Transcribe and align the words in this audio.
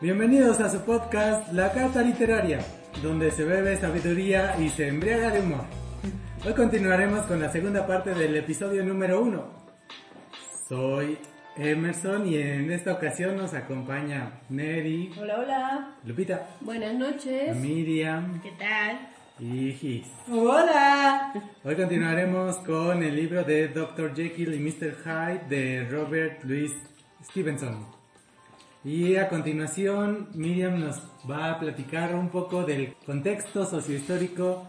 Bienvenidos 0.00 0.60
a 0.60 0.70
su 0.70 0.80
podcast 0.82 1.52
La 1.52 1.72
Carta 1.72 2.02
Literaria, 2.02 2.60
donde 3.02 3.30
se 3.30 3.44
bebe 3.44 3.76
sabiduría 3.76 4.54
y 4.60 4.68
se 4.68 4.88
embriaga 4.88 5.30
de 5.30 5.40
humor. 5.40 5.64
Hoy 6.46 6.52
continuaremos 6.54 7.26
con 7.26 7.40
la 7.40 7.50
segunda 7.50 7.86
parte 7.86 8.14
del 8.14 8.36
episodio 8.36 8.84
número 8.84 9.20
uno. 9.20 9.46
Soy 10.68 11.18
Emerson 11.56 12.26
y 12.28 12.36
en 12.36 12.70
esta 12.70 12.92
ocasión 12.92 13.36
nos 13.36 13.54
acompaña 13.54 14.40
Mary, 14.48 15.10
Hola, 15.20 15.40
hola. 15.40 15.96
Lupita, 16.04 16.48
Buenas 16.60 16.94
noches. 16.94 17.56
Miriam 17.56 18.40
¿Qué 18.40 18.52
tal? 18.52 18.98
y 19.40 19.72
Gis. 19.72 20.06
Hola. 20.30 21.32
Hoy 21.64 21.74
continuaremos 21.74 22.56
con 22.58 23.02
el 23.02 23.16
libro 23.16 23.42
de 23.42 23.68
Dr. 23.68 24.14
Jekyll 24.14 24.54
y 24.54 24.60
Mr. 24.60 24.94
Hyde 25.04 25.48
de 25.48 25.88
Robert 25.90 26.44
Louis 26.44 26.72
Stevenson. 27.30 27.97
Y 28.88 29.16
a 29.16 29.28
continuación 29.28 30.28
Miriam 30.34 30.80
nos 30.80 31.02
va 31.30 31.50
a 31.50 31.58
platicar 31.60 32.14
un 32.14 32.30
poco 32.30 32.62
del 32.64 32.94
contexto 33.04 33.66
sociohistórico 33.66 34.66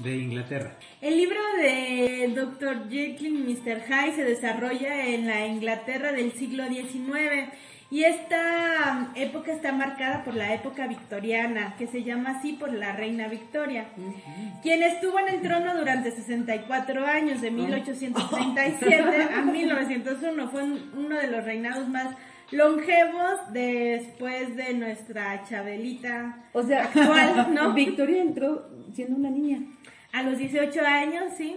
de 0.00 0.14
Inglaterra. 0.18 0.76
El 1.00 1.16
libro 1.16 1.40
de 1.56 2.30
Dr. 2.34 2.90
Jekyll 2.90 3.34
y 3.48 3.54
Mr. 3.54 3.80
Hyde 3.86 4.14
se 4.14 4.24
desarrolla 4.24 5.06
en 5.06 5.26
la 5.26 5.46
Inglaterra 5.46 6.12
del 6.12 6.32
siglo 6.32 6.64
XIX 6.68 7.48
y 7.90 8.04
esta 8.04 9.10
época 9.14 9.52
está 9.52 9.72
marcada 9.72 10.22
por 10.22 10.34
la 10.34 10.52
época 10.52 10.86
victoriana, 10.86 11.74
que 11.78 11.86
se 11.86 12.02
llama 12.02 12.38
así 12.38 12.52
por 12.52 12.74
la 12.74 12.92
reina 12.94 13.28
Victoria, 13.28 13.86
quien 14.62 14.82
estuvo 14.82 15.18
en 15.18 15.28
el 15.34 15.40
trono 15.40 15.74
durante 15.78 16.10
64 16.10 17.06
años, 17.06 17.40
de 17.40 17.50
1837 17.50 19.28
a 19.34 19.42
1901. 19.42 20.48
Fue 20.50 20.62
un- 20.62 20.90
uno 20.94 21.16
de 21.16 21.26
los 21.28 21.42
reinados 21.44 21.88
más 21.88 22.14
longevos 22.52 23.52
después 23.52 24.56
de 24.56 24.74
nuestra 24.74 25.44
Chabelita 25.48 26.44
O 26.52 26.62
sea, 26.62 26.84
actual, 26.84 27.48
¿no? 27.54 27.72
Victoria 27.72 28.22
entró 28.22 28.68
siendo 28.94 29.16
una 29.16 29.30
niña. 29.30 29.62
A 30.12 30.22
los 30.22 30.38
18 30.38 30.80
años, 30.84 31.32
sí. 31.36 31.56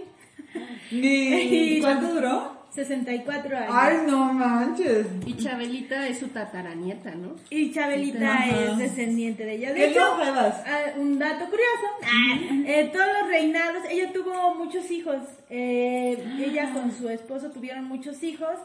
Ni... 0.90 1.80
¿Cuánto 1.82 2.14
duró? 2.14 2.56
64 2.76 3.56
años. 3.56 3.70
Ay, 3.72 3.96
no 4.06 4.32
manches. 4.34 5.06
Y 5.24 5.34
Chabelita 5.34 6.06
es 6.06 6.18
su 6.18 6.28
tataranieta, 6.28 7.14
¿no? 7.14 7.36
Y 7.48 7.72
Chabelita 7.72 8.46
es 8.48 8.76
descendiente 8.76 9.46
de 9.46 9.54
ella. 9.54 9.72
De 9.72 9.76
¿Qué 9.76 9.86
hecho, 9.86 10.00
ah, 10.02 10.82
un 10.96 11.18
dato 11.18 11.46
curioso, 11.46 11.86
ah, 12.02 12.38
eh, 12.66 12.90
todos 12.92 13.06
los 13.18 13.28
reinados, 13.28 13.82
ella 13.88 14.12
tuvo 14.12 14.54
muchos 14.56 14.90
hijos, 14.90 15.16
eh, 15.48 16.22
ella 16.38 16.70
con 16.74 16.92
su 16.92 17.08
esposo 17.08 17.50
tuvieron 17.50 17.84
muchos 17.84 18.22
hijos 18.22 18.58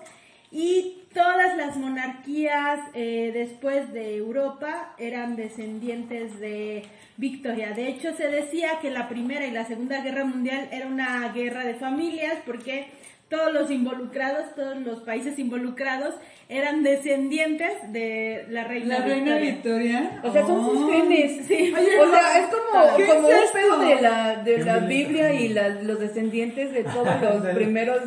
y 0.52 1.01
todas 1.14 1.56
las 1.58 1.78
monarquías 1.78 2.80
eh, 2.94 3.32
después 3.34 3.92
de 3.94 4.16
Europa 4.18 4.94
eran 4.98 5.36
descendientes 5.36 6.40
de 6.40 6.84
Victoria. 7.18 7.72
De 7.72 7.88
hecho, 7.88 8.14
se 8.16 8.28
decía 8.30 8.80
que 8.82 8.90
la 8.90 9.08
Primera 9.10 9.46
y 9.46 9.52
la 9.52 9.66
Segunda 9.66 10.02
Guerra 10.02 10.24
Mundial 10.26 10.70
era 10.72 10.88
una 10.88 11.30
guerra 11.34 11.64
de 11.66 11.76
familias 11.76 12.36
porque 12.46 12.88
todos 13.30 13.54
los 13.54 13.72
involucrados, 13.72 14.54
todos 14.56 14.78
los 14.82 15.00
países 15.02 15.40
involucrados 15.40 16.16
eran 16.50 16.84
descendientes 16.84 17.72
de 17.94 18.46
la 18.50 18.66
reina 18.66 19.00
La 19.00 19.06
reina 19.06 19.36
Victoria. 19.38 20.00
Victoria. 20.02 20.22
O 20.24 20.34
sea, 20.34 20.46
son 20.46 20.60
Oh. 20.60 20.70
sus 20.74 20.92
genes. 20.92 21.46
Sí. 21.48 21.74
Oye, 21.78 22.00
o 22.00 22.10
sea, 22.12 22.40
es 22.40 22.48
como, 22.48 22.98
¿qué 22.98 23.06
como 23.06 23.30
es 23.30 23.46
un 23.46 23.54
pedo 23.54 23.80
de 23.80 24.02
la, 24.02 24.36
de 24.44 24.58
la. 24.66 24.78
Biblia 24.80 25.34
y 25.34 25.48
la- 25.50 25.70
los 25.70 26.00
descendientes 26.00 26.74
de 26.74 26.84
todos 26.84 27.22
los 27.22 27.46
primeros. 27.56 28.02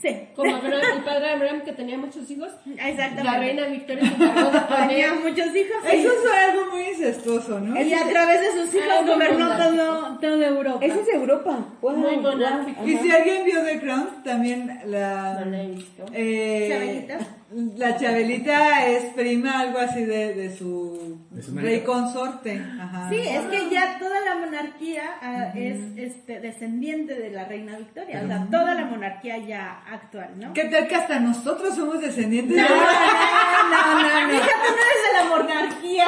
Sí, 0.00 0.16
Como 0.36 0.54
Abraham, 0.54 0.80
el 0.96 1.02
padre 1.02 1.30
Abraham 1.30 1.62
que 1.64 1.72
tenía 1.72 1.98
muchos 1.98 2.30
hijos. 2.30 2.50
exactamente. 2.66 3.24
La 3.24 3.38
reina 3.38 3.66
Victoria 3.66 4.02
tenía 4.88 5.12
muchos 5.14 5.56
hijos. 5.56 5.76
Eso 5.92 6.08
es 6.12 6.32
algo 6.50 6.70
muy 6.70 6.82
incestuoso, 6.88 7.58
¿no? 7.58 7.82
Y 7.82 7.92
a 7.92 8.08
través 8.08 8.40
de 8.40 8.52
sus 8.62 8.74
hijos 8.74 9.06
gobernó 9.06 9.48
todo, 9.56 10.18
toda 10.20 10.46
Europa. 10.46 10.84
Esa 10.86 11.00
es 11.00 11.08
Europa. 11.08 11.58
Wow, 11.82 11.96
Muy 11.96 12.16
wow. 12.16 12.86
Y 12.86 12.96
si 12.96 13.10
alguien 13.10 13.44
vio 13.44 13.64
The 13.64 13.80
Crown, 13.80 14.22
también 14.22 14.80
la... 14.86 15.40
No 15.40 15.50
la 15.50 15.62
he 15.62 15.66
visto. 15.66 16.04
eh. 16.14 17.18
La 17.50 17.96
Chabelita 17.96 18.86
es 18.88 19.04
prima, 19.14 19.60
algo 19.60 19.78
así 19.78 20.04
de, 20.04 20.34
de 20.34 20.54
su, 20.54 21.18
De 21.30 21.42
su 21.42 21.56
rey 21.56 21.80
consorte. 21.80 22.62
Ajá. 22.78 23.08
Sí, 23.08 23.16
es 23.20 23.40
que 23.46 23.70
ya 23.70 23.98
toda 23.98 24.20
la 24.20 24.34
monarquía 24.36 25.04
ah, 25.22 25.52
es 25.54 25.78
este, 25.96 26.40
descendiente 26.40 27.14
de 27.14 27.30
la 27.30 27.46
reina 27.46 27.78
Victoria. 27.78 28.20
O 28.22 28.26
sea, 28.26 28.46
toda 28.50 28.74
la 28.74 28.84
monarquía 28.84 29.38
ya 29.38 29.82
actual, 29.90 30.30
¿no? 30.36 30.52
¿Qué 30.52 30.64
tal 30.66 30.88
que 30.88 30.94
hasta 30.94 31.20
nosotros 31.20 31.74
somos 31.74 32.00
descendientes? 32.02 32.54
No, 32.54 32.62
de- 32.62 32.68
no, 33.70 33.94
no, 34.02 34.22
no. 34.26 34.28
Fíjate, 34.28 34.68
no 34.68 34.76
eres 34.84 35.02
de 35.06 35.18
la 35.18 35.24
monarquía. 35.36 36.04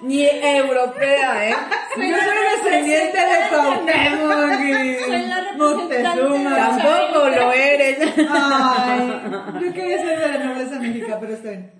Ni 0.00 0.24
europea, 0.24 1.48
¿eh? 1.48 1.54
Yo 1.96 2.16
soy 2.16 2.70
descendiente 2.70 3.18
de 3.18 3.48
Cuauhtémoc 3.50 5.06
Soy 5.06 5.26
la 5.26 5.52
y 5.52 5.56
Moctezuma. 5.58 6.56
Tampoco 6.56 7.28
lo 7.28 7.52
eres. 7.52 7.98
Ay, 8.30 9.22
yo 9.60 9.72
quería 9.72 9.98
ser 9.98 10.20
de 10.20 10.38
la 10.38 10.44
nobleza 10.44 10.78
médica, 10.78 11.18
pero 11.18 11.32
está 11.32 11.50
bien. 11.50 11.72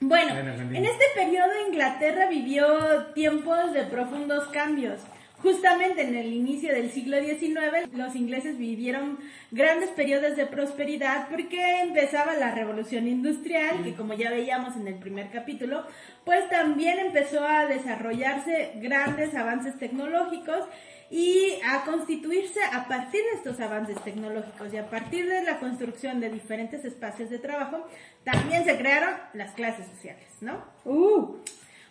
Bueno, 0.00 0.34
en 0.36 0.84
este 0.84 1.04
periodo 1.14 1.50
Inglaterra 1.68 2.26
vivió 2.28 2.66
tiempos 3.14 3.72
de 3.72 3.84
profundos 3.84 4.48
cambios. 4.48 5.00
Justamente 5.44 6.00
en 6.00 6.14
el 6.14 6.32
inicio 6.32 6.72
del 6.72 6.90
siglo 6.90 7.18
XIX, 7.20 7.92
los 7.92 8.16
ingleses 8.16 8.56
vivieron 8.56 9.18
grandes 9.50 9.90
periodos 9.90 10.36
de 10.36 10.46
prosperidad 10.46 11.28
porque 11.28 11.82
empezaba 11.82 12.34
la 12.36 12.54
revolución 12.54 13.06
industrial, 13.06 13.84
que 13.84 13.92
como 13.92 14.14
ya 14.14 14.30
veíamos 14.30 14.74
en 14.74 14.88
el 14.88 14.94
primer 14.94 15.30
capítulo, 15.30 15.84
pues 16.24 16.48
también 16.48 16.98
empezó 16.98 17.46
a 17.46 17.66
desarrollarse 17.66 18.72
grandes 18.76 19.34
avances 19.34 19.78
tecnológicos 19.78 20.64
y 21.10 21.58
a 21.62 21.84
constituirse 21.84 22.60
a 22.72 22.88
partir 22.88 23.20
de 23.24 23.36
estos 23.36 23.60
avances 23.60 24.02
tecnológicos 24.02 24.72
y 24.72 24.78
a 24.78 24.88
partir 24.88 25.28
de 25.28 25.42
la 25.42 25.58
construcción 25.60 26.20
de 26.20 26.30
diferentes 26.30 26.86
espacios 26.86 27.28
de 27.28 27.38
trabajo, 27.38 27.86
también 28.24 28.64
se 28.64 28.78
crearon 28.78 29.10
las 29.34 29.52
clases 29.52 29.86
sociales, 29.88 30.26
¿no? 30.40 30.64
Uh, 30.86 31.36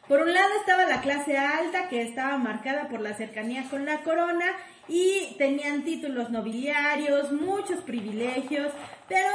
Por 0.07 0.21
un 0.21 0.33
lado 0.33 0.49
estaba 0.59 0.85
la 0.85 1.01
clase 1.01 1.37
alta 1.37 1.87
que 1.87 2.01
estaba 2.01 2.37
marcada 2.37 2.89
por 2.89 2.99
la 2.99 3.13
cercanía 3.13 3.69
con 3.69 3.85
la 3.85 4.01
corona 4.03 4.45
y 4.89 5.35
tenían 5.37 5.83
títulos 5.83 6.29
nobiliarios, 6.29 7.31
muchos 7.31 7.79
privilegios, 7.81 8.73
pero 9.07 9.29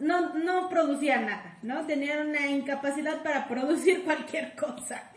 no, 0.00 0.34
no 0.34 0.68
producían 0.68 1.26
nada, 1.26 1.58
¿no? 1.62 1.86
Tenían 1.86 2.28
una 2.28 2.46
incapacidad 2.48 3.22
para 3.22 3.46
producir 3.46 4.02
cualquier 4.04 4.56
cosa. 4.56 5.10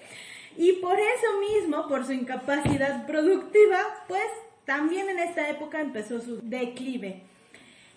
Y 0.55 0.73
por 0.73 0.99
eso 0.99 1.39
mismo, 1.39 1.87
por 1.87 2.05
su 2.05 2.11
incapacidad 2.11 3.07
productiva, 3.07 3.79
pues 4.07 4.27
también 4.65 5.09
en 5.09 5.17
esta 5.17 5.49
época 5.49 5.81
empezó 5.81 6.19
su 6.19 6.41
declive. 6.43 7.23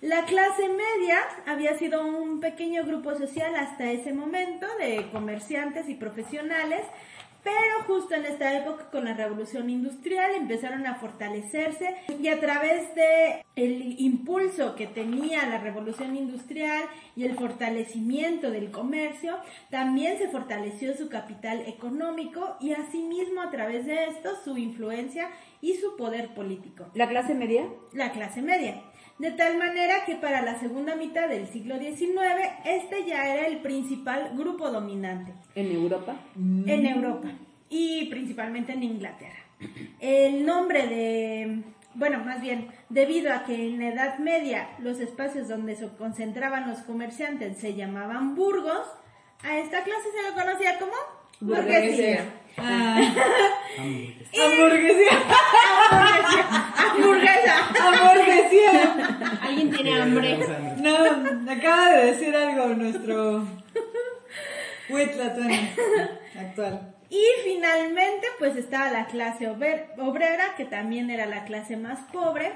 La 0.04 0.26
clase 0.26 0.68
media 0.68 1.18
había 1.46 1.78
sido 1.78 2.06
un 2.06 2.38
pequeño 2.38 2.84
grupo 2.84 3.14
social 3.14 3.56
hasta 3.56 3.90
ese 3.90 4.12
momento 4.12 4.66
de 4.78 5.08
comerciantes 5.10 5.88
y 5.88 5.94
profesionales, 5.94 6.82
pero 7.42 7.84
justo 7.86 8.14
en 8.14 8.26
esta 8.26 8.54
época 8.54 8.90
con 8.90 9.06
la 9.06 9.14
revolución 9.14 9.70
industrial 9.70 10.34
empezaron 10.34 10.86
a 10.86 10.96
fortalecerse 10.96 11.94
y 12.20 12.28
a 12.28 12.38
través 12.38 12.94
de 12.94 13.46
el 13.56 13.98
impulso 13.98 14.74
que 14.76 14.86
tenía 14.86 15.46
la 15.46 15.56
revolución 15.56 16.14
industrial 16.16 16.84
y 17.16 17.24
el 17.24 17.34
fortalecimiento 17.38 18.50
del 18.50 18.70
comercio, 18.70 19.38
también 19.70 20.18
se 20.18 20.28
fortaleció 20.28 20.94
su 20.94 21.08
capital 21.08 21.60
económico 21.66 22.58
y 22.60 22.72
asimismo 22.72 23.40
a 23.40 23.50
través 23.50 23.86
de 23.86 24.04
esto 24.04 24.36
su 24.44 24.58
influencia 24.58 25.30
y 25.62 25.76
su 25.76 25.96
poder 25.96 26.34
político 26.34 26.90
¿La 26.92 27.08
clase 27.08 27.34
media? 27.34 27.66
la 27.94 28.12
clase 28.12 28.42
media. 28.42 28.82
De 29.18 29.30
tal 29.30 29.58
manera 29.58 30.04
que 30.04 30.16
para 30.16 30.42
la 30.42 30.58
segunda 30.58 30.96
mitad 30.96 31.28
del 31.28 31.46
siglo 31.46 31.78
XIX, 31.78 32.18
este 32.64 33.04
ya 33.06 33.32
era 33.32 33.46
el 33.46 33.58
principal 33.58 34.32
grupo 34.36 34.70
dominante 34.70 35.32
¿En 35.54 35.70
Europa? 35.70 36.16
en 36.36 36.86
Europa 36.86 37.28
y 37.70 38.06
principalmente 38.06 38.72
en 38.72 38.82
Inglaterra. 38.82 39.38
El 40.00 40.44
nombre 40.44 40.86
de, 40.88 41.62
bueno, 41.94 42.24
más 42.24 42.40
bien, 42.40 42.68
debido 42.88 43.32
a 43.32 43.44
que 43.44 43.54
en 43.54 43.78
la 43.78 43.88
Edad 43.88 44.18
Media 44.18 44.68
los 44.80 44.98
espacios 45.00 45.48
donde 45.48 45.76
se 45.76 45.88
concentraban 45.96 46.68
los 46.68 46.80
comerciantes 46.80 47.58
se 47.58 47.74
llamaban 47.74 48.34
burgos, 48.34 48.86
a 49.42 49.58
esta 49.58 49.82
clase 49.84 50.08
se 50.10 50.28
lo 50.28 50.34
conocía 50.34 50.78
como 50.78 50.92
burguesía. 51.40 52.24
Ah, 52.56 53.00
Hamburguesas. 53.78 54.28
hamburguesía. 54.44 55.14
Hamburguesa. 56.92 57.54
Hamburguesía. 57.80 59.38
Alguien 59.42 59.70
tiene 59.70 60.00
hambre. 60.00 60.38
No, 60.78 61.50
acaba 61.50 61.90
de 61.92 62.06
decir 62.06 62.34
algo 62.36 62.68
nuestro 62.74 63.46
Huitlatón 64.88 65.50
actual. 66.38 66.94
Y 67.10 67.24
finalmente, 67.44 68.26
pues 68.38 68.56
estaba 68.56 68.90
la 68.90 69.06
clase 69.06 69.48
obrera, 69.48 70.54
que 70.56 70.64
también 70.64 71.10
era 71.10 71.26
la 71.26 71.44
clase 71.44 71.76
más 71.76 72.00
pobre. 72.12 72.52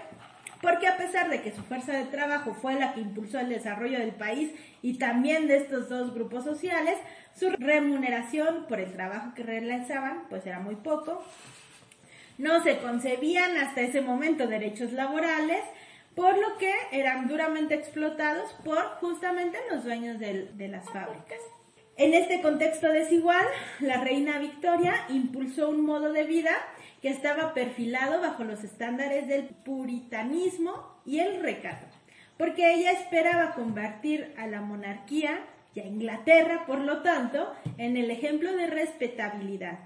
porque 0.60 0.88
a 0.88 0.96
pesar 0.96 1.30
de 1.30 1.40
que 1.42 1.52
su 1.52 1.62
fuerza 1.62 1.92
de 1.92 2.04
trabajo 2.06 2.52
fue 2.54 2.74
la 2.74 2.92
que 2.92 3.00
impulsó 3.00 3.38
el 3.38 3.48
desarrollo 3.48 3.98
del 4.00 4.10
país 4.12 4.50
y 4.82 4.98
también 4.98 5.46
de 5.46 5.58
estos 5.58 5.88
dos 5.88 6.12
grupos 6.12 6.42
sociales, 6.44 6.96
su 7.38 7.50
remuneración 7.50 8.66
por 8.68 8.80
el 8.80 8.92
trabajo 8.92 9.32
que 9.34 9.42
realizaban 9.42 10.24
pues 10.28 10.44
era 10.46 10.58
muy 10.60 10.76
poco. 10.76 11.22
No 12.36 12.62
se 12.62 12.78
concebían 12.78 13.56
hasta 13.56 13.80
ese 13.80 14.00
momento 14.00 14.46
derechos 14.46 14.92
laborales, 14.92 15.62
por 16.14 16.36
lo 16.36 16.56
que 16.58 16.72
eran 16.92 17.28
duramente 17.28 17.74
explotados 17.74 18.52
por 18.64 18.78
justamente 19.00 19.58
los 19.70 19.84
dueños 19.84 20.18
del- 20.18 20.56
de 20.56 20.68
las 20.68 20.84
fábricas. 20.90 21.38
En 21.96 22.14
este 22.14 22.40
contexto 22.40 22.92
desigual, 22.92 23.44
la 23.80 24.00
reina 24.02 24.38
Victoria 24.38 24.94
impulsó 25.08 25.68
un 25.68 25.84
modo 25.84 26.12
de 26.12 26.24
vida 26.24 26.52
que 27.02 27.08
estaba 27.08 27.54
perfilado 27.54 28.20
bajo 28.20 28.44
los 28.44 28.62
estándares 28.64 29.26
del 29.28 29.44
puritanismo 29.44 31.00
y 31.04 31.20
el 31.20 31.40
recato, 31.40 31.86
porque 32.36 32.72
ella 32.74 32.92
esperaba 32.92 33.54
convertir 33.54 34.34
a 34.38 34.46
la 34.46 34.60
monarquía 34.60 35.40
y 35.74 35.80
a 35.80 35.86
Inglaterra, 35.86 36.64
por 36.66 36.80
lo 36.80 37.02
tanto, 37.02 37.52
en 37.76 37.96
el 37.96 38.10
ejemplo 38.10 38.56
de 38.56 38.66
respetabilidad. 38.66 39.78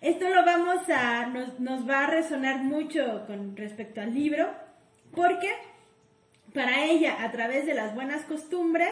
Esto 0.00 0.28
lo 0.28 0.44
vamos 0.44 0.88
a, 0.88 1.26
nos, 1.26 1.58
nos 1.60 1.88
va 1.88 2.04
a 2.04 2.10
resonar 2.10 2.58
mucho 2.58 3.24
con 3.26 3.56
respecto 3.56 4.00
al 4.00 4.14
libro, 4.14 4.48
porque 5.14 5.50
para 6.54 6.84
ella, 6.84 7.24
a 7.24 7.32
través 7.32 7.66
de 7.66 7.74
las 7.74 7.94
buenas 7.94 8.22
costumbres, 8.22 8.90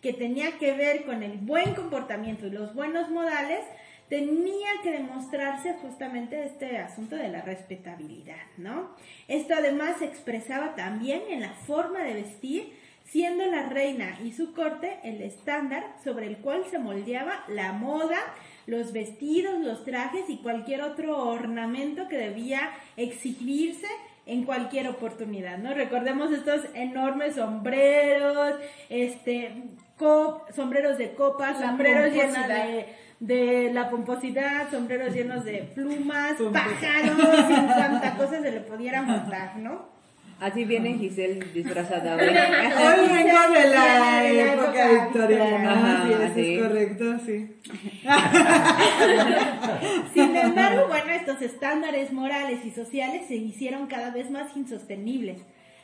que 0.00 0.12
tenía 0.12 0.58
que 0.58 0.72
ver 0.72 1.04
con 1.04 1.22
el 1.22 1.38
buen 1.38 1.74
comportamiento 1.74 2.46
y 2.46 2.50
los 2.50 2.74
buenos 2.74 3.08
modales, 3.10 3.64
tenía 4.08 4.68
que 4.82 4.92
demostrarse 4.92 5.74
justamente 5.80 6.44
este 6.44 6.78
asunto 6.78 7.16
de 7.16 7.28
la 7.28 7.40
respetabilidad, 7.40 8.46
¿no? 8.58 8.94
Esto 9.28 9.54
además 9.54 9.96
se 9.98 10.04
expresaba 10.04 10.74
también 10.74 11.22
en 11.30 11.40
la 11.40 11.54
forma 11.54 12.00
de 12.00 12.14
vestir, 12.14 12.74
siendo 13.04 13.44
la 13.46 13.68
reina 13.68 14.18
y 14.24 14.32
su 14.32 14.54
corte 14.54 14.98
el 15.04 15.22
estándar 15.22 15.84
sobre 16.02 16.26
el 16.26 16.38
cual 16.38 16.64
se 16.70 16.78
moldeaba 16.78 17.44
la 17.48 17.72
moda, 17.72 18.18
los 18.66 18.92
vestidos, 18.92 19.60
los 19.60 19.84
trajes 19.84 20.28
y 20.28 20.38
cualquier 20.38 20.82
otro 20.82 21.18
ornamento 21.28 22.08
que 22.08 22.16
debía 22.16 22.70
exhibirse 22.96 23.86
en 24.26 24.44
cualquier 24.44 24.88
oportunidad, 24.88 25.58
¿no? 25.58 25.74
Recordemos 25.74 26.32
estos 26.32 26.62
enormes 26.74 27.34
sombreros, 27.34 28.54
este, 28.88 29.54
co- 29.98 30.42
sombreros 30.56 30.96
de 30.96 31.12
copa, 31.14 31.50
La 31.52 31.58
sombreros 31.68 32.10
llenos 32.10 32.48
de, 32.48 32.86
de 33.20 33.72
la 33.74 33.90
pomposidad, 33.90 34.70
sombreros 34.70 35.14
llenos 35.14 35.44
de 35.44 35.58
plumas, 35.74 36.36
pájaros 36.54 37.18
y 37.50 37.54
cuanta 37.66 38.14
cosa 38.16 38.40
se 38.40 38.50
le 38.50 38.60
pudiera 38.60 39.02
montar, 39.02 39.56
¿no? 39.58 39.92
Así 40.40 40.64
viene 40.64 40.98
Giselle 40.98 41.44
disfrazada 41.52 42.16
Hoy 42.16 43.08
vengo 43.08 43.54
de 43.54 43.68
la 43.68 44.26
época 44.26 44.54
época 44.54 45.04
victoriana. 45.04 45.72
Ajá, 45.72 46.06
sí, 46.06 46.12
eso 46.12 46.34
sí. 46.34 46.54
es 46.54 46.62
correcto, 46.62 47.18
sí. 47.24 47.56
Sin 50.14 50.36
embargo, 50.36 50.88
bueno, 50.88 51.12
estos 51.12 51.42
estándares 51.42 52.12
morales 52.12 52.64
y 52.64 52.70
sociales 52.70 53.26
se 53.28 53.36
hicieron 53.36 53.86
cada 53.86 54.10
vez 54.10 54.30
más 54.30 54.56
insostenibles. 54.56 55.38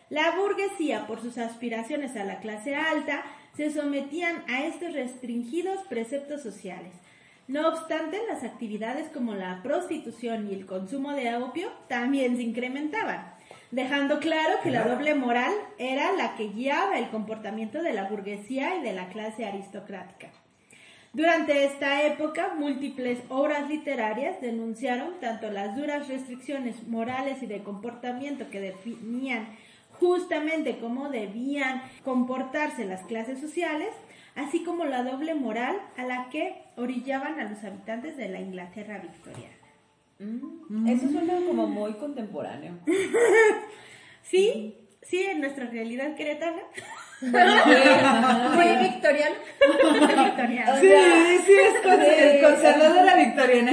La 0.09 0.33
burguesía, 0.33 1.07
por 1.07 1.21
sus 1.21 1.39
aspiraciones 1.39 2.17
a 2.17 2.25
la 2.25 2.41
clase 2.41 2.75
alta, 2.75 3.23
se 3.57 3.71
sometían 3.71 4.43
a 4.49 4.65
estos 4.65 4.93
restringidos 4.93 5.81
preceptos 5.89 6.43
sociales. 6.43 6.93
No 7.47 7.69
obstante, 7.69 8.19
las 8.29 8.45
actividades 8.45 9.09
como 9.09 9.35
la 9.35 9.63
prostitución 9.63 10.49
y 10.49 10.55
el 10.55 10.67
consumo 10.67 11.13
de 11.13 11.37
opio 11.37 11.71
también 11.89 12.37
se 12.37 12.43
incrementaban, 12.43 13.35
dejando 13.71 14.19
claro 14.19 14.61
que 14.63 14.71
la 14.71 14.85
doble 14.85 15.15
moral 15.15 15.53
era 15.79 16.13
la 16.13 16.37
que 16.37 16.49
guiaba 16.49 16.99
el 16.99 17.11
comportamiento 17.11 17.83
de 17.83 17.93
la 17.93 18.09
burguesía 18.09 18.77
y 18.77 18.83
de 18.83 18.93
la 18.93 19.09
clase 19.09 19.45
aristocrática. 19.45 20.31
Durante 21.13 21.65
esta 21.65 22.07
época, 22.07 22.55
múltiples 22.57 23.19
obras 23.29 23.69
literarias 23.69 24.41
denunciaron 24.41 25.19
tanto 25.21 25.51
las 25.51 25.75
duras 25.75 26.07
restricciones 26.07 26.87
morales 26.87 27.43
y 27.43 27.47
de 27.47 27.65
comportamiento 27.65 28.49
que 28.49 28.61
definían 28.61 29.49
justamente 29.99 30.79
cómo 30.79 31.09
debían 31.09 31.83
comportarse 32.05 32.85
las 32.85 33.03
clases 33.03 33.41
sociales, 33.41 33.91
así 34.37 34.63
como 34.63 34.85
la 34.85 35.03
doble 35.03 35.35
moral 35.35 35.77
a 35.97 36.05
la 36.05 36.29
que 36.31 36.63
orillaban 36.77 37.41
a 37.41 37.45
los 37.45 37.63
habitantes 37.65 38.17
de 38.17 38.29
la 38.29 38.41
Inglaterra 38.41 38.99
victoriana. 38.99 39.60
Mm, 40.21 40.87
Eso 40.87 41.09
suena 41.09 41.35
como 41.47 41.67
muy 41.67 41.95
contemporáneo. 41.95 42.75
Sí, 44.23 44.77
sí, 45.03 45.23
en 45.23 45.41
nuestra 45.41 45.65
realidad 45.67 46.15
queretana. 46.15 46.61
Muy 47.21 48.69
victoriano. 48.83 49.35
victoriana. 50.25 50.77
Sí, 50.81 50.89
sí, 51.47 51.53
es 51.53 51.81
con- 51.83 52.01
es 52.01 52.43
conservadora 52.43 53.15
victoriana. 53.17 53.73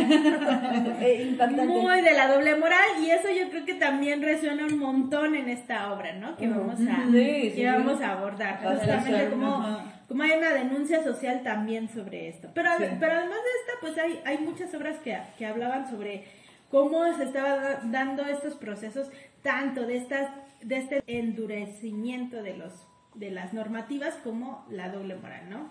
Eh, 1.02 1.28
impactante. 1.30 1.66
muy 1.66 2.02
de 2.02 2.14
la 2.14 2.28
doble 2.28 2.56
moral 2.56 2.90
y 3.02 3.12
eso 3.12 3.30
yo 3.30 3.50
creo 3.50 3.66
que 3.66 3.76
también 3.76 4.22
resuena 4.22 4.66
un 4.66 4.78
montón 4.78 5.36
en 5.36 5.50
esta 5.50 5.94
obra, 5.94 6.14
¿no? 6.14 6.36
Que 6.38 6.48
vamos 6.48 6.76
a, 6.82 7.06
Sí, 7.12 7.52
sí, 7.52 7.56
que 7.56 7.68
vamos 7.72 8.02
a 8.02 8.12
abordar, 8.14 8.60
justamente 8.64 9.30
como, 9.30 9.82
como 10.08 10.24
hay 10.24 10.32
una 10.32 10.54
denuncia 10.54 11.04
social 11.04 11.42
también 11.44 11.88
sobre 11.90 12.28
esto. 12.30 12.50
Pero, 12.54 12.70
Sí. 12.78 12.86
pero 13.00 13.14
además 13.14 13.38
de 13.38 13.52
esta, 13.62 13.74
pues 13.82 13.98
hay, 13.98 14.20
hay 14.26 14.38
muchas 14.44 14.74
obras 14.74 14.98
que, 15.04 15.18
que 15.38 15.46
hablaban 15.46 15.90
sobre 15.90 16.26
cómo 16.70 17.06
se 17.16 17.24
estaba 17.24 17.56
da- 17.56 17.80
dando 17.86 18.24
estos 18.26 18.56
procesos, 18.56 19.10
tanto 19.42 19.86
de 19.86 19.98
estas, 19.98 20.30
de 20.62 20.78
este 20.78 21.04
endurecimiento 21.08 22.42
de 22.44 22.58
los, 22.58 22.74
de 23.18 23.32
las 23.32 23.54
normativas 23.54 24.16
como 24.24 24.66
la 24.70 24.90
doble 24.90 25.16
moral, 25.16 25.50
¿no? 25.50 25.70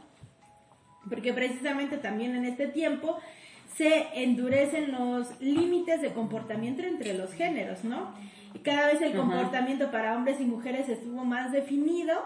porque 1.08 1.32
precisamente 1.32 1.98
también 1.98 2.34
en 2.34 2.44
este 2.44 2.66
tiempo 2.66 3.18
se 3.76 4.06
endurecen 4.14 4.92
los 4.92 5.40
límites 5.40 6.00
de 6.00 6.12
comportamiento 6.12 6.82
entre 6.82 7.14
los 7.14 7.32
géneros, 7.32 7.84
¿no? 7.84 8.14
Y 8.54 8.60
cada 8.60 8.86
vez 8.86 9.02
el 9.02 9.14
comportamiento 9.14 9.90
para 9.90 10.16
hombres 10.16 10.40
y 10.40 10.44
mujeres 10.44 10.88
estuvo 10.88 11.24
más 11.24 11.52
definido. 11.52 12.24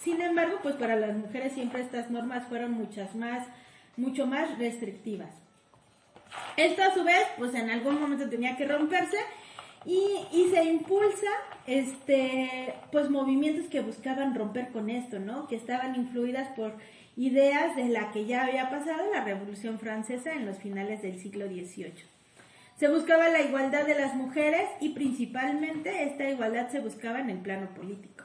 Sin 0.00 0.22
embargo, 0.22 0.58
pues 0.62 0.74
para 0.76 0.96
las 0.96 1.14
mujeres 1.14 1.52
siempre 1.52 1.82
estas 1.82 2.10
normas 2.10 2.46
fueron 2.48 2.72
muchas 2.72 3.14
más, 3.14 3.46
mucho 3.96 4.26
más 4.26 4.58
restrictivas. 4.58 5.30
Esto 6.56 6.82
a 6.82 6.94
su 6.94 7.04
vez, 7.04 7.26
pues 7.36 7.54
en 7.54 7.70
algún 7.70 8.00
momento 8.00 8.28
tenía 8.28 8.56
que 8.56 8.66
romperse 8.66 9.18
y, 9.84 10.00
y 10.32 10.50
se 10.50 10.64
impulsa, 10.64 11.30
este, 11.66 12.74
pues 12.92 13.10
movimientos 13.10 13.66
que 13.66 13.80
buscaban 13.80 14.34
romper 14.34 14.68
con 14.68 14.90
esto, 14.90 15.18
¿no? 15.18 15.46
Que 15.46 15.56
estaban 15.56 15.94
influidas 15.96 16.48
por 16.56 16.74
ideas 17.16 17.74
de 17.76 17.88
la 17.88 18.12
que 18.12 18.26
ya 18.26 18.44
había 18.44 18.70
pasado 18.70 19.12
la 19.12 19.24
Revolución 19.24 19.78
Francesa 19.78 20.34
en 20.34 20.46
los 20.46 20.58
finales 20.58 21.02
del 21.02 21.18
siglo 21.20 21.46
XVIII. 21.46 21.92
Se 22.78 22.88
buscaba 22.88 23.28
la 23.28 23.42
igualdad 23.42 23.86
de 23.86 23.96
las 23.96 24.14
mujeres 24.14 24.68
y 24.80 24.90
principalmente 24.90 26.04
esta 26.04 26.30
igualdad 26.30 26.70
se 26.70 26.78
buscaba 26.78 27.18
en 27.18 27.30
el 27.30 27.38
plano 27.38 27.74
político. 27.74 28.24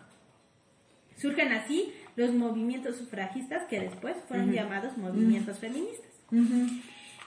Surgen 1.18 1.54
así 1.54 1.92
los 2.16 2.34
movimientos 2.34 2.98
sufragistas 2.98 3.64
que 3.64 3.80
después 3.80 4.16
fueron 4.28 4.52
llamados 4.52 4.96
movimientos 4.98 5.58
feministas. 5.58 6.12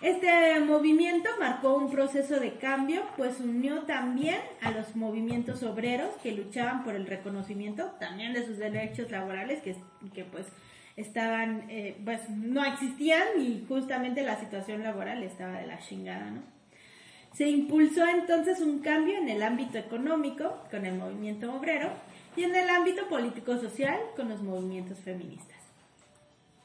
Este 0.03 0.61
movimiento 0.61 1.31
marcó 1.41 1.75
un 1.75 1.91
proceso 1.91 2.39
de 2.39 2.57
cambio, 2.57 3.03
pues 3.17 3.41
unió 3.41 3.83
también 3.83 4.39
a 4.61 4.71
los 4.71 4.95
movimientos 4.95 5.63
obreros 5.63 6.11
que 6.23 6.33
luchaban 6.33 6.85
por 6.85 6.95
el 6.95 7.07
reconocimiento 7.07 7.93
también 7.99 8.35
de 8.35 8.45
sus 8.45 8.59
derechos 8.59 9.11
laborales, 9.11 9.63
que, 9.63 9.75
que 10.13 10.25
pues 10.25 10.47
estaban, 10.97 11.65
eh, 11.71 11.97
pues 12.05 12.29
no 12.29 12.63
existían 12.65 13.41
y 13.41 13.65
justamente 13.67 14.23
la 14.23 14.39
situación 14.39 14.83
laboral 14.83 15.23
estaba 15.23 15.61
de 15.61 15.67
la 15.67 15.79
chingada, 15.79 16.31
¿no? 16.31 16.43
Se 17.35 17.49
impulsó 17.49 18.07
entonces 18.07 18.61
un 18.61 18.79
cambio 18.79 19.19
en 19.19 19.29
el 19.29 19.43
ámbito 19.43 19.77
económico 19.77 20.59
con 20.71 20.87
el 20.87 20.95
movimiento 20.95 21.55
obrero 21.55 21.91
y 22.35 22.45
en 22.45 22.55
el 22.55 22.69
ámbito 22.71 23.07
político-social 23.09 23.99
con 24.17 24.31
los 24.31 24.43
movimientos 24.43 24.99
feministas. 25.01 25.57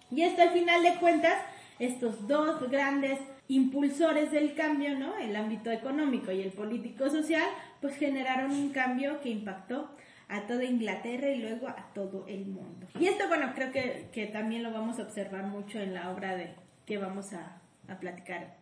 Y 0.10 0.22
esto 0.24 0.42
al 0.42 0.52
final 0.52 0.82
de 0.82 0.96
cuentas, 0.96 1.36
estos 1.82 2.28
dos 2.28 2.70
grandes 2.70 3.20
impulsores 3.48 4.32
del 4.32 4.54
cambio, 4.54 4.98
¿no? 4.98 5.18
El 5.18 5.36
ámbito 5.36 5.72
económico 5.72 6.32
y 6.32 6.42
el 6.42 6.52
político-social, 6.52 7.48
pues 7.82 7.96
generaron 7.96 8.52
un 8.52 8.70
cambio 8.70 9.20
que 9.20 9.30
impactó 9.30 9.90
a 10.30 10.42
toda 10.42 10.64
Inglaterra 10.64 11.30
y 11.32 11.42
luego 11.42 11.68
a 11.68 11.92
todo 11.94 12.26
el 12.28 12.46
mundo. 12.46 12.88
Y 13.00 13.08
esto, 13.08 13.28
bueno, 13.28 13.52
creo 13.56 13.72
que, 13.72 14.10
que 14.14 14.28
también 14.28 14.64
lo 14.64 14.72
vamos 14.72 15.00
a 15.00 15.04
observar 15.04 15.44
mucho 15.44 15.80
en 15.80 15.94
la 15.94 16.12
obra 16.12 16.38
de 16.38 16.54
que 16.86 16.98
vamos 16.98 17.34
a, 17.34 17.60
a 17.90 18.00
platicar 18.00 18.56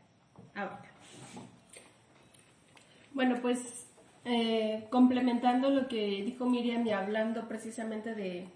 ahorita. 0.55 0.89
Bueno, 3.13 3.35
pues 3.41 3.85
eh, 4.25 4.87
complementando 4.89 5.69
lo 5.69 5.87
que 5.87 6.23
dijo 6.23 6.45
Miriam 6.45 6.87
y 6.87 6.91
hablando 6.91 7.47
precisamente 7.47 8.15
de 8.15 8.47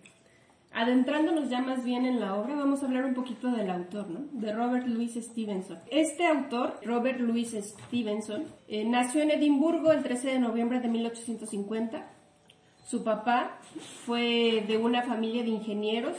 adentrándonos 0.73 1.49
ya 1.49 1.61
más 1.61 1.83
bien 1.83 2.05
en 2.05 2.19
la 2.19 2.35
obra, 2.35 2.55
vamos 2.55 2.81
a 2.81 2.87
hablar 2.87 3.05
un 3.05 3.13
poquito 3.13 3.51
del 3.51 3.69
autor, 3.69 4.09
¿no? 4.09 4.21
De 4.31 4.51
Robert 4.51 4.87
Louis 4.87 5.13
Stevenson. 5.13 5.77
Este 5.91 6.25
autor, 6.25 6.79
Robert 6.83 7.19
Louis 7.19 7.51
Stevenson, 7.51 8.45
eh, 8.67 8.83
nació 8.83 9.21
en 9.21 9.31
Edimburgo 9.31 9.91
el 9.91 10.01
13 10.01 10.31
de 10.31 10.39
noviembre 10.39 10.79
de 10.79 10.87
1850. 10.87 12.07
Su 12.87 13.03
papá 13.03 13.59
fue 14.05 14.65
de 14.67 14.77
una 14.77 15.03
familia 15.03 15.43
de 15.43 15.49
ingenieros 15.49 16.17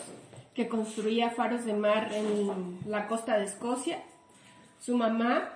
que 0.54 0.68
construía 0.68 1.30
faros 1.30 1.64
de 1.64 1.74
mar 1.74 2.10
en 2.12 2.78
la 2.86 3.08
costa 3.08 3.36
de 3.36 3.44
Escocia. 3.44 3.98
Su 4.78 4.96
mamá 4.96 5.50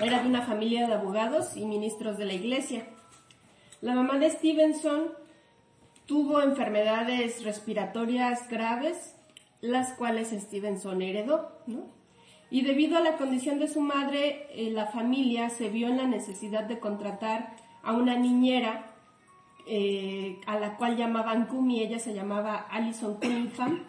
era 0.00 0.20
de 0.22 0.28
una 0.28 0.42
familia 0.42 0.88
de 0.88 0.94
abogados 0.94 1.56
y 1.56 1.64
ministros 1.64 2.18
de 2.18 2.24
la 2.24 2.34
iglesia. 2.34 2.86
La 3.80 3.94
mamá 3.94 4.18
de 4.18 4.30
Stevenson 4.30 5.12
tuvo 6.06 6.40
enfermedades 6.40 7.44
respiratorias 7.44 8.48
graves, 8.48 9.14
las 9.60 9.92
cuales 9.94 10.30
Stevenson 10.30 11.02
heredó, 11.02 11.52
¿no? 11.66 11.94
Y 12.48 12.62
debido 12.62 12.96
a 12.96 13.00
la 13.00 13.16
condición 13.16 13.58
de 13.58 13.68
su 13.68 13.80
madre, 13.80 14.46
eh, 14.50 14.70
la 14.70 14.86
familia 14.86 15.50
se 15.50 15.68
vio 15.68 15.88
en 15.88 15.96
la 15.96 16.06
necesidad 16.06 16.64
de 16.64 16.78
contratar 16.78 17.56
a 17.82 17.92
una 17.92 18.16
niñera 18.16 18.92
eh, 19.66 20.40
a 20.46 20.60
la 20.60 20.76
cual 20.76 20.96
llamaban 20.96 21.46
Kumi, 21.46 21.82
ella 21.82 21.98
se 21.98 22.14
llamaba 22.14 22.66
Alison 22.70 23.16
Cunningham, 23.16 23.82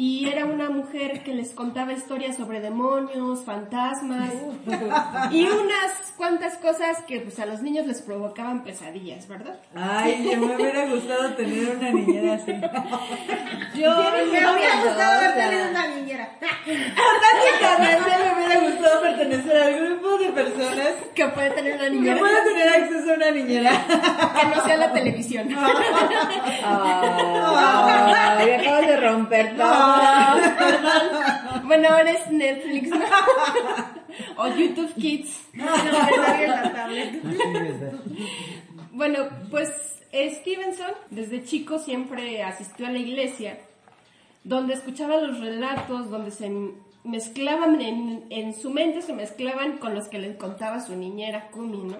y 0.00 0.28
era 0.28 0.44
una 0.44 0.70
mujer 0.70 1.24
que 1.24 1.34
les 1.34 1.50
contaba 1.50 1.92
historias 1.92 2.36
sobre 2.36 2.60
demonios, 2.60 3.44
fantasmas 3.44 4.30
y 5.32 5.44
unas 5.44 6.12
cuantas 6.16 6.56
cosas 6.58 7.02
que 7.08 7.18
pues 7.18 7.40
a 7.40 7.46
los 7.46 7.62
niños 7.62 7.84
les 7.84 8.00
provocaban 8.02 8.62
pesadillas, 8.62 9.26
¿verdad? 9.26 9.58
Ay, 9.74 10.30
yo 10.32 10.38
me 10.38 10.54
hubiera 10.54 10.86
gustado 10.86 11.34
tener 11.34 11.76
una 11.76 11.90
niñera 11.90 12.34
así. 12.34 12.52
Yo 13.74 13.90
Me 14.12 14.22
hubiera 14.24 14.52
gustado 14.84 15.18
haber 15.18 15.34
tenido 15.34 15.68
una 15.68 15.86
niñera. 15.88 16.28
Básicamente 16.40 18.10
me 18.24 18.34
hubiera 18.36 18.60
gustado 18.70 19.02
pertenecer 19.02 19.56
al 19.56 19.84
grupo 19.84 20.18
de 20.18 20.28
personas 20.28 20.88
que 21.12 21.26
puede 21.26 21.50
tener 21.50 21.74
una 21.74 21.84
que 21.84 21.90
niñera 21.90 22.18
puedan 22.18 22.44
tener 22.44 22.68
acceso 22.68 23.10
a 23.10 23.14
una 23.14 23.30
niñera. 23.32 23.70
que 24.40 24.46
no 24.46 24.64
sea 24.64 24.76
la 24.76 24.92
televisión. 24.92 25.48
Ay, 28.38 28.50
acabas 28.52 28.86
de 28.86 28.96
romper 29.00 29.56
todo. 29.56 29.87
bueno, 31.64 31.88
ahora 31.88 32.10
es 32.10 32.30
Netflix 32.30 32.88
¿no? 32.90 33.04
o 34.42 34.48
YouTube 34.48 34.94
Kids. 34.94 35.48
Bueno, 38.92 39.28
pues 39.50 39.70
Stevenson 40.12 40.92
desde 41.10 41.44
chico 41.44 41.78
siempre 41.78 42.42
asistió 42.42 42.86
a 42.86 42.90
la 42.90 42.98
iglesia, 42.98 43.58
donde 44.44 44.74
escuchaba 44.74 45.18
los 45.18 45.40
relatos, 45.40 46.10
donde 46.10 46.30
se 46.30 46.50
mezclaban 47.04 47.80
en, 47.80 48.26
en 48.30 48.54
su 48.54 48.70
mente, 48.70 49.02
se 49.02 49.12
mezclaban 49.12 49.78
con 49.78 49.94
los 49.94 50.08
que 50.08 50.18
le 50.18 50.36
contaba 50.36 50.80
su 50.80 50.96
niñera 50.96 51.50
Kumi, 51.50 51.84
¿no? 51.84 51.96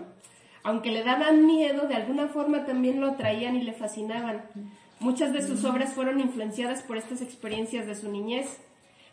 Aunque 0.64 0.90
le 0.90 1.02
daban 1.04 1.46
miedo, 1.46 1.86
de 1.86 1.94
alguna 1.94 2.28
forma 2.28 2.64
también 2.66 3.00
lo 3.00 3.08
atraían 3.08 3.56
y 3.56 3.62
le 3.62 3.72
fascinaban. 3.72 4.42
Muchas 5.00 5.32
de 5.32 5.46
sus 5.46 5.64
obras 5.64 5.92
fueron 5.92 6.18
influenciadas 6.18 6.82
por 6.82 6.96
estas 6.96 7.22
experiencias 7.22 7.86
de 7.86 7.94
su 7.94 8.10
niñez. 8.10 8.58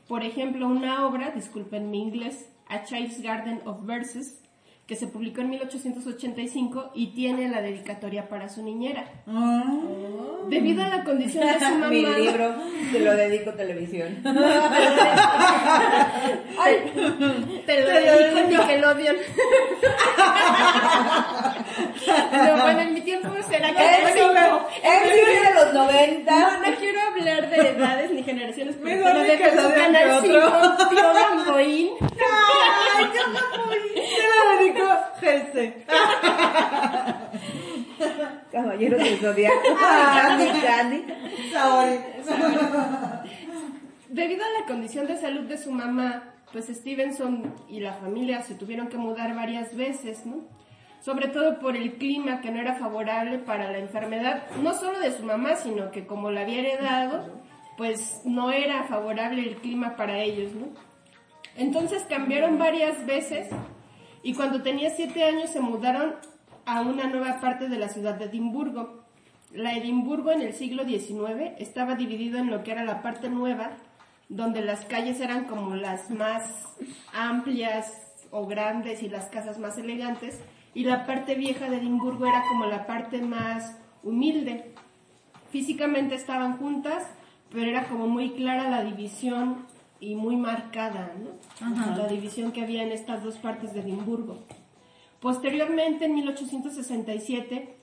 Por 0.07 0.23
ejemplo, 0.23 0.67
una 0.67 1.05
obra, 1.05 1.29
disculpen 1.31 1.91
mi 1.91 2.01
inglés, 2.01 2.49
A 2.67 2.83
Child's 2.85 3.21
Garden 3.21 3.61
of 3.65 3.85
Verses, 3.85 4.39
que 4.87 4.95
se 4.95 5.07
publicó 5.07 5.41
en 5.41 5.49
1885 5.49 6.91
y 6.93 7.07
tiene 7.15 7.49
la 7.49 7.59
dedicatoria 7.61 8.29
para 8.29 8.49
su 8.49 8.61
niñera. 8.61 9.09
Debido 10.47 10.83
a 10.83 10.89
la 10.89 11.03
condición 11.03 11.43
de 11.47 11.53
su 11.59 11.65
mamá... 11.71 11.87
Mi 11.89 12.03
libro, 12.03 12.55
te 12.91 12.99
lo 12.99 13.15
dedico 13.15 13.49
a 13.49 13.55
televisión. 13.55 14.17
Te 17.65 17.81
lo 17.81 17.87
dedico 17.89 18.37
en 18.37 18.49
Nickelodeon. 18.49 19.15
no, 22.31 22.61
bueno, 22.61 22.79
en 22.81 22.93
mi 22.93 23.01
tiempo 23.01 23.29
será 23.49 23.73
que 23.73 23.83
Es 23.83 24.13
de 24.15 24.21
los 25.55 25.73
90. 25.73 26.39
No, 26.39 26.51
no 26.59 26.75
quiero 26.77 27.01
hablar 27.01 27.49
de 27.49 27.57
edades 27.69 28.11
ni 28.11 28.21
generaciones, 28.23 28.75
pero 28.83 29.03
su 29.03 29.09
Nickelodeon 29.19 29.71
canal 29.73 30.21
que 30.21 30.27
5, 30.27 30.37
otro. 30.37 30.89
tío 30.89 31.13
Gamboín. 31.13 31.89
Ay, 32.01 33.05
yo 33.13 33.21
no 33.33 33.39
fui. 33.65 33.79
Se 33.95 34.23
la 34.29 34.37
dedico 34.57 34.85
Jesse. 35.55 35.85
Caballeros 38.51 38.99
del 38.99 39.17
Zodiaco. 39.19 39.75
Candy, 39.79 40.61
Candy. 40.61 41.05
Sorry. 41.51 41.99
Debido 44.09 44.43
a 44.45 44.59
la 44.59 44.65
condición 44.67 45.07
de 45.07 45.17
salud 45.17 45.45
de 45.45 45.57
su 45.57 45.71
mamá, 45.71 46.35
pues 46.51 46.67
Stevenson 46.67 47.55
y 47.67 47.79
la 47.79 47.93
familia 47.93 48.43
se 48.43 48.53
tuvieron 48.55 48.87
que 48.87 48.97
mudar 48.97 49.35
varias 49.35 49.75
veces, 49.75 50.25
¿no? 50.25 50.43
Sobre 51.01 51.27
todo 51.27 51.59
por 51.59 51.75
el 51.75 51.97
clima 51.97 52.41
que 52.41 52.51
no 52.51 52.59
era 52.59 52.75
favorable 52.75 53.39
para 53.39 53.71
la 53.71 53.77
enfermedad, 53.77 54.43
no 54.61 54.73
solo 54.73 54.99
de 54.99 55.11
su 55.11 55.23
mamá, 55.23 55.55
sino 55.55 55.91
que 55.91 56.07
como 56.07 56.31
la 56.31 56.41
había 56.41 56.61
heredado, 56.61 57.43
pues 57.77 58.21
no 58.25 58.51
era 58.51 58.83
favorable 58.85 59.41
el 59.41 59.57
clima 59.57 59.95
para 59.95 60.19
ellos, 60.19 60.53
¿no? 60.53 60.67
Entonces 61.57 62.03
cambiaron 62.09 62.57
varias 62.57 63.05
veces 63.05 63.47
y 64.25 64.33
cuando 64.33 64.63
tenía 64.63 64.89
siete 64.89 65.23
años 65.23 65.51
se 65.51 65.61
mudaron 65.61 66.15
a 66.65 66.81
una 66.81 67.05
nueva 67.05 67.39
parte 67.39 67.69
de 67.69 67.77
la 67.77 67.89
ciudad 67.89 68.15
de 68.15 68.25
Edimburgo. 68.25 69.03
La 69.53 69.75
Edimburgo 69.75 70.31
en 70.31 70.41
el 70.41 70.53
siglo 70.53 70.83
XIX 70.83 71.53
estaba 71.59 71.93
dividido 71.93 72.39
en 72.39 72.49
lo 72.49 72.63
que 72.63 72.71
era 72.71 72.83
la 72.83 73.03
parte 73.03 73.29
nueva, 73.29 73.69
donde 74.27 74.63
las 74.63 74.83
calles 74.85 75.19
eran 75.19 75.45
como 75.45 75.75
las 75.75 76.09
más 76.09 76.41
amplias 77.13 78.15
o 78.31 78.47
grandes 78.47 79.03
y 79.03 79.09
las 79.09 79.25
casas 79.25 79.59
más 79.59 79.77
elegantes, 79.77 80.39
y 80.73 80.85
la 80.85 81.05
parte 81.05 81.35
vieja 81.35 81.69
de 81.69 81.77
Edimburgo 81.77 82.25
era 82.25 82.41
como 82.49 82.65
la 82.65 82.87
parte 82.87 83.21
más 83.21 83.77
humilde. 84.01 84.73
Físicamente 85.51 86.15
estaban 86.15 86.57
juntas, 86.57 87.03
pero 87.51 87.69
era 87.69 87.83
como 87.83 88.07
muy 88.07 88.31
clara 88.31 88.71
la 88.71 88.83
división 88.83 89.67
y 89.99 90.15
muy 90.15 90.35
marcada, 90.35 91.13
¿no? 91.17 91.95
La 91.97 92.07
división 92.07 92.51
que 92.51 92.61
había 92.61 92.83
en 92.83 92.91
estas 92.91 93.23
dos 93.23 93.37
partes 93.37 93.73
de 93.73 93.81
Edimburgo. 93.81 94.39
Posteriormente, 95.19 96.05
en 96.05 96.15
1867, 96.15 97.75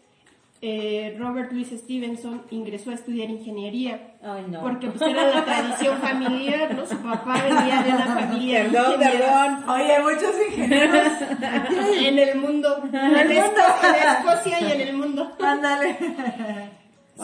eh, 0.65 1.17
Robert 1.19 1.51
Louis 1.51 1.69
Stevenson 1.71 2.43
ingresó 2.51 2.91
a 2.91 2.95
estudiar 2.95 3.29
ingeniería. 3.31 4.15
Ay, 4.23 4.45
no. 4.49 4.61
Porque 4.61 4.87
pues 4.87 5.03
era 5.03 5.29
la 5.29 5.45
tradición 5.45 5.99
familiar, 5.99 6.73
¿no? 6.77 6.87
Su 6.87 6.99
papá 6.99 7.43
venía 7.43 7.83
de 7.83 7.91
una 7.91 8.15
familia 8.21 8.63
Perdón, 8.71 9.01
perdón. 9.01 9.69
Oye, 9.69 9.99
muchos 10.01 10.35
ingenieros. 10.49 11.13
en 11.99 12.19
el 12.19 12.39
mundo, 12.39 12.81
en, 12.85 12.95
el 12.95 13.29
mundo. 13.29 13.61
en 13.83 14.09
Escocia 14.09 14.61
y 14.61 14.73
en 14.73 14.81
el 14.81 14.97
mundo. 14.97 15.33
Ándale. 15.43 15.99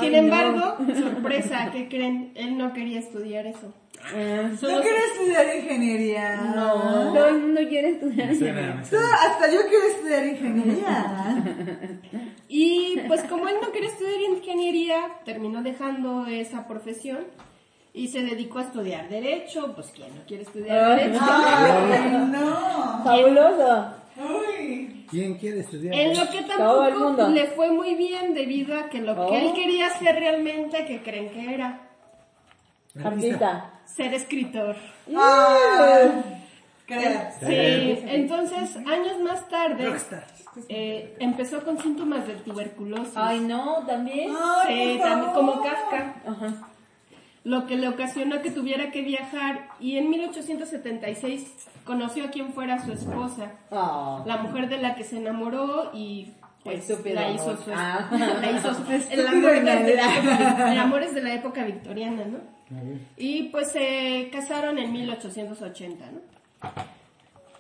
Sin 0.01 0.15
embargo, 0.17 0.77
sorpresa, 0.99 1.71
¿qué 1.71 1.89
creen? 1.89 2.33
Él 2.35 2.59
no 2.59 2.73
quería 2.73 2.99
estudiar 2.99 3.47
eso. 3.47 3.73
¿No 4.17 4.57
Solo- 4.57 4.81
quieres 4.83 5.03
estudiar 5.13 5.57
ingeniería? 5.57 6.37
No. 6.55 7.13
No, 7.15 7.31
no 7.33 7.69
quiere 7.69 7.91
estudiar. 7.91 8.35
Suena, 8.35 8.83
Tú, 8.89 8.97
hasta 8.97 9.53
yo 9.53 9.61
quiero 9.69 9.87
estudiar 9.87 10.27
ingeniería. 10.27 11.45
Y 12.51 12.99
pues 13.07 13.23
como 13.25 13.47
él 13.47 13.57
no 13.61 13.71
quería 13.73 13.91
estudiar 13.91 14.21
ingeniería, 14.23 15.01
terminó 15.27 15.63
dejando 15.63 16.27
esa 16.27 16.67
profesión 16.67 17.19
y 17.93 18.09
se 18.09 18.23
dedicó 18.23 18.61
a 18.61 18.63
estudiar 18.63 19.07
derecho. 19.11 19.75
Pues 19.75 19.89
quién 19.95 20.09
no 20.17 20.23
quiere 20.27 20.45
estudiar 20.45 20.99
derecho. 20.99 21.21
Ay, 21.23 22.27
no. 22.31 23.05
Fabuloso. 23.05 23.93
Uy. 24.17 25.05
¿Quién 25.11 25.35
quiere 25.37 25.61
estudiar? 25.61 25.95
En 25.95 26.17
lo 26.19 26.29
que 26.31 26.43
Todo 26.43 26.85
el 26.85 26.93
tampoco 26.95 27.05
mundo. 27.09 27.29
le 27.29 27.47
fue 27.49 27.71
muy 27.71 27.95
bien 27.97 28.33
debido 28.35 28.79
a 28.79 28.89
que 28.89 29.01
lo 29.03 29.13
Oh. 29.13 29.29
que 29.31 29.47
él 29.47 29.53
quería 29.55 29.89
hacer 29.89 30.15
realmente, 30.17 30.87
que 30.87 31.03
creen 31.03 31.29
que 31.31 31.55
era 31.55 31.81
Artista. 33.05 33.73
Ser 33.95 34.15
escritor. 34.15 34.77
Ah, 35.17 36.23
creo. 36.87 37.21
Sí, 37.41 37.99
entonces 38.07 38.77
años 38.77 39.19
más 39.23 39.49
tarde 39.49 39.93
eh, 40.69 41.17
empezó 41.21 41.63
con 41.65 41.79
síntomas 41.79 42.27
de 42.27 42.35
tuberculosis. 42.35 43.13
Ay, 43.17 43.41
no, 43.41 43.85
también. 43.87 44.33
Ay, 44.65 44.95
Sí, 44.95 45.01
también 45.03 45.33
como 45.33 45.63
Kafka. 45.63 46.15
Ajá. 46.27 46.55
lo 47.45 47.67
que 47.67 47.77
le 47.77 47.89
ocasionó 47.89 48.43
que 48.43 48.51
tuviera 48.51 48.91
que 48.91 49.03
viajar 49.03 49.69
y 49.81 49.97
en 49.97 50.11
1876 50.11 51.69
conoció 51.85 52.25
a 52.27 52.31
quien 52.31 52.53
fuera 52.53 52.85
su 52.85 52.93
esposa, 52.93 53.53
Oh. 53.71 54.23
la 54.27 54.37
mujer 54.39 54.69
de 54.69 54.79
la 54.79 54.95
que 54.95 55.05
se 55.05 55.17
enamoró 55.19 55.91
y 55.95 56.33
pues 56.65 56.91
Estúpido 56.91 57.15
la 57.15 57.31
hizo 57.31 57.57
su 57.57 57.71
Ah. 57.75 58.09
la 58.43 58.51
hizo 58.51 58.75
su- 58.75 58.83
el 59.13 59.27
amor, 59.27 59.55
en 59.55 59.65
de 59.65 59.95
la 59.95 60.73
el 60.73 60.79
amor 60.79 61.03
es 61.03 61.15
de 61.15 61.23
la 61.23 61.33
época 61.35 61.65
victoriana, 61.65 62.25
¿no? 62.25 62.39
Y 63.17 63.45
pues 63.51 63.73
se 63.73 64.29
casaron 64.33 64.79
en 64.79 64.93
1880, 64.93 66.05
¿no? 66.11 66.21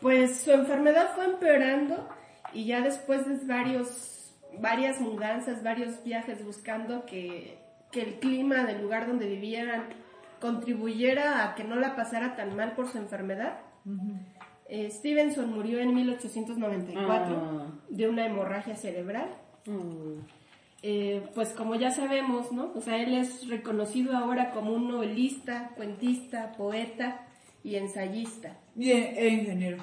Pues 0.00 0.40
su 0.40 0.52
enfermedad 0.52 1.08
fue 1.14 1.24
empeorando 1.24 2.08
y 2.52 2.66
ya 2.66 2.80
después 2.82 3.26
de 3.26 3.44
varios, 3.46 4.32
varias 4.60 5.00
mudanzas, 5.00 5.62
varios 5.62 6.02
viajes 6.04 6.44
buscando 6.44 7.04
que, 7.04 7.58
que 7.90 8.02
el 8.02 8.14
clima 8.20 8.64
del 8.64 8.82
lugar 8.82 9.06
donde 9.06 9.26
vivieran 9.28 9.84
contribuyera 10.40 11.44
a 11.44 11.54
que 11.56 11.64
no 11.64 11.76
la 11.76 11.96
pasara 11.96 12.36
tan 12.36 12.54
mal 12.54 12.72
por 12.72 12.88
su 12.88 12.98
enfermedad, 12.98 13.58
eh, 14.68 14.88
Stevenson 14.90 15.52
murió 15.52 15.80
en 15.80 15.94
1894 15.94 17.36
Ah. 17.36 17.66
de 17.88 18.08
una 18.08 18.26
hemorragia 18.26 18.76
cerebral. 18.76 19.28
Mm. 19.66 20.20
Eh, 20.82 21.26
pues 21.35 21.50
como 21.50 21.75
ya 21.75 21.90
sabemos, 21.90 22.52
¿no? 22.52 22.73
O 22.75 22.80
sea, 22.80 22.97
él 23.02 23.14
es 23.14 23.49
reconocido 23.49 24.16
ahora 24.16 24.50
como 24.52 24.73
un 24.73 24.88
novelista, 24.88 25.70
cuentista, 25.76 26.52
poeta 26.52 27.26
y 27.64 27.76
ensayista. 27.76 28.56
Y 28.76 28.92
e, 28.92 29.18
e 29.18 29.28
ingeniero. 29.28 29.78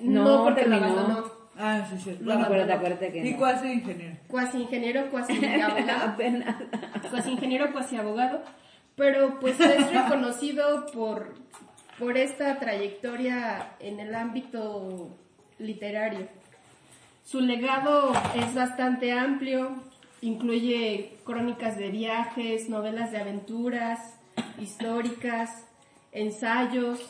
No, 0.00 0.24
No, 0.24 0.44
porque 0.44 0.64
lo 0.64 0.78
terminó. 0.78 1.00
abandonó. 1.00 1.42
Ah, 1.58 1.86
sí, 1.90 1.98
sí. 1.98 2.16
Lo 2.20 2.34
No, 2.34 2.44
acuérdate, 2.44 2.72
acuérdate 2.72 3.12
que 3.12 3.26
Y 3.26 3.32
no. 3.32 3.38
cuasi 3.38 3.72
ingeniero. 3.72 4.16
Cuasi 4.28 4.62
ingeniero, 4.62 5.10
cuasi 5.10 5.32
abogado. 5.44 6.04
Apenas. 6.12 6.56
cuasi 7.10 7.30
ingeniero, 7.32 7.72
cuasi 7.72 7.96
abogado, 7.96 8.42
pero 8.96 9.38
pues 9.40 9.58
es 9.60 9.92
reconocido 9.92 10.86
por, 10.94 11.34
por 11.98 12.16
esta 12.16 12.58
trayectoria 12.58 13.74
en 13.80 14.00
el 14.00 14.14
ámbito 14.14 15.10
literario. 15.58 16.26
Su 17.24 17.40
legado 17.40 18.12
es 18.34 18.54
bastante 18.54 19.12
amplio, 19.12 19.76
incluye 20.22 21.10
crónicas 21.24 21.76
de 21.76 21.90
viajes, 21.90 22.68
novelas 22.70 23.12
de 23.12 23.18
aventuras, 23.18 24.14
históricas, 24.60 25.66
ensayos, 26.12 27.00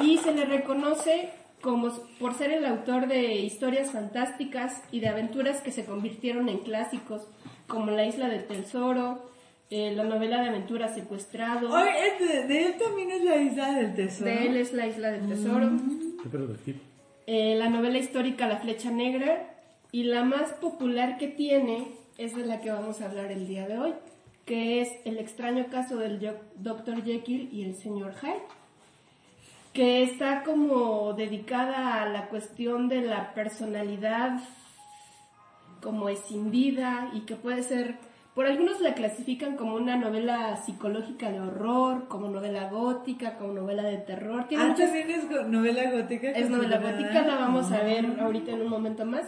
y 0.00 0.18
se 0.18 0.32
le 0.32 0.44
reconoce 0.46 1.30
como 1.60 1.90
por 2.18 2.34
ser 2.34 2.52
el 2.52 2.64
autor 2.64 3.08
de 3.08 3.34
historias 3.36 3.90
fantásticas 3.92 4.82
y 4.92 5.00
de 5.00 5.08
aventuras 5.08 5.60
que 5.60 5.72
se 5.72 5.84
convirtieron 5.84 6.48
en 6.48 6.58
clásicos, 6.58 7.26
como 7.66 7.90
La 7.90 8.06
Isla 8.06 8.28
del 8.28 8.44
Tesoro, 8.46 9.30
eh, 9.70 9.92
la 9.96 10.04
novela 10.04 10.40
de 10.42 10.48
aventuras 10.50 10.94
Secuestrado, 10.94 11.72
Oye, 11.72 11.90
es 12.06 12.28
de, 12.28 12.46
de 12.46 12.62
él 12.66 12.74
también 12.78 13.10
es 13.10 13.24
la 13.24 13.36
isla 13.36 13.72
del 13.72 13.94
tesoro. 13.96 14.30
de 14.30 14.46
él 14.46 14.56
es 14.58 14.72
La 14.72 14.86
Isla 14.86 15.10
del 15.10 15.28
Tesoro, 15.28 15.70
Qué 16.22 16.28
productivo. 16.28 16.78
eh, 17.26 17.56
la 17.56 17.68
novela 17.68 17.98
histórica 17.98 18.46
La 18.46 18.58
Flecha 18.58 18.90
Negra, 18.92 19.52
y 19.90 20.04
la 20.04 20.22
más 20.24 20.52
popular 20.52 21.18
que 21.18 21.26
tiene 21.28 21.88
es 22.18 22.34
de 22.34 22.46
la 22.46 22.60
que 22.60 22.70
vamos 22.70 23.00
a 23.00 23.06
hablar 23.06 23.30
el 23.30 23.46
día 23.46 23.66
de 23.66 23.78
hoy, 23.78 23.94
que 24.44 24.80
es 24.80 24.88
El 25.04 25.18
extraño 25.18 25.66
caso 25.70 25.96
del 25.96 26.18
Dr. 26.56 27.02
Jekyll 27.04 27.48
y 27.52 27.64
el 27.64 27.74
señor 27.76 28.14
Hyde, 28.20 28.42
que 29.72 30.02
está 30.02 30.42
como 30.44 31.12
dedicada 31.12 32.02
a 32.02 32.08
la 32.08 32.28
cuestión 32.28 32.88
de 32.88 33.02
la 33.02 33.34
personalidad 33.34 34.38
como 35.82 36.08
escindida 36.08 37.10
y 37.12 37.20
que 37.20 37.36
puede 37.36 37.62
ser, 37.62 37.96
por 38.34 38.46
algunos 38.46 38.80
la 38.80 38.94
clasifican 38.94 39.56
como 39.56 39.74
una 39.74 39.96
novela 39.96 40.56
psicológica 40.56 41.30
de 41.30 41.40
horror, 41.40 42.08
como 42.08 42.28
novela 42.28 42.68
gótica, 42.70 43.36
como 43.36 43.52
novela 43.52 43.82
de 43.82 43.98
terror. 43.98 44.48
Tiene 44.48 44.64
Ah, 44.64 44.68
muchas 44.68 44.90
también 44.90 45.10
es 45.10 45.48
novela 45.48 45.90
gótica. 45.90 46.30
es 46.30 46.48
novela 46.50 46.78
gótica, 46.78 47.22
la 47.22 47.36
vamos 47.36 47.70
a 47.72 47.82
ver 47.82 48.18
ahorita 48.20 48.52
en 48.52 48.62
un 48.62 48.68
momento 48.68 49.04
más. 49.04 49.26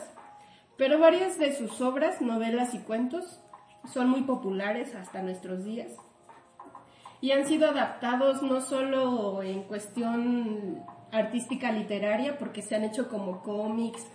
Pero 0.79 0.99
varias 0.99 1.39
de 1.39 1.55
sus 1.55 1.81
obras, 1.83 2.23
novelas 2.23 2.73
y 2.73 2.79
cuentos, 2.79 3.41
son 3.93 4.09
muy 4.09 4.23
populares 4.23 4.95
hasta 4.95 5.21
nuestros 5.23 5.65
días. 5.65 5.93
Y 7.21 7.33
han 7.33 7.47
sido 7.47 7.69
adaptados 7.69 8.43
no 8.43 8.61
solo 8.61 9.43
en 9.43 9.65
cuestión 9.65 10.83
artística 11.11 11.73
literaria, 11.73 12.39
porque 12.39 12.63
se 12.63 12.77
han 12.77 12.85
hecho 12.85 13.09
como 13.09 13.43
cómics 13.43 14.07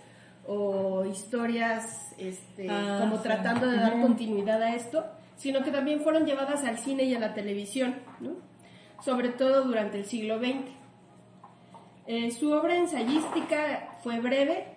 o 0.46 1.04
historias 1.04 2.14
este, 2.18 2.68
Ah, 2.70 2.98
como 3.00 3.16
sí. 3.18 3.22
tratando 3.24 3.66
de 3.66 3.76
dar 3.78 4.00
continuidad 4.00 4.62
a 4.62 4.74
esto, 4.74 5.04
sino 5.36 5.62
que 5.62 5.70
también 5.70 6.00
fueron 6.00 6.24
llevadas 6.26 6.64
al 6.64 6.78
cine 6.78 7.04
y 7.04 7.14
a 7.14 7.20
la 7.20 7.34
televisión, 7.34 7.96
¿no? 8.20 8.32
sobre 9.02 9.28
todo 9.30 9.64
durante 9.64 9.98
el 9.98 10.06
siglo 10.06 10.38
XX. 10.38 10.70
Eh, 12.06 12.30
su 12.30 12.52
obra 12.52 12.76
ensayística 12.76 13.96
fue 14.02 14.20
breve, 14.20 14.73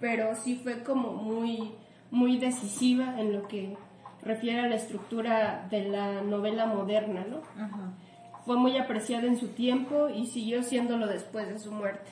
pero 0.00 0.34
sí 0.34 0.56
fue 0.56 0.82
como 0.82 1.12
muy, 1.12 1.72
muy 2.10 2.38
decisiva 2.38 3.20
en 3.20 3.32
lo 3.32 3.46
que 3.46 3.76
refiere 4.22 4.60
a 4.60 4.68
la 4.68 4.76
estructura 4.76 5.66
de 5.70 5.88
la 5.88 6.22
novela 6.22 6.66
moderna, 6.66 7.24
¿no? 7.28 7.42
Ajá. 7.62 7.92
Fue 8.44 8.56
muy 8.56 8.76
apreciada 8.78 9.26
en 9.26 9.38
su 9.38 9.48
tiempo 9.48 10.08
y 10.08 10.26
siguió 10.26 10.62
siéndolo 10.62 11.06
después 11.06 11.48
de 11.48 11.58
su 11.58 11.70
muerte. 11.72 12.10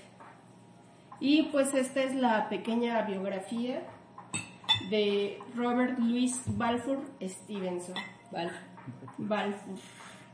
Y 1.20 1.44
pues 1.44 1.74
esta 1.74 2.02
es 2.02 2.14
la 2.14 2.48
pequeña 2.48 3.02
biografía 3.02 3.82
de 4.90 5.38
Robert 5.56 5.98
Louis 5.98 6.40
Balfour 6.46 7.00
Stevenson. 7.20 7.96
Vale. 8.30 8.52
Balfour, 9.16 9.78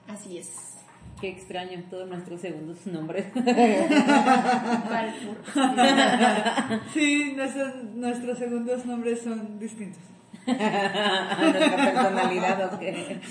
así 0.09 0.39
es. 0.39 0.84
Qué 1.25 1.31
extraño, 1.31 1.83
todos 1.89 2.07
nuestros 2.07 2.39
segundos 2.43 2.87
nombres. 2.87 3.25
Sí, 6.93 7.33
nuestros, 7.35 7.75
nuestros 7.95 8.39
segundos 8.39 8.85
nombres 8.85 9.23
son 9.23 9.59
distintos. 9.59 10.03
Nuestra 10.47 11.77
personalidad, 11.77 12.75
ok. 12.75 12.83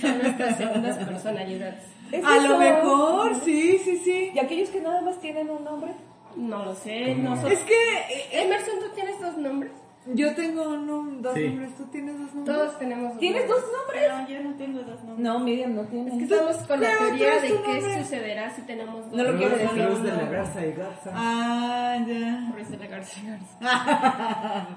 Son 0.02 0.18
nuestras 0.24 0.58
segundas 0.58 0.98
personalidades. 1.06 1.84
¿Es 2.12 2.26
A 2.26 2.38
eso? 2.38 2.48
lo 2.48 2.58
mejor, 2.58 3.36
sí, 3.46 3.78
sí, 3.84 4.02
sí. 4.04 4.32
¿Y 4.34 4.40
aquellos 4.40 4.70
que 4.70 4.82
nada 4.82 5.02
más 5.02 5.20
tienen 5.20 5.52
un 5.52 5.64
nombre? 5.64 5.92
No 6.36 6.66
lo 6.66 6.74
sé, 6.74 7.14
¿Cómo? 7.16 7.30
nosotros... 7.30 7.54
Es 7.54 7.60
que 7.60 7.76
eh, 7.76 8.42
Emerson, 8.44 8.80
¿tú 8.80 8.86
tienes 8.96 9.22
dos 9.22 9.38
nombres? 9.38 9.72
Yo 10.08 10.36
tengo 10.36 10.70
un- 10.70 11.22
dos 11.22 11.34
Sí. 11.36 11.48
nombres, 11.48 11.76
tú 11.78 11.86
tienes 11.86 12.20
dos 12.20 12.34
nombres. 12.34 12.56
Todos 12.58 12.80
tenemos 12.80 13.10
dos 13.12 13.20
¿Tienes 13.20 13.48
nombres. 13.48 13.66
dos 13.66 13.72
nombres? 13.78 14.10
No, 14.10 14.28
yo 14.28 14.44
no 14.50 14.56
tengo 14.58 14.80
dos 14.80 15.04
nombres. 15.04 15.20
No, 15.20 15.40
Miriam 15.40 15.76
no 15.76 15.82
tiene. 15.84 16.24
Estamos 16.24 16.58
con 16.58 16.82
la 16.82 16.98
teoría 16.98 17.36
de 17.40 17.48
qué 17.48 17.54
nombre. 17.74 18.04
sucederá 18.04 18.50
si 18.50 18.62
tenemos 18.64 19.06
dos 19.06 19.14
No 19.14 19.24
lo 19.24 19.38
quiero 19.38 19.56
Cruz, 19.56 19.62
decir. 19.72 19.86
Cruz 19.86 20.04
de 20.04 20.12
la 20.12 20.26
Garza 20.30 20.66
y 20.66 20.72
Garza. 20.74 21.12
Ah, 21.14 21.98
ya. 22.08 22.52
Ruiz 22.54 22.70
de 22.70 22.78
la 22.78 22.88
García 22.88 23.40
Garza. 23.62 24.68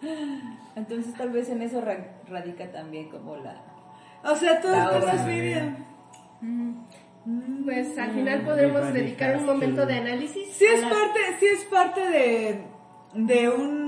Entonces 0.76 1.14
tal 1.14 1.30
vez 1.30 1.48
en 1.48 1.62
eso 1.62 1.80
ra- 1.80 2.18
radica 2.28 2.70
también 2.70 3.08
como 3.08 3.36
la... 3.36 3.62
O 4.24 4.34
sea, 4.34 4.60
todos 4.60 4.76
obra. 5.02 5.14
Miriam. 5.26 5.76
Pues 7.64 7.96
al 7.98 8.10
final 8.12 8.42
podremos 8.42 8.92
dedicar 8.92 9.36
un 9.36 9.46
momento 9.46 9.82
to- 9.82 9.86
de 9.86 9.94
análisis. 9.94 10.48
Sí 10.52 10.64
es 10.66 10.82
parte, 10.82 11.20
sí 11.40 11.46
es 11.46 11.64
parte 11.64 12.00
de, 12.08 12.60
de 13.14 13.48
un, 13.48 13.85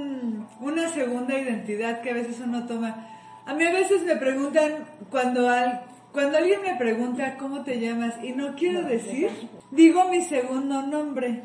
una 0.69 0.89
segunda 0.89 1.39
identidad 1.39 2.01
que 2.01 2.11
a 2.11 2.15
veces 2.15 2.41
uno 2.41 2.67
toma. 2.67 3.07
A 3.47 3.55
mí 3.55 3.65
a 3.65 3.73
veces 3.73 4.03
me 4.03 4.17
preguntan 4.17 4.85
cuando 5.11 5.49
al, 5.49 5.83
cuando 6.13 6.39
alguien 6.39 6.61
me 6.63 6.77
pregunta 6.77 7.37
cómo 7.39 7.63
te 7.63 7.81
llamas 7.81 8.15
y 8.23 8.33
no 8.33 8.55
quiero 8.55 8.83
decir, 8.83 9.31
digo 9.71 10.09
mi 10.09 10.23
segundo 10.23 10.83
nombre. 10.83 11.43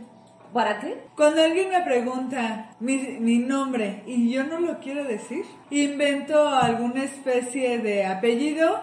¿Para 0.54 0.80
qué? 0.80 1.06
Cuando 1.16 1.42
alguien 1.42 1.70
me 1.70 1.82
pregunta 1.82 2.70
mi, 2.80 2.98
mi 3.20 3.40
nombre 3.40 4.04
y 4.06 4.32
yo 4.32 4.44
no 4.44 4.60
lo 4.60 4.80
quiero 4.80 5.04
decir, 5.04 5.46
invento 5.72 6.48
alguna 6.48 7.06
especie 7.06 7.80
de 7.80 8.06
apellido, 8.06 8.80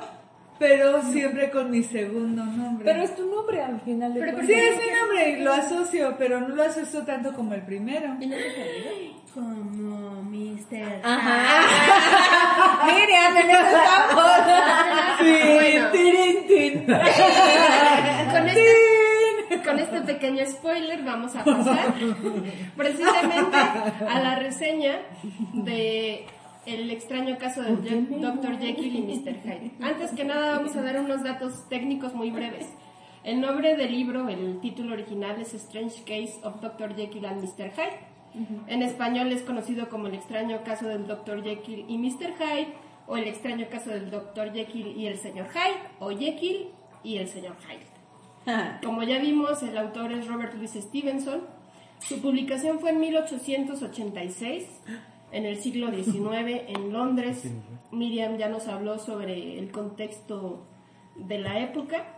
pero 0.60 1.02
siempre 1.10 1.50
con 1.50 1.70
mi 1.70 1.82
segundo 1.82 2.44
nombre. 2.44 2.84
Pero 2.84 3.02
es 3.02 3.16
tu 3.16 3.26
nombre 3.28 3.62
al 3.62 3.80
final 3.80 4.14
de 4.14 4.20
Pero 4.20 4.32
¿por 4.36 4.46
Sí, 4.46 4.52
cuentas. 4.52 4.70
es 4.70 4.86
mi 4.86 4.98
nombre 5.00 5.30
y 5.30 5.42
lo 5.42 5.52
asocio, 5.54 6.14
pero 6.18 6.40
no 6.40 6.48
lo 6.54 6.62
asocio 6.62 7.00
tanto 7.02 7.32
como 7.32 7.54
el 7.54 7.62
primero. 7.62 8.14
¿Y 8.20 8.26
no 8.26 8.36
te 8.36 8.50
apellidas? 8.50 8.94
Como 9.34 10.22
Mr. 10.22 11.00
Ajá. 11.02 12.86
Miriam, 12.86 13.36
en 13.36 13.50
eso 13.50 13.76
estamos. 13.76 14.30
Sí, 15.20 15.38
Bueno. 15.54 15.90
tirin, 15.92 16.46
tin. 16.48 16.86
Con 16.86 18.48
este, 18.48 19.62
con 19.64 19.78
este 19.78 20.00
pequeño 20.00 20.46
spoiler 20.46 21.02
vamos 21.04 21.36
a 21.36 21.44
pasar 21.44 21.94
precisamente 22.76 23.56
a 23.56 24.20
la 24.20 24.36
reseña 24.36 24.98
de 25.52 26.26
El 26.66 26.90
extraño 26.90 27.38
caso 27.38 27.62
del 27.62 28.20
Dr. 28.20 28.58
Jekyll 28.58 28.96
y 28.96 29.02
Mr. 29.02 29.34
Hyde. 29.42 29.70
Antes 29.80 30.10
que 30.12 30.24
nada 30.24 30.58
vamos 30.58 30.76
a 30.76 30.82
dar 30.82 31.00
unos 31.00 31.22
datos 31.22 31.68
técnicos 31.68 32.14
muy 32.14 32.30
breves. 32.30 32.66
El 33.24 33.40
nombre 33.40 33.76
del 33.76 33.92
libro, 33.92 34.28
el 34.28 34.60
título 34.60 34.94
original 34.94 35.40
es 35.40 35.54
Strange 35.54 36.02
Case 36.04 36.40
of 36.42 36.60
Dr. 36.60 36.94
Jekyll 36.94 37.26
and 37.26 37.42
Mr. 37.42 37.70
Hyde. 37.70 38.10
En 38.68 38.82
español 38.82 39.32
es 39.32 39.42
conocido 39.42 39.88
como 39.88 40.06
El 40.06 40.14
extraño 40.14 40.62
caso 40.62 40.86
del 40.86 41.06
Dr. 41.06 41.42
Jekyll 41.42 41.84
y 41.88 41.98
Mr. 41.98 42.34
Hyde 42.38 42.68
o 43.06 43.16
El 43.16 43.26
extraño 43.26 43.66
caso 43.70 43.90
del 43.90 44.10
Dr. 44.10 44.52
Jekyll 44.52 44.96
y 44.96 45.06
el 45.06 45.18
señor 45.18 45.48
Hyde 45.48 45.88
o 45.98 46.10
Jekyll 46.10 46.68
y 47.02 47.16
el 47.16 47.28
señor 47.28 47.56
Hyde. 47.66 48.80
Como 48.84 49.02
ya 49.02 49.18
vimos, 49.18 49.62
el 49.62 49.76
autor 49.76 50.12
es 50.12 50.26
Robert 50.26 50.54
Louis 50.54 50.72
Stevenson. 50.72 51.42
Su 51.98 52.20
publicación 52.22 52.78
fue 52.80 52.90
en 52.90 53.00
1886, 53.00 54.66
en 55.32 55.46
el 55.46 55.56
siglo 55.58 55.90
XIX, 55.90 56.62
en 56.68 56.92
Londres. 56.92 57.44
Miriam 57.92 58.36
ya 58.36 58.48
nos 58.48 58.68
habló 58.68 58.98
sobre 58.98 59.58
el 59.58 59.70
contexto 59.70 60.66
de 61.16 61.38
la 61.38 61.60
época. 61.60 62.16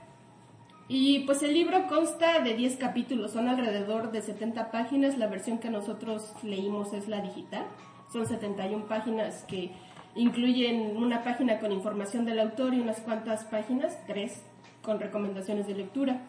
Y 0.88 1.20
pues 1.20 1.42
el 1.42 1.54
libro 1.54 1.86
consta 1.88 2.40
de 2.40 2.54
10 2.54 2.76
capítulos, 2.76 3.32
son 3.32 3.48
alrededor 3.48 4.12
de 4.12 4.20
70 4.20 4.70
páginas. 4.70 5.16
La 5.16 5.26
versión 5.26 5.58
que 5.58 5.70
nosotros 5.70 6.34
leímos 6.42 6.92
es 6.92 7.08
la 7.08 7.20
digital. 7.20 7.66
Son 8.12 8.26
71 8.26 8.86
páginas 8.86 9.44
que 9.44 9.70
incluyen 10.14 10.96
una 10.96 11.22
página 11.22 11.58
con 11.60 11.72
información 11.72 12.24
del 12.24 12.40
autor 12.40 12.74
y 12.74 12.80
unas 12.80 13.00
cuantas 13.00 13.44
páginas, 13.44 13.98
tres, 14.06 14.44
con 14.82 15.00
recomendaciones 15.00 15.66
de 15.66 15.74
lectura. 15.74 16.28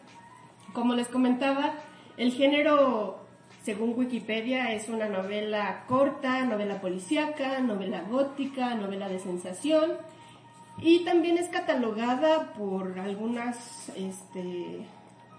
Como 0.72 0.94
les 0.94 1.08
comentaba, 1.08 1.74
el 2.16 2.32
género 2.32 3.23
Según 3.64 3.94
Wikipedia, 3.96 4.74
es 4.74 4.90
una 4.90 5.08
novela 5.08 5.84
corta, 5.88 6.44
novela 6.44 6.82
policíaca, 6.82 7.60
novela 7.60 8.02
gótica, 8.02 8.74
novela 8.74 9.08
de 9.08 9.18
sensación. 9.18 9.92
Y 10.82 11.02
también 11.06 11.38
es 11.38 11.48
catalogada 11.48 12.52
por 12.52 12.98
algunas 12.98 13.88
este, 13.96 14.86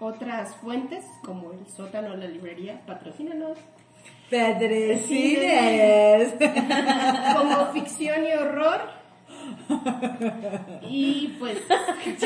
otras 0.00 0.56
fuentes, 0.56 1.04
como 1.24 1.52
el 1.52 1.68
sótano 1.68 2.16
la 2.16 2.26
librería, 2.26 2.82
patrocínanos, 2.84 3.58
Pedrecines. 4.28 6.34
como 7.36 7.66
ficción 7.66 8.26
y 8.26 8.32
horror. 8.32 8.80
Y 10.90 11.36
pues, 11.38 11.58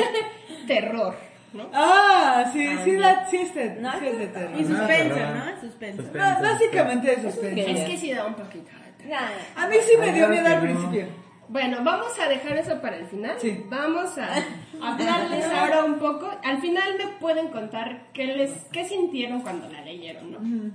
terror, 0.67 1.15
¿no? 1.53 1.69
Ah, 1.73 2.49
sí, 2.53 2.67
sí, 2.83 2.97
la, 2.97 3.27
sí 3.29 3.37
es 3.37 3.53
de, 3.55 3.75
No, 3.75 3.91
sí 3.99 4.07
es 4.07 4.17
de 4.19 4.27
terror. 4.27 4.59
Y 4.59 4.65
suspenso, 4.65 5.15
terror. 5.15 5.35
¿no? 5.35 5.61
Suspenso. 5.61 6.01
Suspenso. 6.03 6.17
Ba- 6.17 6.39
Básicamente 6.41 7.13
es 7.13 7.21
suspenso. 7.23 7.67
Es 7.71 7.89
que 7.89 7.97
sí 7.97 8.13
da 8.13 8.25
un 8.25 8.33
poquito 8.35 8.69
de 8.71 9.03
terror. 9.03 9.19
A 9.55 9.67
mí 9.67 9.75
sí 9.81 9.97
me 9.99 10.11
dio 10.13 10.27
miedo 10.29 10.45
al 10.47 10.55
no. 10.55 10.61
principio. 10.61 11.07
Bueno, 11.49 11.79
vamos 11.83 12.17
a 12.17 12.29
dejar 12.29 12.57
eso 12.57 12.79
para 12.81 12.95
el 12.95 13.05
final. 13.07 13.35
Sí. 13.37 13.65
Vamos 13.67 14.17
a 14.17 14.29
hablarles 14.81 15.45
ahora 15.47 15.83
un 15.83 15.95
poco. 15.99 16.29
Al 16.43 16.61
final 16.61 16.97
me 16.97 17.07
pueden 17.19 17.49
contar 17.49 18.03
qué 18.13 18.27
les 18.27 18.51
qué 18.71 18.85
sintieron 18.85 19.41
cuando 19.41 19.67
la 19.69 19.81
leyeron, 19.81 20.31
¿no? 20.31 20.71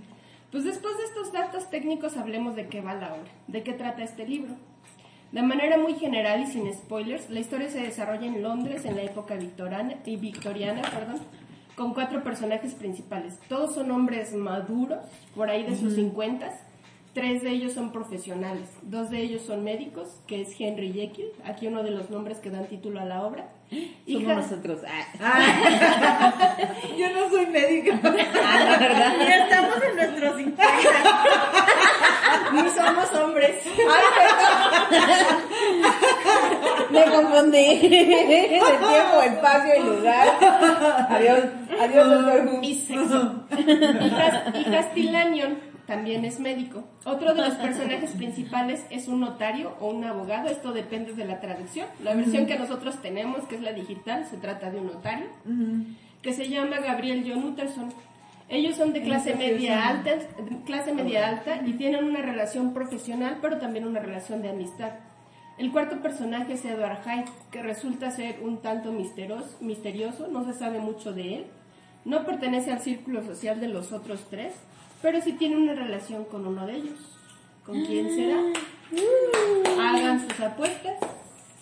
Pues 0.53 0.65
después 0.65 0.97
de 0.99 1.05
estos 1.05 1.33
datos 1.33 1.71
técnicos 1.71 2.17
hablemos 2.19 2.55
de 2.57 2.67
qué 2.69 2.81
va 2.83 2.95
la 2.95 3.15
obra, 3.15 3.31
de 3.47 3.63
qué 3.63 3.73
trata 3.73 4.03
este 4.05 4.27
libro. 4.27 4.53
De 5.37 5.43
manera 5.43 5.77
muy 5.77 5.93
general 5.97 6.41
y 6.41 6.47
sin 6.47 6.73
spoilers, 6.73 7.29
la 7.29 7.41
historia 7.41 7.69
se 7.69 7.83
desarrolla 7.83 8.27
en 8.27 8.43
Londres 8.43 8.87
en 8.87 8.97
la 8.97 9.03
época 9.03 9.35
victoriana, 9.35 9.97
y 10.07 10.17
victoriana, 10.17 10.81
perdón, 10.81 11.19
con 11.75 11.93
cuatro 11.93 12.25
personajes 12.25 12.73
principales. 12.73 13.39
Todos 13.47 13.75
son 13.75 13.91
hombres 13.91 14.33
maduros, 14.33 15.05
por 15.35 15.51
ahí 15.51 15.65
de 15.65 15.77
sus 15.77 15.95
cincuentas. 15.95 16.55
Tres 17.13 17.43
de 17.43 17.51
ellos 17.51 17.75
son 17.75 17.93
profesionales, 17.93 18.67
dos 18.81 19.11
de 19.11 19.21
ellos 19.21 19.43
son 19.43 19.63
médicos, 19.63 20.09
que 20.27 20.41
es 20.41 20.59
Henry 20.59 20.95
Jekyll, 20.95 21.29
aquí 21.45 21.67
uno 21.67 21.83
de 21.83 21.91
los 21.91 22.09
nombres 22.09 22.39
que 22.39 22.49
dan 22.49 22.65
título 22.69 23.01
a 23.01 23.05
la 23.05 23.23
obra. 23.23 23.47
Somos 24.11 24.37
nosotros. 24.37 24.81
Ah. 25.21 26.33
Yo 26.97 27.13
no 27.13 27.29
soy 27.29 27.47
médica. 27.49 28.01
Ah, 28.03 28.65
la 28.65 28.79
verdad. 28.79 29.15
Y 29.21 29.33
estamos 29.33 29.83
en 29.83 29.97
nuestros 29.97 30.37
50. 30.39 31.66
Somos 32.87 33.13
hombres. 33.15 33.63
Me 36.91 37.05
confundí. 37.05 37.89
De 37.89 38.61
tiempo, 38.61 39.23
espacio 39.25 39.75
y 39.77 39.83
lugar. 39.83 40.29
Adiós. 41.11 41.41
Adiós, 41.81 42.11
doctor 42.11 42.47
Who. 42.47 42.63
y 42.63 42.75
sexo. 42.75 43.45
Y, 44.55 44.65
también 45.87 46.25
es 46.25 46.41
médico. 46.41 46.85
Otro 47.05 47.33
de 47.33 47.43
los 47.43 47.55
personajes 47.55 48.11
principales 48.13 48.85
es 48.91 49.07
un 49.07 49.21
notario 49.21 49.77
o 49.81 49.91
un 49.91 50.05
abogado, 50.05 50.49
esto 50.49 50.73
depende 50.73 51.13
de 51.13 51.25
la 51.25 51.41
traducción. 51.41 51.87
La 52.03 52.15
versión 52.15 52.47
que 52.47 52.59
nosotros 52.59 53.01
tenemos, 53.01 53.45
que 53.45 53.55
es 53.55 53.63
la 53.63 53.73
digital, 53.73 54.27
se 54.29 54.37
trata 54.37 54.71
de 54.71 54.81
un 54.81 54.89
notario, 54.89 55.27
que 56.23 56.33
se 56.33 56.49
llama 56.49 56.81
Gabriel 56.81 57.25
John 57.27 57.45
Utterson. 57.45 57.93
Ellos 58.49 58.77
son 58.77 58.93
de 58.93 59.03
clase 59.03 59.35
media 59.35 59.89
alta, 59.89 60.13
clase 60.65 60.93
media 60.93 61.29
alta 61.29 61.63
y 61.67 61.73
tienen 61.73 62.05
una 62.05 62.23
relación 62.23 62.73
profesional, 62.75 63.39
pero 63.43 63.59
también 63.59 63.87
una 63.87 63.99
relación 64.01 64.41
de 64.43 64.51
amistad. 64.51 64.93
El 65.59 65.73
cuarto 65.73 66.01
personaje 66.01 66.53
es 66.53 66.65
Edward 66.65 67.03
Hyde, 67.05 67.25
que 67.51 67.63
resulta 67.63 68.11
ser 68.11 68.41
un 68.43 68.59
tanto 68.61 68.93
misterioso, 68.93 70.29
no 70.29 70.45
se 70.45 70.53
sabe 70.53 70.79
mucho 70.79 71.13
de 71.13 71.37
él. 71.37 71.47
No 72.05 72.25
pertenece 72.25 72.71
al 72.71 72.81
círculo 72.81 73.25
social 73.25 73.59
de 73.59 73.69
los 73.69 73.91
otros 73.91 74.27
tres, 74.31 74.55
pero 75.03 75.21
sí 75.21 75.33
tiene 75.33 75.57
una 75.57 75.75
relación 75.75 76.25
con 76.27 76.47
uno 76.47 76.67
de 76.67 76.77
ellos. 76.77 77.19
¿Con 77.65 77.85
quién 77.85 78.15
será? 78.15 78.39
Hagan 79.81 80.21
sus 80.29 80.39
apuestas. 80.41 80.95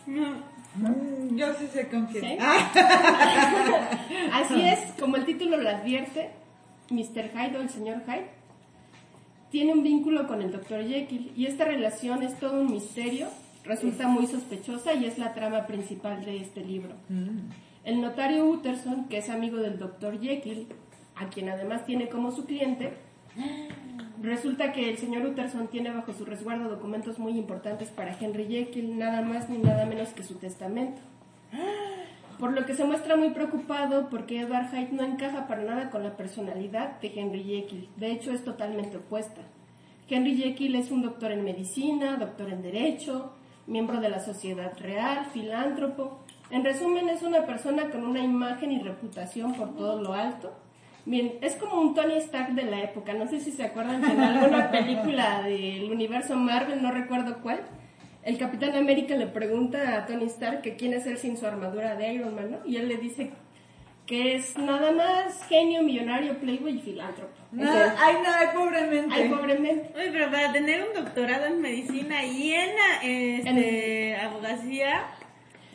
Mm, 0.07 1.37
Yo 1.37 1.55
sí 1.55 1.67
sé 1.73 1.89
con 1.89 2.07
quién. 2.07 2.25
¿sí? 2.25 2.37
Ah, 2.41 2.69
Así 4.35 4.61
es, 4.61 4.81
como 5.01 5.17
el 5.17 5.25
título 5.25 5.57
lo 5.57 5.71
advierte, 5.71 6.31
Mr. 6.91 7.31
Hyde 7.33 7.59
o 7.59 7.61
el 7.63 7.71
señor 7.71 8.03
Hyde 8.07 8.29
tiene 9.51 9.73
un 9.73 9.83
vínculo 9.83 10.27
con 10.27 10.43
el 10.43 10.51
Dr. 10.51 10.85
Jekyll 10.87 11.33
y 11.37 11.47
esta 11.47 11.65
relación 11.65 12.23
es 12.23 12.39
todo 12.39 12.61
un 12.61 12.73
misterio, 12.73 13.29
resulta 13.65 14.09
muy 14.09 14.27
sospechosa 14.27 14.95
y 14.95 15.05
es 15.07 15.17
la 15.17 15.33
trama 15.33 15.67
principal 15.67 16.25
de 16.25 16.39
este 16.39 16.65
libro. 16.65 16.95
El 17.85 18.01
notario 18.01 18.47
Utterson, 18.47 19.05
que 19.09 19.19
es 19.19 19.31
amigo 19.31 19.59
del 19.59 19.79
Dr. 19.79 20.21
Jekyll, 20.21 20.67
a 21.15 21.29
quien 21.29 21.49
además 21.51 21.87
tiene 21.87 22.09
como 22.09 22.33
su 22.33 22.47
cliente, 22.47 22.95
resulta 24.21 24.73
que 24.73 24.91
el 24.91 24.99
señor 24.99 25.25
Utterson 25.27 25.69
tiene 25.69 25.91
bajo 25.93 26.13
su 26.13 26.25
resguardo 26.25 26.69
documentos 26.69 27.19
muy 27.19 27.39
importantes 27.39 27.91
para 27.91 28.17
Henry 28.19 28.47
Jekyll, 28.47 28.99
nada 28.99 29.23
más 29.23 29.49
ni 29.49 29.59
nada 29.59 29.87
menos 29.87 30.09
que 30.09 30.25
su 30.25 30.35
testamento. 30.35 31.01
Por 32.39 32.53
lo 32.53 32.67
que 32.67 32.75
se 32.75 32.85
muestra 32.85 33.17
muy 33.17 33.31
preocupado 33.31 34.09
porque 34.11 34.41
Edward 34.41 34.71
Hyde 34.71 34.93
no 34.93 35.05
encaja 35.05 35.47
para 35.47 35.63
nada 35.63 35.91
con 35.91 36.03
la 36.03 36.17
personalidad 36.17 37.01
de 37.01 37.13
Henry 37.15 37.45
Jekyll. 37.45 37.89
De 37.97 38.11
hecho, 38.11 38.33
es 38.33 38.45
totalmente 38.45 38.97
opuesta. 38.97 39.43
Henry 40.09 40.37
Jekyll 40.37 40.75
es 40.75 40.91
un 40.91 41.03
doctor 41.03 41.33
en 41.33 41.45
medicina, 41.45 42.17
doctor 42.17 42.51
en 42.51 42.63
derecho, 42.63 43.33
miembro 43.67 44.01
de 44.01 44.09
la 44.09 44.21
sociedad 44.21 44.73
real, 44.79 45.27
filántropo. 45.33 46.19
En 46.51 46.65
resumen, 46.65 47.09
es 47.09 47.23
una 47.23 47.47
persona 47.47 47.91
con 47.91 48.05
una 48.05 48.23
imagen 48.23 48.73
y 48.73 48.81
reputación 48.81 49.55
por 49.55 49.75
todo 49.77 50.03
lo 50.03 50.13
alto. 50.13 50.53
Bien, 51.07 51.35
es 51.41 51.55
como 51.57 51.81
un 51.81 51.95
Tony 51.95 52.15
Stark 52.15 52.55
de 52.55 52.65
la 52.65 52.81
época. 52.81 53.13
No 53.15 53.29
sé 53.29 53.41
si 53.41 53.53
se 53.53 53.65
acuerdan 53.65 54.03
que 54.03 54.13
en 54.13 54.21
alguna 54.21 54.71
película 54.73 55.43
del 55.43 55.91
universo 55.91 56.37
Marvel, 56.37 56.83
no 56.83 56.91
recuerdo 56.91 57.39
cuál, 57.43 57.61
el 58.25 58.39
Capitán 58.39 58.75
América 58.75 59.15
le 59.17 59.27
pregunta 59.27 59.97
a 59.97 60.07
Tony 60.07 60.25
Stark 60.27 60.63
que 60.63 60.77
quién 60.77 60.93
es 60.95 61.07
él 61.07 61.19
sin 61.19 61.37
su 61.37 61.47
armadura 61.47 61.95
de 61.97 62.13
Iron 62.15 62.35
Man, 62.35 62.51
¿no? 62.53 62.59
Y 62.67 62.77
él 62.77 62.89
le 62.89 62.97
dice 62.97 63.31
que 64.07 64.35
es 64.37 64.57
nada 64.59 64.93
más 64.93 65.43
genio, 65.49 65.83
millonario, 65.83 66.39
playboy 66.39 66.77
y 66.77 66.81
filántropo. 66.81 67.33
nada, 67.53 67.95
ay, 67.99 68.17
nada, 68.23 68.53
pobremente. 68.53 69.15
Ay, 69.15 69.29
pobremente. 69.31 69.91
Oye, 69.97 70.11
pero 70.13 70.31
para 70.31 70.53
tener 70.53 70.85
un 70.87 71.05
doctorado 71.05 71.47
en 71.47 71.61
medicina 71.61 72.25
y 72.25 72.53
en 72.53 72.71
este, 73.03 74.17
abogacía, 74.17 75.05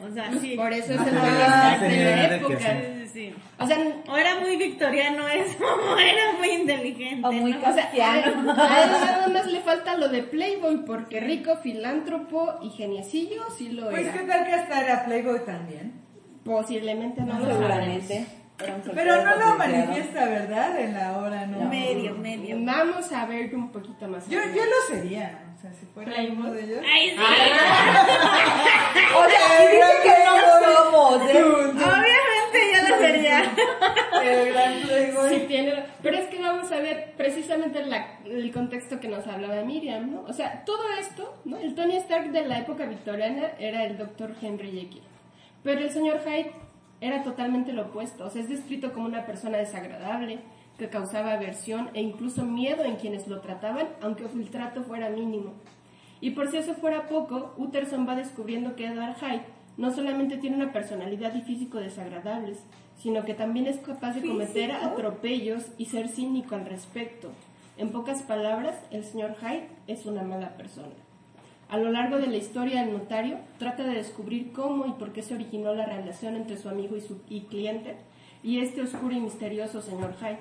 o 0.08 0.14
sea, 0.14 0.32
sí. 0.40 0.56
Por 0.56 0.72
eso 0.74 0.94
es 0.94 1.02
el 1.02 1.18
Ah, 1.18 1.78
Tony 1.80 1.94
Stark 1.94 2.20
de 2.20 2.28
la 2.28 2.30
que 2.30 2.36
época. 2.36 2.99
Sí. 3.13 3.34
O 3.60 3.65
sea, 3.67 3.78
O 4.08 4.17
era 4.17 4.39
muy 4.39 4.56
victoriano 4.58 5.28
eso, 5.28 5.58
o 5.93 5.98
era 5.98 6.34
muy 6.38 6.50
inteligente. 6.50 7.28
O 7.28 7.32
muy 7.32 7.54
¿no? 7.54 7.69
o 7.69 7.74
sea, 7.74 7.89
a 7.91 8.19
él, 8.19 8.45
nada 8.45 9.28
más 9.28 9.45
le 9.48 9.62
falta 9.62 9.95
lo 9.98 10.10
de 10.10 10.24
playboy 10.24 10.86
porque 10.86 11.19
rico, 11.19 11.58
filántropo 11.58 12.56
y 12.62 12.69
geniecillo 12.72 13.43
sí 13.58 13.69
lo 13.72 13.89
Pues 13.89 14.04
era. 14.08 14.13
qué 14.13 14.19
tal 14.19 14.45
que 14.45 14.54
hasta 14.54 14.82
era 14.84 15.06
Playboy 15.06 15.45
también. 15.45 16.02
Posiblemente 16.43 17.22
no 17.22 17.34
lo 17.39 17.45
sabremos. 17.45 17.58
Seguramente. 17.58 18.26
Pero 18.93 19.24
no 19.24 19.36
lo 19.38 19.56
manifiesta, 19.58 20.26
¿verdad? 20.26 20.78
En 20.82 20.93
la 20.93 21.17
obra, 21.17 21.45
¿no? 21.45 21.69
Medio, 21.69 22.13
medio. 22.15 22.58
Vamos 22.60 23.10
a 23.13 23.26
ver 23.26 23.56
un 23.56 23.72
poquito 23.72 24.06
más. 24.08 24.28
Yo, 24.28 24.39
yo 24.54 24.63
lo 24.65 24.95
sería. 24.95 25.45
O 25.58 25.62
sea, 25.62 25.72
si 25.74 25.86
fuera 25.86 26.12
uno 26.30 26.52
de 26.52 26.63
ellos. 26.65 26.82
Ay, 26.86 27.10
sí. 27.12 27.15
O 29.15 29.30
sea, 29.30 29.63
y 29.63 29.76
dice 29.76 29.93
que 30.04 30.13
no 30.26 30.36
somos, 30.60 31.30
¿eh? 31.30 31.43
Obviamente 31.43 32.29
sería. 33.00 33.44
El 34.24 34.54
gran 34.54 34.74
Playboy. 34.82 35.30
Sí, 35.30 35.46
tiene, 35.48 35.74
pero 36.04 36.18
es 36.18 36.28
que 36.28 36.40
vamos 36.42 36.72
a 36.72 36.78
ver 36.80 37.14
precisamente 37.18 37.86
la- 37.86 38.20
el 38.26 38.52
contexto 38.52 39.00
que 39.00 39.08
nos 39.08 39.26
hablaba 39.28 39.62
Miriam, 39.64 40.12
¿no? 40.12 40.22
O 40.24 40.34
sea, 40.34 40.64
todo 40.66 40.84
esto, 41.00 41.42
¿no? 41.46 41.58
El 41.58 41.76
Tony 41.76 41.96
Stark 41.98 42.32
de 42.32 42.46
la 42.46 42.60
época 42.60 42.86
victoriana 42.86 43.52
era 43.60 43.86
el 43.86 43.98
doctor 43.98 44.34
Henry 44.42 44.72
Jekyll, 44.72 45.04
pero 45.64 45.82
el 45.82 45.90
señor 45.90 46.20
Hyde 46.26 46.52
era 47.02 47.24
totalmente 47.24 47.72
lo 47.74 47.84
opuesto, 47.84 48.26
o 48.26 48.30
sea, 48.30 48.42
es 48.42 48.50
descrito 48.50 48.92
como 48.94 49.06
una 49.06 49.26
persona 49.26 49.58
desagradable, 49.58 50.40
que 50.78 50.90
causaba 50.90 51.34
aversión 51.34 51.90
e 51.94 52.02
incluso 52.02 52.44
miedo 52.46 52.84
en 52.86 52.96
quienes 52.96 53.28
lo 53.28 53.42
trataban, 53.42 53.88
aunque 54.02 54.24
el 54.24 54.50
trato 54.50 54.82
fuera 54.84 55.10
mínimo. 55.10 55.54
Y 56.22 56.32
por 56.32 56.50
si 56.52 56.58
eso 56.58 56.74
fuera 56.76 57.08
poco, 57.08 57.54
Utterson 57.58 58.08
va 58.08 58.16
descubriendo 58.16 58.76
que 58.76 58.88
Edward 58.88 59.16
Hyde 59.20 59.44
no 59.80 59.94
solamente 59.94 60.38
tiene 60.38 60.58
una 60.58 60.74
personalidad 60.74 61.34
y 61.36 61.42
físico 61.42 61.78
desagradables, 61.78 62.58
sino 62.98 63.24
que 63.24 63.34
también 63.34 63.65
es 63.65 63.78
capaz 63.78 64.13
de 64.13 64.28
cometer 64.28 64.74
atropellos 64.74 65.68
y 65.78 65.86
ser 65.86 66.10
cínico 66.10 66.56
al 66.56 66.65
respecto. 66.65 67.32
En 67.78 67.94
pocas 67.94 68.22
palabras, 68.24 68.76
el 68.92 69.06
señor 69.06 69.38
Hyde 69.39 69.70
es 69.88 70.06
una 70.06 70.22
mala 70.24 70.58
persona. 70.58 70.92
A 71.70 71.78
lo 71.78 71.92
largo 71.92 72.18
de 72.18 72.28
la 72.28 72.36
historia, 72.36 72.84
el 72.84 72.92
notario 72.92 73.38
trata 73.58 73.84
de 73.84 73.94
descubrir 73.94 74.52
cómo 74.52 74.86
y 74.86 74.92
por 74.92 75.13
qué 75.13 75.22
se 75.22 75.34
originó 75.34 75.74
la 75.74 75.86
relación 75.86 76.36
entre 76.36 76.58
su 76.58 76.68
amigo 76.68 76.98
y 76.98 77.02
su 77.02 77.22
y 77.30 77.42
cliente 77.44 77.96
y 78.44 78.60
este 78.60 78.82
oscuro 78.82 79.15
y 79.15 79.22
misterioso 79.22 79.82
señor 79.82 80.13
Hyde, 80.20 80.39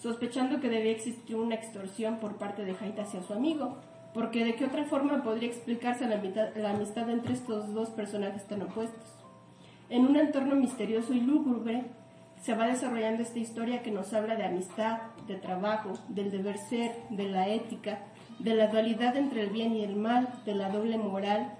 sospechando 0.00 0.60
que 0.60 0.68
debía 0.68 0.92
existir 0.92 1.34
una 1.34 1.56
extorsión 1.56 2.18
por 2.20 2.36
parte 2.36 2.64
de 2.64 2.74
Hyde 2.74 3.00
hacia 3.00 3.20
su 3.24 3.32
amigo, 3.32 3.78
porque 4.14 4.44
de 4.44 4.54
qué 4.54 4.64
otra 4.64 4.84
forma 4.84 5.22
podría 5.22 5.48
explicarse 5.48 6.06
la, 6.06 6.20
la 6.56 6.70
amistad 6.70 7.10
entre 7.10 7.34
estos 7.34 7.72
dos 7.74 7.90
personajes 7.90 8.46
tan 8.46 8.62
opuestos. 8.62 9.14
En 9.88 10.06
un 10.06 10.16
entorno 10.16 10.56
misterioso 10.56 11.12
y 11.12 11.20
lúgubre, 11.20 11.84
se 12.42 12.54
va 12.54 12.66
desarrollando 12.66 13.22
esta 13.22 13.38
historia 13.38 13.82
que 13.82 13.90
nos 13.90 14.12
habla 14.12 14.36
de 14.36 14.44
amistad, 14.44 14.98
de 15.26 15.34
trabajo, 15.36 15.94
del 16.08 16.30
deber 16.30 16.58
ser, 16.58 16.94
de 17.10 17.28
la 17.28 17.48
ética, 17.48 18.00
de 18.38 18.54
la 18.54 18.68
dualidad 18.68 19.16
entre 19.16 19.42
el 19.42 19.50
bien 19.50 19.74
y 19.74 19.84
el 19.84 19.96
mal, 19.96 20.28
de 20.44 20.54
la 20.54 20.70
doble 20.70 20.98
moral, 20.98 21.54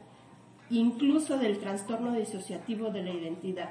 incluso 0.71 1.39
del 1.39 1.59
trastorno 1.59 2.13
disociativo 2.13 2.91
de 2.91 3.03
la 3.03 3.11
identidad. 3.11 3.71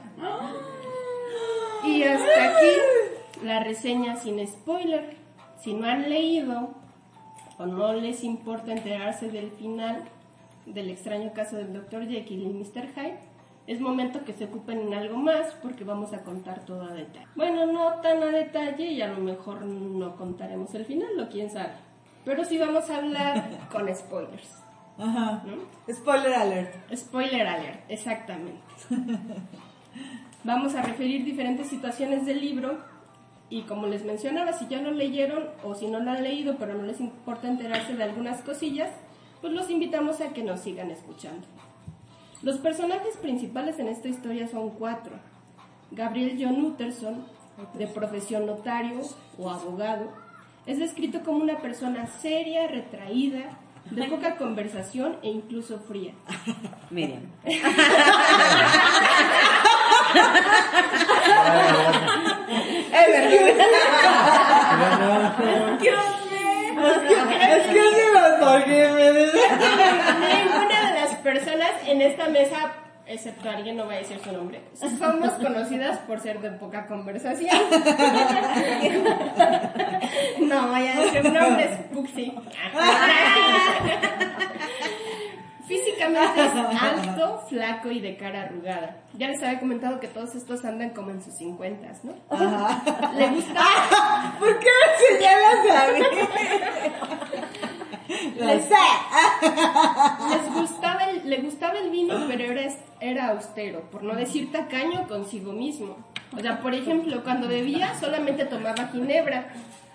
Y 1.86 2.04
hasta 2.04 2.44
aquí 2.50 3.46
la 3.46 3.64
reseña 3.64 4.18
sin 4.18 4.46
spoiler. 4.48 5.18
Si 5.62 5.74
no 5.74 5.88
han 5.88 6.10
leído 6.10 6.74
o 7.58 7.66
no 7.66 7.94
les 7.94 8.24
importa 8.24 8.72
enterarse 8.72 9.30
del 9.30 9.52
final 9.52 10.04
del 10.66 10.90
extraño 10.90 11.32
caso 11.34 11.58
del 11.58 11.74
Dr. 11.74 12.08
Jekyll 12.08 12.44
y 12.44 12.54
Mr. 12.54 12.88
Hyde, 12.96 13.20
es 13.68 13.80
momento 13.82 14.24
que 14.24 14.34
se 14.34 14.46
ocupen 14.46 14.80
en 14.80 14.94
algo 14.94 15.18
más 15.18 15.54
porque 15.62 15.84
vamos 15.84 16.14
a 16.14 16.24
contar 16.24 16.66
todo 16.66 16.84
a 16.84 16.94
detalle. 16.94 17.28
Bueno, 17.36 17.66
no 17.66 18.00
tan 18.02 18.22
a 18.22 18.28
detalle 18.28 18.86
y 18.86 19.02
a 19.02 19.08
lo 19.08 19.18
mejor 19.18 19.66
no 19.66 20.16
contaremos 20.16 20.74
el 20.76 20.86
final, 20.86 21.18
lo 21.18 21.30
quién 21.30 21.50
sabe. 21.50 21.74
Pero 22.24 22.44
sí 22.44 22.58
vamos 22.58 22.90
a 22.90 22.98
hablar 22.98 23.50
con 23.72 23.94
spoilers. 23.96 24.64
Ajá. 24.98 25.44
¿no? 25.46 25.94
Spoiler 25.94 26.34
alert. 26.34 26.76
Spoiler 26.96 27.48
alert, 27.48 27.84
exactamente. 27.90 28.62
Vamos 30.46 30.76
a 30.76 30.84
referir 30.84 31.26
diferentes 31.26 31.68
situaciones 31.68 32.26
del 32.28 32.40
libro 32.40 32.78
y 33.50 33.64
como 33.64 33.88
les 33.88 34.04
mencionaba, 34.04 34.54
si 34.54 34.68
ya 34.68 34.82
lo 34.82 34.92
leyeron 34.92 35.50
o 35.64 35.76
si 35.76 35.88
no 35.88 36.00
lo 36.00 36.12
han 36.12 36.24
leído 36.24 36.58
pero 36.58 36.74
no 36.74 36.84
les 36.84 37.00
importa 37.00 37.48
enterarse 37.48 37.96
de 37.96 38.04
algunas 38.04 38.42
cosillas, 38.42 38.90
pues 39.42 39.54
los 39.54 39.70
invitamos 39.70 40.22
a 40.22 40.34
que 40.34 40.44
nos 40.44 40.62
sigan 40.62 40.92
escuchando. 40.92 41.48
Los 42.42 42.58
personajes 42.58 43.18
principales 43.18 43.80
en 43.80 43.88
esta 43.88 44.08
historia 44.08 44.48
son 44.48 44.72
cuatro. 44.72 45.14
Gabriel 45.92 46.38
John 46.40 46.64
Utterson, 46.64 47.26
de 47.74 47.88
profesión 47.88 48.46
notario 48.46 49.02
o 49.38 49.50
abogado, 49.50 50.12
es 50.66 50.80
descrito 50.80 51.22
como 51.24 51.40
una 51.40 51.60
persona 51.60 52.08
seria, 52.08 52.68
retraída, 52.68 53.60
de 53.92 54.04
poca 54.06 54.36
conversación 54.36 55.18
e 55.22 55.30
incluso 55.30 55.80
fría. 55.80 56.14
Miriam. 62.96 63.58
Excuse 67.56 67.96
Ninguna 70.20 70.78
de 70.88 70.94
las 71.00 71.12
personas 71.24 71.72
en 71.88 72.02
esta 72.02 72.28
mesa, 72.30 72.74
excepto 73.08 73.50
alguien, 73.50 73.78
no 73.78 73.86
voy 73.86 73.96
a 73.96 74.00
decir 74.00 74.20
su 74.24 74.32
nombre, 74.32 74.62
somos 74.74 75.32
conocidas 75.34 76.00
por 76.00 76.20
ser 76.20 76.40
de 76.42 76.50
poca 76.52 76.86
conversación. 76.88 77.56
No 80.40 80.68
voy 80.68 80.88
a 80.88 80.96
decir 81.02 81.24
nombres, 81.32 81.70
Puxi. 81.94 82.34
Físicamente 85.68 86.46
es 86.46 86.54
alto, 86.82 87.42
flaco 87.50 87.90
y 87.92 88.00
de 88.00 88.18
cara 88.18 88.44
arrugada. 88.44 88.98
Ya 89.14 89.28
les 89.28 89.42
había 89.42 89.60
comentado 89.60 90.00
que 90.00 90.08
todos 90.08 90.36
estos 90.36 90.64
andan 90.64 90.92
como 90.92 91.12
en 91.12 91.24
sus 91.24 91.36
50, 91.38 91.88
¿no? 92.04 92.14
Le 93.18 93.30
gusta 93.30 93.62
¿Por 94.40 94.60
qué 94.60 94.68
me 94.68 95.18
señalas 95.18 95.66
a 95.72 95.92
mí? 95.92 96.00
Lo 98.40 98.48
sé. 98.60 98.76
Les 100.30 100.54
gustaba 100.54 101.06
el, 101.06 101.30
le 101.30 101.38
gustaba 101.38 101.80
el 101.80 101.90
vino, 101.90 102.16
pero 102.28 102.44
era, 102.44 102.72
era 103.00 103.28
austero, 103.30 103.90
por 103.90 104.04
no 104.04 104.16
decir 104.16 104.52
tacaño 104.52 105.08
consigo 105.08 105.52
mismo. 105.52 105.98
O 106.36 106.40
sea, 106.40 106.62
por 106.62 106.74
ejemplo, 106.74 107.24
cuando 107.24 107.48
bebía 107.48 107.98
solamente 108.00 108.46
tomaba 108.46 108.88
ginebra. 108.92 109.48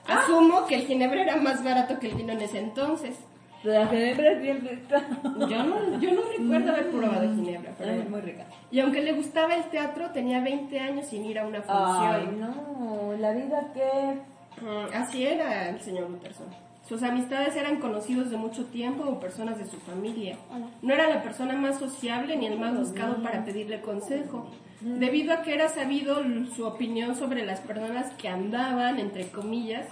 Asumo 0.06 0.66
que 0.66 0.76
el 0.76 0.86
ginebra 0.86 1.22
era 1.22 1.36
más 1.36 1.62
barato 1.62 1.98
que 2.00 2.08
el 2.08 2.14
vino 2.14 2.32
en 2.32 2.40
ese 2.40 2.58
entonces. 2.58 3.16
La 3.62 3.86
ginebra 3.88 4.32
es 4.32 4.40
bien 4.40 4.60
rica. 4.60 5.02
Yo 5.22 5.62
no, 5.64 6.00
yo 6.00 6.12
no 6.12 6.20
recuerdo 6.38 6.72
haber 6.72 6.90
probado 6.90 7.34
ginebra, 7.34 7.72
pero 7.76 7.90
Es 7.92 8.08
muy 8.08 8.20
rica. 8.20 8.46
Y 8.70 8.80
aunque 8.80 9.02
le 9.02 9.12
gustaba 9.12 9.54
el 9.54 9.64
teatro, 9.64 10.10
tenía 10.10 10.40
20 10.40 10.78
años 10.80 11.06
sin 11.06 11.24
ir 11.26 11.38
a 11.38 11.46
una 11.46 11.62
Ay, 11.68 12.24
función. 12.26 12.40
no, 12.40 13.12
la 13.18 13.32
vida 13.32 13.66
que... 13.74 14.62
Mm, 14.64 14.94
Así 14.94 15.24
era 15.26 15.68
el 15.70 15.80
señor 15.80 16.10
Utterson. 16.10 16.46
Sus 16.88 17.02
amistades 17.04 17.54
eran 17.54 17.78
conocidos 17.78 18.30
de 18.30 18.36
mucho 18.36 18.64
tiempo 18.66 19.04
o 19.04 19.20
personas 19.20 19.58
de 19.58 19.64
su 19.66 19.76
familia. 19.78 20.36
No 20.82 20.92
era 20.92 21.08
la 21.08 21.22
persona 21.22 21.54
más 21.54 21.78
sociable 21.78 22.36
ni 22.36 22.46
el 22.46 22.58
más 22.58 22.76
buscado 22.76 23.22
para 23.22 23.44
pedirle 23.44 23.80
consejo, 23.80 24.50
debido 24.80 25.32
a 25.32 25.42
que 25.42 25.54
era 25.54 25.68
sabido 25.68 26.16
su 26.56 26.66
opinión 26.66 27.14
sobre 27.14 27.46
las 27.46 27.60
personas 27.60 28.10
que 28.14 28.28
andaban, 28.28 28.98
entre 28.98 29.28
comillas, 29.28 29.86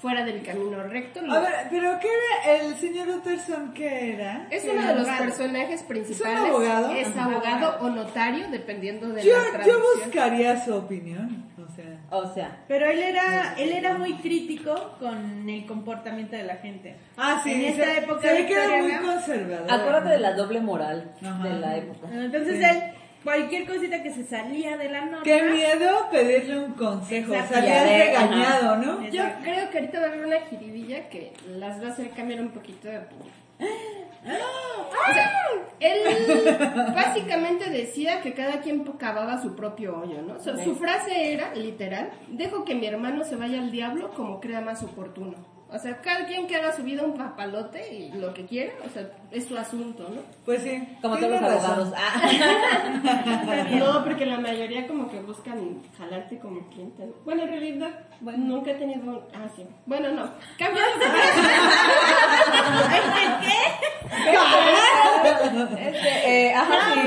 fuera 0.00 0.24
del 0.24 0.42
camino 0.42 0.82
recto. 0.84 1.20
A 1.30 1.40
ver, 1.40 1.52
pero 1.70 1.98
¿qué 2.00 2.08
era 2.08 2.56
el 2.62 2.74
señor 2.76 3.08
Utterson? 3.08 3.72
¿Qué 3.74 4.14
era? 4.14 4.46
Es 4.50 4.64
uno 4.64 4.86
de 4.86 4.94
los 4.94 5.06
personajes 5.08 5.82
principales. 5.82 6.38
abogado? 6.38 6.92
Es 6.92 7.16
abogado 7.16 7.76
o 7.80 7.90
notario, 7.90 8.48
dependiendo 8.50 9.08
de 9.10 9.22
Yo, 9.22 9.36
la 9.36 9.44
yo 9.44 9.50
traducción. 9.52 9.80
buscaría 10.04 10.64
su 10.64 10.74
opinión. 10.74 11.50
O 11.58 11.72
sea, 11.72 12.00
O 12.10 12.34
sea, 12.34 12.64
Pero 12.66 12.86
él 12.90 12.98
era, 12.98 13.54
él 13.58 13.72
era 13.72 13.94
muy 13.98 14.14
crítico 14.14 14.96
con 14.98 15.48
el 15.48 15.66
comportamiento 15.66 16.34
de 16.36 16.44
la 16.44 16.56
gente. 16.56 16.96
ah, 17.16 17.40
sí, 17.44 17.52
En 17.52 17.60
esta 17.66 17.84
se, 17.84 17.98
época 17.98 18.20
se 18.22 18.32
ve 18.32 18.46
que 18.46 18.54
era 18.54 18.82
muy 18.82 18.92
conservador. 18.96 19.70
acuérdate 19.70 20.08
de 20.08 20.18
la 20.18 20.32
doble 20.32 20.60
moral 20.60 21.12
Ajá. 21.22 21.44
de 21.48 21.54
la 21.60 21.76
época. 21.76 22.08
Entonces 22.12 22.58
Sí. 22.58 22.64
él, 22.64 22.82
cualquier 23.24 23.66
cosita 23.66 24.02
que 24.02 24.12
se 24.12 24.24
salía 24.24 24.76
de 24.76 24.88
la 24.88 25.04
norma. 25.04 25.22
Qué 25.22 25.42
miedo 25.42 26.08
pedirle 26.10 26.58
un 26.58 26.72
consejo. 26.72 27.34
Exacto. 27.34 27.54
Salías 27.54 27.88
regañado, 27.88 28.76
¿no? 28.76 29.08
Yo 29.08 29.24
creo 29.42 29.70
que 29.70 29.78
ahorita 29.78 30.00
va 30.00 30.06
a 30.06 30.08
haber 30.08 30.26
una 30.26 30.40
jiribilla 30.40 31.08
que 31.08 31.32
las 31.48 31.82
va 31.82 31.88
a 31.88 31.90
hacer 31.90 32.10
cambiar 32.10 32.40
un 32.40 32.50
poquito 32.50 32.88
de 32.88 32.98
opinión. 32.98 33.30
O 34.22 35.14
sea, 35.14 35.32
él 35.80 36.00
básicamente 36.94 37.70
decía 37.70 38.20
que 38.20 38.34
cada 38.34 38.60
quien 38.60 38.84
cavaba 38.98 39.40
su 39.40 39.56
propio 39.56 39.98
hoyo, 39.98 40.22
¿no? 40.22 40.34
O 40.34 40.40
sea, 40.40 40.62
su 40.62 40.76
frase 40.76 41.32
era, 41.32 41.54
literal, 41.54 42.10
dejo 42.28 42.64
que 42.64 42.74
mi 42.74 42.86
hermano 42.86 43.24
se 43.24 43.36
vaya 43.36 43.60
al 43.60 43.70
diablo 43.70 44.10
como 44.10 44.40
crea 44.40 44.60
más 44.60 44.82
oportuno. 44.82 45.59
O 45.72 45.78
sea, 45.78 46.00
cada 46.00 46.26
quien 46.26 46.48
que 46.48 46.56
haga 46.56 46.74
su 46.74 46.82
vida 46.82 47.04
un 47.04 47.16
papalote 47.16 47.94
y 47.94 48.10
lo 48.12 48.34
que 48.34 48.44
quiera, 48.44 48.72
o 48.84 48.88
sea, 48.88 49.08
es 49.30 49.46
su 49.46 49.56
asunto, 49.56 50.08
¿no? 50.08 50.22
Pues 50.44 50.62
sí. 50.62 50.82
Como 51.00 51.16
todos 51.16 51.30
los 51.30 51.42
abogados. 51.42 51.92
Ah. 51.96 52.30
No, 53.70 54.04
porque 54.04 54.26
la 54.26 54.38
mayoría 54.38 54.86
como 54.86 55.08
que 55.08 55.20
buscan 55.20 55.82
jalarte 55.96 56.38
como 56.38 56.68
cliente. 56.68 57.06
¿no? 57.06 57.12
Bueno, 57.24 57.42
en 57.44 57.48
realidad, 57.48 57.90
nunca 58.20 58.72
he 58.72 58.74
tenido... 58.74 59.28
Ah, 59.32 59.48
sí. 59.54 59.64
Bueno, 59.86 60.10
no. 60.10 60.30
Cambio 60.58 60.82
Este, 65.78 66.48
eh, 66.48 66.54
ajá, 66.54 66.94
sí. 66.94 67.00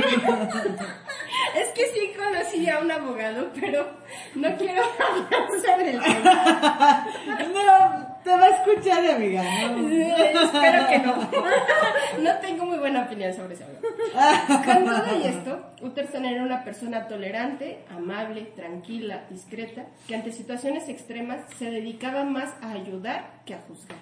Es 1.56 1.70
que 1.70 1.86
sí 1.88 2.14
conocí 2.18 2.70
a 2.70 2.80
un 2.80 2.92
abogado, 2.92 3.50
pero 3.60 3.88
no 4.36 4.56
quiero 4.58 4.84
hablar 4.84 5.50
sobre 5.66 5.92
el 5.92 6.02
tema. 6.02 7.08
No, 7.54 8.13
te 8.24 8.30
va 8.30 8.44
a 8.46 8.50
escuchar, 8.50 9.06
amiga. 9.06 9.44
¿no? 9.44 9.90
Espero 9.90 10.88
que 10.88 11.00
no. 11.00 11.30
No 12.24 12.38
tengo 12.40 12.66
muy 12.66 12.78
buena 12.78 13.04
opinión 13.04 13.34
sobre 13.34 13.56
ese 13.56 13.64
abogado. 13.64 14.64
Con 14.64 14.86
todo 14.86 15.20
y 15.20 15.28
esto, 15.28 15.66
Utterson 15.82 16.26
era 16.26 16.44
una 16.44 16.64
persona 16.64 17.08
tolerante, 17.08 17.80
amable, 17.90 18.44
tranquila, 18.56 19.24
discreta, 19.30 19.86
que 20.08 20.16
ante 20.16 20.32
situaciones 20.32 20.88
extremas 20.90 21.42
se 21.58 21.72
dedicaba 21.72 22.24
más 22.24 22.54
a 22.62 22.72
ayudar 22.72 23.42
que 23.46 23.56
a 23.56 23.60
juzgar. 23.68 23.98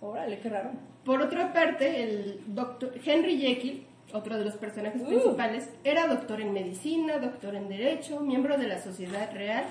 Órale, 0.00 0.38
qué 0.40 0.48
raro. 0.48 0.70
Por 1.04 1.22
otra 1.22 1.52
parte, 1.52 2.02
el 2.02 2.40
doctor 2.46 2.92
Henry 3.04 3.38
Jekyll, 3.38 3.86
otro 4.12 4.36
de 4.36 4.44
los 4.44 4.54
personajes 4.56 5.02
principales, 5.02 5.70
era 5.84 6.06
doctor 6.06 6.40
en 6.40 6.52
medicina, 6.52 7.18
doctor 7.18 7.54
en 7.54 7.68
derecho, 7.68 8.20
miembro 8.20 8.58
de 8.58 8.66
la 8.68 8.78
sociedad 8.82 9.30
real. 9.32 9.64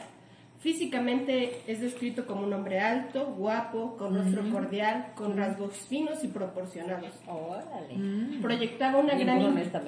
Físicamente 0.59 1.61
es 1.67 1.81
descrito 1.81 2.25
como 2.25 2.41
un 2.43 2.53
hombre 2.53 2.79
alto, 2.79 3.25
guapo, 3.37 3.95
con 3.95 4.15
rostro 4.15 4.43
cordial, 4.51 5.07
con 5.15 5.37
rasgos 5.37 5.73
finos 5.87 6.23
y 6.23 6.27
proporcionados. 6.27 7.11
Órale. 7.27 8.39
Proyectaba 8.41 8.97
una 8.99 9.15
gran 9.15 9.41
in- 9.41 9.53
mesa. 9.53 9.81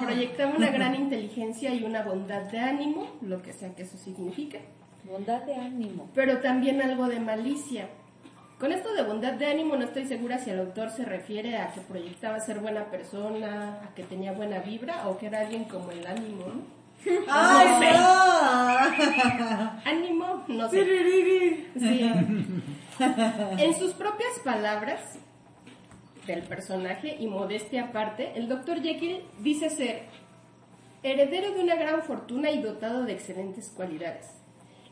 proyectaba 0.00 0.54
una 0.56 0.70
gran 0.76 0.94
inteligencia 0.94 1.74
y 1.74 1.82
una 1.84 2.02
bondad 2.02 2.42
de 2.50 2.58
ánimo, 2.58 3.06
lo 3.22 3.42
que 3.42 3.52
sea 3.52 3.74
que 3.74 3.82
eso 3.82 3.96
signifique 3.96 4.60
Bondad 5.04 5.42
de 5.42 5.54
ánimo. 5.56 6.08
pero 6.14 6.38
también 6.38 6.80
algo 6.82 7.08
de 7.08 7.18
malicia. 7.18 7.88
Con 8.60 8.70
esto 8.70 8.92
de 8.94 9.02
bondad 9.02 9.32
de 9.32 9.46
ánimo 9.46 9.74
no 9.76 9.84
estoy 9.84 10.04
segura 10.06 10.38
si 10.38 10.50
el 10.50 10.60
autor 10.60 10.90
se 10.90 11.04
refiere 11.04 11.56
a 11.56 11.72
que 11.72 11.80
proyectaba 11.80 12.38
ser 12.38 12.60
buena 12.60 12.84
persona, 12.90 13.80
a 13.82 13.94
que 13.94 14.04
tenía 14.04 14.32
buena 14.32 14.60
vibra 14.60 15.08
o 15.08 15.18
que 15.18 15.26
era 15.26 15.40
alguien 15.40 15.64
como 15.64 15.90
el 15.90 16.06
ánimo. 16.06 16.46
¿no? 16.46 16.81
¡Ay, 17.28 17.92
no! 17.92 19.80
Ánimo, 19.84 20.44
no 20.48 20.68
sé. 20.68 21.66
Sí. 21.78 22.12
En 23.58 23.74
sus 23.78 23.92
propias 23.94 24.38
palabras 24.44 25.18
del 26.26 26.42
personaje 26.42 27.16
y 27.18 27.26
modestia 27.26 27.84
aparte, 27.84 28.32
el 28.36 28.48
doctor 28.48 28.80
Jekyll 28.80 29.24
dice 29.40 29.70
ser 29.70 30.04
heredero 31.02 31.52
de 31.52 31.60
una 31.60 31.74
gran 31.74 32.02
fortuna 32.02 32.50
y 32.50 32.62
dotado 32.62 33.04
de 33.04 33.12
excelentes 33.12 33.70
cualidades. 33.70 34.30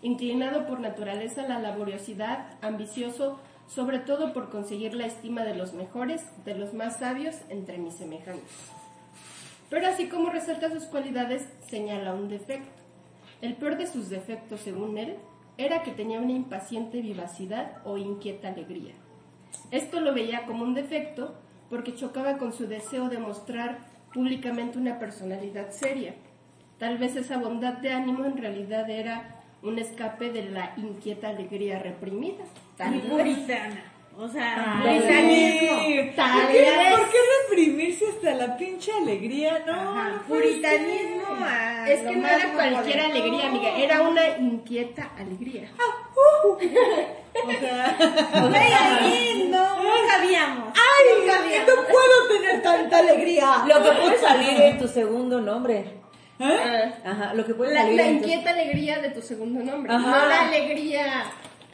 inclinado 0.03 0.67
por 0.67 0.81
naturaleza 0.81 1.43
a 1.43 1.49
la 1.49 1.59
laboriosidad, 1.59 2.47
ambicioso 2.63 3.39
sobre 3.69 3.99
todo 4.01 4.33
por 4.33 4.51
conseguir 4.51 4.95
la 4.95 5.07
estima 5.07 5.45
de 5.45 5.55
los 5.55 5.75
mejores, 5.75 6.25
de 6.45 6.55
los 6.55 6.73
más 6.75 6.99
sabios 6.99 7.37
entre 7.51 7.79
mis 7.79 7.95
semejantes. 7.95 8.80
Pero 9.71 9.87
así 9.87 10.09
como 10.09 10.31
resalta 10.31 10.71
sus 10.71 10.85
cualidades, 10.85 11.49
señala 11.69 12.13
un 12.13 12.29
defecto. 12.29 12.83
El 13.41 13.55
peor 13.55 13.79
de 13.79 13.87
sus 13.87 14.11
defectos, 14.11 14.61
según 14.61 14.99
él, 14.99 15.17
era 15.57 15.83
que 15.83 15.93
tenía 15.93 16.21
una 16.21 16.33
impaciente 16.33 17.01
vivacidad 17.01 17.79
o 17.85 17.97
inquieta 17.97 18.49
alegría. 18.49 18.93
Esto 19.71 20.01
lo 20.01 20.13
veía 20.13 20.45
como 20.47 20.65
un 20.65 20.75
defecto 20.75 21.35
porque 21.69 21.95
chocaba 21.95 22.37
con 22.37 22.53
su 22.53 22.67
deseo 22.67 23.09
de 23.09 23.19
mostrar 23.19 23.79
públicamente 24.13 24.79
una 24.79 24.99
personalidad 24.99 25.71
seria. 25.71 26.15
Tal 26.79 26.99
vez 26.99 27.15
esa 27.15 27.39
bondad 27.39 27.75
de 27.75 27.93
ánimo 27.93 28.25
en 28.25 28.37
realidad 28.37 28.89
era 28.91 29.43
un 29.63 29.79
escape 29.79 30.33
de 30.33 30.51
la 30.51 30.73
inquieta 30.77 31.29
alegría 31.29 31.79
reprimida. 31.79 32.45
Vez. 32.79 33.03
puritana. 33.03 33.90
O 34.19 34.29
sea, 34.29 34.81
Ay, 34.85 34.99
puritanismo. 35.01 36.13
Tal 36.15 36.43
¿Por 36.43 36.53
qué, 36.53 36.61
vez. 36.61 36.91
por 36.91 37.11
qué 37.11 37.19
reprimirse 37.49 38.05
hasta 38.09 38.35
la 38.35 38.57
pinche 38.57 38.93
alegría? 38.93 39.63
No, 39.67 39.73
Ajá, 39.73 40.09
no 40.11 40.23
puede 40.25 40.43
puritanismo 40.43 41.23
a 41.41 41.89
Es 41.89 42.01
que 42.01 42.17
no 42.17 42.29
era 42.29 42.53
cualquier 42.53 43.01
alegría, 43.01 43.47
amiga, 43.47 43.71
era 43.79 44.03
una 44.03 44.29
inquieta 44.39 45.11
alegría. 45.19 45.71
O 47.43 47.51
sea, 47.61 47.97
Güey, 48.49 48.73
ahí 48.73 49.49
no, 49.51 49.83
no 49.83 49.91
cabíamos. 50.09 50.75
¡ay! 50.75 51.27
no 51.27 51.33
cabíamos. 51.33 51.69
No 51.69 51.75
puedo 51.87 52.29
tener 52.29 52.63
tanta 52.63 52.99
alegría. 52.99 53.63
Lo 53.67 53.83
que 53.83 53.91
puede 54.01 54.19
salir 54.19 54.61
en 54.61 54.79
tu 54.79 54.89
segundo 54.89 55.41
nombre. 55.41 56.01
¿Eh? 56.41 56.93
Ah, 57.05 57.11
Ajá, 57.11 57.35
lo 57.35 57.47
que 57.47 57.55
puede 57.55 57.73
la, 57.73 57.83
salir 57.83 57.97
la 57.97 58.03
tu- 58.05 58.11
inquieta 58.11 58.51
alegría 58.51 58.99
de 58.99 59.11
tu 59.11 59.23
segundo 59.23 59.63
nombre, 59.63 59.93
Ajá. 59.93 60.11
no 60.11 60.27
la 60.27 60.41
alegría 60.49 61.25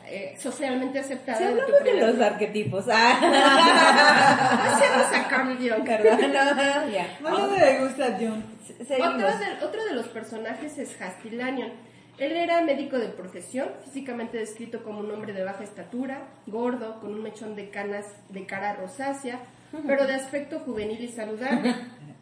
eh, 0.09 0.37
socialmente 0.39 0.99
aceptada 0.99 1.39
Si 1.39 1.45
de 1.45 1.51
tu 1.53 1.61
hablamos 1.63 1.85
de 1.85 1.95
los 2.01 2.21
arquetipos. 2.21 2.85
Ah, 2.91 4.69
Hacemos 4.77 5.13
a 5.13 5.29
Carl 5.29 5.57
Jung. 5.57 5.85
perdón. 5.85 6.91
Ya. 6.93 7.19
No 7.21 7.49
me 7.49 7.79
gusta 7.81 8.17
John. 8.21 8.45
Seguimos. 8.87 9.15
Otro 9.15 9.39
de, 9.39 9.65
otro 9.65 9.85
de 9.85 9.95
los 9.95 10.07
personajes 10.09 10.79
es 10.79 11.01
Hastilanion. 11.01 11.73
Él 12.19 12.33
era 12.33 12.63
médico 12.63 12.99
de 12.99 13.09
profesión, 13.09 13.69
físicamente 13.85 14.39
descrito 14.39 14.83
como 14.83 15.01
un 15.01 15.11
hombre 15.11 15.35
de 15.35 15.45
baja 15.45 15.65
estatura, 15.65 16.29
gordo, 16.47 16.99
con 17.01 17.13
un 17.13 17.23
mechón 17.23 17.55
de 17.57 17.69
canas 17.69 18.07
de 18.31 18.47
cara 18.47 18.75
rosácea, 18.75 19.41
pero 19.87 20.07
de 20.07 20.15
aspecto 20.15 20.61
juvenil 20.61 21.03
y 21.03 21.09
saludable. 21.09 21.75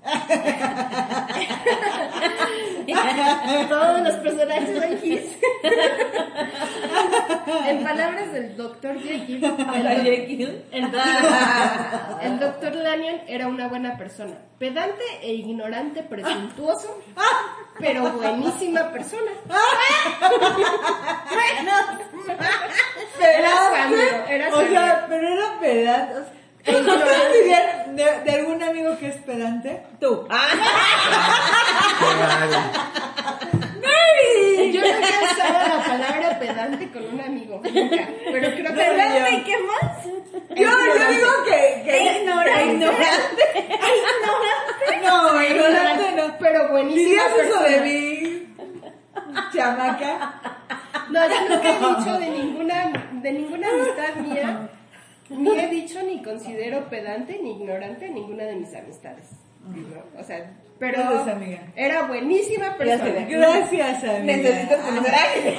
Todos 3.68 4.00
los 4.02 4.14
personajes 4.16 4.78
son 4.78 4.98
en 7.66 7.82
palabras 7.82 8.32
del 8.32 8.56
doctor 8.56 8.98
Jekyll, 9.00 9.44
el, 9.74 10.02
Jekyll. 10.02 10.62
el 10.72 10.90
doctor, 12.40 12.72
el 12.72 12.84
Lanyon 12.84 13.20
era 13.26 13.48
una 13.48 13.68
buena 13.68 13.96
persona, 13.96 14.34
pedante 14.58 15.02
e 15.22 15.32
ignorante, 15.32 16.02
presuntuoso, 16.02 17.00
pero 17.78 18.12
buenísima 18.12 18.90
persona. 18.92 19.30
Era 23.20 23.48
Sandro, 23.48 24.00
era 24.28 24.48
O 24.48 24.60
sea, 24.60 24.90
Sandro. 24.90 25.06
pero 25.08 25.28
era 25.28 25.58
pedante. 25.60 26.14
O 26.66 26.70
sea, 26.70 26.76
E 26.76 26.80
¿Ustedes 26.80 27.46
ignorante. 27.46 27.92
de, 27.92 28.20
de 28.24 28.30
algún 28.38 28.62
amigo 28.62 28.98
que 28.98 29.08
es 29.08 29.16
pedante? 29.16 29.82
Tú. 30.00 30.26
Ah, 30.30 30.46
Yo 34.72 34.80
nunca 34.80 35.08
he 35.08 35.24
usado 35.32 35.52
la 35.68 35.84
palabra 35.84 36.38
pedante 36.38 36.90
con 36.90 37.04
un 37.04 37.20
amigo, 37.20 37.60
nunca. 37.62 38.08
Pero 38.32 38.54
creo 38.54 38.54
que 38.54 38.62
¿Pedante 38.72 39.42
qué 39.44 39.56
más? 39.58 40.04
Yo, 40.56 40.56
yo 40.56 41.08
digo 41.10 41.30
que... 41.44 41.82
que 41.84 42.18
Ignorante. 42.20 42.86
No, 45.04 45.42
ignorante 45.42 46.12
no. 46.16 46.36
Pero 46.38 46.68
buenísima 46.70 47.04
¿Dirías 47.28 47.32
eso 47.44 47.62
de 47.62 47.80
mí, 47.80 48.54
chamaca? 49.54 50.40
No, 51.10 51.20
yo 51.28 51.40
nunca 51.48 51.68
he 51.70 51.78
dicho 51.78 52.18
de 52.18 52.30
ninguna, 52.30 52.92
de 53.12 53.32
ninguna 53.32 53.68
amistad 53.68 54.14
mía, 54.16 54.68
ni 55.30 55.50
he 55.50 55.68
dicho 55.68 56.02
ni 56.02 56.22
considero 56.22 56.88
pedante 56.88 57.40
ni 57.42 57.52
ignorante 57.52 58.06
a 58.06 58.10
ninguna 58.10 58.44
de 58.44 58.56
mis 58.56 58.74
amistades. 58.74 59.30
¿no? 59.64 60.20
O 60.20 60.24
sea, 60.24 60.52
pero 60.78 60.98
Gracias, 60.98 61.28
amiga. 61.36 61.60
era 61.76 62.02
buenísima 62.04 62.76
persona. 62.76 63.26
Gracias, 63.28 64.04
amiga. 64.04 64.22
Necesito 64.36 64.74
a 64.74 64.86
alguien. 65.34 65.58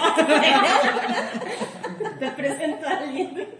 Te 2.19 2.27
presento 2.31 2.87
a 2.87 2.91
alguien. 2.97 3.47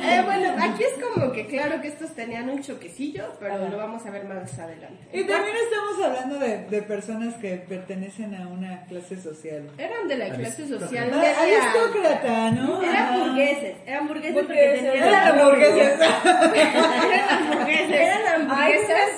Eh, 0.00 0.22
bueno, 0.24 0.54
aquí 0.62 0.84
es 0.84 0.92
como 1.04 1.32
que 1.32 1.46
claro 1.48 1.80
que 1.82 1.88
estos 1.88 2.14
tenían 2.14 2.48
un 2.48 2.62
choquecillo, 2.62 3.24
pero 3.40 3.68
lo 3.68 3.76
vamos 3.76 4.06
a 4.06 4.10
ver 4.10 4.24
más 4.24 4.56
adelante. 4.58 4.96
Y 5.12 5.24
también 5.24 5.56
estamos 5.56 6.02
hablando 6.06 6.38
de, 6.38 6.58
de 6.66 6.82
personas 6.82 7.34
que 7.34 7.56
pertenecen 7.56 8.34
a 8.36 8.46
una 8.46 8.84
clase 8.84 9.20
social. 9.20 9.68
Eran 9.76 10.06
de 10.08 10.16
la 10.16 10.30
clase 10.30 10.68
social 10.68 11.10
Ah, 11.12 11.16
media. 11.16 11.42
Aristócrata, 11.42 12.50
¿no? 12.52 12.80
Eran 12.82 13.20
burgueses. 13.20 13.76
Eran 13.86 14.06
burgueses 14.08 14.34
porque 14.34 14.52
Burgueses. 14.54 14.82
tenían 14.92 15.08
Eran 15.08 15.38
hamburguesas. 15.40 16.00
Eran 16.54 17.28
hamburgueses. 17.28 17.90
Eran 18.00 18.26
hamburguesas 18.40 19.08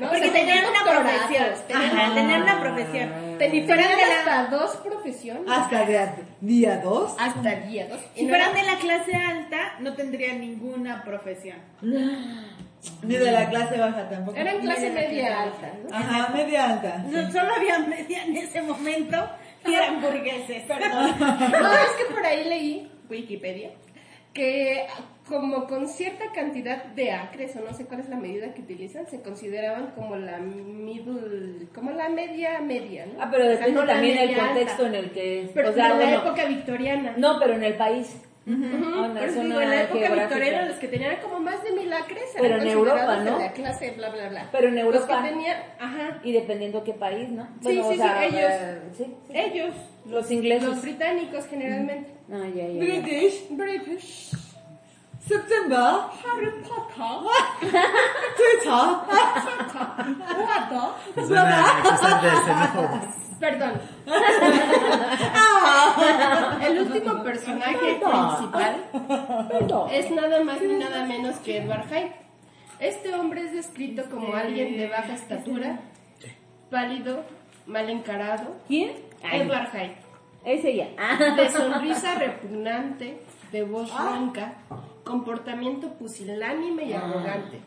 Porque 0.00 0.16
O 0.16 0.18
sea, 0.18 0.32
tenían 0.32 0.64
una 0.64 0.84
profesión. 0.84 1.46
tenían- 1.68 2.42
una 2.42 2.60
profesión. 2.60 3.08
Fueran 3.66 3.86
la, 3.98 4.18
hasta 4.18 4.56
dos 4.56 4.76
profesiones. 4.76 5.42
Hasta 5.50 5.84
de 5.84 6.08
día 6.40 6.78
dos. 6.78 7.14
Hasta 7.18 7.50
día 7.56 7.86
dos. 7.88 7.98
Y 8.14 8.20
si 8.20 8.24
no 8.24 8.28
fueran 8.30 8.50
eran- 8.50 8.66
de 8.66 8.72
la 8.72 8.78
clase 8.78 9.14
alta, 9.14 9.72
no 9.80 9.94
tendrían 9.94 10.40
ninguna 10.40 11.02
profesión. 11.04 11.58
Ni 11.82 13.16
de 13.16 13.32
la 13.32 13.48
clase 13.48 13.76
baja 13.78 14.08
tampoco. 14.08 14.36
Eran 14.38 14.58
clase 14.60 14.90
media 14.90 15.42
alta. 15.42 15.66
alta, 15.66 15.78
¿no? 15.90 15.96
Ajá, 15.96 16.32
media 16.32 16.64
alta. 16.70 16.98
No, 17.06 17.32
solo 17.32 17.54
había 17.56 17.78
media 17.80 18.22
en 18.24 18.36
ese 18.36 18.62
momento 18.62 19.28
y 19.66 19.74
eran 19.74 20.00
burgueses. 20.00 20.62
Perdón. 20.62 21.14
No, 21.18 21.72
es 21.72 21.90
que 21.98 22.04
por 22.14 22.24
ahí 22.24 22.44
leí, 22.44 22.92
Wikipedia, 23.10 23.70
que 24.32 24.86
como 25.28 25.66
con 25.66 25.88
cierta 25.88 26.32
cantidad 26.32 26.84
de 26.84 27.12
acres, 27.12 27.54
o 27.56 27.60
no 27.60 27.74
sé 27.74 27.84
cuál 27.84 28.00
es 28.00 28.08
la 28.08 28.16
medida 28.16 28.54
que 28.54 28.62
utilizan, 28.62 29.06
se 29.06 29.20
consideraban 29.20 29.92
como 29.94 30.16
la 30.16 30.38
middle, 30.38 31.66
como 31.74 31.90
la 31.90 32.08
media 32.08 32.60
media, 32.60 33.06
¿no? 33.06 33.22
Ah, 33.22 33.28
pero 33.30 33.44
O 33.44 33.48
sea, 33.48 33.56
depende 33.58 33.80
no 33.80 33.86
también 33.86 34.18
el 34.18 34.28
media 34.28 34.46
contexto 34.46 34.86
alta. 34.86 34.98
en 34.98 35.04
el 35.04 35.10
que... 35.10 35.50
Pero 35.52 35.70
o 35.70 35.72
sea, 35.72 35.84
de 35.84 35.88
la 35.90 35.96
bueno, 35.96 36.18
época 36.18 36.44
victoriana. 36.46 37.14
No, 37.16 37.38
pero 37.38 37.54
en 37.54 37.64
el 37.64 37.74
país. 37.74 38.22
Ah, 38.46 38.50
en 38.50 39.14
digo, 39.14 39.34
zona 39.34 39.62
en 39.62 39.70
la 39.70 39.82
época 39.82 39.98
geográfica. 39.98 40.34
victoriana 40.34 40.68
los 40.68 40.76
que 40.78 40.88
tenían 40.88 41.16
como 41.16 41.37
más 41.50 41.62
de 41.64 41.72
mil 41.72 41.92
acres 41.92 42.24
Pero 42.38 42.56
en 42.60 42.66
Europa, 42.68 43.16
¿no? 43.16 43.24
de 43.38 43.44
la 43.44 43.52
clase 43.52 43.90
bla 43.92 44.10
bla 44.10 44.28
bla. 44.28 44.48
Pero 44.52 44.68
en 44.68 44.74
Los 44.76 44.84
Europa. 44.84 45.22
que 45.22 45.28
tenían, 45.30 45.56
ajá, 45.80 46.18
Y 46.22 46.32
dependiendo 46.32 46.84
qué 46.84 46.92
país, 46.94 47.28
¿no? 47.30 47.48
Sí, 47.62 47.78
o 47.78 47.90
sí, 47.90 47.96
sea, 47.96 48.18
sí, 48.20 48.24
ellos. 48.26 48.50
eh, 48.52 48.82
sí, 48.96 49.04
sí. 49.26 49.32
ellos, 49.34 49.74
Los 50.06 50.30
ingleses. 50.30 50.68
los 50.68 50.82
británicos 50.82 51.46
generalmente. 51.46 52.10
Ah, 52.30 52.44
ya, 52.54 52.66
ya, 52.66 52.72
ya. 52.72 52.78
British. 52.80 53.46
British. 53.50 54.30
September. 55.26 55.78
Harry 56.24 56.50
Potter. 56.62 57.18
Twitter. 58.36 58.80
Suena 61.26 61.64
xenófobos. 62.44 63.14
Perdón. 63.38 63.74
El 66.62 66.78
último 66.80 67.22
personaje 67.22 68.00
principal 68.00 68.84
es 69.92 70.10
nada 70.10 70.42
más 70.44 70.60
ni 70.60 70.74
nada 70.74 71.06
menos 71.06 71.36
que 71.36 71.58
Edward 71.58 71.86
Hyde. 71.88 72.12
Este 72.80 73.14
hombre 73.14 73.42
es 73.42 73.52
descrito 73.52 74.04
como 74.10 74.34
alguien 74.34 74.76
de 74.76 74.88
baja 74.88 75.14
estatura, 75.14 75.78
pálido, 76.70 77.24
mal 77.66 77.88
encarado. 77.90 78.56
¿Quién? 78.66 78.90
Edward 79.22 79.70
Hyde. 79.72 79.96
Ese 80.44 80.76
ya. 80.76 80.88
Ah. 80.98 81.34
De 81.36 81.48
sonrisa 81.50 82.14
repugnante, 82.14 83.20
de 83.52 83.62
voz 83.64 83.92
ronca, 83.96 84.54
comportamiento 85.04 85.94
pusilánime 85.94 86.84
y 86.84 86.92
arrogante. 86.92 87.60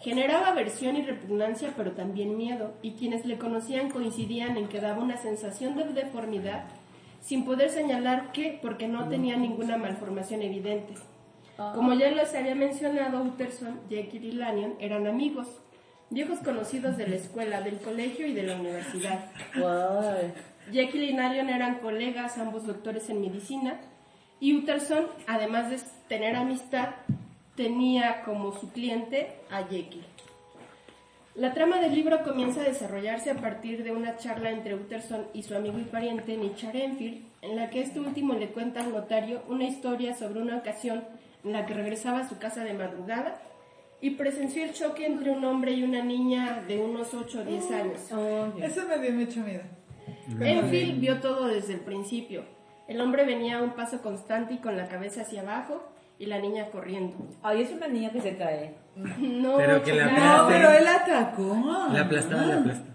Generaba 0.00 0.48
aversión 0.48 0.96
y 0.96 1.02
repugnancia, 1.02 1.72
pero 1.76 1.92
también 1.92 2.36
miedo, 2.36 2.74
y 2.82 2.92
quienes 2.92 3.24
le 3.24 3.38
conocían 3.38 3.90
coincidían 3.90 4.56
en 4.56 4.68
que 4.68 4.80
daba 4.80 5.02
una 5.02 5.16
sensación 5.16 5.76
de 5.76 5.84
deformidad, 5.84 6.64
sin 7.20 7.44
poder 7.44 7.70
señalar 7.70 8.32
qué, 8.32 8.58
porque 8.60 8.86
no 8.86 9.08
tenía 9.08 9.36
ninguna 9.36 9.78
malformación 9.78 10.42
evidente. 10.42 10.94
Como 11.56 11.94
ya 11.94 12.10
les 12.10 12.34
había 12.34 12.54
mencionado, 12.54 13.22
Utterson, 13.22 13.80
Jekyll 13.88 14.24
y 14.24 14.32
Lanyon 14.32 14.74
eran 14.80 15.06
amigos, 15.06 15.48
viejos 16.10 16.40
conocidos 16.40 16.96
de 16.96 17.06
la 17.06 17.16
escuela, 17.16 17.62
del 17.62 17.78
colegio 17.78 18.26
y 18.26 18.34
de 18.34 18.42
la 18.42 18.56
universidad. 18.56 19.30
Jekyll 20.72 21.02
y 21.02 21.12
Lanyon 21.12 21.48
eran 21.48 21.78
colegas, 21.78 22.38
ambos 22.38 22.66
doctores 22.66 23.08
en 23.08 23.20
medicina, 23.20 23.80
y 24.40 24.56
Utterson, 24.56 25.06
además 25.26 25.70
de 25.70 25.78
tener 26.08 26.36
amistad, 26.36 26.90
tenía 27.56 28.22
como 28.24 28.52
su 28.52 28.70
cliente 28.70 29.36
a 29.50 29.64
Jekyll. 29.64 30.04
La 31.34 31.52
trama 31.52 31.80
del 31.80 31.94
libro 31.94 32.22
comienza 32.22 32.60
a 32.60 32.64
desarrollarse 32.64 33.30
a 33.30 33.34
partir 33.34 33.82
de 33.82 33.90
una 33.90 34.16
charla 34.16 34.50
entre 34.50 34.76
Utterson 34.76 35.26
y 35.34 35.42
su 35.42 35.56
amigo 35.56 35.78
y 35.80 35.84
pariente 35.84 36.38
Richard 36.40 36.76
Enfield, 36.76 37.24
en 37.42 37.56
la 37.56 37.70
que 37.70 37.80
este 37.80 37.98
último 37.98 38.34
le 38.34 38.50
cuenta 38.50 38.80
al 38.80 38.92
notario 38.92 39.42
una 39.48 39.64
historia 39.64 40.14
sobre 40.14 40.40
una 40.40 40.56
ocasión 40.56 41.02
en 41.42 41.52
la 41.52 41.66
que 41.66 41.74
regresaba 41.74 42.20
a 42.20 42.28
su 42.28 42.38
casa 42.38 42.62
de 42.62 42.74
madrugada 42.74 43.40
y 44.00 44.10
presenció 44.10 44.62
el 44.62 44.72
choque 44.74 45.06
entre 45.06 45.30
un 45.30 45.44
hombre 45.44 45.72
y 45.72 45.82
una 45.82 46.04
niña 46.04 46.62
de 46.68 46.78
unos 46.78 47.12
8 47.12 47.40
o 47.40 47.44
10 47.44 47.70
años. 47.72 48.00
Eso 48.62 48.86
me 48.86 48.98
dio 48.98 49.12
mucho 49.12 49.40
miedo. 49.40 49.62
Enfield 50.40 51.00
vio 51.00 51.20
todo 51.20 51.46
desde 51.46 51.74
el 51.74 51.80
principio. 51.80 52.44
El 52.86 53.00
hombre 53.00 53.24
venía 53.24 53.58
a 53.58 53.62
un 53.62 53.72
paso 53.72 54.02
constante 54.02 54.54
y 54.54 54.58
con 54.58 54.76
la 54.76 54.86
cabeza 54.86 55.22
hacia 55.22 55.40
abajo 55.40 55.82
y 56.18 56.26
la 56.26 56.38
niña 56.38 56.70
corriendo. 56.70 57.16
Ay, 57.42 57.62
es 57.62 57.70
una 57.70 57.88
niña 57.88 58.10
que 58.10 58.20
se 58.20 58.36
cae. 58.36 58.74
No, 59.18 59.56
Pero 59.56 59.82
que 59.82 59.92
la. 59.92 60.06
No, 60.06 60.48
pero 60.48 60.70
él 60.70 60.86
atacó. 60.86 61.88
La 61.92 62.02
aplastaba, 62.02 62.42
la 62.42 62.58
aplastó. 62.60 62.94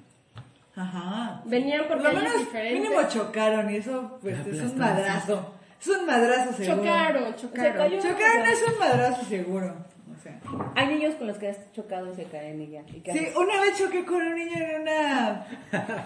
Ajá. 0.75 1.41
Venían 1.45 1.87
por 1.87 2.01
lo 2.01 2.13
menos 2.13 2.39
diferentes. 2.39 2.81
mínimo 2.81 3.01
chocaron 3.09 3.69
y 3.69 3.77
eso 3.77 4.17
pues, 4.21 4.47
es 4.47 4.61
un 4.61 4.77
madrazo. 4.77 5.53
Es 5.79 5.87
un 5.87 6.05
madrazo 6.05 6.53
seguro. 6.53 6.83
Chocaron, 6.83 7.35
chocaron. 7.35 7.99
Chocaron 7.99 8.47
es 8.47 8.63
un 8.67 8.79
madrazo 8.79 9.25
seguro. 9.25 9.75
O 10.17 10.21
sea. 10.21 10.39
Hay 10.75 10.87
niños 10.87 11.15
con 11.15 11.27
los 11.27 11.37
que 11.37 11.49
has 11.49 11.71
chocado 11.73 12.11
y 12.11 12.15
se 12.15 12.23
caen 12.25 12.61
y 12.61 12.69
ya. 12.69 12.81
¿Y 12.87 13.01
qué 13.01 13.11
Sí, 13.11 13.27
una 13.35 13.59
vez 13.61 13.77
choqué 13.77 14.05
con 14.05 14.21
un 14.21 14.35
niño 14.35 14.55
en 14.57 14.81
una 14.81 15.45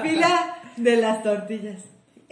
fila 0.01 0.55
de 0.75 0.97
las 0.97 1.21
tortillas. 1.21 1.83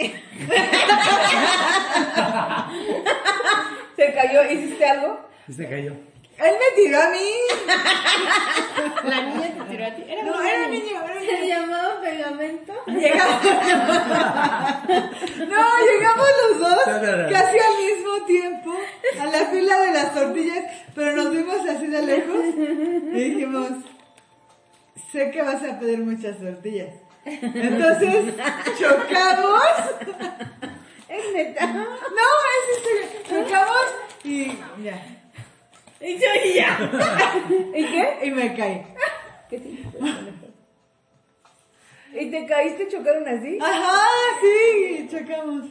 Se 3.96 4.14
cayó, 4.14 4.52
¿hiciste 4.52 4.86
algo? 4.86 5.20
Se 5.56 5.70
cayó. 5.70 5.94
Él 6.40 6.56
me 6.58 6.72
tiró 6.84 7.00
a 7.00 7.10
mí. 7.10 7.30
La 9.04 9.22
niña 9.22 9.54
te 9.54 9.62
tiró 9.70 9.86
a 9.86 9.92
ti. 9.94 10.04
Era 10.08 10.24
No, 10.24 10.42
era 10.42 10.68
niño, 10.70 11.04
era 11.06 11.14
un 11.14 11.20
Se 11.26 11.40
niño. 11.40 11.56
llamaba 11.56 12.02
pegamento. 12.02 12.74
Llegamos. 12.88 13.44
No, 15.48 15.64
llegamos 15.86 16.28
los 16.50 16.60
dos 16.60 16.84
casi 17.32 17.58
al 17.60 17.78
mismo 17.78 18.26
tiempo 18.26 18.74
a 19.20 19.26
la 19.26 19.46
fila 19.48 19.80
de 19.82 19.92
las 19.94 20.14
tortillas, 20.16 20.64
pero 20.96 21.12
nos 21.16 21.30
vimos 21.32 21.58
así 21.70 21.86
de 21.88 22.02
lejos 22.02 22.46
y 22.56 23.12
dijimos, 23.20 23.70
sé 25.12 25.30
que 25.30 25.44
vas 25.44 25.62
a 25.64 25.78
pedir 25.80 26.00
muchas 26.00 26.40
tortillas. 26.40 26.96
Entonces 27.26 28.36
chocamos. 28.80 29.64
Es 31.08 31.34
neta. 31.34 31.66
No, 31.68 31.84
es 31.84 32.66
este, 32.78 33.24
chocamos 33.30 33.88
y 34.24 34.58
ya. 34.84 35.06
Y 36.00 36.18
yo 36.18 36.28
y 36.46 36.54
ya. 36.56 36.80
¿Y 37.76 37.86
qué? 37.86 38.20
Y 38.24 38.32
me 38.32 38.56
caí. 38.56 38.84
¿Qué 39.50 39.60
te 39.60 39.70
¿Y 42.14 42.30
te 42.30 42.46
caíste, 42.46 42.88
chocaron 42.90 43.28
así? 43.28 43.58
Ajá, 43.62 44.02
sí, 44.42 45.08
chocamos. 45.10 45.68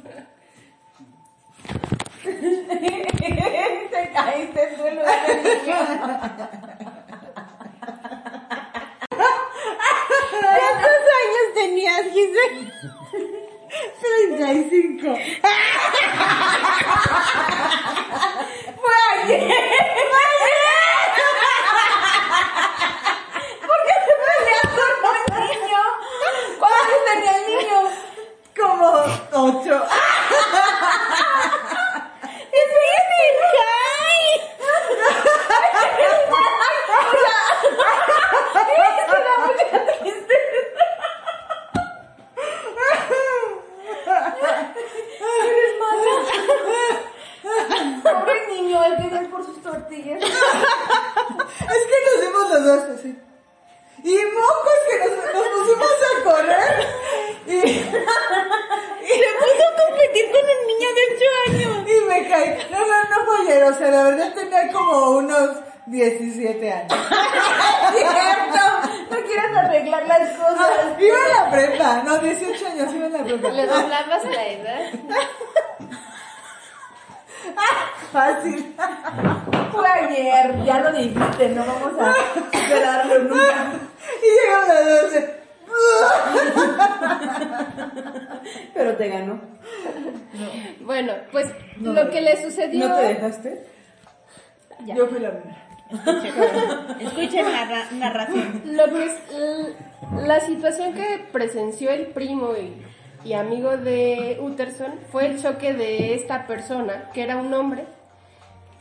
te 3.90 4.10
caíste 4.12 4.68
en 4.68 4.76
suelo 4.76 5.00
de 5.00 5.06
la 5.06 5.28
niña. 5.34 6.40
¿Cuántos 10.60 11.00
tenías, 11.90 12.12
Giselle? 12.12 12.72
35. 14.00 15.14
¡Fue 18.80 18.94
ayer! 19.12 19.40
¿Por 23.60 23.78
qué 23.86 23.94
te 24.06 24.12
peleas 24.26 24.68
con 24.76 24.90
un 25.10 25.48
niño? 25.48 25.82
¿Cuántos 26.58 26.82
años 26.82 27.00
tenía 27.06 27.32
el 27.36 27.44
niño? 27.46 27.78
Como 28.56 28.86
8. 29.32 29.86
Pobre 48.02 48.46
niño, 48.48 48.82
él 48.84 48.96
quería 48.96 49.22
ir 49.22 49.30
por 49.30 49.44
sus 49.44 49.60
tortillas. 49.62 50.22
Es 50.22 50.30
que 50.30 51.98
nos 52.06 52.20
dimos 52.20 52.50
los 52.50 52.64
dos 52.64 52.98
así. 52.98 53.18
Y 54.02 54.16
mocos 54.34 54.78
que 54.88 54.98
nos, 54.98 55.10
nos 55.34 55.46
pusimos 55.48 55.96
a 56.08 56.24
correr. 56.24 56.74
Y, 57.46 57.52
y 57.56 57.62
Se 57.62 59.28
puso 59.38 59.64
a 59.66 59.70
competir 59.88 60.24
con 60.32 60.42
un 60.42 60.60
niño 60.66 60.88
de 60.94 61.02
8 61.14 61.24
años. 61.46 61.74
Y 61.88 61.90
me 62.08 62.28
caí. 62.28 62.48
No, 62.70 62.78
no, 62.80 62.96
no 63.10 63.16
fue 63.26 63.34
ayer. 63.42 63.62
O 63.64 63.74
sea, 63.74 63.90
la 63.90 64.02
verdad 64.04 64.32
tenía 64.34 64.72
como 64.72 65.10
unos 65.18 65.50
17 65.86 66.72
años. 66.72 66.92
Cierto, 67.92 68.64
no 69.10 69.16
quieres 69.26 69.56
arreglar 69.56 70.06
las 70.06 70.36
cosas. 70.38 70.70
Iba 70.98 71.18
a 71.24 71.28
la 71.44 71.50
prepa. 71.50 72.02
No, 72.04 72.18
18 72.18 72.66
años 72.66 72.94
iba 72.94 73.06
a 73.06 73.10
la 73.10 73.24
prepa. 73.24 73.48
¿Le 73.50 73.66
doblabas 73.66 74.24
la 74.24 74.46
edad? 74.48 74.80
Fácil. 78.12 78.76
Fue 79.72 79.88
ayer, 79.88 80.64
ya 80.64 80.80
lo 80.80 80.92
dijiste, 80.92 81.48
no 81.50 81.64
vamos 81.64 81.92
a 82.00 82.14
superarlo 82.34 83.18
nunca. 83.20 83.72
Y 84.22 84.26
llegamos 84.36 84.68
a 84.68 84.74
las 84.74 85.02
12. 85.02 85.40
Pero 88.74 88.96
te 88.96 89.08
ganó. 89.08 89.40
Bueno, 90.80 91.14
pues 91.32 91.46
lo 91.80 92.10
que 92.10 92.20
le 92.20 92.42
sucedió... 92.42 92.88
¿No 92.88 92.96
te 92.96 93.02
dejaste? 93.02 93.66
Ya. 94.84 94.94
Yo 94.96 95.06
fui 95.08 95.20
la 95.20 95.30
primera. 95.30 95.66
Escuchen 97.00 97.52
la 97.52 97.64
ra- 97.64 97.88
narración. 97.92 98.62
Lo 98.64 98.84
que 98.86 99.04
es 99.06 99.12
l- 99.32 99.76
la 100.26 100.40
situación 100.40 100.94
que 100.94 101.26
presenció 101.32 101.90
el 101.90 101.99
primo 102.14 102.52
y, 102.56 103.28
y 103.28 103.34
amigo 103.34 103.76
de 103.76 104.38
Utterson 104.40 104.94
fue 105.10 105.26
el 105.26 105.42
choque 105.42 105.72
de 105.72 106.14
esta 106.14 106.46
persona, 106.46 107.10
que 107.12 107.22
era 107.22 107.36
un 107.36 107.52
hombre. 107.52 107.84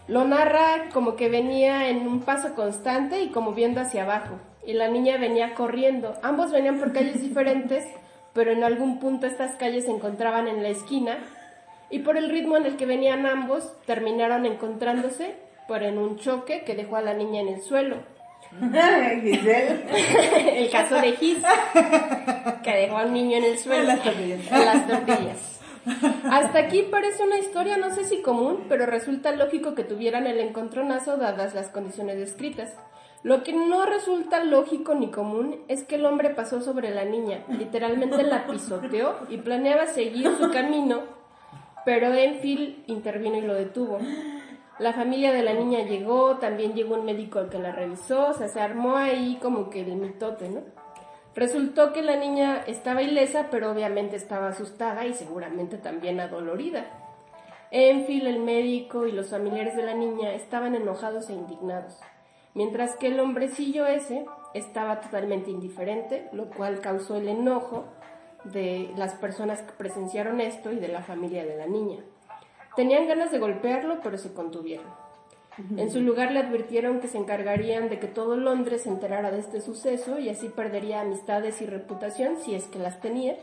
Lo 0.07 0.23
narra 0.25 0.89
como 0.91 1.15
que 1.15 1.29
venía 1.29 1.89
en 1.89 2.07
un 2.07 2.21
paso 2.21 2.55
constante 2.55 3.21
y 3.21 3.29
como 3.29 3.53
viendo 3.53 3.79
hacia 3.81 4.03
abajo. 4.03 4.39
Y 4.65 4.73
la 4.73 4.87
niña 4.87 5.17
venía 5.17 5.53
corriendo. 5.53 6.15
Ambos 6.23 6.51
venían 6.51 6.79
por 6.79 6.93
calles 6.93 7.21
diferentes, 7.21 7.85
pero 8.33 8.51
en 8.51 8.63
algún 8.63 8.99
punto 8.99 9.27
estas 9.27 9.55
calles 9.55 9.85
se 9.85 9.91
encontraban 9.91 10.47
en 10.47 10.63
la 10.63 10.69
esquina. 10.69 11.19
Y 11.91 11.99
por 11.99 12.17
el 12.17 12.29
ritmo 12.29 12.57
en 12.57 12.65
el 12.65 12.77
que 12.77 12.85
venían 12.85 13.25
ambos, 13.25 13.71
terminaron 13.85 14.45
encontrándose, 14.45 15.35
pero 15.67 15.85
en 15.85 15.97
un 15.97 16.17
choque 16.17 16.63
que 16.63 16.75
dejó 16.75 16.95
a 16.95 17.01
la 17.01 17.13
niña 17.13 17.41
en 17.41 17.49
el 17.49 17.61
suelo. 17.61 17.97
Giselle. 19.21 19.85
el 20.59 20.71
caso 20.71 20.95
de 20.95 21.13
Gis, 21.13 21.37
que 22.63 22.71
dejó 22.71 22.97
al 22.97 23.13
niño 23.13 23.37
en 23.37 23.43
el 23.43 23.57
suelo. 23.57 23.81
En 23.81 23.87
las 23.87 24.03
tortillas. 24.03 24.51
En 24.51 24.65
las 24.65 24.87
tortillas. 24.87 25.59
Hasta 26.29 26.59
aquí 26.59 26.83
parece 26.83 27.23
una 27.23 27.39
historia, 27.39 27.77
no 27.77 27.93
sé 27.93 28.03
si 28.03 28.21
común, 28.21 28.65
pero 28.67 28.85
resulta 28.85 29.31
lógico 29.31 29.75
que 29.75 29.83
tuvieran 29.83 30.27
el 30.27 30.39
encontronazo 30.39 31.17
dadas 31.17 31.55
las 31.55 31.69
condiciones 31.69 32.17
descritas. 32.17 32.73
Lo 33.21 33.43
que 33.43 33.53
no 33.53 33.85
resulta 33.85 34.43
lógico 34.43 34.95
ni 34.95 35.11
común 35.11 35.57
es 35.67 35.83
que 35.83 35.95
el 35.95 36.05
hombre 36.05 36.29
pasó 36.29 36.61
sobre 36.61 36.89
la 36.91 37.03
niña, 37.03 37.43
literalmente 37.49 38.23
la 38.23 38.47
pisoteó 38.47 39.15
y 39.29 39.37
planeaba 39.37 39.87
seguir 39.87 40.29
su 40.39 40.51
camino, 40.51 41.01
pero 41.85 42.13
Enfield 42.13 42.83
intervino 42.87 43.37
y 43.37 43.41
lo 43.41 43.55
detuvo. 43.55 43.99
La 44.79 44.93
familia 44.93 45.33
de 45.33 45.43
la 45.43 45.53
niña 45.53 45.81
llegó, 45.81 46.37
también 46.37 46.73
llegó 46.73 46.95
un 46.95 47.05
médico 47.05 47.39
al 47.39 47.49
que 47.49 47.59
la 47.59 47.73
revisó, 47.73 48.29
o 48.29 48.33
sea, 48.33 48.47
se 48.47 48.61
armó 48.61 48.95
ahí 48.95 49.37
como 49.41 49.69
que 49.69 49.81
el 49.81 49.97
mitote, 49.97 50.47
¿no? 50.47 50.61
Resultó 51.35 51.91
que 51.91 52.01
la 52.01 52.15
niña 52.15 52.63
estaba 52.65 53.01
ilesa, 53.01 53.47
pero 53.51 53.71
obviamente 53.71 54.15
estaba 54.15 54.47
asustada 54.47 55.05
y 55.05 55.13
seguramente 55.13 55.77
también 55.77 56.21
adolorida. 56.21 56.85
Enfield, 57.71 58.27
el 58.27 58.39
médico 58.39 59.05
y 59.05 59.11
los 59.11 59.29
familiares 59.29 59.75
de 59.75 59.83
la 59.83 59.93
niña 59.93 60.33
estaban 60.33 60.73
enojados 60.73 61.29
e 61.29 61.33
indignados, 61.33 61.99
mientras 62.53 62.95
que 62.95 63.07
el 63.07 63.19
hombrecillo 63.19 63.85
ese 63.85 64.25
estaba 64.53 65.01
totalmente 65.01 65.51
indiferente, 65.51 66.29
lo 66.31 66.49
cual 66.49 66.79
causó 66.79 67.17
el 67.17 67.27
enojo 67.27 67.83
de 68.45 68.91
las 68.95 69.13
personas 69.15 69.61
que 69.61 69.73
presenciaron 69.73 70.39
esto 70.39 70.71
y 70.71 70.79
de 70.79 70.87
la 70.87 71.03
familia 71.03 71.45
de 71.45 71.57
la 71.57 71.67
niña. 71.67 71.99
Tenían 72.79 73.09
ganas 73.09 73.29
de 73.29 73.39
golpearlo, 73.39 73.99
pero 74.01 74.17
se 74.17 74.31
contuvieron. 74.31 74.85
En 75.75 75.91
su 75.91 75.99
lugar 75.99 76.31
le 76.31 76.39
advirtieron 76.39 77.01
que 77.01 77.09
se 77.09 77.17
encargarían 77.17 77.89
de 77.89 77.99
que 77.99 78.07
todo 78.07 78.37
Londres 78.37 78.83
se 78.83 78.89
enterara 78.89 79.31
de 79.31 79.39
este 79.39 79.59
suceso 79.59 80.17
y 80.17 80.29
así 80.29 80.47
perdería 80.47 81.01
amistades 81.01 81.61
y 81.61 81.65
reputación 81.65 82.37
si 82.37 82.55
es 82.55 82.67
que 82.67 82.79
las 82.79 83.01
tenía. 83.01 83.35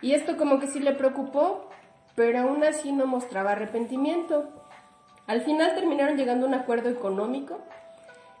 Y 0.00 0.14
esto 0.14 0.38
como 0.38 0.60
que 0.60 0.66
sí 0.66 0.80
le 0.80 0.94
preocupó, 0.94 1.68
pero 2.16 2.38
aún 2.38 2.64
así 2.64 2.90
no 2.90 3.06
mostraba 3.06 3.52
arrepentimiento. 3.52 4.48
Al 5.26 5.42
final 5.42 5.74
terminaron 5.74 6.16
llegando 6.16 6.46
a 6.46 6.48
un 6.48 6.54
acuerdo 6.54 6.88
económico 6.88 7.58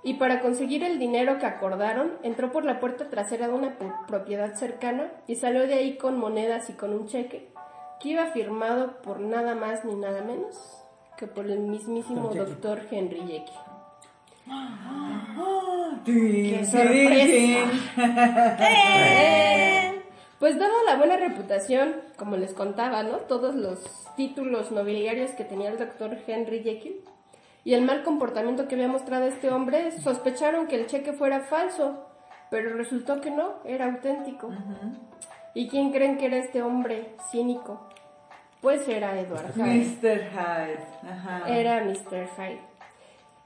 y 0.02 0.14
para 0.14 0.40
conseguir 0.40 0.84
el 0.84 0.98
dinero 0.98 1.38
que 1.38 1.44
acordaron, 1.44 2.12
entró 2.22 2.50
por 2.50 2.64
la 2.64 2.80
puerta 2.80 3.10
trasera 3.10 3.48
de 3.48 3.52
una 3.52 3.76
propiedad 4.06 4.54
cercana 4.54 5.12
y 5.26 5.34
salió 5.34 5.66
de 5.66 5.74
ahí 5.74 5.98
con 5.98 6.18
monedas 6.18 6.70
y 6.70 6.72
con 6.72 6.94
un 6.94 7.08
cheque 7.08 7.52
que 8.00 8.10
iba 8.10 8.26
firmado 8.26 9.00
por 9.02 9.20
nada 9.20 9.54
más 9.54 9.84
ni 9.84 9.94
nada 9.94 10.22
menos 10.22 10.56
que 11.16 11.26
por 11.26 11.50
el 11.50 11.60
mismísimo 11.60 12.30
doctor 12.32 12.82
Henry 12.90 13.20
Jekyll. 13.20 13.58
¡Qué 16.04 16.64
sorpresa! 16.64 17.68
Pues 20.38 20.56
dada 20.56 20.74
la 20.86 20.96
buena 20.96 21.16
reputación, 21.16 21.96
como 22.16 22.36
les 22.36 22.54
contaba, 22.54 23.02
¿no? 23.02 23.16
Todos 23.16 23.56
los 23.56 23.80
títulos 24.16 24.70
nobiliarios 24.70 25.32
que 25.32 25.44
tenía 25.44 25.70
el 25.70 25.78
doctor 25.78 26.16
Henry 26.26 26.62
Jekyll 26.62 27.02
y 27.64 27.74
el 27.74 27.82
mal 27.82 28.04
comportamiento 28.04 28.68
que 28.68 28.76
había 28.76 28.86
mostrado 28.88 29.26
este 29.26 29.50
hombre, 29.50 29.90
sospecharon 30.00 30.68
que 30.68 30.76
el 30.76 30.86
cheque 30.86 31.12
fuera 31.12 31.40
falso, 31.40 32.06
pero 32.50 32.76
resultó 32.76 33.20
que 33.20 33.30
no, 33.30 33.56
era 33.64 33.86
auténtico. 33.86 34.50
¿Y 35.54 35.68
quién 35.68 35.92
creen 35.92 36.18
que 36.18 36.26
era 36.26 36.36
este 36.36 36.62
hombre 36.62 37.14
cínico? 37.30 37.88
Pues 38.60 38.88
era 38.88 39.18
Edward 39.18 39.54
Hyde. 39.54 39.64
Mr. 39.64 40.30
Hyde. 40.30 41.10
Ajá. 41.10 41.48
Era 41.48 41.84
Mr. 41.84 42.28
Hyde. 42.36 42.60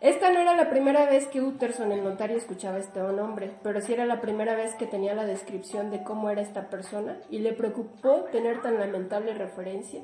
Esta 0.01 0.33
no 0.33 0.41
era 0.41 0.57
la 0.57 0.69
primera 0.69 1.07
vez 1.07 1.29
que 1.29 1.41
Utterson, 1.41 1.93
el 1.93 2.03
notario, 2.03 2.37
escuchaba 2.37 2.79
este 2.79 2.99
nombre, 2.99 3.53
pero 3.63 3.81
sí 3.81 3.93
era 3.93 4.05
la 4.05 4.21
primera 4.21 4.57
vez 4.57 4.75
que 4.75 4.87
tenía 4.87 5.15
la 5.15 5.27
descripción 5.27 5.91
de 5.91 6.03
cómo 6.03 6.29
era 6.29 6.43
esta 6.43 6.69
persona 6.69 7.19
y 7.31 7.39
le 7.39 7.53
preocupó 7.53 8.25
tener 8.33 8.63
tan 8.63 8.81
lamentable 8.81 9.33
referencia 9.35 10.03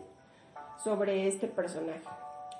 sobre 0.85 1.27
este 1.27 1.49
personaje. 1.49 2.05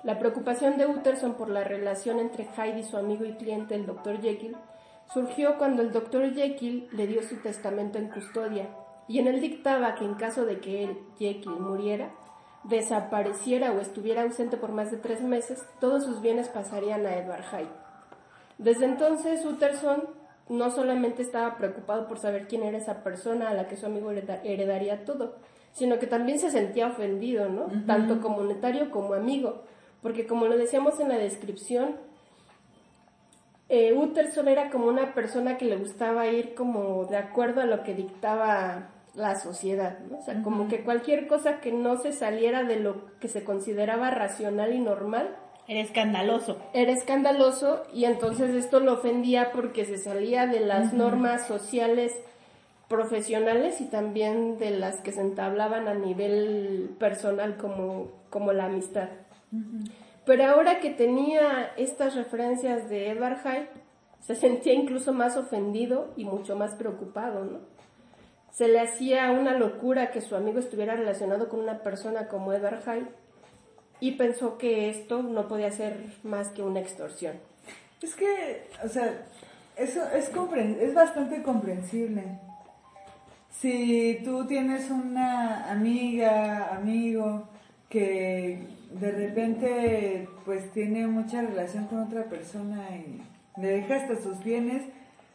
La 0.03 0.19
preocupación 0.19 0.77
de 0.77 0.87
Utterson 0.87 1.35
por 1.35 1.49
la 1.49 1.63
relación 1.63 2.19
entre 2.19 2.43
Hyde 2.43 2.79
y 2.79 2.83
su 2.83 2.97
amigo 2.97 3.23
y 3.23 3.35
cliente, 3.35 3.75
el 3.75 3.85
Dr. 3.85 4.19
Jekyll, 4.19 4.57
surgió 5.13 5.57
cuando 5.57 5.81
el 5.81 5.93
Dr. 5.93 6.33
Jekyll 6.33 6.89
le 6.91 7.07
dio 7.07 7.23
su 7.23 7.37
testamento 7.37 7.97
en 7.97 8.09
custodia 8.09 8.67
y 9.09 9.19
en 9.19 9.27
él 9.27 9.41
dictaba 9.41 9.95
que 9.95 10.05
en 10.05 10.13
caso 10.13 10.45
de 10.45 10.59
que 10.59 10.85
él, 10.85 10.97
Jekyll, 11.17 11.59
muriera, 11.59 12.11
desapareciera 12.63 13.71
o 13.71 13.79
estuviera 13.79 14.21
ausente 14.21 14.55
por 14.55 14.71
más 14.71 14.91
de 14.91 14.97
tres 14.97 15.21
meses, 15.21 15.65
todos 15.81 16.05
sus 16.05 16.21
bienes 16.21 16.47
pasarían 16.47 17.05
a 17.05 17.15
Edward 17.17 17.43
Hyde. 17.43 17.69
Desde 18.57 18.85
entonces, 18.85 19.43
Utterson 19.45 20.03
no 20.49 20.69
solamente 20.69 21.21
estaba 21.21 21.57
preocupado 21.57 22.07
por 22.07 22.19
saber 22.19 22.47
quién 22.47 22.63
era 22.63 22.77
esa 22.77 23.03
persona 23.03 23.49
a 23.49 23.53
la 23.53 23.67
que 23.67 23.77
su 23.77 23.85
amigo 23.85 24.11
hereda- 24.11 24.41
heredaría 24.43 25.05
todo, 25.05 25.35
sino 25.71 25.97
que 25.99 26.07
también 26.07 26.39
se 26.39 26.51
sentía 26.51 26.87
ofendido, 26.87 27.49
¿no? 27.49 27.67
Tanto 27.85 28.21
como 28.21 28.43
notario 28.43 28.91
como 28.91 29.13
amigo, 29.13 29.63
porque 30.01 30.27
como 30.27 30.45
lo 30.45 30.57
decíamos 30.57 30.99
en 30.99 31.09
la 31.09 31.17
descripción, 31.17 31.95
eh, 33.69 33.93
Utterson 33.93 34.47
era 34.47 34.69
como 34.71 34.87
una 34.87 35.13
persona 35.13 35.57
que 35.57 35.65
le 35.65 35.77
gustaba 35.77 36.27
ir 36.27 36.55
como 36.55 37.05
de 37.05 37.17
acuerdo 37.17 37.61
a 37.61 37.65
lo 37.65 37.83
que 37.83 37.93
dictaba 37.93 38.89
la 39.19 39.35
sociedad, 39.39 39.99
¿no? 40.09 40.19
O 40.19 40.21
sea, 40.21 40.41
como 40.41 40.67
que 40.67 40.83
cualquier 40.83 41.27
cosa 41.27 41.59
que 41.59 41.71
no 41.71 41.97
se 41.97 42.13
saliera 42.13 42.63
de 42.63 42.77
lo 42.79 43.17
que 43.19 43.27
se 43.27 43.43
consideraba 43.43 44.09
racional 44.11 44.73
y 44.73 44.79
normal, 44.79 45.35
Era 45.67 45.81
escandaloso. 45.81 46.57
era 46.73 46.91
escandaloso 46.91 47.83
y 47.93 48.05
entonces 48.05 48.55
esto 48.55 48.79
lo 48.79 48.93
ofendía 48.93 49.51
porque 49.51 49.85
se 49.85 49.97
salía 49.97 50.47
de 50.47 50.61
las 50.61 50.93
normas 50.93 51.45
sociales 51.47 52.11
profesionales 52.87 53.79
y 53.81 53.85
también 53.85 54.57
de 54.57 54.71
las 54.71 54.97
que 55.01 55.11
se 55.11 55.21
entablaban 55.21 55.87
a 55.87 55.93
nivel 55.93 56.95
personal 56.97 57.57
como, 57.57 58.07
como 58.29 58.51
la 58.51 58.65
amistad. 58.65 59.09
Pero 60.25 60.45
ahora 60.45 60.79
que 60.79 60.89
tenía 60.91 61.71
estas 61.77 62.15
referencias 62.15 62.89
de 62.89 63.09
Edward 63.11 63.39
Hyde, 63.43 63.67
se 64.21 64.35
sentía 64.45 64.73
incluso 64.73 65.13
más 65.13 65.37
ofendido 65.37 66.13
y 66.17 66.25
mucho 66.25 66.55
más 66.55 66.73
preocupado, 66.75 67.45
¿no? 67.45 67.59
Se 68.51 68.67
le 68.67 68.79
hacía 68.79 69.31
una 69.31 69.57
locura 69.57 70.11
que 70.11 70.21
su 70.21 70.35
amigo 70.35 70.59
estuviera 70.59 70.95
relacionado 70.95 71.49
con 71.49 71.59
una 71.59 71.79
persona 71.79 72.27
como 72.27 72.53
Edward 72.53 72.83
Hyde 72.83 73.07
y 73.99 74.11
pensó 74.11 74.57
que 74.57 74.89
esto 74.89 75.21
no 75.23 75.47
podía 75.47 75.71
ser 75.71 75.97
más 76.23 76.49
que 76.49 76.61
una 76.61 76.79
extorsión. 76.79 77.35
Es 78.01 78.15
que, 78.15 78.67
o 78.83 78.87
sea, 78.87 79.25
eso 79.75 80.01
es, 80.13 80.31
es 80.81 80.93
bastante 80.93 81.43
comprensible. 81.43 82.23
Si 83.59 84.21
tú 84.23 84.45
tienes 84.45 84.89
una 84.89 85.69
amiga, 85.69 86.75
amigo, 86.75 87.49
que 87.89 88.59
de 88.91 89.11
repente 89.11 90.27
pues 90.45 90.71
tiene 90.71 91.07
mucha 91.07 91.41
relación 91.41 91.87
con 91.87 92.03
otra 92.03 92.23
persona 92.25 92.87
y 92.95 93.21
le 93.61 93.67
deja 93.67 93.97
hasta 93.97 94.21
sus 94.21 94.43
bienes, 94.43 94.83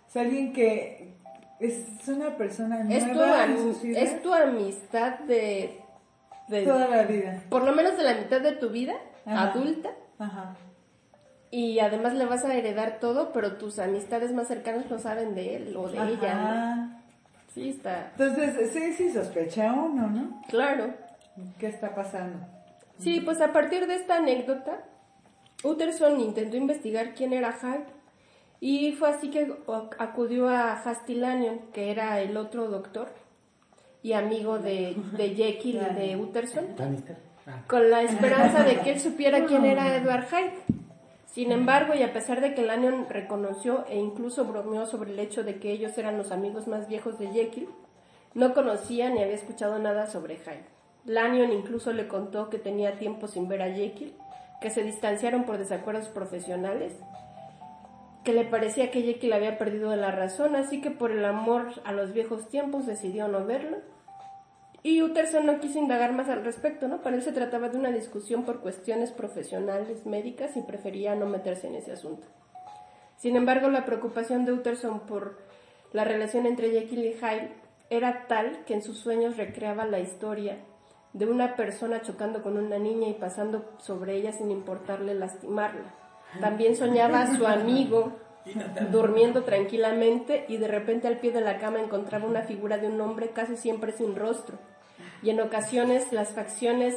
es 0.08 0.16
alguien 0.16 0.52
que 0.52 1.14
es 1.60 2.08
una 2.08 2.36
persona 2.36 2.80
Es 2.94 3.06
tu, 3.06 3.14
nueva 3.14 3.44
en 3.44 3.56
sus 3.58 3.82
vidas 3.82 4.02
es 4.02 4.22
tu 4.22 4.32
amistad 4.34 5.18
de, 5.20 5.80
de- 6.48 6.64
toda 6.64 6.88
la 6.88 7.02
vida. 7.04 7.42
por 7.48 7.62
lo 7.64 7.72
menos 7.72 7.96
de 7.96 8.02
la 8.02 8.14
mitad 8.14 8.40
de 8.40 8.52
tu 8.52 8.70
vida 8.70 8.94
Ajá. 9.24 9.52
adulta 9.52 9.90
Ajá. 10.18 10.56
y 11.50 11.78
además 11.78 12.14
le 12.14 12.26
vas 12.26 12.44
a 12.44 12.54
heredar 12.54 12.98
todo, 13.00 13.32
pero 13.32 13.56
tus 13.56 13.78
amistades 13.78 14.32
más 14.32 14.48
cercanas 14.48 14.90
no 14.90 14.98
saben 14.98 15.34
de 15.34 15.56
él 15.56 15.76
o 15.76 15.88
de 15.88 15.98
ella. 15.98 16.34
¿no? 16.34 17.00
Sí, 17.54 17.68
está 17.70 18.10
Entonces, 18.18 18.70
sí, 18.72 18.92
sí 18.94 19.10
sospecha 19.12 19.72
uno, 19.72 20.08
¿no? 20.08 20.42
claro. 20.48 20.92
¿Qué 21.58 21.66
está 21.68 21.94
pasando? 21.94 22.38
Sí, 22.98 23.20
pues 23.20 23.40
a 23.40 23.52
partir 23.52 23.86
de 23.88 23.96
esta 23.96 24.16
anécdota, 24.16 24.78
Utterson 25.64 26.20
intentó 26.20 26.56
investigar 26.56 27.14
quién 27.14 27.32
era 27.32 27.52
Hyde 27.52 27.86
y 28.66 28.92
fue 28.92 29.10
así 29.10 29.28
que 29.28 29.54
acudió 29.98 30.48
a 30.48 30.72
Hastilanion, 30.72 31.58
que 31.74 31.90
era 31.90 32.18
el 32.22 32.34
otro 32.38 32.68
doctor 32.68 33.08
y 34.02 34.14
amigo 34.14 34.58
de, 34.58 34.96
de 35.18 35.34
Jekyll 35.34 35.82
y 35.90 35.94
de 35.94 36.16
Utterson. 36.16 36.68
Ah. 37.46 37.62
con 37.66 37.90
la 37.90 38.00
esperanza 38.00 38.64
de 38.64 38.80
que 38.80 38.92
él 38.92 39.00
supiera 39.00 39.44
quién 39.44 39.66
era 39.66 39.94
Edward 39.94 40.28
Hyde. 40.30 40.54
Sin 41.26 41.52
embargo, 41.52 41.92
y 41.92 42.02
a 42.02 42.14
pesar 42.14 42.40
de 42.40 42.54
que 42.54 42.62
Lanyon 42.62 43.06
reconoció 43.10 43.84
e 43.90 43.98
incluso 43.98 44.46
bromeó 44.46 44.86
sobre 44.86 45.12
el 45.12 45.18
hecho 45.18 45.44
de 45.44 45.58
que 45.58 45.70
ellos 45.70 45.98
eran 45.98 46.16
los 46.16 46.32
amigos 46.32 46.66
más 46.66 46.88
viejos 46.88 47.18
de 47.18 47.26
Jekyll, 47.32 47.68
no 48.32 48.54
conocía 48.54 49.10
ni 49.10 49.22
había 49.22 49.34
escuchado 49.34 49.78
nada 49.78 50.06
sobre 50.06 50.36
Hyde. 50.36 50.64
Lanyon 51.04 51.52
incluso 51.52 51.92
le 51.92 52.08
contó 52.08 52.48
que 52.48 52.58
tenía 52.58 52.98
tiempo 52.98 53.28
sin 53.28 53.46
ver 53.46 53.60
a 53.60 53.70
Jekyll, 53.74 54.14
que 54.62 54.70
se 54.70 54.84
distanciaron 54.84 55.44
por 55.44 55.58
desacuerdos 55.58 56.08
profesionales, 56.08 56.94
que 58.24 58.32
le 58.32 58.44
parecía 58.44 58.90
que 58.90 59.02
Jekyll 59.02 59.32
había 59.32 59.58
perdido 59.58 59.94
la 59.96 60.10
razón, 60.10 60.56
así 60.56 60.80
que 60.80 60.90
por 60.90 61.10
el 61.10 61.24
amor 61.24 61.82
a 61.84 61.92
los 61.92 62.12
viejos 62.12 62.48
tiempos 62.48 62.86
decidió 62.86 63.28
no 63.28 63.44
verlo. 63.44 63.78
Y 64.82 65.02
Utterson 65.02 65.46
no 65.46 65.60
quiso 65.60 65.78
indagar 65.78 66.12
más 66.12 66.28
al 66.28 66.44
respecto, 66.44 66.88
¿no? 66.88 67.02
Para 67.02 67.16
él 67.16 67.22
se 67.22 67.32
trataba 67.32 67.68
de 67.68 67.78
una 67.78 67.90
discusión 67.90 68.44
por 68.44 68.60
cuestiones 68.60 69.12
profesionales, 69.12 70.04
médicas, 70.04 70.56
y 70.56 70.62
prefería 70.62 71.14
no 71.14 71.26
meterse 71.26 71.68
en 71.68 71.76
ese 71.76 71.92
asunto. 71.92 72.26
Sin 73.16 73.36
embargo, 73.36 73.68
la 73.70 73.86
preocupación 73.86 74.44
de 74.44 74.52
Utterson 74.52 75.00
por 75.00 75.38
la 75.92 76.04
relación 76.04 76.46
entre 76.46 76.70
Jekyll 76.70 77.04
y 77.04 77.14
Hyde 77.14 77.52
era 77.88 78.26
tal 78.26 78.64
que 78.64 78.74
en 78.74 78.82
sus 78.82 78.98
sueños 78.98 79.36
recreaba 79.36 79.86
la 79.86 80.00
historia 80.00 80.58
de 81.12 81.26
una 81.26 81.56
persona 81.56 82.02
chocando 82.02 82.42
con 82.42 82.58
una 82.58 82.78
niña 82.78 83.08
y 83.08 83.14
pasando 83.14 83.64
sobre 83.78 84.16
ella 84.16 84.32
sin 84.32 84.50
importarle 84.50 85.14
lastimarla. 85.14 86.03
También 86.40 86.76
soñaba 86.76 87.22
a 87.22 87.36
su 87.36 87.46
amigo 87.46 88.12
durmiendo 88.90 89.42
tranquilamente 89.44 90.44
y 90.48 90.58
de 90.58 90.68
repente 90.68 91.08
al 91.08 91.18
pie 91.18 91.32
de 91.32 91.40
la 91.40 91.58
cama 91.58 91.80
encontraba 91.80 92.26
una 92.26 92.42
figura 92.42 92.78
de 92.78 92.88
un 92.88 93.00
hombre 93.00 93.30
casi 93.30 93.56
siempre 93.56 93.92
sin 93.92 94.16
rostro 94.16 94.58
y 95.22 95.30
en 95.30 95.40
ocasiones 95.40 96.12
las 96.12 96.32
facciones 96.32 96.96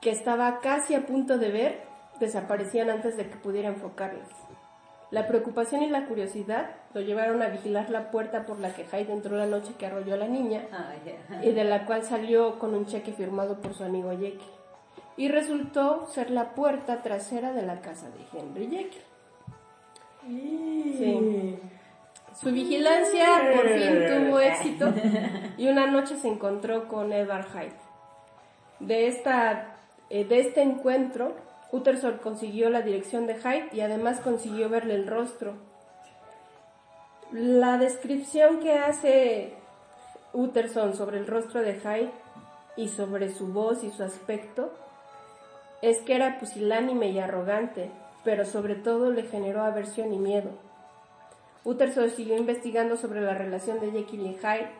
que 0.00 0.10
estaba 0.10 0.60
casi 0.60 0.94
a 0.94 1.06
punto 1.06 1.38
de 1.38 1.50
ver 1.50 1.82
desaparecían 2.18 2.90
antes 2.90 3.16
de 3.16 3.28
que 3.28 3.36
pudiera 3.36 3.68
enfocarlas. 3.68 4.28
La 5.10 5.28
preocupación 5.28 5.82
y 5.82 5.90
la 5.90 6.06
curiosidad 6.06 6.70
lo 6.94 7.00
llevaron 7.02 7.42
a 7.42 7.48
vigilar 7.48 7.90
la 7.90 8.10
puerta 8.10 8.46
por 8.46 8.58
la 8.58 8.74
que 8.74 8.84
Hyde 8.84 9.12
entró 9.12 9.36
la 9.36 9.46
noche 9.46 9.74
que 9.78 9.86
arrolló 9.86 10.14
a 10.14 10.18
la 10.18 10.26
niña 10.26 10.66
y 11.42 11.50
de 11.52 11.64
la 11.64 11.86
cual 11.86 12.02
salió 12.02 12.58
con 12.58 12.74
un 12.74 12.86
cheque 12.86 13.12
firmado 13.12 13.60
por 13.60 13.74
su 13.74 13.84
amigo 13.84 14.10
Jekyll. 14.10 14.40
Y 15.16 15.28
resultó 15.28 16.06
ser 16.06 16.30
la 16.30 16.54
puerta 16.54 17.02
trasera 17.02 17.52
de 17.52 17.62
la 17.62 17.80
casa 17.80 18.08
de 18.10 18.38
Henry 18.38 18.68
Jekyll. 18.68 19.02
Sí. 20.26 21.58
Su 22.40 22.50
vigilancia 22.50 23.26
por 23.54 23.68
fin 23.68 24.06
tuvo 24.08 24.40
éxito 24.40 24.92
y 25.56 25.68
una 25.68 25.86
noche 25.86 26.16
se 26.16 26.28
encontró 26.28 26.88
con 26.88 27.12
Edward 27.12 27.46
Hyde. 27.52 27.76
De, 28.80 29.06
esta, 29.06 29.76
eh, 30.10 30.24
de 30.24 30.40
este 30.40 30.62
encuentro, 30.62 31.36
Utterson 31.70 32.18
consiguió 32.18 32.70
la 32.70 32.82
dirección 32.82 33.26
de 33.26 33.36
Hyde 33.36 33.68
y 33.72 33.80
además 33.80 34.18
consiguió 34.20 34.68
verle 34.68 34.94
el 34.94 35.06
rostro. 35.06 35.54
La 37.30 37.78
descripción 37.78 38.58
que 38.58 38.78
hace 38.78 39.54
Utterson 40.32 40.94
sobre 40.96 41.18
el 41.18 41.28
rostro 41.28 41.62
de 41.62 41.74
Hyde 41.74 42.10
y 42.76 42.88
sobre 42.88 43.32
su 43.32 43.52
voz 43.52 43.84
y 43.84 43.90
su 43.90 44.02
aspecto 44.02 44.72
es 45.90 45.98
que 45.98 46.16
era 46.16 46.38
pusilánime 46.38 47.10
y 47.10 47.18
arrogante, 47.18 47.90
pero 48.24 48.46
sobre 48.46 48.74
todo 48.74 49.10
le 49.10 49.24
generó 49.24 49.62
aversión 49.62 50.14
y 50.14 50.18
miedo. 50.18 50.50
Utterson 51.62 52.08
siguió 52.08 52.38
investigando 52.38 52.96
sobre 52.96 53.20
la 53.20 53.34
relación 53.34 53.80
de 53.80 53.90
Jekyll 53.90 54.26
y 54.26 54.34
Hyde, 54.34 54.70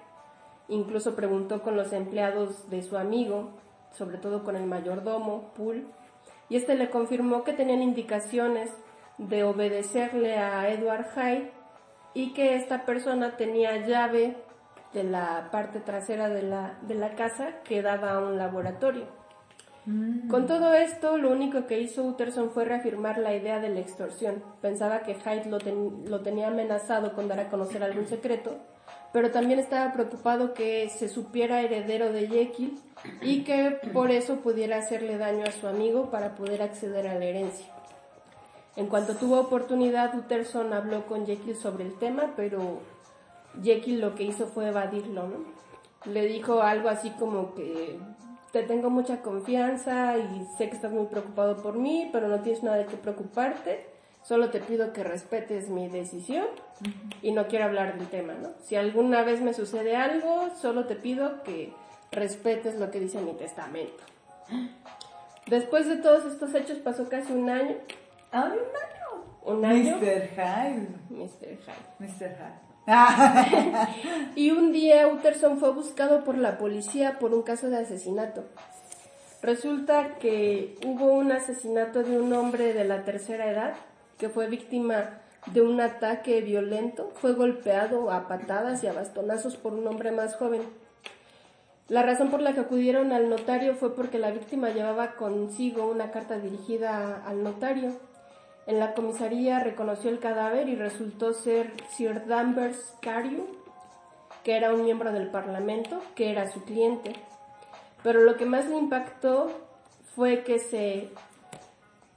incluso 0.69 1.15
preguntó 1.15 1.63
con 1.63 1.77
los 1.77 1.93
empleados 1.93 2.71
de 2.71 2.83
su 2.83 2.97
amigo, 2.97 3.51
sobre 3.93 4.17
todo 4.17 4.45
con 4.45 4.57
el 4.57 4.65
mayordomo, 4.65 5.53
Poole, 5.55 5.85
y 6.49 6.57
este 6.57 6.75
le 6.75 6.89
confirmó 6.89 7.45
que 7.45 7.53
tenían 7.53 7.83
indicaciones 7.83 8.71
de 9.19 9.45
obedecerle 9.45 10.39
a 10.39 10.71
Edward 10.71 11.07
Hyde 11.15 11.53
y 12.15 12.33
que 12.33 12.57
esta 12.57 12.87
persona 12.87 13.37
tenía 13.37 13.87
llave 13.87 14.37
de 14.95 15.05
la 15.05 15.49
parte 15.51 15.81
trasera 15.81 16.31
de 16.31 16.43
la, 16.43 16.79
de 16.83 16.95
la 16.95 17.15
casa 17.15 17.61
que 17.63 17.83
daba 17.83 18.13
a 18.13 18.19
un 18.21 18.39
laboratorio. 18.39 19.24
Con 20.31 20.47
todo 20.47 20.73
esto, 20.73 21.19
lo 21.19 21.31
único 21.31 21.67
que 21.67 21.79
hizo 21.79 22.05
Utterson 22.05 22.51
fue 22.51 22.65
reafirmar 22.65 23.19
la 23.19 23.35
idea 23.35 23.61
de 23.61 23.69
la 23.69 23.81
extorsión. 23.81 24.43
Pensaba 24.63 25.01
que 25.01 25.15
Hyde 25.15 25.51
lo, 25.51 25.59
lo 26.09 26.21
tenía 26.23 26.49
amenazado 26.49 27.13
con 27.13 27.29
dar 27.29 27.41
a 27.41 27.51
conocer 27.51 27.83
algún 27.83 28.07
secreto, 28.07 28.57
pero 29.13 29.31
también 29.31 29.59
estaba 29.59 29.93
preocupado 29.93 30.55
que 30.55 30.89
se 30.89 31.11
supiera 31.11 31.61
heredero 31.61 32.13
de 32.13 32.29
Jekyll 32.29 32.79
y 33.21 33.45
que 33.45 33.79
por 33.93 34.11
eso 34.11 34.37
pudiera 34.37 34.79
hacerle 34.79 35.19
daño 35.19 35.45
a 35.45 35.53
su 35.53 35.69
amigo 35.69 36.11
para 36.11 36.35
poder 36.35 36.63
acceder 36.63 37.07
a 37.07 37.19
la 37.19 37.25
herencia. 37.27 37.67
En 38.77 38.87
cuanto 38.87 39.17
tuvo 39.17 39.39
oportunidad, 39.39 40.15
Utterson 40.17 40.73
habló 40.73 41.07
con 41.07 41.27
Jekyll 41.27 41.57
sobre 41.57 41.85
el 41.85 41.99
tema, 41.99 42.33
pero 42.37 42.81
Jekyll 43.63 44.01
lo 44.01 44.15
que 44.15 44.25
hizo 44.25 44.47
fue 44.47 44.69
evadirlo. 44.69 45.29
Le 46.07 46.27
dijo 46.27 46.63
algo 46.63 46.89
así 46.89 47.11
como 47.11 47.55
que 47.55 47.99
te 48.55 48.63
tengo 48.63 48.89
mucha 48.89 49.21
confianza 49.21 50.17
y 50.17 50.47
sé 50.57 50.69
que 50.71 50.77
estás 50.77 50.93
muy 50.93 51.07
preocupado 51.07 51.61
por 51.61 51.75
mí, 51.77 52.09
pero 52.13 52.29
no 52.29 52.39
tienes 52.39 52.63
nada 52.63 52.77
de 52.77 52.87
qué 52.87 52.97
preocuparte. 52.97 53.85
Solo 54.23 54.51
te 54.51 54.61
pido 54.61 54.93
que 54.93 55.03
respetes 55.03 55.69
mi 55.69 55.89
decisión 55.89 56.47
y 57.21 57.33
no 57.33 57.49
quiero 57.49 57.65
hablar 57.65 57.99
del 57.99 58.07
tema, 58.07 58.35
¿no? 58.35 58.51
Si 58.63 58.77
alguna 58.77 59.25
vez 59.25 59.41
me 59.41 59.55
sucede 59.55 59.97
algo, 59.97 60.51
solo 60.55 60.87
te 60.87 60.95
pido 60.95 61.43
que 61.43 61.73
respetes 62.13 62.79
lo 62.79 62.93
que 62.93 63.01
dice 63.01 63.21
mi 63.21 63.33
testamento. 63.33 64.05
Después 65.47 65.89
de 65.89 65.97
todos 65.97 66.25
estos 66.25 66.55
hechos 66.55 66.79
pasó 66.79 67.09
casi 67.09 67.33
un 67.33 67.51
año. 67.51 67.77
Ah, 68.31 68.55
Un 69.43 69.65
año. 69.65 69.97
Mr. 69.97 70.29
Hyde. 70.31 70.89
Mr. 71.11 71.59
Hyde. 71.59 71.89
Mr. 71.99 72.31
Hyde. 72.37 72.64
Y 74.37 74.51
un 74.51 74.73
día 74.73 75.07
Utterson 75.09 75.59
fue 75.59 75.73
buscado 75.73 76.25
por 76.25 76.37
la 76.37 76.59
policía 76.59 77.19
por 77.19 77.33
un 77.33 77.43
caso 77.43 77.71
de 77.71 77.79
asesinato. 77.79 78.45
Resulta 79.43 80.17
que 80.19 80.77
hubo 80.87 81.13
un 81.13 81.31
asesinato 81.31 82.03
de 82.03 82.19
un 82.19 82.33
hombre 82.33 82.73
de 82.73 82.85
la 82.85 83.05
tercera 83.05 83.51
edad 83.51 83.75
que 84.19 84.29
fue 84.29 84.49
víctima 84.49 85.21
de 85.53 85.61
un 85.61 85.81
ataque 85.81 86.41
violento. 86.41 87.13
Fue 87.17 87.33
golpeado 87.33 88.11
a 88.11 88.27
patadas 88.27 88.83
y 88.83 88.87
a 88.87 88.93
bastonazos 88.93 89.57
por 89.57 89.75
un 89.75 89.87
hombre 89.87 90.13
más 90.13 90.37
joven. 90.37 90.63
La 91.89 92.03
razón 92.03 92.31
por 92.31 92.41
la 92.41 92.55
que 92.55 92.61
acudieron 92.61 93.13
al 93.13 93.29
notario 93.29 93.75
fue 93.75 93.95
porque 93.95 94.19
la 94.19 94.31
víctima 94.31 94.71
llevaba 94.71 95.17
consigo 95.17 95.87
una 95.87 96.11
carta 96.11 96.39
dirigida 96.39 97.23
al 97.27 97.43
notario. 97.43 97.93
En 98.67 98.79
la 98.79 98.95
comisaría 98.95 99.61
reconoció 99.61 100.11
el 100.11 100.19
cadáver 100.19 100.69
y 100.69 100.75
resultó 100.77 101.33
ser 101.35 101.73
Sir 101.91 102.27
Danvers 102.27 102.95
Carew, 103.03 103.47
que 104.43 104.57
era 104.57 104.73
un 104.73 104.85
miembro 104.85 105.13
del 105.13 105.29
Parlamento, 105.31 106.01
que 106.15 106.31
era 106.31 106.51
su 106.51 106.65
cliente. 106.65 107.13
Pero 108.03 108.21
lo 108.21 108.37
que 108.37 108.47
más 108.47 108.67
le 108.67 108.77
impactó 108.77 109.51
fue 110.15 110.45
que 110.45 110.59
se 110.59 111.11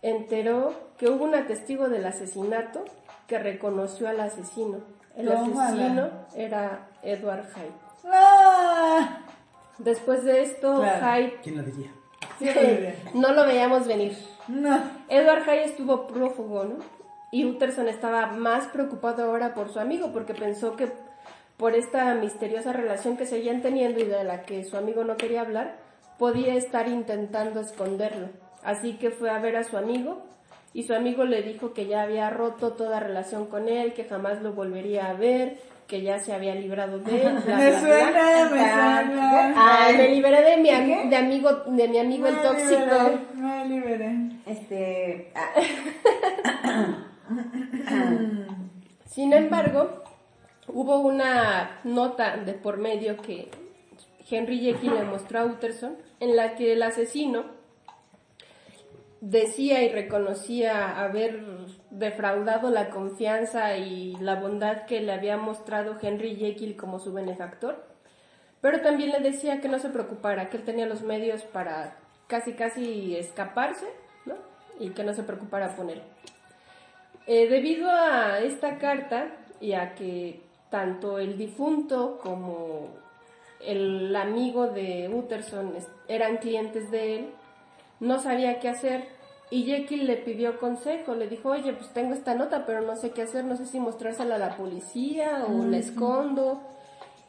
enteró 0.01 0.73
que 0.97 1.09
hubo 1.09 1.25
un 1.25 1.31
testigo 1.47 1.89
del 1.89 2.05
asesinato 2.05 2.85
que 3.27 3.39
reconoció 3.39 4.07
al 4.07 4.19
asesino. 4.21 4.79
El 5.15 5.31
asesino 5.31 6.09
era 6.35 6.87
Edward 7.01 7.47
Hyde. 7.55 7.71
ah. 8.05 9.19
Después 9.79 10.23
de 10.23 10.41
esto, 10.41 10.79
Claro. 10.79 11.05
Hyde 11.05 11.37
¿Quién 11.43 11.57
lo 11.57 11.63
diría? 11.63 11.91
no 13.13 13.31
lo 13.33 13.45
veíamos 13.45 13.85
venir. 13.87 14.17
No. 14.47 14.79
Edward 15.09 15.43
Hyde 15.43 15.65
estuvo 15.65 16.07
prófugo, 16.07 16.63
¿no? 16.63 16.75
Y 17.31 17.45
Utterson 17.45 17.89
estaba 17.89 18.27
más 18.27 18.67
preocupado 18.67 19.23
ahora 19.23 19.53
por 19.53 19.71
su 19.71 19.79
amigo 19.79 20.11
porque 20.13 20.33
pensó 20.33 20.75
que 20.75 20.91
por 21.57 21.75
esta 21.75 22.13
misteriosa 22.13 22.71
relación 22.71 23.17
que 23.17 23.25
seguían 23.25 23.61
teniendo 23.61 23.99
y 23.99 24.05
de 24.05 24.23
la 24.23 24.43
que 24.43 24.63
su 24.63 24.77
amigo 24.77 25.03
no 25.03 25.17
quería 25.17 25.41
hablar, 25.41 25.77
podía 26.17 26.55
estar 26.55 26.87
intentando 26.87 27.59
esconderlo. 27.59 28.29
Así 28.63 28.93
que 28.93 29.11
fue 29.11 29.29
a 29.29 29.39
ver 29.39 29.57
a 29.57 29.63
su 29.63 29.77
amigo 29.77 30.23
y 30.73 30.83
su 30.83 30.93
amigo 30.93 31.25
le 31.25 31.41
dijo 31.41 31.73
que 31.73 31.87
ya 31.87 32.03
había 32.03 32.29
roto 32.29 32.73
toda 32.73 32.99
relación 32.99 33.47
con 33.47 33.67
él, 33.67 33.93
que 33.93 34.05
jamás 34.05 34.41
lo 34.41 34.53
volvería 34.53 35.09
a 35.09 35.13
ver, 35.13 35.57
que 35.87 36.01
ya 36.01 36.19
se 36.19 36.33
había 36.33 36.53
librado 36.55 36.99
de 36.99 37.21
él. 37.27 37.33
bla, 37.45 37.57
Me 37.57 37.69
bla, 37.69 37.79
bla. 37.79 37.79
suena, 37.79 38.43
me 38.43 38.49
suena. 38.59 39.53
Ay, 39.85 39.97
me 39.97 40.09
liberé 40.09 40.41
de 40.41 40.57
mi, 40.57 41.09
de 41.09 41.15
amigo, 41.15 41.51
de 41.67 41.87
mi 41.87 41.97
amigo 41.99 42.27
el 42.27 42.35
tóxico. 42.41 42.69
liberé, 42.75 43.19
Me 43.35 43.65
liberé. 43.67 44.15
Este. 44.45 45.31
ah, 45.35 46.97
Sin 49.05 49.33
embargo, 49.33 50.03
hubo 50.67 50.99
una 50.99 51.79
nota 51.83 52.37
de 52.37 52.53
por 52.53 52.77
medio 52.77 53.17
que 53.17 53.49
Henry 54.29 54.59
Jekyll 54.59 54.93
le 54.93 55.03
mostró 55.03 55.39
a 55.39 55.45
Utterson 55.45 55.95
en 56.19 56.35
la 56.35 56.55
que 56.55 56.73
el 56.73 56.83
asesino 56.83 57.45
decía 59.21 59.83
y 59.83 59.89
reconocía 59.89 60.99
haber 60.99 61.41
defraudado 61.89 62.69
la 62.69 62.89
confianza 62.89 63.77
y 63.77 64.15
la 64.17 64.35
bondad 64.35 64.85
que 64.85 65.01
le 65.01 65.11
había 65.11 65.37
mostrado 65.37 65.97
Henry 66.01 66.35
Jekyll 66.35 66.75
como 66.75 66.99
su 66.99 67.13
benefactor, 67.13 67.83
pero 68.61 68.81
también 68.81 69.11
le 69.11 69.19
decía 69.19 69.61
que 69.61 69.69
no 69.69 69.79
se 69.79 69.89
preocupara, 69.89 70.49
que 70.49 70.57
él 70.57 70.63
tenía 70.63 70.85
los 70.85 71.01
medios 71.01 71.43
para 71.43 71.97
casi 72.27 72.53
casi 72.53 73.15
escaparse, 73.15 73.87
¿no? 74.25 74.35
Y 74.79 74.89
que 74.89 75.03
no 75.03 75.13
se 75.13 75.23
preocupara 75.23 75.75
por 75.75 75.89
él. 75.89 76.01
Eh, 77.25 77.47
debido 77.49 77.89
a 77.89 78.39
esta 78.39 78.77
carta 78.77 79.27
y 79.59 79.73
a 79.73 79.95
que 79.95 80.41
tanto 80.69 81.19
el 81.19 81.37
difunto 81.37 82.19
como 82.21 82.89
el 83.59 84.15
amigo 84.15 84.67
de 84.67 85.09
Utterson 85.09 85.73
eran 86.07 86.37
clientes 86.37 86.91
de 86.91 87.15
él, 87.15 87.29
no 87.99 88.19
sabía 88.21 88.59
qué 88.59 88.69
hacer 88.69 89.07
y 89.49 89.63
Jekyll 89.63 90.05
le 90.05 90.17
pidió 90.17 90.59
consejo, 90.59 91.15
le 91.15 91.27
dijo, 91.27 91.49
oye, 91.49 91.71
pues 91.73 91.93
tengo 91.93 92.13
esta 92.13 92.35
nota, 92.35 92.65
pero 92.65 92.81
no 92.81 92.95
sé 92.97 93.11
qué 93.11 93.21
hacer, 93.21 93.45
no 93.45 93.55
sé 93.55 93.65
si 93.65 93.79
mostrársela 93.79 94.35
a 94.35 94.39
la 94.39 94.57
policía 94.57 95.45
o 95.47 95.63
la 95.65 95.77
escondo. 95.77 96.61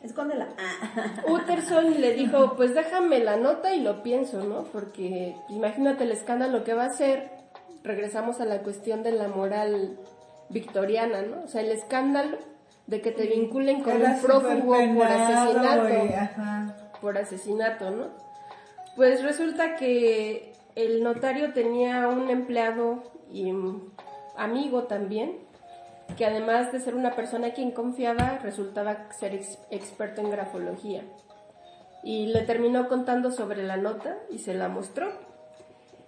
Escóndela. 0.02 0.48
Ah. 0.58 1.22
Utterson 1.28 2.00
le 2.00 2.14
dijo, 2.14 2.54
pues 2.56 2.74
déjame 2.74 3.18
la 3.20 3.36
nota 3.36 3.74
y 3.74 3.80
lo 3.80 4.02
pienso, 4.02 4.44
¿no? 4.44 4.64
Porque 4.64 5.36
imagínate 5.48 6.04
el 6.04 6.12
escándalo 6.12 6.64
que 6.64 6.74
va 6.74 6.84
a 6.84 6.90
ser. 6.90 7.30
Regresamos 7.84 8.40
a 8.40 8.44
la 8.44 8.62
cuestión 8.62 9.02
de 9.02 9.12
la 9.12 9.28
moral 9.28 9.98
victoriana, 10.50 11.22
¿no? 11.22 11.42
O 11.44 11.48
sea, 11.48 11.60
el 11.60 11.70
escándalo 11.70 12.38
de 12.86 13.00
que 13.00 13.12
te 13.12 13.26
vinculen 13.26 13.82
con 13.82 13.96
Era 13.96 14.14
un 14.14 14.20
prófugo 14.20 14.76
por 14.94 15.06
asesinato 15.06 16.74
por 17.00 17.16
asesinato, 17.18 17.90
¿no? 17.90 18.08
Pues 18.96 19.22
resulta 19.22 19.76
que 19.76 20.47
el 20.78 21.02
notario 21.02 21.52
tenía 21.52 22.06
un 22.08 22.30
empleado 22.30 23.02
y 23.30 23.52
amigo 24.36 24.84
también, 24.84 25.38
que 26.16 26.24
además 26.24 26.72
de 26.72 26.80
ser 26.80 26.94
una 26.94 27.16
persona 27.16 27.48
a 27.48 27.52
quien 27.52 27.72
confiaba, 27.72 28.38
resultaba 28.38 29.10
ser 29.12 29.34
ex- 29.34 29.58
experto 29.70 30.20
en 30.20 30.30
grafología. 30.30 31.02
Y 32.04 32.26
le 32.26 32.42
terminó 32.42 32.88
contando 32.88 33.32
sobre 33.32 33.64
la 33.64 33.76
nota 33.76 34.16
y 34.30 34.38
se 34.38 34.54
la 34.54 34.68
mostró. 34.68 35.08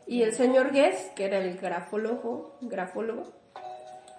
Y 0.06 0.22
el 0.22 0.32
señor 0.32 0.72
Guest, 0.72 1.14
que 1.14 1.24
era 1.24 1.38
el 1.38 1.58
grafólogo, 1.58 2.56
grafólogo 2.60 3.24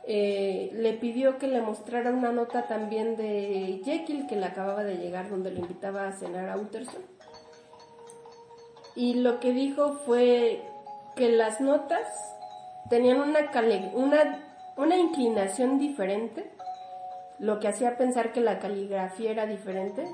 eh, 0.05 0.71
le 0.73 0.93
pidió 0.93 1.37
que 1.37 1.47
le 1.47 1.61
mostrara 1.61 2.11
una 2.11 2.31
nota 2.31 2.67
también 2.67 3.15
de 3.15 3.81
Jekyll 3.85 4.27
que 4.27 4.35
le 4.35 4.45
acababa 4.47 4.83
de 4.83 4.97
llegar 4.97 5.29
donde 5.29 5.51
lo 5.51 5.59
invitaba 5.59 6.07
a 6.07 6.11
cenar 6.11 6.49
a 6.49 6.57
Utterson. 6.57 7.03
Y 8.95 9.15
lo 9.15 9.39
que 9.39 9.51
dijo 9.53 9.93
fue 10.05 10.63
que 11.15 11.29
las 11.29 11.61
notas 11.61 12.07
tenían 12.89 13.19
una, 13.21 13.51
cali- 13.51 13.91
una, 13.93 14.39
una 14.77 14.97
inclinación 14.97 15.77
diferente, 15.79 16.51
lo 17.39 17.59
que 17.59 17.67
hacía 17.67 17.97
pensar 17.97 18.33
que 18.33 18.41
la 18.41 18.59
caligrafía 18.59 19.31
era 19.31 19.45
diferente, 19.45 20.07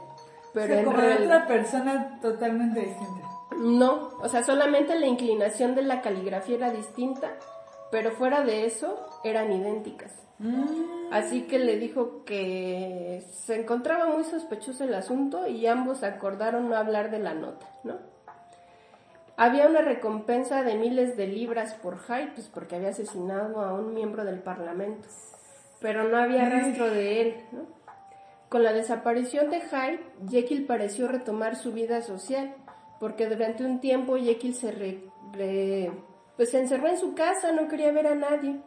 pero 0.54 0.66
O 0.66 0.68
sea, 0.68 0.80
en 0.80 0.86
como 0.86 0.98
realidad... 0.98 1.38
otra 1.44 1.48
persona 1.48 2.20
totalmente 2.22 2.80
distinta. 2.82 3.28
No, 3.58 4.12
o 4.22 4.30
sea, 4.30 4.44
solamente 4.44 4.98
la 5.00 5.08
inclinación 5.08 5.74
de 5.76 5.82
la 5.82 6.02
caligrafía 6.02 6.56
era 6.58 6.72
distinta, 6.72 7.32
pero 7.92 8.12
fuera 8.12 8.42
de 8.44 8.66
eso 8.66 9.08
eran 9.24 9.52
idénticas. 9.52 10.12
Así 11.12 11.44
que 11.48 11.58
le 11.58 11.78
dijo 11.78 12.24
que 12.24 13.24
se 13.32 13.60
encontraba 13.60 14.06
muy 14.06 14.24
sospechoso 14.24 14.84
el 14.84 14.94
asunto 14.94 15.48
y 15.48 15.66
ambos 15.66 16.04
acordaron 16.04 16.70
no 16.70 16.76
hablar 16.76 17.10
de 17.10 17.18
la 17.20 17.34
nota, 17.34 17.66
¿no? 17.84 17.96
Había 19.38 19.68
una 19.68 19.82
recompensa 19.82 20.64
de 20.64 20.76
miles 20.76 21.16
de 21.16 21.28
libras 21.28 21.76
por 21.76 22.00
Hyde, 22.00 22.32
pues 22.34 22.48
porque 22.48 22.76
había 22.76 22.90
asesinado 22.90 23.62
a 23.62 23.74
un 23.74 23.94
miembro 23.94 24.26
del 24.26 24.40
Parlamento, 24.40 25.08
pero 25.80 26.04
no 26.06 26.18
había 26.18 26.50
rastro 26.50 26.90
de 26.90 27.22
él. 27.22 27.36
¿no? 27.52 27.68
Con 28.50 28.64
la 28.64 28.74
desaparición 28.74 29.50
de 29.52 29.62
Hyde, 29.62 30.00
Jekyll 30.30 30.66
pareció 30.66 31.08
retomar 31.08 31.56
su 31.56 31.72
vida 31.72 32.02
social, 32.02 32.56
porque 33.00 33.28
durante 33.28 33.64
un 33.64 33.80
tiempo 33.80 34.18
Jekyll 34.18 34.56
se, 34.56 34.72
re- 34.72 35.04
re- 35.34 35.92
pues 36.36 36.50
se 36.50 36.60
encerró 36.60 36.88
en 36.88 36.98
su 36.98 37.14
casa, 37.14 37.52
no 37.52 37.68
quería 37.68 37.92
ver 37.92 38.08
a 38.08 38.16
nadie. 38.16 38.60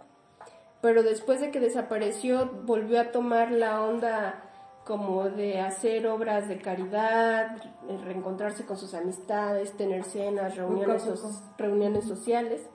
Pero 0.81 1.03
después 1.03 1.41
de 1.41 1.51
que 1.51 1.59
desapareció, 1.61 2.47
volvió 2.65 3.01
a 3.01 3.11
tomar 3.11 3.51
la 3.51 3.83
onda 3.83 4.50
como 4.91 5.29
de 5.31 5.61
hacer 5.61 6.09
obras 6.09 6.49
de 6.49 6.59
caridad, 6.59 7.57
reencontrarse 8.05 8.67
con 8.67 8.77
sus 8.77 8.93
amistades, 8.93 9.77
tener 9.77 10.03
cenas, 10.03 10.57
reuniones, 10.57 11.05
Poco 11.05 11.17
so- 11.17 11.55
reuniones 11.59 12.09
sociales. 12.09 12.69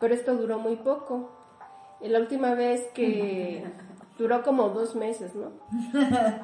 Pero 0.00 0.12
esto 0.14 0.34
duró 0.34 0.58
muy 0.58 0.74
poco. 0.76 1.30
La 2.00 2.18
última 2.18 2.54
vez 2.56 2.88
que 2.92 3.62
duró 4.18 4.42
como 4.42 4.70
dos 4.70 4.96
meses, 4.96 5.32
¿no? 5.36 5.52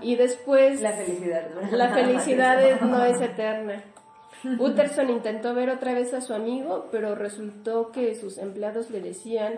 Y 0.01 0.15
después 0.15 0.81
La 0.81 0.93
felicidad. 0.93 1.49
la 1.73 1.89
felicidad 1.93 2.63
es- 2.65 2.81
no 2.83 3.05
es 3.05 3.21
eterna. 3.21 3.83
Utterson 4.61 5.11
intentó 5.11 5.55
ver 5.55 5.71
otra 5.71 5.93
vez 5.93 6.15
a 6.15 6.21
su 6.21 6.35
amigo, 6.35 6.87
pero 6.93 7.17
resultó 7.17 7.91
que 7.91 8.15
sus 8.15 8.39
empleados 8.39 8.91
le 8.91 9.01
decían 9.01 9.55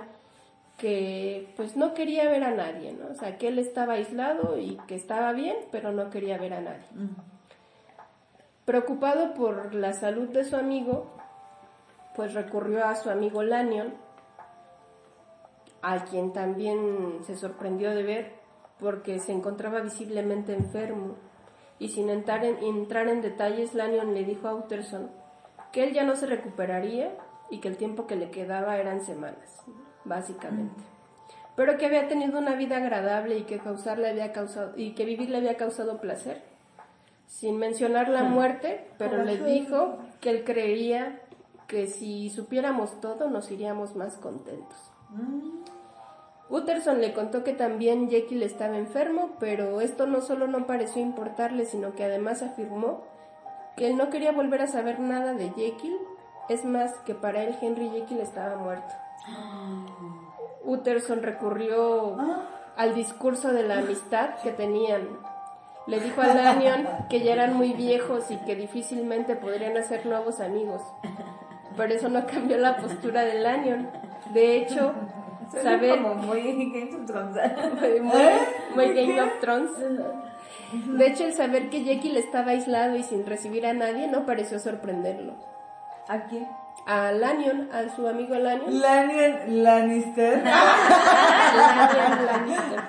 que 0.78 1.52
pues 1.56 1.76
no 1.76 1.92
quería 1.92 2.24
ver 2.30 2.44
a 2.44 2.54
nadie, 2.54 2.92
¿no? 2.92 3.08
O 3.08 3.14
sea, 3.14 3.36
que 3.36 3.48
él 3.48 3.58
estaba 3.58 3.94
aislado 3.94 4.58
y 4.58 4.78
que 4.86 4.94
estaba 4.94 5.32
bien, 5.32 5.56
pero 5.70 5.92
no 5.92 6.08
quería 6.08 6.38
ver 6.38 6.54
a 6.54 6.60
nadie. 6.60 6.86
Preocupado 8.64 9.34
por 9.34 9.74
la 9.74 9.92
salud 9.92 10.28
de 10.28 10.44
su 10.44 10.56
amigo, 10.56 11.10
pues 12.14 12.32
recurrió 12.34 12.86
a 12.86 12.94
su 12.94 13.10
amigo 13.10 13.42
Lanyon, 13.42 13.92
a 15.82 16.04
quien 16.04 16.32
también 16.32 17.20
se 17.24 17.36
sorprendió 17.36 17.90
de 17.90 18.02
ver 18.02 18.32
porque 18.78 19.18
se 19.18 19.32
encontraba 19.32 19.80
visiblemente 19.80 20.54
enfermo. 20.54 21.16
Y 21.80 21.88
sin 21.88 22.10
entrar 22.10 22.44
en, 22.44 22.58
entrar 22.58 23.08
en 23.08 23.20
detalles, 23.20 23.74
Lanyon 23.74 24.14
le 24.14 24.24
dijo 24.24 24.48
a 24.48 24.54
Utterson 24.54 25.10
que 25.72 25.84
él 25.84 25.92
ya 25.92 26.04
no 26.04 26.16
se 26.16 26.26
recuperaría 26.26 27.16
y 27.50 27.60
que 27.60 27.68
el 27.68 27.76
tiempo 27.76 28.06
que 28.06 28.16
le 28.16 28.30
quedaba 28.30 28.78
eran 28.78 29.00
semanas, 29.04 29.62
básicamente. 30.08 30.82
Pero 31.54 31.76
que 31.76 31.86
había 31.86 32.08
tenido 32.08 32.38
una 32.38 32.54
vida 32.54 32.76
agradable 32.76 33.38
y 33.38 33.42
que 33.42 33.58
causarle 33.58 34.08
había 34.08 34.32
causado 34.32 34.72
y 34.76 34.92
que 34.92 35.04
vivir 35.04 35.30
le 35.30 35.38
había 35.38 35.56
causado 35.56 36.00
placer. 36.00 36.42
Sin 37.26 37.58
mencionar 37.58 38.08
la 38.08 38.22
muerte, 38.22 38.88
pero 38.96 39.22
le 39.22 39.36
dijo 39.36 39.98
que 40.20 40.30
él 40.30 40.44
creía 40.44 41.20
que 41.66 41.86
si 41.86 42.30
supiéramos 42.30 43.00
todo 43.00 43.28
nos 43.28 43.50
iríamos 43.50 43.94
más 43.94 44.16
contentos. 44.16 44.78
Utterson 46.48 47.00
le 47.00 47.12
contó 47.12 47.44
que 47.44 47.52
también 47.52 48.08
Jekyll 48.08 48.42
estaba 48.42 48.78
enfermo, 48.78 49.32
pero 49.38 49.82
esto 49.82 50.06
no 50.06 50.22
solo 50.22 50.46
no 50.46 50.66
pareció 50.66 51.02
importarle, 51.02 51.66
sino 51.66 51.94
que 51.94 52.04
además 52.04 52.42
afirmó 52.42 53.04
que 53.76 53.86
él 53.88 53.96
no 53.96 54.10
quería 54.10 54.32
volver 54.32 54.62
a 54.62 54.66
saber 54.66 54.98
nada 54.98 55.34
de 55.34 55.50
Jekyll, 55.50 55.96
es 56.48 56.64
más 56.64 56.94
que 57.00 57.14
para 57.14 57.42
él 57.42 57.56
Henry 57.60 57.90
Jekyll 57.90 58.20
estaba 58.20 58.56
muerto. 58.56 58.94
Utterson 60.64 61.22
recurrió 61.22 62.16
al 62.76 62.94
discurso 62.94 63.52
de 63.52 63.62
la 63.62 63.78
amistad 63.78 64.36
que 64.42 64.50
tenían. 64.52 65.08
Le 65.86 66.00
dijo 66.00 66.20
a 66.20 66.26
Lanyon 66.34 66.86
que 67.08 67.20
ya 67.20 67.32
eran 67.32 67.56
muy 67.56 67.72
viejos 67.72 68.30
y 68.30 68.36
que 68.38 68.54
difícilmente 68.54 69.36
podrían 69.36 69.76
hacer 69.76 70.04
nuevos 70.04 70.40
amigos. 70.40 70.82
Pero 71.76 71.94
eso 71.94 72.08
no 72.08 72.26
cambió 72.26 72.58
la 72.58 72.76
postura 72.76 73.22
de 73.22 73.40
Lanyon. 73.40 73.88
De 74.34 74.56
hecho, 74.56 74.92
Suena 75.50 75.70
saber 75.76 76.02
como 76.02 76.14
muy 76.16 76.70
Game 76.72 76.94
of 76.94 77.06
Thrones. 77.06 77.36
muy, 77.80 78.00
muy- 78.00 78.22
muy 78.74 78.94
Game 78.94 79.22
of 79.22 79.40
Thrones. 79.40 79.70
De 80.98 81.06
hecho, 81.06 81.24
el 81.24 81.32
saber 81.32 81.70
que 81.70 81.80
Jekyll 81.82 82.18
estaba 82.18 82.50
aislado 82.50 82.94
y 82.96 83.02
sin 83.02 83.24
recibir 83.24 83.64
a 83.64 83.72
nadie 83.72 84.08
no 84.08 84.26
pareció 84.26 84.58
sorprenderlo. 84.58 85.32
¿A 86.08 86.24
quién? 86.24 86.46
A 86.90 87.12
Lanyon, 87.12 87.68
a 87.70 87.94
su 87.94 88.08
amigo 88.08 88.34
Lanyon. 88.34 88.80
Lannion 88.80 89.62
Lannister. 89.62 90.42
Lanyon 91.56 92.26
Lannister. 92.26 92.80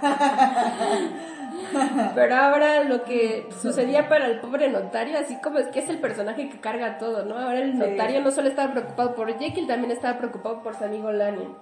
Pero 2.15 2.35
ahora 2.35 2.83
lo 2.85 3.03
que 3.03 3.49
sucedía 3.61 4.07
para 4.07 4.27
el 4.27 4.39
pobre 4.39 4.69
notario, 4.69 5.19
así 5.19 5.35
como 5.41 5.59
es 5.59 5.67
que 5.67 5.79
es 5.79 5.89
el 5.89 5.99
personaje 5.99 6.47
que 6.49 6.61
carga 6.61 6.97
todo, 6.97 7.25
¿no? 7.25 7.37
Ahora 7.37 7.59
el 7.59 7.77
notario 7.77 8.21
no 8.21 8.31
solo 8.31 8.47
estaba 8.47 8.71
preocupado 8.71 9.15
por 9.15 9.37
Jekyll, 9.37 9.67
también 9.67 9.91
estaba 9.91 10.17
preocupado 10.17 10.63
por 10.63 10.75
su 10.77 10.85
amigo 10.85 11.11
Lanyon. 11.11 11.57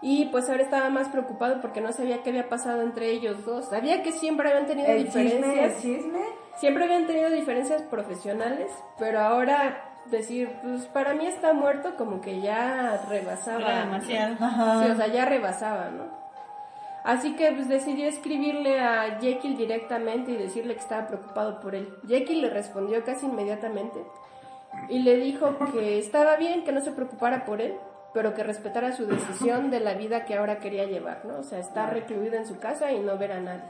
Y 0.00 0.24
pues 0.26 0.48
ahora 0.48 0.62
estaba 0.62 0.88
más 0.88 1.08
preocupado 1.10 1.60
porque 1.60 1.80
no 1.82 1.92
sabía 1.92 2.22
qué 2.22 2.30
había 2.30 2.48
pasado 2.48 2.80
entre 2.82 3.10
ellos 3.10 3.44
dos. 3.44 3.68
Sabía 3.68 4.02
que 4.02 4.10
siempre 4.12 4.48
habían 4.48 4.66
tenido 4.66 4.88
El 4.88 5.04
chisme, 5.04 5.22
diferencias. 5.24 5.74
el 5.74 5.80
chisme. 5.80 6.20
Siempre 6.56 6.84
habían 6.84 7.06
tenido 7.06 7.30
diferencias 7.30 7.82
profesionales, 7.82 8.72
pero 8.98 9.20
ahora 9.20 9.91
decir, 10.10 10.50
pues 10.62 10.86
para 10.86 11.14
mí 11.14 11.26
está 11.26 11.52
muerto, 11.52 11.94
como 11.96 12.20
que 12.20 12.40
ya 12.40 13.04
rebasaba. 13.08 13.60
Era 13.60 13.80
demasiado. 13.84 14.36
Sí, 14.36 14.90
o 14.90 14.96
sea, 14.96 15.06
ya 15.08 15.24
rebasaba, 15.24 15.90
¿no? 15.90 16.22
Así 17.04 17.34
que 17.34 17.50
pues 17.52 17.68
decidió 17.68 18.06
escribirle 18.06 18.78
a 18.80 19.18
Jekyll 19.20 19.56
directamente 19.56 20.32
y 20.32 20.36
decirle 20.36 20.74
que 20.74 20.80
estaba 20.80 21.08
preocupado 21.08 21.60
por 21.60 21.74
él. 21.74 21.92
Jekyll 22.06 22.42
le 22.42 22.50
respondió 22.50 23.04
casi 23.04 23.26
inmediatamente 23.26 24.04
y 24.88 25.00
le 25.00 25.16
dijo 25.16 25.56
que 25.72 25.98
estaba 25.98 26.36
bien, 26.36 26.64
que 26.64 26.72
no 26.72 26.80
se 26.80 26.92
preocupara 26.92 27.44
por 27.44 27.60
él, 27.60 27.74
pero 28.14 28.34
que 28.34 28.44
respetara 28.44 28.92
su 28.92 29.06
decisión 29.06 29.70
de 29.70 29.80
la 29.80 29.94
vida 29.94 30.24
que 30.24 30.36
ahora 30.36 30.58
quería 30.58 30.84
llevar, 30.84 31.24
¿no? 31.24 31.38
O 31.38 31.42
sea, 31.42 31.58
estar 31.58 31.92
recluido 31.92 32.36
en 32.36 32.46
su 32.46 32.58
casa 32.58 32.92
y 32.92 33.00
no 33.00 33.18
ver 33.18 33.32
a 33.32 33.40
nadie. 33.40 33.64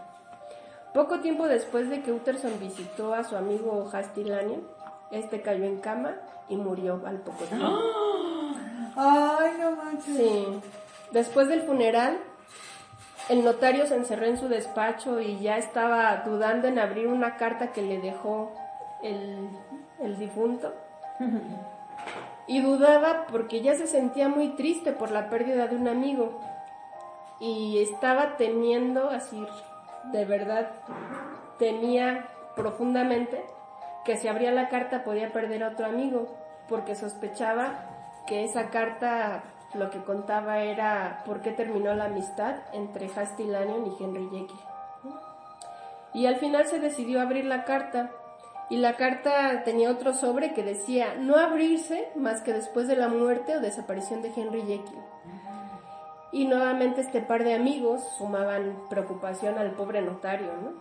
Poco 0.93 1.21
tiempo 1.21 1.49
después 1.49 1.89
de 1.89 2.03
que 2.03 2.13
Utterson 2.13 2.61
visitó 2.61 3.15
a 3.15 3.25
su 3.25 3.37
amigo 3.37 3.89
Hasty 3.91 4.25
Lanyon, 4.25 4.63
este 5.13 5.43
cayó 5.43 5.65
en 5.65 5.79
cama 5.79 6.17
y 6.49 6.57
murió 6.57 7.01
al 7.07 7.19
poco 7.19 7.45
tiempo. 7.45 7.79
Ay, 8.97 9.53
no 9.61 9.73
manches. 9.73 10.17
Sí. 10.17 10.61
Después 11.13 11.49
del 11.49 11.63
funeral, 11.63 12.19
el 13.29 13.45
notario 13.45 13.87
se 13.87 13.95
encerró 13.95 14.25
en 14.25 14.39
su 14.39 14.49
despacho 14.49 15.21
y 15.21 15.39
ya 15.39 15.59
estaba 15.59 16.17
dudando 16.25 16.67
en 16.67 16.79
abrir 16.79 17.07
una 17.07 17.37
carta 17.37 17.73
que 17.73 17.83
le 17.83 18.01
dejó 18.01 18.53
el, 19.03 19.51
el 20.01 20.19
difunto. 20.19 20.75
Y 22.47 22.61
dudaba 22.61 23.27
porque 23.31 23.61
ya 23.61 23.75
se 23.75 23.87
sentía 23.87 24.29
muy 24.29 24.57
triste 24.57 24.93
por 24.93 25.11
la 25.11 25.29
pérdida 25.29 25.69
de 25.69 25.77
un 25.77 25.89
amigo. 25.89 26.41
Y 27.39 27.79
estaba 27.83 28.37
temiendo, 28.37 29.11
así, 29.11 29.47
de 30.13 30.25
verdad, 30.25 30.71
temía 31.59 32.29
profundamente 32.57 33.45
que 34.05 34.17
si 34.17 34.29
abría 34.29 34.51
la 34.53 34.69
carta 34.69 35.05
podía 35.05 35.33
perder 35.33 35.65
a 35.65 35.69
otro 35.69 35.87
amigo, 35.87 36.37
porque 36.69 36.95
sospechaba 36.95 37.87
que 38.27 38.45
esa 38.45 38.71
carta 38.71 39.45
lo 39.75 39.91
que 39.91 40.03
contaba 40.03 40.61
era 40.61 41.23
por 41.25 41.41
qué 41.41 41.51
terminó 41.51 41.95
la 41.95 42.07
amistad 42.07 42.57
entre 42.73 43.11
Hasty 43.15 43.45
Lanyon 43.45 43.87
y 43.87 44.03
Henry 44.03 44.29
Jekyll. 44.31 44.61
Y 46.15 46.27
al 46.27 46.37
final 46.37 46.67
se 46.67 46.79
decidió 46.79 47.21
abrir 47.21 47.47
la 47.47 47.65
carta 47.65 48.11
y 48.69 48.77
la 48.77 48.97
carta 48.97 49.65
tenía 49.65 49.91
otro 49.91 50.15
sobre 50.15 50.53
que 50.53 50.63
decía 50.63 51.15
no 51.19 51.37
abrirse 51.37 52.11
más 52.15 52.43
que 52.43 52.53
después 52.53 52.87
de 52.89 52.97
la 52.97 53.09
muerte 53.09 53.57
o 53.57 53.61
desaparición 53.61 54.23
de 54.23 54.33
Henry 54.35 54.63
Jekyll. 54.63 55.03
Y 56.33 56.47
nuevamente 56.47 57.03
este 57.03 57.21
par 57.21 57.45
de 57.45 57.55
amigos 57.55 58.03
sumaban 58.17 58.85
preocupación 58.89 59.59
al 59.59 59.73
pobre 59.73 60.01
notario, 60.01 60.53
¿no? 60.63 60.73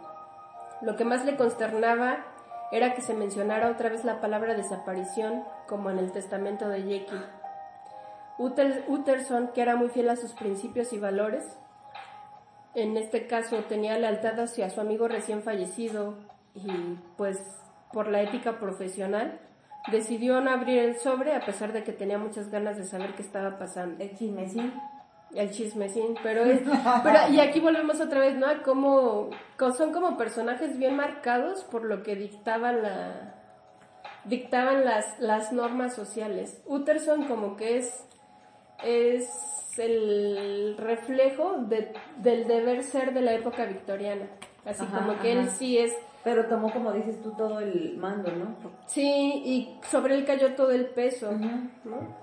Lo 0.82 0.96
que 0.96 1.04
más 1.04 1.26
le 1.26 1.36
consternaba 1.36 2.26
era 2.72 2.94
que 2.94 3.02
se 3.02 3.14
mencionara 3.14 3.70
otra 3.70 3.90
vez 3.90 4.06
la 4.06 4.22
palabra 4.22 4.54
desaparición, 4.54 5.44
como 5.68 5.90
en 5.90 6.00
el 6.00 6.12
testamento 6.12 6.70
de 6.70 6.84
Jekyll. 6.84 7.26
Utterson, 8.38 9.50
que 9.54 9.62
era 9.62 9.76
muy 9.76 9.90
fiel 9.90 10.10
a 10.10 10.16
sus 10.16 10.34
principios 10.34 10.94
y 10.94 11.00
valores, 11.00 11.58
en 12.74 12.96
este 12.98 13.28
caso 13.28 13.58
tenía 13.66 13.98
lealtad 13.98 14.40
hacia 14.40 14.70
su 14.70 14.80
amigo 14.80 15.08
recién 15.08 15.44
fallecido 15.44 16.16
y 16.56 16.98
pues 17.18 17.38
por 17.92 18.08
la 18.08 18.22
ética 18.22 18.60
profesional, 18.60 19.40
decidió 19.92 20.40
no 20.42 20.52
abrir 20.52 20.80
el 20.80 20.98
sobre 20.98 21.36
a 21.36 21.46
pesar 21.46 21.74
de 21.74 21.84
que 21.84 21.92
tenía 21.92 22.18
muchas 22.18 22.50
ganas 22.50 22.78
de 22.78 22.86
saber 22.86 23.14
qué 23.16 23.22
estaba 23.22 23.58
pasando. 23.58 24.04
El. 24.04 24.74
El 25.34 25.50
chismecín, 25.52 26.16
pero 26.24 26.44
es, 26.44 26.62
pero 27.04 27.20
y 27.32 27.40
aquí 27.40 27.60
volvemos 27.60 28.00
otra 28.02 28.20
vez, 28.20 28.36
¿no? 28.36 28.48
A 28.48 28.62
cómo, 28.64 29.30
son 29.78 29.94
como 29.94 30.18
personajes 30.18 30.78
bien 30.78 30.96
marcados 30.96 31.64
por 31.64 31.84
lo 31.86 32.04
que 32.04 32.16
dictaba 32.16 32.74
la, 32.74 33.36
dictaban 34.26 34.84
las, 34.84 35.20
las 35.20 35.54
normas 35.54 35.96
sociales. 35.96 36.62
Utterson 36.66 37.24
como 37.28 37.56
que 37.56 37.78
es, 37.78 38.06
es 38.84 39.30
el 39.80 40.76
reflejo 40.78 41.58
de- 41.60 41.94
del 42.18 42.48
deber 42.48 42.84
ser 42.84 43.14
de 43.14 43.22
la 43.22 43.34
época 43.34 43.66
victoriana. 43.66 44.28
Así 44.66 44.84
Ajá, 44.84 45.00
como 45.00 45.20
que 45.22 45.32
él 45.32 45.50
sí 45.50 45.78
es 45.78 45.94
Pero 46.24 46.46
tomó, 46.46 46.72
como 46.72 46.92
dices 46.92 47.20
tú, 47.24 47.32
todo 47.32 47.60
el 47.62 47.98
mando, 47.98 48.32
¿no? 48.32 48.56
Sí, 48.86 49.42
y 49.46 49.80
sobre 49.90 50.16
él 50.16 50.26
cayó 50.26 50.54
todo 50.56 50.72
el 50.72 50.86
peso. 50.88 51.32
¿no? 51.32 52.22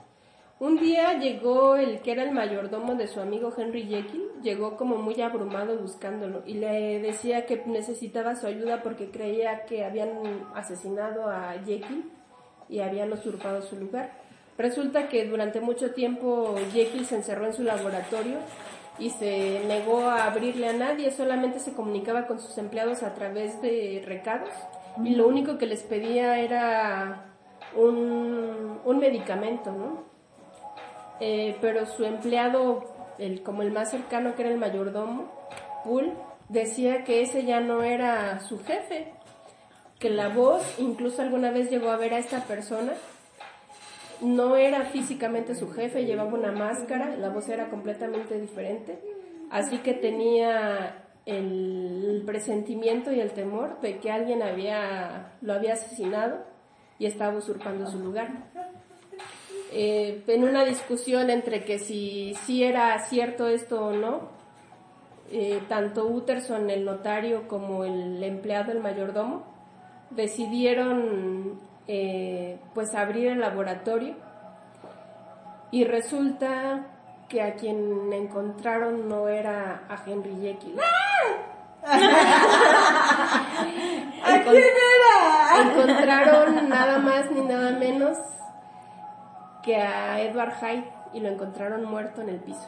Un 0.61 0.77
día 0.77 1.17
llegó 1.21 1.77
el 1.77 2.01
que 2.01 2.11
era 2.11 2.25
el 2.25 2.33
mayordomo 2.33 2.97
de 2.97 3.07
su 3.07 3.21
amigo 3.21 3.55
Henry 3.57 3.85
Jekyll, 3.85 4.29
llegó 4.43 4.77
como 4.77 4.97
muy 4.97 5.21
abrumado 5.21 5.79
buscándolo 5.79 6.43
y 6.47 6.55
le 6.55 6.99
decía 6.99 7.47
que 7.47 7.63
necesitaba 7.67 8.35
su 8.35 8.49
ayuda 8.49 8.83
porque 8.83 9.13
creía 9.13 9.65
que 9.67 9.85
habían 9.85 10.11
asesinado 10.57 11.29
a 11.29 11.53
Jekyll 11.65 12.11
y 12.69 12.81
habían 12.81 13.13
usurpado 13.13 13.63
su 13.63 13.77
lugar. 13.77 14.11
Resulta 14.57 15.09
que 15.09 15.27
durante 15.27 15.61
mucho 15.61 15.93
tiempo 15.93 16.57
Jekyll 16.73 17.07
se 17.07 17.15
encerró 17.15 17.47
en 17.47 17.53
su 17.53 17.63
laboratorio 17.63 18.39
y 18.99 19.11
se 19.11 19.61
negó 19.69 20.01
a 20.01 20.25
abrirle 20.25 20.71
a 20.71 20.73
nadie, 20.73 21.13
solamente 21.13 21.61
se 21.61 21.73
comunicaba 21.73 22.27
con 22.27 22.41
sus 22.41 22.59
empleados 22.59 23.05
a 23.05 23.15
través 23.15 23.63
de 23.63 24.03
recados 24.05 24.51
y 25.05 25.15
lo 25.15 25.29
único 25.29 25.57
que 25.57 25.67
les 25.67 25.85
pedía 25.85 26.41
era 26.41 27.27
un, 27.77 28.81
un 28.85 28.99
medicamento, 28.99 29.71
¿no? 29.71 30.08
Eh, 31.21 31.57
pero 31.61 31.87
su 31.87 32.05
empleado, 32.05 32.85
el, 33.19 33.43
como 33.43 33.63
el 33.63 33.73
más 33.73 33.91
cercano 33.91 34.35
que 34.35 34.43
era 34.43 34.51
el 34.51 34.59
mayordomo, 34.59 35.33
Poole, 35.85 36.13
decía 36.49 37.05
que 37.05 37.23
ese 37.23 37.45
ya 37.45 37.61
no 37.61 37.83
era 37.83 38.41
su 38.41 38.63
jefe, 38.65 39.13
que 39.99 40.11
la 40.11 40.29
voz, 40.29 40.63
incluso 40.79 41.23
alguna 41.23 41.51
vez 41.51 41.71
llegó 41.71 41.91
a 41.91 41.97
ver 41.97 42.15
a 42.15 42.19
esta 42.19 42.45
persona, 42.45 42.93
no 44.21 44.57
era 44.57 44.87
físicamente 44.87 45.55
su 45.55 45.71
jefe, 45.71 46.05
llevaba 46.05 46.35
una 46.35 46.53
máscara, 46.53 47.17
la 47.17 47.31
voz 47.31 47.49
era 47.49 47.69
completamente 47.69 48.41
diferente, 48.41 49.01
así 49.51 49.79
que 49.79 49.95
tenía 49.95 51.05
el 51.27 52.23
presentimiento 52.25 53.13
y 53.13 53.21
el 53.21 53.33
temor 53.33 53.81
de 53.81 53.99
que 53.99 54.11
alguien 54.11 54.43
había, 54.43 55.33
lo 55.43 55.53
había 55.53 55.75
asesinado 55.75 56.39
y 56.99 57.07
estaba 57.07 57.37
usurpando 57.37 57.87
su 57.87 57.99
lugar. 57.99 58.29
Eh, 59.71 60.25
en 60.27 60.45
una 60.45 60.65
discusión 60.65 61.29
entre 61.29 61.63
que 61.65 61.79
si, 61.79 62.35
si 62.47 62.65
era 62.65 62.99
cierto 63.01 63.49
esto 63.49 63.85
o 63.87 63.93
no, 63.93 64.31
eh, 65.31 65.61
tanto 65.69 66.07
Utterson, 66.07 66.71
el 66.71 66.87
notario, 66.87 67.47
como 67.49 67.85
el 67.85 68.25
empleado, 68.25 68.73
el 68.73 68.81
mayordomo, 68.81 69.45
decidieron 70.11 71.61
eh, 71.87 72.59
pues 72.75 72.95
abrir 72.95 73.27
el 73.29 73.41
laboratorio 73.41 74.15
y 75.71 75.85
resulta 75.85 76.87
que 77.29 77.43
a 77.43 77.57
quien 77.57 78.11
encontraron 78.11 79.07
no 79.07 79.29
era 79.29 79.83
a 79.89 80.03
Henry 80.07 80.35
Jekyll. 80.41 80.81
¿A 81.85 81.99
quién 84.45 84.65
era? 84.65 85.61
Encontraron 85.63 86.71
nada 86.71 86.99
más 86.99 87.31
ni 87.31 87.43
nada 87.43 87.73
menos 87.73 88.17
que 89.69 89.77
a 89.77 90.19
Edward 90.23 90.55
Hyde 90.61 90.85
y 91.13 91.21
lo 91.21 91.29
encontraron 91.29 91.85
muerto 91.85 92.23
en 92.23 92.31
el 92.31 92.37
piso. 92.41 92.67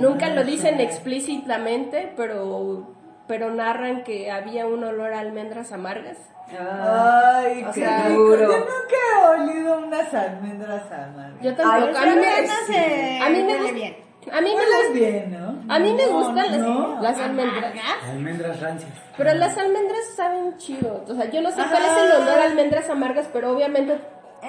Nunca 0.00 0.28
lo 0.30 0.42
dicen 0.44 0.80
explícitamente, 0.80 2.12
pero, 2.16 2.88
pero 3.28 3.50
narran 3.50 4.02
que 4.02 4.30
había 4.30 4.66
un 4.66 4.82
olor 4.82 5.12
a 5.12 5.20
almendras 5.20 5.70
amargas. 5.72 6.18
Ay, 6.50 7.64
O 7.64 7.72
qué 7.72 7.80
sea, 7.80 8.08
rico. 8.08 8.36
Yo 8.36 8.46
nunca 8.48 8.98
he 9.12 9.40
olido 9.40 9.78
unas 9.78 10.12
almendras 10.12 10.90
amargas. 10.92 11.40
Yo 11.42 11.54
tampoco. 11.54 11.92
Ay, 11.96 12.08
a 12.08 12.14
mí 12.14 12.20
me, 12.20 12.46
se 12.66 13.20
a 13.22 13.28
mí 13.30 13.42
me 13.44 13.56
gusta- 13.56 13.72
bien. 13.72 13.96
a 14.32 14.40
mí 14.40 14.48
me 14.48 14.54
gusta- 14.54 14.92
bien, 14.92 15.32
¿no? 15.32 15.74
a 15.74 15.78
mí 15.78 15.92
me 15.94 16.06
No, 16.06 16.12
gustan 16.12 16.50
las, 16.50 16.58
no. 16.60 17.00
las 17.02 17.18
almendras. 17.20 17.72
Almendras 18.10 18.60
rancias. 18.60 18.90
Pero 19.16 19.32
las 19.34 19.56
almendras 19.56 20.04
saben 20.16 20.56
chido. 20.58 21.04
O 21.08 21.14
sea, 21.14 21.30
yo 21.30 21.40
no 21.40 21.50
sé 21.50 21.62
cuál 21.70 21.82
es 21.84 21.96
el 22.04 22.22
olor 22.22 22.38
a 22.40 22.44
almendras 22.44 22.90
amargas, 22.90 23.28
pero 23.32 23.52
obviamente, 23.52 23.98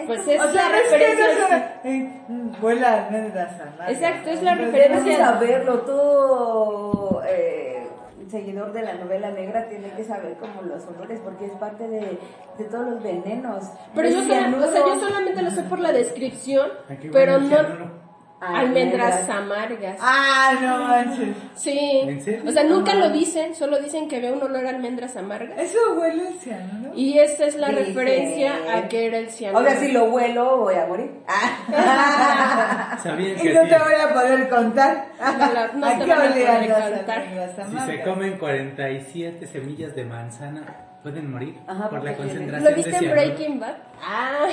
pues 0.06 0.28
es 0.28 0.42
O 0.42 0.52
sea, 0.52 0.70
la 0.70 0.78
es 0.78 0.84
que 0.84 0.98
no 0.98 0.98
referencia. 0.98 1.80
se- 1.84 1.90
eh, 1.90 2.22
Huele 2.62 2.86
a 2.86 3.06
almendras 3.06 3.60
amargas. 3.62 3.90
Exacto, 3.92 4.30
es 4.30 4.44
la 4.44 4.56
referencia. 4.56 5.04
Tienes 5.04 5.18
que 5.18 5.24
saberlo, 5.24 5.80
todo 5.82 7.22
eh, 7.28 7.88
seguidor 8.30 8.74
de 8.74 8.82
la 8.82 8.94
novela 8.96 9.30
negra 9.32 9.68
tiene 9.68 9.90
que 9.92 10.04
saber 10.04 10.34
como 10.38 10.62
los 10.64 10.84
olores 10.88 11.20
porque 11.24 11.46
es 11.46 11.52
parte 11.54 11.88
de, 11.88 12.20
de 12.58 12.64
todos 12.66 12.90
los 12.90 13.04
venenos. 13.04 13.64
Pero 13.94 14.10
yo, 14.10 14.20
El 14.20 14.28
sola- 14.28 14.68
o 14.68 14.72
sea, 14.72 14.82
yo 14.82 15.00
solamente 15.00 15.42
lo 15.42 15.52
sé 15.52 15.64
por 15.64 15.80
la 15.80 15.92
descripción, 15.92 16.70
pero 17.14 17.40
no 17.40 17.48
cianuro. 17.48 18.05
Almendras 18.42 19.30
amargas. 19.30 19.98
Ah, 20.02 20.54
no 20.62 20.78
manches. 20.88 21.36
Sí. 21.56 22.02
¿En 22.04 22.22
serio? 22.22 22.44
O 22.48 22.52
sea, 22.52 22.64
nunca 22.64 22.94
lo 22.96 23.10
dicen, 23.10 23.56
solo 23.56 23.80
dicen 23.80 24.08
que 24.08 24.20
ve 24.20 24.32
un 24.32 24.42
olor 24.44 24.66
a 24.66 24.70
almendras 24.70 25.16
amargas. 25.18 25.58
Eso 25.58 25.80
huele 25.98 26.28
a 26.28 26.32
cianuro. 26.34 26.92
Y 26.96 27.18
esa 27.20 27.46
es 27.46 27.56
la 27.56 27.70
referencia 27.70 28.54
a 28.76 28.88
que 28.88 29.08
era 29.08 29.18
el 29.18 29.30
cianuro. 29.30 29.66
O 29.66 29.68
sea, 29.70 29.80
si 29.80 29.92
lo 29.92 30.06
huelo 30.06 30.58
voy 30.58 30.76
a 30.76 30.86
morir. 30.86 31.12
Ah. 31.28 32.98
¿Sabían 33.02 33.38
Y 33.40 33.50
no 33.54 33.62
te 33.62 33.78
voy 33.80 33.94
a 34.02 34.14
poder 34.14 34.50
contar. 34.50 35.06
No, 35.20 35.54
la- 35.54 35.68
no 35.74 35.86
¿A 35.88 35.98
te 35.98 36.06
qué 36.06 36.12
van 36.12 36.28
a 36.28 36.32
poder 36.32 36.70
las 36.70 36.90
contar. 36.92 37.24
si 37.70 37.80
se 37.92 38.02
comen 38.02 38.38
47 38.38 39.48
semillas 39.48 39.96
de 39.96 40.04
manzana, 40.06 40.62
pueden 41.04 41.32
morir 41.32 41.58
Ajá, 41.68 41.90
por 41.90 42.04
la 42.04 42.14
concentración 42.16 42.64
¿Lo 42.64 42.70
de 42.70 42.76
viste 42.76 42.96
en? 43.06 43.12
Breaking 43.12 43.60
Bad? 43.60 43.76
Ah, 44.02 44.48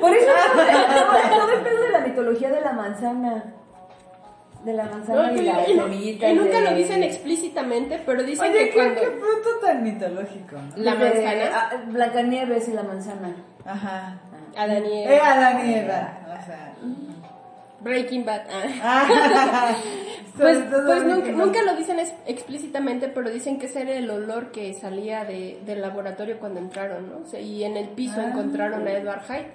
Por 0.00 0.14
eso 0.16 0.26
todo, 0.54 1.38
todo 1.38 1.52
el 1.52 1.60
pedo 1.62 1.82
de 1.82 1.90
la 1.90 2.01
mitología 2.02 2.50
de 2.50 2.60
la 2.60 2.72
manzana. 2.72 3.44
De 4.64 4.72
la 4.74 4.84
manzana 4.84 5.30
No, 5.32 5.36
y 5.36 5.40
nunca 6.34 6.60
de- 6.60 6.70
lo 6.70 6.74
dicen 6.76 7.02
explícitamente, 7.02 8.00
pero 8.06 8.22
dicen 8.22 8.50
Oye, 8.52 8.58
que 8.60 8.68
¿qué, 8.70 8.74
cuando 8.74 9.00
qué 9.00 9.06
fruto 9.08 9.58
tan 9.60 9.82
mitológico. 9.82 10.56
la 10.76 10.94
manzana, 10.94 11.44
ah, 11.52 11.70
Blancanieves 11.88 12.68
y 12.68 12.72
la 12.72 12.82
manzana. 12.84 13.34
Ajá. 13.64 14.18
Adán 14.56 14.84
y 14.86 14.92
Eh, 14.98 15.16
Eva, 15.16 15.32
Adán 15.32 15.68
y 15.68 15.74
Eva. 15.74 16.18
O 16.40 16.46
sea. 16.46 16.74
Breaking 17.80 18.24
Bad. 18.24 18.42
ah. 18.52 18.62
ah, 18.82 19.74
Pues, 20.38 20.58
pues 20.70 21.04
nunca, 21.34 21.62
lo 21.62 21.76
dicen 21.76 21.98
ex- 21.98 22.14
explícitamente, 22.26 23.08
pero 23.08 23.28
dicen 23.30 23.58
que 23.58 23.66
ese 23.66 23.82
era 23.82 23.92
el 23.92 24.08
olor 24.10 24.50
que 24.50 24.72
salía 24.72 25.24
de, 25.24 25.60
del 25.66 25.82
laboratorio 25.82 26.38
cuando 26.38 26.58
entraron, 26.58 27.10
¿no? 27.10 27.18
O 27.18 27.26
sea, 27.26 27.38
y 27.40 27.64
en 27.64 27.76
el 27.76 27.88
piso 27.88 28.14
Ah. 28.18 28.28
encontraron 28.28 28.86
a 28.88 28.92
Edward 28.92 29.24
Hyde 29.26 29.46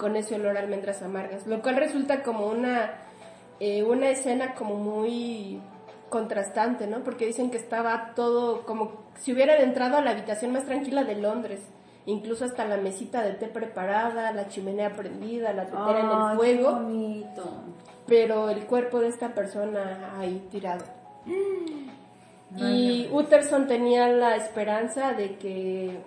con 0.00 0.16
ese 0.16 0.36
olor 0.36 0.56
a 0.56 0.60
almendras 0.60 1.02
amargas, 1.02 1.46
lo 1.46 1.60
cual 1.60 1.76
resulta 1.76 2.22
como 2.22 2.46
una, 2.46 2.94
eh, 3.60 3.82
una 3.82 4.08
escena 4.08 4.54
como 4.54 4.76
muy 4.76 5.60
contrastante, 6.08 6.86
¿no? 6.86 7.00
Porque 7.04 7.26
dicen 7.26 7.50
que 7.50 7.58
estaba 7.58 8.12
todo 8.16 8.62
como 8.64 8.92
si 9.20 9.34
hubieran 9.34 9.60
entrado 9.60 9.98
a 9.98 10.00
la 10.00 10.12
habitación 10.12 10.52
más 10.52 10.64
tranquila 10.64 11.04
de 11.04 11.16
Londres. 11.16 11.60
Incluso 12.06 12.46
hasta 12.46 12.64
la 12.64 12.78
mesita 12.78 13.22
de 13.22 13.32
té 13.34 13.46
preparada, 13.46 14.32
la 14.32 14.48
chimenea 14.48 14.96
prendida, 14.96 15.52
la 15.52 15.66
tetera 15.66 16.00
en 16.00 16.30
el 16.30 16.36
fuego 16.38 16.68
Qué 16.68 16.82
bonito. 16.82 17.50
pero 18.06 18.48
el 18.48 18.64
cuerpo 18.64 19.00
de 19.00 19.08
esta 19.08 19.34
persona 19.34 20.14
ahí 20.18 20.48
tirado. 20.50 20.84
Y 22.56 23.06
Utterson 23.12 23.66
tenía 23.66 24.08
la 24.08 24.34
esperanza 24.36 25.12
de 25.12 25.36
que 25.36 25.98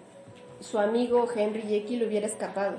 su 0.60 0.80
amigo 0.80 1.28
Henry 1.34 1.62
Jekyll 1.62 2.04
hubiera 2.08 2.26
escapado. 2.26 2.78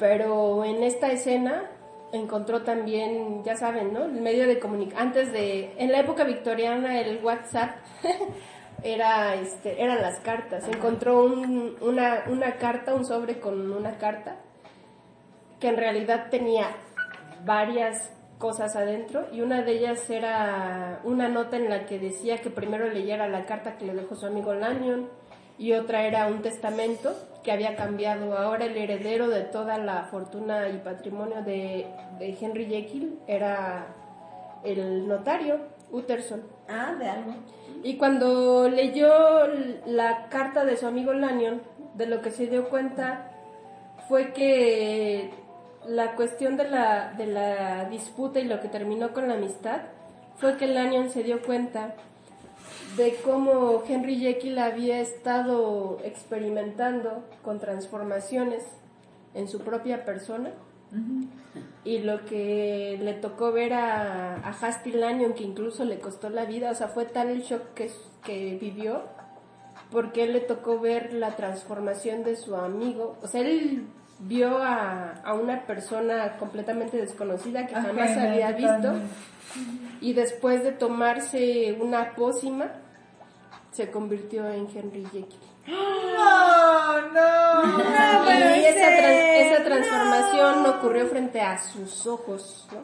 Pero 0.00 0.64
en 0.64 0.82
esta 0.82 1.12
escena 1.12 1.70
encontró 2.12 2.62
también, 2.62 3.44
ya 3.44 3.56
saben, 3.56 3.92
¿no? 3.92 4.04
El 4.06 4.20
medio 4.20 4.48
de 4.48 4.58
comunicación. 4.58 5.06
Antes 5.08 5.32
de, 5.32 5.72
en 5.78 5.92
la 5.92 6.00
época 6.00 6.24
victoriana, 6.24 7.00
el 7.00 7.22
WhatsApp 7.24 7.76
era, 8.82 9.34
este, 9.36 9.80
eran 9.82 10.00
las 10.02 10.18
cartas. 10.20 10.66
Encontró 10.68 11.22
un- 11.24 11.76
una, 11.82 12.24
una 12.28 12.56
carta, 12.56 12.94
un 12.94 13.04
sobre 13.04 13.38
con 13.38 13.70
una 13.70 13.98
carta 13.98 14.36
que 15.60 15.68
en 15.68 15.76
realidad 15.76 16.28
tenía 16.30 16.66
varias 17.44 18.10
cosas 18.38 18.74
adentro 18.76 19.26
y 19.32 19.42
una 19.42 19.60
de 19.60 19.72
ellas 19.72 20.08
era 20.08 21.00
una 21.04 21.28
nota 21.28 21.58
en 21.58 21.68
la 21.68 21.84
que 21.84 21.98
decía 21.98 22.38
que 22.38 22.48
primero 22.48 22.88
leyera 22.88 23.28
la 23.28 23.44
carta 23.44 23.76
que 23.76 23.84
le 23.84 23.92
dejó 23.92 24.14
su 24.14 24.24
amigo 24.24 24.54
Lanyon 24.54 25.10
y 25.60 25.74
otra 25.74 26.06
era 26.06 26.26
un 26.26 26.40
testamento 26.40 27.14
que 27.44 27.52
había 27.52 27.76
cambiado. 27.76 28.36
Ahora 28.36 28.64
el 28.64 28.76
heredero 28.78 29.28
de 29.28 29.42
toda 29.42 29.76
la 29.76 30.04
fortuna 30.04 30.70
y 30.70 30.78
patrimonio 30.78 31.42
de, 31.42 31.86
de 32.18 32.36
Henry 32.40 32.64
Jekyll 32.64 33.18
era 33.26 33.88
el 34.64 35.06
notario 35.06 35.58
Utterson. 35.92 36.42
Ah, 36.66 36.94
de 36.98 37.10
algo. 37.10 37.34
Y 37.84 37.98
cuando 37.98 38.70
leyó 38.70 39.10
la 39.84 40.28
carta 40.30 40.64
de 40.64 40.78
su 40.78 40.86
amigo 40.86 41.12
Lanyon, 41.12 41.60
de 41.94 42.06
lo 42.06 42.22
que 42.22 42.30
se 42.30 42.46
dio 42.46 42.70
cuenta 42.70 43.30
fue 44.08 44.32
que 44.32 45.30
la 45.86 46.16
cuestión 46.16 46.56
de 46.56 46.70
la, 46.70 47.12
de 47.18 47.26
la 47.26 47.84
disputa 47.90 48.40
y 48.40 48.44
lo 48.44 48.60
que 48.60 48.68
terminó 48.68 49.12
con 49.12 49.28
la 49.28 49.34
amistad 49.34 49.82
fue 50.36 50.56
que 50.56 50.66
Lanyon 50.66 51.10
se 51.10 51.22
dio 51.22 51.42
cuenta 51.42 51.96
de 52.96 53.16
cómo 53.24 53.82
Henry 53.88 54.16
Jekyll 54.16 54.58
había 54.58 55.00
estado 55.00 55.98
experimentando 56.04 57.24
con 57.42 57.60
transformaciones 57.60 58.64
en 59.34 59.48
su 59.48 59.60
propia 59.60 60.04
persona 60.04 60.50
y 61.84 61.98
lo 61.98 62.24
que 62.24 62.98
le 63.00 63.14
tocó 63.14 63.52
ver 63.52 63.74
a, 63.74 64.36
a 64.36 64.50
Hasty 64.50 64.92
Lanyon 64.92 65.34
que 65.34 65.44
incluso 65.44 65.84
le 65.84 65.98
costó 65.98 66.30
la 66.30 66.44
vida, 66.44 66.70
o 66.70 66.74
sea, 66.74 66.88
fue 66.88 67.04
tal 67.04 67.28
el 67.28 67.42
shock 67.42 67.74
que, 67.74 67.90
que 68.24 68.58
vivió 68.60 69.02
porque 69.90 70.24
él 70.24 70.32
le 70.32 70.40
tocó 70.40 70.78
ver 70.78 71.12
la 71.12 71.36
transformación 71.36 72.22
de 72.22 72.36
su 72.36 72.54
amigo. 72.56 73.16
O 73.22 73.28
sea, 73.28 73.40
él 73.40 73.86
vio 74.20 74.58
a, 74.58 75.12
a 75.24 75.34
una 75.34 75.66
persona 75.66 76.36
completamente 76.38 76.96
desconocida 76.96 77.66
que 77.66 77.74
jamás 77.74 78.16
había 78.16 78.52
visto. 78.52 78.94
Y 80.00 80.12
después 80.12 80.62
de 80.62 80.72
tomarse 80.72 81.76
una 81.80 82.14
pócima 82.14 82.72
se 83.72 83.90
convirtió 83.90 84.48
en 84.48 84.68
Henry 84.74 85.04
Jekyll. 85.04 85.38
No, 85.66 87.00
no. 87.12 87.62
No, 87.62 88.56
y 88.56 88.64
esa, 88.64 89.62
transformación 89.64 90.66
ocurrió 90.66 91.06
frente 91.06 91.40
a 91.40 91.58
sus 91.58 92.06
ojos, 92.06 92.68
¿no? 92.72 92.80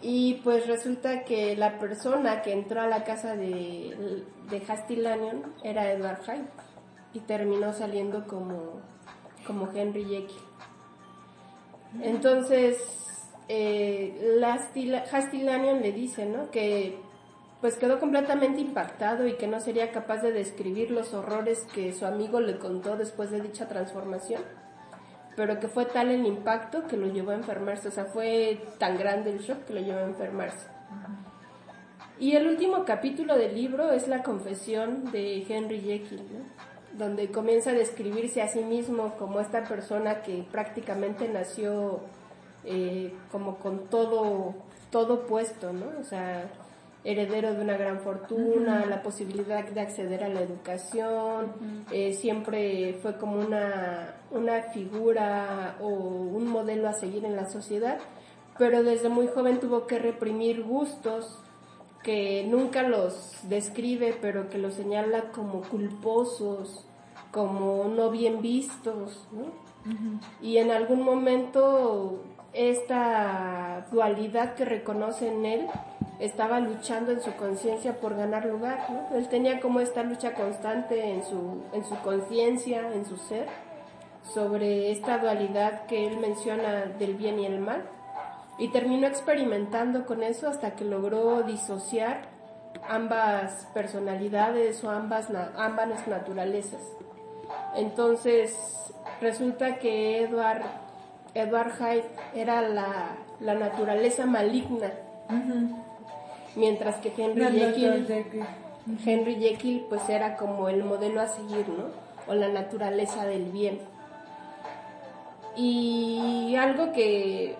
Y 0.00 0.34
pues 0.44 0.66
resulta 0.66 1.24
que 1.24 1.56
la 1.56 1.78
persona 1.78 2.42
que 2.42 2.52
entró 2.52 2.80
a 2.80 2.86
la 2.86 3.04
casa 3.04 3.34
de, 3.34 4.24
de 4.48 4.62
Hasty 4.66 4.96
Lanyon 4.96 5.54
era 5.62 5.90
Edward 5.90 6.22
Hyde 6.24 6.48
y 7.14 7.20
terminó 7.20 7.72
saliendo 7.72 8.26
como, 8.26 8.80
como 9.46 9.68
Henry 9.74 10.04
Jekyll. 10.04 10.42
Entonces, 12.02 12.78
eh, 13.48 14.36
Lasti- 14.40 14.94
Hasty 15.10 15.42
Lanyon 15.42 15.80
le 15.80 15.92
dice, 15.92 16.26
¿no? 16.26 16.50
Que 16.50 16.98
pues 17.60 17.74
quedó 17.76 17.98
completamente 17.98 18.60
impactado 18.60 19.26
y 19.26 19.34
que 19.36 19.48
no 19.48 19.58
sería 19.60 19.90
capaz 19.90 20.18
de 20.22 20.30
describir 20.32 20.90
los 20.92 21.12
horrores 21.12 21.64
que 21.74 21.92
su 21.92 22.06
amigo 22.06 22.40
le 22.40 22.58
contó 22.58 22.96
después 22.96 23.30
de 23.32 23.40
dicha 23.40 23.66
transformación, 23.66 24.42
pero 25.34 25.58
que 25.58 25.66
fue 25.66 25.84
tal 25.86 26.10
el 26.10 26.24
impacto 26.24 26.86
que 26.86 26.96
lo 26.96 27.08
llevó 27.08 27.32
a 27.32 27.34
enfermarse, 27.34 27.88
o 27.88 27.90
sea, 27.90 28.04
fue 28.04 28.60
tan 28.78 28.96
grande 28.96 29.30
el 29.32 29.40
shock 29.40 29.64
que 29.64 29.74
lo 29.74 29.80
llevó 29.80 29.98
a 29.98 30.04
enfermarse. 30.04 30.68
Y 32.20 32.36
el 32.36 32.46
último 32.46 32.84
capítulo 32.84 33.36
del 33.36 33.54
libro 33.54 33.90
es 33.92 34.06
la 34.08 34.22
confesión 34.22 35.10
de 35.10 35.44
Henry 35.48 35.80
Jekyll, 35.80 36.22
¿no? 36.32 36.68
donde 36.96 37.30
comienza 37.30 37.70
a 37.70 37.74
describirse 37.74 38.40
a 38.42 38.48
sí 38.48 38.64
mismo 38.64 39.14
como 39.18 39.40
esta 39.40 39.62
persona 39.64 40.22
que 40.22 40.44
prácticamente 40.50 41.28
nació 41.28 42.00
eh, 42.64 43.12
como 43.30 43.56
con 43.56 43.88
todo, 43.88 44.54
todo 44.90 45.26
puesto, 45.26 45.72
¿no? 45.72 45.86
O 46.00 46.04
sea, 46.04 46.50
heredero 47.04 47.54
de 47.54 47.62
una 47.62 47.76
gran 47.76 48.00
fortuna, 48.00 48.84
la 48.86 49.02
posibilidad 49.02 49.64
de 49.64 49.80
acceder 49.80 50.24
a 50.24 50.28
la 50.28 50.40
educación, 50.40 51.52
eh, 51.90 52.12
siempre 52.12 52.98
fue 53.00 53.16
como 53.16 53.38
una, 53.40 54.14
una 54.30 54.62
figura 54.74 55.76
o 55.80 55.88
un 55.88 56.48
modelo 56.48 56.88
a 56.88 56.92
seguir 56.92 57.24
en 57.24 57.36
la 57.36 57.48
sociedad, 57.48 57.98
pero 58.58 58.82
desde 58.82 59.08
muy 59.08 59.28
joven 59.28 59.60
tuvo 59.60 59.86
que 59.86 59.98
reprimir 59.98 60.64
gustos 60.64 61.38
que 62.02 62.44
nunca 62.48 62.82
los 62.82 63.38
describe, 63.44 64.16
pero 64.20 64.48
que 64.50 64.58
los 64.58 64.74
señala 64.74 65.30
como 65.30 65.62
culposos, 65.62 66.84
como 67.30 67.84
no 67.84 68.10
bien 68.10 68.42
vistos, 68.42 69.26
¿no? 69.32 69.68
Y 70.42 70.58
en 70.58 70.70
algún 70.70 71.02
momento 71.02 72.22
esta 72.52 73.86
dualidad 73.90 74.54
que 74.54 74.64
reconoce 74.64 75.28
en 75.28 75.44
él 75.44 75.66
estaba 76.18 76.60
luchando 76.60 77.12
en 77.12 77.20
su 77.20 77.32
conciencia 77.34 78.00
por 78.00 78.16
ganar 78.16 78.44
lugar, 78.44 78.90
¿no? 78.90 79.16
Él 79.16 79.28
tenía 79.28 79.60
como 79.60 79.80
esta 79.80 80.02
lucha 80.02 80.34
constante 80.34 81.12
en 81.12 81.24
su, 81.24 81.62
en 81.72 81.84
su 81.84 81.96
conciencia, 82.00 82.92
en 82.92 83.06
su 83.06 83.16
ser, 83.16 83.46
sobre 84.34 84.90
esta 84.90 85.18
dualidad 85.18 85.86
que 85.86 86.06
él 86.06 86.18
menciona 86.18 86.86
del 86.98 87.14
bien 87.14 87.38
y 87.38 87.46
el 87.46 87.60
mal. 87.60 87.84
Y 88.58 88.68
terminó 88.68 89.06
experimentando 89.06 90.04
con 90.04 90.24
eso 90.24 90.48
hasta 90.48 90.74
que 90.74 90.84
logró 90.84 91.42
disociar 91.42 92.28
ambas 92.88 93.68
personalidades 93.72 94.82
o 94.82 94.90
ambas, 94.90 95.28
ambas 95.56 96.06
naturalezas. 96.08 96.82
Entonces, 97.76 98.92
resulta 99.20 99.76
que 99.76 100.22
Edward, 100.22 100.62
Edward 101.42 101.72
Hyde 101.78 102.04
era 102.34 102.62
la, 102.62 103.16
la 103.40 103.54
naturaleza 103.54 104.26
maligna, 104.26 104.92
mientras 106.56 106.96
que 106.96 107.12
Henry 107.16 107.42
No, 107.42 107.50
Jekyll, 107.50 108.06
Jekyll. 108.06 108.46
Henry 109.04 109.36
Jekyll 109.36 109.86
pues 109.88 110.08
era 110.08 110.36
como 110.36 110.68
el 110.68 110.84
modelo 110.84 111.20
a 111.20 111.28
seguir, 111.28 111.68
¿no? 111.68 111.86
O 112.26 112.34
la 112.34 112.48
naturaleza 112.48 113.24
del 113.26 113.44
bien. 113.44 113.78
Y 115.56 116.54
algo 116.56 116.92
que, 116.92 117.56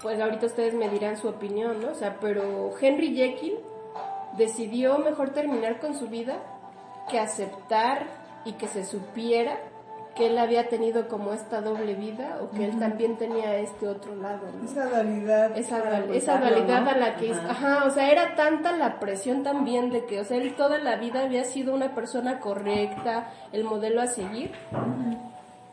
pues 0.00 0.20
ahorita 0.20 0.46
ustedes 0.46 0.74
me 0.74 0.88
dirán 0.88 1.16
su 1.16 1.28
opinión, 1.28 1.80
¿no? 1.80 1.88
O 1.88 1.94
sea, 1.94 2.18
pero 2.20 2.72
Henry 2.80 3.14
Jekyll 3.14 3.58
decidió 4.36 4.98
mejor 4.98 5.30
terminar 5.30 5.80
con 5.80 5.98
su 5.98 6.08
vida 6.08 6.38
que 7.10 7.18
aceptar 7.18 8.06
y 8.44 8.52
que 8.52 8.68
se 8.68 8.84
supiera 8.84 9.58
que 10.20 10.26
él 10.26 10.36
había 10.38 10.68
tenido 10.68 11.08
como 11.08 11.32
esta 11.32 11.62
doble 11.62 11.94
vida 11.94 12.38
o 12.42 12.50
que 12.50 12.66
él 12.66 12.78
también 12.78 13.16
tenía 13.16 13.56
este 13.56 13.88
otro 13.88 14.14
lado, 14.16 14.42
¿no? 14.60 14.68
Esa 14.70 14.84
dualidad. 14.86 15.56
esa, 15.56 15.78
dual- 15.82 16.14
esa 16.14 16.36
dualidad 16.38 16.82
¿no? 16.82 16.90
a 16.90 16.96
la 16.96 17.16
que, 17.16 17.32
Ajá. 17.32 17.50
ajá, 17.50 17.84
o 17.86 17.90
sea, 17.90 18.10
era 18.12 18.34
tanta 18.36 18.76
la 18.76 19.00
presión 19.00 19.42
también 19.42 19.90
de 19.90 20.04
que, 20.04 20.20
o 20.20 20.24
sea, 20.24 20.36
él 20.36 20.54
toda 20.56 20.76
la 20.78 20.96
vida 20.96 21.22
había 21.24 21.44
sido 21.44 21.74
una 21.74 21.94
persona 21.94 22.38
correcta, 22.38 23.30
el 23.52 23.64
modelo 23.64 24.02
a 24.02 24.06
seguir. 24.08 24.52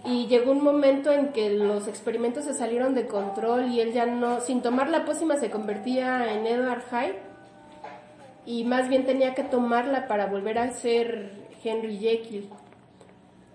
Y 0.05 0.27
llegó 0.27 0.51
un 0.53 0.63
momento 0.63 1.11
en 1.11 1.33
que 1.33 1.49
los 1.49 1.89
experimentos 1.89 2.45
se 2.45 2.53
salieron 2.53 2.95
de 2.95 3.07
control 3.07 3.67
y 3.67 3.81
él 3.81 3.91
ya 3.91 4.05
no, 4.05 4.39
sin 4.39 4.61
tomar 4.61 4.89
la 4.89 5.03
pócima 5.03 5.35
se 5.35 5.49
convertía 5.51 6.31
en 6.33 6.47
Edward 6.47 6.83
Hyde 6.89 7.19
y 8.45 8.63
más 8.63 8.87
bien 8.87 9.05
tenía 9.05 9.33
que 9.33 9.43
tomarla 9.43 10.07
para 10.07 10.27
volver 10.27 10.57
a 10.59 10.71
ser 10.71 11.31
Henry 11.61 11.97
Jekyll. 11.97 12.49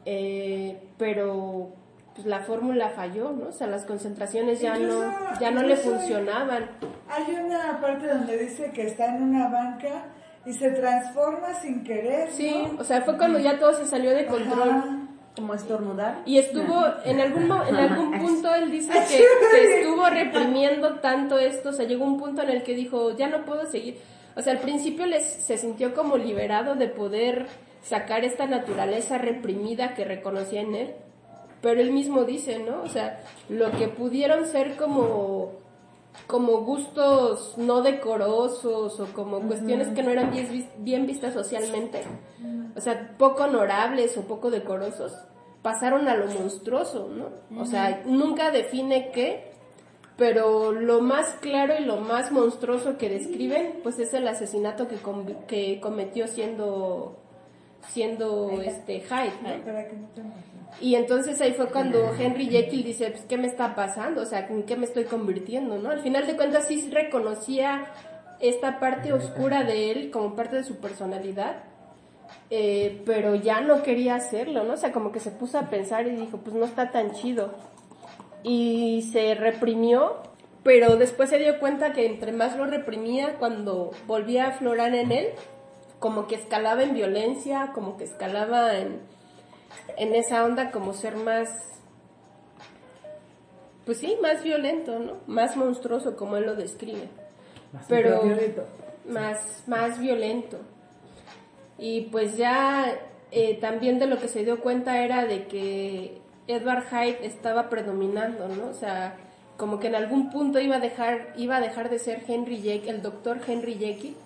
Eh, 0.04 0.78
pero 0.98 1.70
pues 2.14 2.26
la 2.26 2.40
fórmula 2.40 2.90
falló, 2.90 3.32
¿no? 3.32 3.48
O 3.48 3.52
sea, 3.52 3.66
las 3.66 3.84
concentraciones 3.86 4.60
ya 4.60 4.76
no, 4.78 5.00
ya 5.40 5.50
no 5.50 5.62
le 5.62 5.76
funcionaban. 5.76 6.70
Hay 7.08 7.34
una 7.34 7.80
parte 7.80 8.06
donde 8.08 8.36
dice 8.38 8.70
que 8.72 8.82
está 8.86 9.16
en 9.16 9.22
una 9.22 9.48
banca 9.48 10.04
y 10.44 10.52
se 10.52 10.70
transforma 10.72 11.54
sin 11.54 11.84
querer. 11.84 12.28
¿no? 12.28 12.34
Sí, 12.36 12.54
o 12.78 12.84
sea, 12.84 13.00
fue 13.02 13.16
cuando 13.16 13.38
ya 13.38 13.58
todo 13.58 13.72
se 13.74 13.86
salió 13.86 14.10
de 14.10 14.26
control. 14.26 14.68
Ajá. 14.70 14.98
Como 15.34 15.54
estornudar. 15.54 16.20
Y 16.26 16.36
estuvo, 16.36 16.84
en 17.06 17.18
algún, 17.18 17.48
mo- 17.48 17.64
en 17.66 17.76
algún 17.76 18.10
punto 18.20 18.54
él 18.54 18.70
dice 18.70 18.92
que, 19.08 19.16
que 19.50 19.78
estuvo 19.80 20.04
reprimiendo 20.10 20.96
tanto 20.96 21.38
esto, 21.38 21.70
o 21.70 21.72
sea, 21.72 21.86
llegó 21.86 22.04
un 22.04 22.18
punto 22.18 22.42
en 22.42 22.50
el 22.50 22.62
que 22.62 22.74
dijo, 22.74 23.16
ya 23.16 23.28
no 23.28 23.46
puedo 23.46 23.64
seguir. 23.70 23.96
O 24.36 24.42
sea, 24.42 24.52
al 24.52 24.58
principio 24.58 25.06
les, 25.06 25.24
se 25.24 25.56
sintió 25.56 25.94
como 25.94 26.18
liberado 26.18 26.74
de 26.74 26.88
poder 26.88 27.46
sacar 27.82 28.24
esta 28.24 28.46
naturaleza 28.46 29.18
reprimida 29.18 29.94
que 29.94 30.04
reconocía 30.04 30.60
en 30.62 30.74
él, 30.74 30.94
pero 31.60 31.80
él 31.80 31.92
mismo 31.92 32.24
dice, 32.24 32.58
¿no? 32.58 32.82
O 32.82 32.88
sea, 32.88 33.20
lo 33.48 33.70
que 33.72 33.88
pudieron 33.88 34.46
ser 34.46 34.76
como 34.76 35.60
como 36.26 36.58
gustos 36.60 37.54
no 37.56 37.80
decorosos 37.80 39.00
o 39.00 39.06
como 39.14 39.40
cuestiones 39.40 39.88
que 39.88 40.02
no 40.02 40.10
eran 40.10 40.30
bien, 40.30 40.46
vis- 40.52 40.68
bien 40.78 41.06
vistas 41.06 41.32
socialmente, 41.32 42.02
o 42.76 42.80
sea, 42.82 43.14
poco 43.16 43.44
honorables 43.44 44.16
o 44.18 44.22
poco 44.22 44.50
decorosos, 44.50 45.14
pasaron 45.62 46.08
a 46.08 46.14
lo 46.14 46.26
monstruoso, 46.26 47.08
¿no? 47.08 47.60
O 47.60 47.64
sea, 47.64 48.02
nunca 48.04 48.50
define 48.50 49.10
qué, 49.10 49.52
pero 50.18 50.72
lo 50.72 51.00
más 51.00 51.28
claro 51.40 51.74
y 51.80 51.84
lo 51.84 51.96
más 51.96 52.30
monstruoso 52.30 52.98
que 52.98 53.08
describen, 53.08 53.80
pues 53.82 53.98
es 53.98 54.12
el 54.12 54.28
asesinato 54.28 54.88
que, 54.88 54.96
com- 54.96 55.46
que 55.46 55.80
cometió 55.80 56.26
siendo 56.28 57.21
siendo 57.88 58.60
este 58.62 59.00
Hyde, 59.00 59.32
¿no? 59.42 59.50
Y 60.80 60.94
entonces 60.94 61.40
ahí 61.40 61.52
fue 61.52 61.68
cuando 61.68 62.14
Henry 62.18 62.46
Jekyll 62.46 62.82
dice, 62.82 63.10
pues, 63.10 63.24
¿qué 63.24 63.36
me 63.36 63.46
está 63.46 63.74
pasando? 63.74 64.22
O 64.22 64.24
sea, 64.24 64.46
¿en 64.48 64.62
qué 64.64 64.76
me 64.76 64.86
estoy 64.86 65.04
convirtiendo? 65.04 65.78
¿no? 65.78 65.90
Al 65.90 66.00
final 66.00 66.26
de 66.26 66.36
cuentas 66.36 66.66
sí 66.66 66.88
reconocía 66.90 67.84
esta 68.40 68.80
parte 68.80 69.12
oscura 69.12 69.62
de 69.64 69.92
él 69.92 70.10
como 70.10 70.34
parte 70.34 70.56
de 70.56 70.64
su 70.64 70.78
personalidad, 70.78 71.62
eh, 72.50 73.02
pero 73.06 73.34
ya 73.36 73.60
no 73.60 73.82
quería 73.82 74.16
hacerlo, 74.16 74.64
¿no? 74.64 74.74
O 74.74 74.76
sea, 74.76 74.92
como 74.92 75.12
que 75.12 75.20
se 75.20 75.30
puso 75.30 75.58
a 75.58 75.70
pensar 75.70 76.06
y 76.06 76.16
dijo, 76.16 76.38
pues 76.38 76.56
no 76.56 76.64
está 76.64 76.90
tan 76.90 77.12
chido. 77.12 77.54
Y 78.42 79.08
se 79.12 79.34
reprimió, 79.34 80.22
pero 80.64 80.96
después 80.96 81.30
se 81.30 81.38
dio 81.38 81.60
cuenta 81.60 81.92
que 81.92 82.06
entre 82.06 82.32
más 82.32 82.56
lo 82.56 82.66
reprimía, 82.66 83.36
cuando 83.38 83.92
volvía 84.06 84.46
a 84.46 84.48
aflorar 84.48 84.94
en 84.94 85.12
él, 85.12 85.28
como 86.02 86.26
que 86.26 86.34
escalaba 86.34 86.82
en 86.82 86.94
violencia, 86.94 87.70
como 87.72 87.96
que 87.96 88.02
escalaba 88.02 88.76
en, 88.76 88.98
en 89.96 90.14
esa 90.16 90.44
onda 90.44 90.72
como 90.72 90.94
ser 90.94 91.14
más, 91.14 91.48
pues 93.86 93.98
sí, 93.98 94.18
más 94.20 94.42
violento, 94.42 94.98
¿no? 94.98 95.18
Más 95.28 95.56
monstruoso 95.56 96.16
como 96.16 96.36
él 96.36 96.46
lo 96.46 96.56
describe, 96.56 97.08
Más 97.72 97.86
pero 97.88 98.20
más, 99.08 99.62
más 99.68 100.00
violento. 100.00 100.58
Y 101.78 102.08
pues 102.10 102.36
ya 102.36 102.98
eh, 103.30 103.58
también 103.60 104.00
de 104.00 104.06
lo 104.06 104.18
que 104.18 104.26
se 104.26 104.42
dio 104.42 104.60
cuenta 104.60 105.04
era 105.04 105.24
de 105.24 105.46
que 105.46 106.20
Edward 106.48 106.88
Hyde 106.90 107.24
estaba 107.24 107.70
predominando, 107.70 108.48
¿no? 108.48 108.70
O 108.70 108.74
sea, 108.74 109.18
como 109.56 109.78
que 109.78 109.86
en 109.86 109.94
algún 109.94 110.30
punto 110.30 110.58
iba 110.58 110.76
a 110.76 110.80
dejar, 110.80 111.32
iba 111.36 111.58
a 111.58 111.60
dejar 111.60 111.90
de 111.90 112.00
ser 112.00 112.24
Henry 112.26 112.60
Jekyll, 112.60 112.96
el 112.96 113.02
doctor 113.02 113.38
Henry 113.46 113.74
Jekyll, 113.74 114.16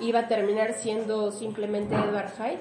iba 0.00 0.20
a 0.20 0.28
terminar 0.28 0.72
siendo 0.74 1.30
simplemente 1.32 1.94
Edward 1.94 2.30
Hyde. 2.38 2.58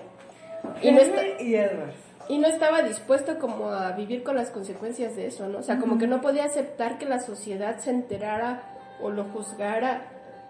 Y 0.82 0.92
no, 0.92 1.00
está- 1.02 1.42
y 1.42 1.56
Edward. 1.56 1.94
y 2.28 2.38
no 2.38 2.48
estaba 2.48 2.82
dispuesto 2.84 3.40
como 3.40 3.70
a 3.70 3.92
vivir 3.94 4.24
con 4.24 4.36
las 4.36 4.50
consecuencias 4.52 5.16
de 5.16 5.28
eso, 5.28 5.48
¿no? 5.48 5.60
O 5.60 5.64
sea, 5.64 5.78
como 5.80 5.98
que 5.98 6.08
no 6.08 6.22
podía 6.22 6.46
aceptar 6.46 6.98
que 6.98 7.06
la 7.06 7.20
sociedad 7.20 7.80
se 7.80 7.90
enterara 7.92 8.64
o 9.02 9.10
lo 9.10 9.24
juzgara 9.26 10.02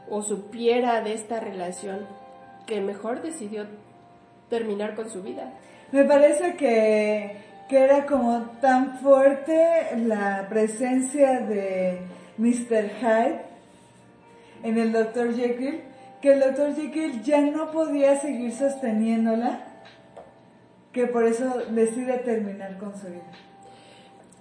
o 0.09 0.21
supiera 0.23 1.01
de 1.01 1.13
esta 1.13 1.39
relación, 1.39 2.07
que 2.65 2.81
mejor 2.81 3.21
decidió 3.21 3.65
terminar 4.49 4.95
con 4.95 5.09
su 5.09 5.21
vida. 5.21 5.53
Me 5.91 6.03
parece 6.03 6.55
que, 6.55 7.37
que 7.69 7.77
era 7.83 8.05
como 8.07 8.41
tan 8.61 8.97
fuerte 8.99 9.95
la 9.97 10.47
presencia 10.49 11.39
de 11.41 11.99
Mr. 12.37 12.89
Hyde 12.99 13.41
en 14.63 14.77
el 14.77 14.91
Dr. 14.91 15.33
Jekyll 15.35 15.81
que 16.21 16.33
el 16.33 16.39
Dr. 16.41 16.75
Jekyll 16.75 17.23
ya 17.23 17.41
no 17.41 17.71
podía 17.71 18.15
seguir 18.19 18.51
sosteniéndola, 18.53 19.65
que 20.91 21.07
por 21.07 21.25
eso 21.25 21.61
decide 21.69 22.17
terminar 22.19 22.77
con 22.77 22.97
su 22.97 23.07
vida. 23.07 23.23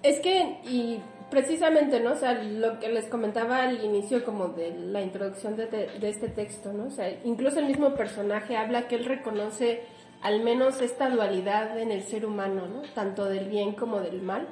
Es 0.03 0.21
que, 0.21 0.59
y 0.65 1.01
precisamente, 1.31 2.01
¿no? 2.01 2.13
O 2.13 2.17
sea, 2.17 2.35
lo 2.43 2.79
que 2.79 2.89
les 2.89 3.07
comentaba 3.07 3.63
al 3.63 3.85
inicio 3.85 4.25
como 4.25 4.49
de 4.49 4.71
la 4.77 5.03
introducción 5.03 5.57
de, 5.57 5.67
de- 5.67 5.89
de 5.99 6.09
este 6.09 6.29
texto, 6.29 6.73
¿no? 6.73 6.87
O 6.87 6.91
sea, 6.91 7.11
incluso 7.25 7.59
el 7.59 7.67
mismo 7.67 7.95
personaje 7.95 8.57
habla 8.57 8.89
que 8.89 8.95
él 8.97 9.05
reconoce 9.05 9.83
al 10.23 10.43
menos 10.43 10.81
esta 10.81 11.11
dualidad 11.11 11.79
en 11.79 11.93
el 11.93 12.03
ser 12.03 12.27
humano, 12.27 12.67
¿no? 12.67 12.83
Tanto 12.95 13.27
del 13.27 13.49
bien 13.49 13.73
como 13.73 14.01
del 14.01 14.23
mal. 14.23 14.49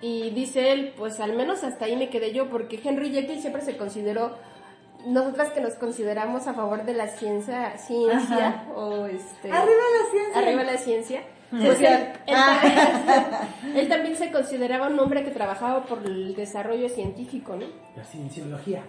Y 0.00 0.30
dice 0.30 0.70
él, 0.72 0.92
pues 0.96 1.18
al 1.18 1.32
menos 1.34 1.64
hasta 1.64 1.86
ahí 1.86 1.96
me 1.96 2.08
quedé 2.08 2.32
yo, 2.32 2.48
porque 2.48 2.80
Henry 2.82 3.10
Jekyll 3.10 3.40
siempre 3.40 3.62
se 3.62 3.76
consideró, 3.76 4.36
nosotras 5.06 5.50
que 5.50 5.60
nos 5.60 5.74
consideramos 5.74 6.46
a 6.46 6.54
favor 6.54 6.84
de 6.84 6.94
la 6.94 7.08
ciencia, 7.08 7.76
ciencia, 7.78 8.48
Ajá. 8.48 8.64
o 8.74 9.06
este... 9.06 9.50
¡Arriba 9.50 9.82
la 10.02 10.10
ciencia! 10.10 10.38
Arriba 10.42 10.62
la 10.64 10.78
ciencia. 10.78 11.20
Sí. 11.50 11.56
Pues 11.64 11.78
él, 11.80 11.86
él 12.26 12.34
Ah. 12.36 12.60
también, 12.60 13.76
él 13.76 13.88
también 13.88 14.16
se 14.16 14.30
consideraba 14.30 14.88
un 14.88 14.98
hombre 14.98 15.24
que 15.24 15.30
trabajaba 15.30 15.84
por 15.86 16.04
el 16.04 16.34
desarrollo 16.34 16.88
científico, 16.88 17.56
¿no? 17.56 17.66
La 17.96 18.04
cienciología. 18.04 18.82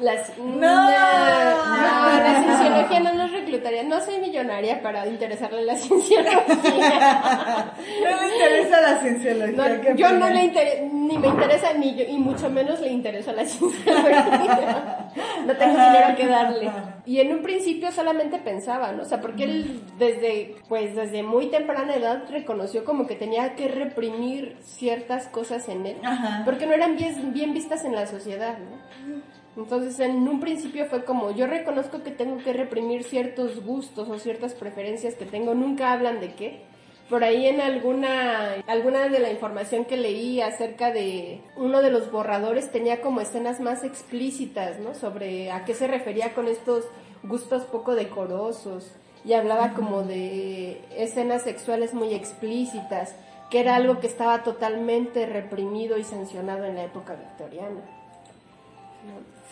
Las, 0.00 0.36
no, 0.38 0.44
No. 0.46 0.90
la 0.90 2.42
cienciología 2.44 3.00
no 3.00 3.12
nos 3.12 3.30
reclutaría. 3.30 3.82
No 3.84 4.00
soy 4.00 4.18
millonaria 4.18 4.82
para 4.82 5.06
interesarle 5.06 5.60
en 5.60 5.66
la 5.66 5.76
cienciología. 5.76 6.44
No 8.02 8.20
le 8.22 8.34
interesa 8.34 8.80
la 8.80 9.00
cienciología. 9.00 9.56
No, 9.56 9.94
yo 9.96 10.10
no 10.12 10.28
le 10.30 10.44
inter- 10.44 10.82
ni 10.92 11.18
me 11.18 11.28
interesa 11.28 11.72
ni 11.74 11.94
yo, 11.94 12.04
y 12.04 12.18
mucho 12.18 12.48
menos 12.50 12.80
le 12.80 12.88
interesa 12.90 13.32
la 13.32 13.44
cienciología. 13.44 15.08
No 15.46 15.52
tengo 15.56 15.74
dinero 15.74 16.16
que 16.16 16.26
darle. 16.26 16.70
Y 17.04 17.20
en 17.20 17.32
un 17.32 17.42
principio 17.42 17.92
solamente 17.92 18.38
pensaba, 18.38 18.92
¿no? 18.92 19.02
O 19.02 19.04
sea, 19.04 19.20
porque 19.20 19.44
él 19.44 19.82
desde, 19.98 20.56
pues 20.68 20.94
desde 20.94 21.22
muy 21.22 21.46
temprana 21.48 21.94
edad 21.96 22.22
reconoció 22.30 22.84
como 22.84 23.06
que 23.06 23.14
tenía 23.16 23.54
que 23.54 23.68
reprimir 23.68 24.56
ciertas 24.62 25.26
cosas 25.28 25.68
en 25.68 25.84
él, 25.86 25.96
Ajá. 26.04 26.42
porque 26.44 26.66
no 26.66 26.72
eran 26.72 26.96
bien, 26.96 27.32
bien 27.32 27.52
vistas 27.52 27.84
en 27.84 27.94
la 27.94 28.06
sociedad, 28.06 28.56
¿no? 28.58 29.22
Entonces, 29.56 30.00
en 30.00 30.26
un 30.28 30.40
principio 30.40 30.86
fue 30.86 31.04
como, 31.04 31.30
yo 31.30 31.46
reconozco 31.46 32.02
que 32.02 32.10
tengo 32.10 32.38
que 32.38 32.54
reprimir 32.54 33.04
ciertos 33.04 33.62
gustos 33.62 34.08
o 34.08 34.18
ciertas 34.18 34.54
preferencias 34.54 35.14
que 35.14 35.26
tengo, 35.26 35.54
nunca 35.54 35.92
hablan 35.92 36.20
de 36.20 36.34
qué. 36.34 36.62
Por 37.10 37.24
ahí 37.24 37.46
en 37.46 37.60
alguna, 37.60 38.54
alguna 38.66 39.08
de 39.08 39.18
la 39.18 39.30
información 39.30 39.84
que 39.84 39.98
leí 39.98 40.40
acerca 40.40 40.90
de 40.90 41.42
uno 41.56 41.82
de 41.82 41.90
los 41.90 42.10
borradores 42.10 42.72
tenía 42.72 43.02
como 43.02 43.20
escenas 43.20 43.60
más 43.60 43.84
explícitas, 43.84 44.78
¿no? 44.78 44.94
Sobre 44.94 45.50
a 45.50 45.66
qué 45.66 45.74
se 45.74 45.86
refería 45.86 46.32
con 46.32 46.48
estos 46.48 46.86
gustos 47.22 47.64
poco 47.64 47.94
decorosos 47.94 48.90
y 49.24 49.34
hablaba 49.34 49.74
como 49.74 50.02
de 50.02 50.80
escenas 50.96 51.42
sexuales 51.42 51.92
muy 51.92 52.14
explícitas, 52.14 53.14
que 53.50 53.60
era 53.60 53.76
algo 53.76 54.00
que 54.00 54.06
estaba 54.06 54.42
totalmente 54.42 55.26
reprimido 55.26 55.98
y 55.98 56.04
sancionado 56.04 56.64
en 56.64 56.76
la 56.76 56.84
época 56.84 57.14
victoriana. 57.14 57.82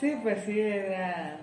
Sí, 0.01 0.17
pues 0.23 0.45
sí, 0.45 0.59
era 0.59 1.39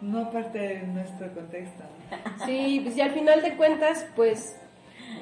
no 0.00 0.30
parte 0.30 0.58
de 0.58 0.82
nuestro 0.86 1.32
contexto. 1.34 1.84
Sí, 2.46 2.80
pues 2.82 2.96
y 2.96 3.00
al 3.02 3.10
final 3.12 3.42
de 3.42 3.54
cuentas, 3.56 4.06
pues 4.16 4.56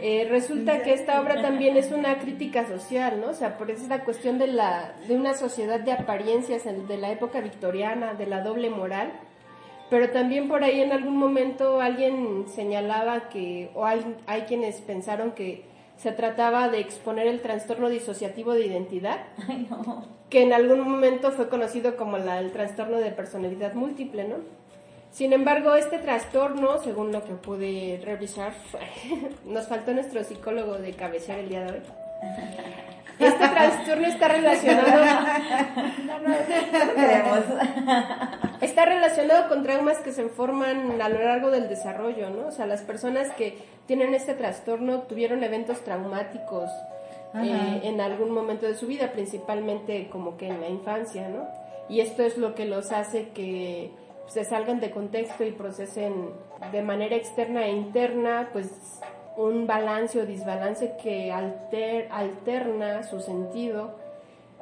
eh, 0.00 0.26
resulta 0.30 0.82
que 0.82 0.92
esta 0.94 1.20
obra 1.20 1.42
también 1.42 1.76
es 1.76 1.90
una 1.92 2.18
crítica 2.18 2.66
social, 2.66 3.20
¿no? 3.20 3.28
O 3.30 3.34
sea, 3.34 3.58
por 3.58 3.70
esta 3.70 4.04
cuestión 4.04 4.38
de 4.38 4.46
la 4.46 4.92
de 5.06 5.14
una 5.16 5.34
sociedad 5.34 5.80
de 5.80 5.92
apariencias 5.92 6.64
en- 6.66 6.86
de 6.86 6.96
la 6.96 7.10
época 7.10 7.40
victoriana, 7.40 8.14
de 8.14 8.26
la 8.26 8.42
doble 8.42 8.70
moral, 8.70 9.12
pero 9.90 10.10
también 10.10 10.48
por 10.48 10.62
ahí 10.64 10.80
en 10.80 10.92
algún 10.92 11.16
momento 11.16 11.80
alguien 11.80 12.44
señalaba 12.48 13.28
que 13.30 13.70
o 13.74 13.84
hay, 13.84 14.16
hay 14.26 14.42
quienes 14.42 14.76
pensaron 14.80 15.32
que 15.32 15.64
se 15.98 16.12
trataba 16.12 16.68
de 16.70 16.80
exponer 16.80 17.26
el 17.26 17.42
trastorno 17.42 17.90
disociativo 17.90 18.54
de 18.54 18.64
identidad, 18.66 19.18
Ay, 19.48 19.66
no. 19.70 20.06
que 20.30 20.42
en 20.42 20.52
algún 20.54 20.80
momento 20.80 21.30
fue 21.32 21.48
conocido 21.50 21.96
como 21.96 22.16
la- 22.16 22.40
el 22.40 22.50
trastorno 22.52 22.96
de 22.98 23.10
personalidad 23.10 23.74
múltiple, 23.74 24.24
¿no? 24.24 24.36
Sin 25.10 25.32
embargo, 25.32 25.74
este 25.74 25.98
trastorno, 25.98 26.78
según 26.82 27.12
lo 27.12 27.24
que 27.24 27.32
pude 27.34 28.00
revisar, 28.04 28.52
nos 29.46 29.66
faltó 29.66 29.92
nuestro 29.92 30.22
psicólogo 30.24 30.74
de 30.78 30.92
cabecera 30.92 31.40
el 31.40 31.48
día 31.48 31.64
de 31.64 31.72
hoy. 31.72 31.80
Este 33.18 33.48
trastorno 33.48 34.06
está 34.06 34.28
relacionado, 34.28 35.04
Queremos. 36.94 37.44
está 38.60 38.84
relacionado 38.84 39.48
con 39.48 39.62
traumas 39.62 39.98
que 39.98 40.12
se 40.12 40.28
forman 40.28 41.00
a 41.00 41.08
lo 41.08 41.22
largo 41.22 41.50
del 41.50 41.68
desarrollo, 41.68 42.30
¿no? 42.30 42.48
O 42.48 42.52
sea, 42.52 42.66
las 42.66 42.82
personas 42.82 43.30
que 43.32 43.58
tienen 43.86 44.14
este 44.14 44.34
trastorno 44.34 45.02
tuvieron 45.02 45.42
eventos 45.42 45.80
traumáticos 45.82 46.70
eh, 47.34 47.80
en 47.82 48.00
algún 48.00 48.30
momento 48.30 48.66
de 48.66 48.74
su 48.74 48.86
vida, 48.86 49.12
principalmente 49.12 50.08
como 50.10 50.36
que 50.36 50.48
en 50.48 50.60
la 50.60 50.68
infancia, 50.68 51.28
¿no? 51.28 51.48
Y 51.88 52.00
esto 52.00 52.22
es 52.22 52.38
lo 52.38 52.54
que 52.54 52.66
los 52.66 52.92
hace 52.92 53.30
que 53.30 53.90
se 54.28 54.44
salgan 54.44 54.78
de 54.80 54.90
contexto 54.90 55.44
y 55.44 55.52
procesen 55.52 56.30
de 56.70 56.82
manera 56.82 57.16
externa 57.16 57.64
e 57.64 57.72
interna, 57.72 58.50
pues 58.52 58.70
un 59.38 59.68
balance 59.68 60.20
o 60.20 60.26
desbalance 60.26 60.94
que 61.00 61.30
alter- 61.30 62.08
alterna 62.10 63.04
su 63.04 63.20
sentido 63.20 63.92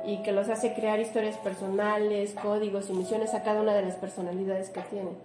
y 0.05 0.18
que 0.22 0.33
los 0.33 0.51
hace 0.51 0.74
crear 0.74 1.01
historias 1.01 1.37
personales, 1.39 2.35
códigos 2.35 2.91
y 2.91 2.93
misiones 2.93 3.33
a 3.33 3.43
cada 3.43 3.62
una 3.62 3.74
de 3.74 3.83
las 3.83 3.95
personalidades 3.97 4.68
que 4.68 4.83
tienen. 4.83 5.16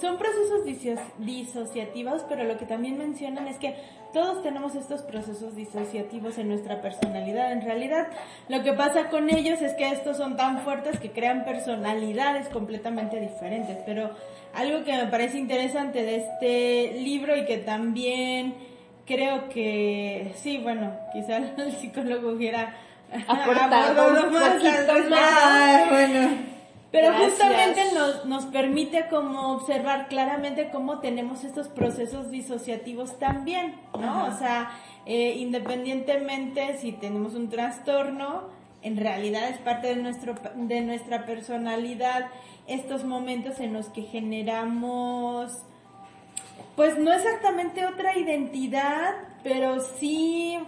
Son 0.00 0.16
procesos 0.16 0.64
diso- 0.64 0.98
disociativos, 1.18 2.24
pero 2.28 2.44
lo 2.44 2.56
que 2.56 2.64
también 2.64 2.96
mencionan 2.96 3.46
es 3.46 3.58
que 3.58 3.76
todos 4.16 4.42
tenemos 4.42 4.74
estos 4.74 5.02
procesos 5.02 5.54
disociativos 5.54 6.38
en 6.38 6.48
nuestra 6.48 6.80
personalidad. 6.80 7.52
En 7.52 7.60
realidad, 7.60 8.06
lo 8.48 8.62
que 8.62 8.72
pasa 8.72 9.10
con 9.10 9.28
ellos 9.28 9.60
es 9.60 9.74
que 9.74 9.90
estos 9.90 10.16
son 10.16 10.38
tan 10.38 10.60
fuertes 10.60 10.98
que 10.98 11.10
crean 11.10 11.44
personalidades 11.44 12.48
completamente 12.48 13.20
diferentes. 13.20 13.76
Pero 13.84 14.12
algo 14.54 14.84
que 14.84 14.96
me 14.96 15.08
parece 15.08 15.36
interesante 15.36 16.02
de 16.02 16.16
este 16.16 16.98
libro 16.98 17.36
y 17.36 17.44
que 17.44 17.58
también 17.58 18.54
creo 19.04 19.50
que, 19.50 20.32
sí, 20.36 20.56
bueno, 20.62 20.96
quizá 21.12 21.36
el 21.58 21.72
psicólogo 21.72 22.30
hubiera 22.30 22.74
Aportado 23.28 24.08
un 24.08 24.32
más 24.32 24.54
poquito 24.54 25.10
más. 25.10 25.20
Ay, 25.44 25.86
bueno. 25.90 26.55
Pero 26.96 27.08
Gracias. 27.08 27.30
justamente 27.32 27.92
nos, 27.92 28.24
nos 28.24 28.46
permite 28.46 29.06
como 29.10 29.52
observar 29.52 30.08
claramente 30.08 30.70
cómo 30.70 31.00
tenemos 31.00 31.44
estos 31.44 31.68
procesos 31.68 32.30
disociativos 32.30 33.18
también, 33.18 33.74
¿no? 34.00 34.28
O 34.28 34.32
sea, 34.38 34.70
eh, 35.04 35.34
independientemente 35.36 36.78
si 36.78 36.92
tenemos 36.92 37.34
un 37.34 37.50
trastorno, 37.50 38.44
en 38.80 38.96
realidad 38.96 39.50
es 39.50 39.58
parte 39.58 39.88
de, 39.88 39.96
nuestro, 39.96 40.36
de 40.54 40.80
nuestra 40.80 41.26
personalidad 41.26 42.30
estos 42.66 43.04
momentos 43.04 43.60
en 43.60 43.74
los 43.74 43.88
que 43.90 44.00
generamos, 44.00 45.52
pues 46.76 46.98
no 46.98 47.12
exactamente 47.12 47.84
otra 47.84 48.16
identidad, 48.16 49.16
pero 49.44 49.80
sí 49.98 50.58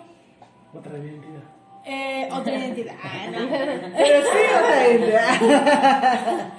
Otra 0.75 0.99
identidad. 0.99 1.58
Eh, 1.89 2.29
otra 2.31 2.55
identidad. 2.59 2.95
Ah, 3.03 3.27
no. 3.33 3.49
Pero 3.97 4.23
sí, 4.23 4.39
otra 4.59 4.89
idea. 4.89 6.53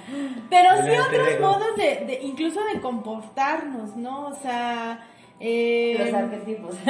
Pero 0.50 0.70
sí 0.82 0.90
otros 0.98 1.40
modos 1.40 1.76
de, 1.76 2.04
de, 2.06 2.18
incluso 2.22 2.60
de 2.72 2.80
comportarnos, 2.80 3.94
¿no? 3.96 4.26
O 4.26 4.34
sea, 4.42 5.06
eh, 5.38 5.96
Los 5.98 6.12
arquetipos. 6.14 6.74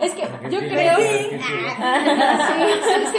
Es 0.00 0.12
que 0.14 0.22
yo 0.50 0.58
creo... 0.60 0.92
Argentina. 0.92 1.42
Sí, 2.46 2.64
sí, 2.82 2.90
sí, 3.12 3.18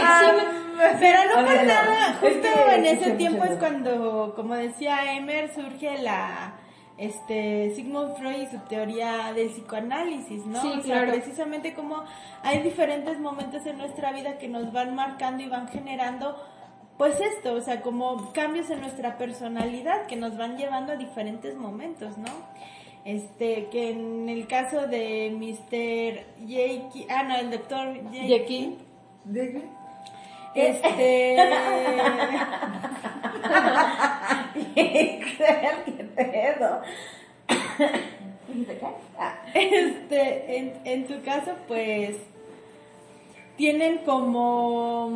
me- 0.76 0.98
pero 0.98 1.18
no 1.28 1.34
por 1.46 1.64
nada, 1.64 2.08
Es 2.10 2.16
justo 2.18 2.48
que 2.66 2.74
en 2.74 2.86
ese 2.86 3.10
tiempo 3.12 3.38
mucho 3.40 3.52
es 3.52 3.58
cuando, 3.58 4.32
como 4.34 4.54
decía 4.56 5.14
Emer, 5.16 5.52
surge 5.54 5.98
la 6.02 6.54
este 7.02 7.74
Sigmund 7.74 8.16
Freud 8.16 8.42
y 8.42 8.46
su 8.46 8.58
teoría 8.68 9.32
del 9.32 9.48
psicoanálisis, 9.48 10.46
¿no? 10.46 10.60
Sí, 10.62 10.68
o 10.68 10.82
sea, 10.82 10.82
claro. 10.82 11.12
precisamente 11.12 11.74
como 11.74 12.04
hay 12.42 12.62
diferentes 12.62 13.18
momentos 13.18 13.66
en 13.66 13.78
nuestra 13.78 14.12
vida 14.12 14.38
que 14.38 14.48
nos 14.48 14.72
van 14.72 14.94
marcando 14.94 15.42
y 15.42 15.48
van 15.48 15.68
generando 15.68 16.36
pues 16.96 17.20
esto, 17.20 17.54
o 17.54 17.60
sea, 17.60 17.80
como 17.82 18.32
cambios 18.32 18.70
en 18.70 18.80
nuestra 18.80 19.18
personalidad 19.18 20.06
que 20.06 20.14
nos 20.14 20.36
van 20.36 20.56
llevando 20.56 20.92
a 20.92 20.96
diferentes 20.96 21.56
momentos, 21.56 22.16
¿no? 22.18 22.30
Este, 23.04 23.66
que 23.72 23.90
en 23.90 24.28
el 24.28 24.46
caso 24.46 24.86
de 24.86 25.32
Mr. 25.32 26.46
Jake, 26.46 27.06
ah, 27.08 27.24
no, 27.24 27.36
el 27.36 27.50
doctor 27.50 27.94
Jake, 28.12 28.28
Jackie. 28.28 28.78
Este, 30.54 31.36
¿Qué 34.74 35.20
pedo? 36.14 36.82
Ah. 39.18 39.34
este, 39.54 40.58
en, 40.58 40.74
en 40.84 41.06
tu 41.06 41.22
caso, 41.22 41.52
pues, 41.66 42.16
tienen 43.56 43.96
como, 43.98 45.10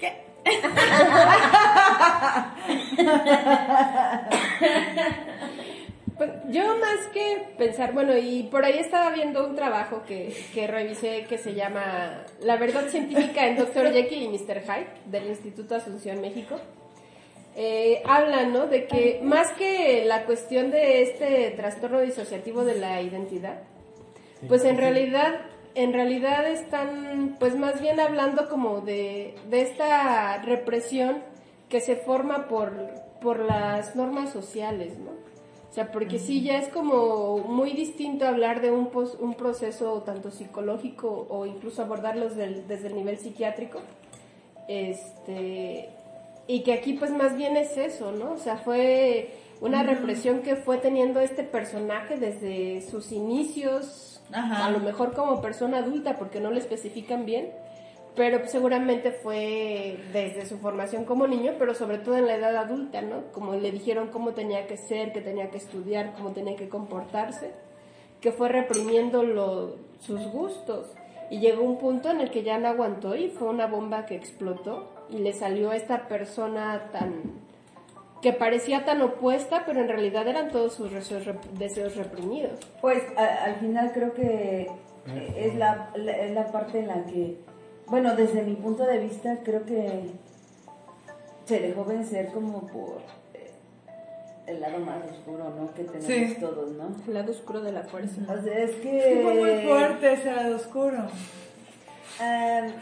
¿qué? 0.00 0.24
Pues 6.16 6.30
yo 6.50 6.62
más 6.78 7.08
que 7.12 7.48
pensar, 7.58 7.92
bueno, 7.92 8.16
y 8.16 8.44
por 8.44 8.64
ahí 8.64 8.78
estaba 8.78 9.10
viendo 9.10 9.44
un 9.46 9.56
trabajo 9.56 10.02
que, 10.06 10.32
que 10.54 10.68
revisé 10.68 11.24
que 11.28 11.38
se 11.38 11.54
llama 11.54 12.24
La 12.40 12.56
verdad 12.56 12.88
científica 12.88 13.48
en 13.48 13.56
Dr. 13.56 13.92
Jekyll 13.92 14.22
y 14.22 14.28
Mr. 14.28 14.60
Hyde 14.60 14.86
del 15.06 15.26
Instituto 15.26 15.74
Asunción 15.74 16.20
México. 16.20 16.56
Eh, 17.56 18.02
hablan, 18.04 18.52
¿no? 18.52 18.66
De 18.66 18.86
que 18.86 19.20
más 19.22 19.50
que 19.52 20.04
la 20.04 20.24
cuestión 20.24 20.70
de 20.70 21.02
este 21.02 21.50
trastorno 21.52 22.00
disociativo 22.00 22.64
de 22.64 22.76
la 22.76 23.00
identidad, 23.00 23.62
pues 24.48 24.64
en 24.64 24.76
realidad, 24.76 25.40
en 25.74 25.92
realidad 25.92 26.46
están, 26.48 27.36
pues 27.40 27.56
más 27.56 27.80
bien 27.80 27.98
hablando 27.98 28.48
como 28.48 28.80
de, 28.80 29.34
de 29.50 29.62
esta 29.62 30.38
represión 30.42 31.22
que 31.68 31.80
se 31.80 31.96
forma 31.96 32.46
por, 32.46 32.72
por 33.20 33.38
las 33.40 33.96
normas 33.96 34.30
sociales, 34.30 34.98
¿no? 34.98 35.33
O 35.74 35.76
sea, 35.76 35.90
porque 35.90 36.20
sí, 36.20 36.42
ya 36.42 36.58
es 36.58 36.68
como 36.68 37.38
muy 37.38 37.72
distinto 37.72 38.28
hablar 38.28 38.60
de 38.60 38.70
un, 38.70 38.90
pos- 38.92 39.16
un 39.18 39.34
proceso 39.34 40.04
tanto 40.06 40.30
psicológico 40.30 41.26
o 41.28 41.46
incluso 41.46 41.82
abordarlos 41.82 42.36
del- 42.36 42.68
desde 42.68 42.86
el 42.86 42.94
nivel 42.94 43.18
psiquiátrico. 43.18 43.80
Este, 44.68 45.88
y 46.46 46.62
que 46.62 46.74
aquí 46.74 46.92
pues 46.92 47.10
más 47.10 47.36
bien 47.36 47.56
es 47.56 47.76
eso, 47.76 48.12
¿no? 48.12 48.34
O 48.34 48.38
sea, 48.38 48.56
fue 48.58 49.30
una 49.60 49.82
represión 49.82 50.42
que 50.42 50.54
fue 50.54 50.78
teniendo 50.78 51.18
este 51.18 51.42
personaje 51.42 52.18
desde 52.18 52.80
sus 52.88 53.10
inicios, 53.10 54.22
Ajá. 54.32 54.66
a 54.66 54.70
lo 54.70 54.78
mejor 54.78 55.12
como 55.12 55.40
persona 55.40 55.78
adulta, 55.78 56.18
porque 56.18 56.38
no 56.38 56.52
lo 56.52 56.58
especifican 56.58 57.26
bien, 57.26 57.50
pero 58.16 58.46
seguramente 58.46 59.10
fue 59.12 59.98
desde 60.12 60.46
su 60.46 60.58
formación 60.58 61.04
como 61.04 61.26
niño, 61.26 61.54
pero 61.58 61.74
sobre 61.74 61.98
todo 61.98 62.16
en 62.16 62.26
la 62.26 62.36
edad 62.36 62.56
adulta, 62.56 63.00
¿no? 63.02 63.32
Como 63.32 63.54
le 63.54 63.70
dijeron 63.72 64.08
cómo 64.08 64.32
tenía 64.32 64.66
que 64.66 64.76
ser, 64.76 65.12
que 65.12 65.20
tenía 65.20 65.50
que 65.50 65.56
estudiar, 65.58 66.12
cómo 66.16 66.30
tenía 66.30 66.54
que 66.56 66.68
comportarse, 66.68 67.50
que 68.20 68.30
fue 68.32 68.48
reprimiendo 68.48 69.22
lo- 69.22 69.76
sus 69.98 70.26
gustos. 70.28 70.92
Y 71.30 71.40
llegó 71.40 71.62
un 71.64 71.78
punto 71.78 72.10
en 72.10 72.20
el 72.20 72.30
que 72.30 72.42
ya 72.42 72.58
no 72.58 72.68
aguantó 72.68 73.16
y 73.16 73.30
fue 73.30 73.48
una 73.48 73.66
bomba 73.66 74.06
que 74.06 74.14
explotó 74.14 74.90
y 75.10 75.18
le 75.18 75.32
salió 75.32 75.72
esta 75.72 76.06
persona 76.06 76.90
tan 76.92 77.42
que 78.22 78.32
parecía 78.32 78.86
tan 78.86 79.02
opuesta, 79.02 79.64
pero 79.66 79.80
en 79.82 79.88
realidad 79.88 80.26
eran 80.26 80.48
todos 80.50 80.72
sus 80.74 80.90
deseos, 80.90 81.26
rep- 81.26 81.42
deseos 81.58 81.94
reprimidos. 81.96 82.58
Pues 82.80 83.02
a- 83.18 83.44
al 83.44 83.56
final 83.56 83.90
creo 83.92 84.14
que 84.14 84.70
es 85.36 85.54
la, 85.56 85.90
la- 85.96 86.16
es 86.16 86.30
la 86.32 86.46
parte 86.50 86.78
en 86.78 86.88
la 86.88 87.04
que, 87.04 87.36
bueno, 87.86 88.14
desde 88.16 88.42
mi 88.42 88.54
punto 88.54 88.84
de 88.86 88.98
vista 88.98 89.38
creo 89.44 89.64
que 89.64 90.10
se 91.46 91.60
dejó 91.60 91.84
vencer 91.84 92.28
como 92.32 92.60
por 92.68 92.98
eh, 93.34 93.50
el 94.46 94.60
lado 94.60 94.78
más 94.78 94.98
oscuro, 95.10 95.50
¿no? 95.50 95.72
Que 95.74 95.84
tenemos 95.84 96.06
Sí. 96.06 96.36
todos, 96.40 96.70
¿no? 96.72 96.88
El 97.06 97.14
lado 97.14 97.30
oscuro 97.32 97.60
de 97.60 97.72
la 97.72 97.82
fuerza. 97.82 98.20
O 98.32 98.42
sea, 98.42 98.58
es 98.58 98.70
que... 98.76 99.20
Fue 99.22 99.34
muy 99.34 99.66
fuerte 99.66 100.12
ese 100.14 100.32
lado 100.34 100.56
oscuro. 100.56 100.98
Eh, 102.22 102.74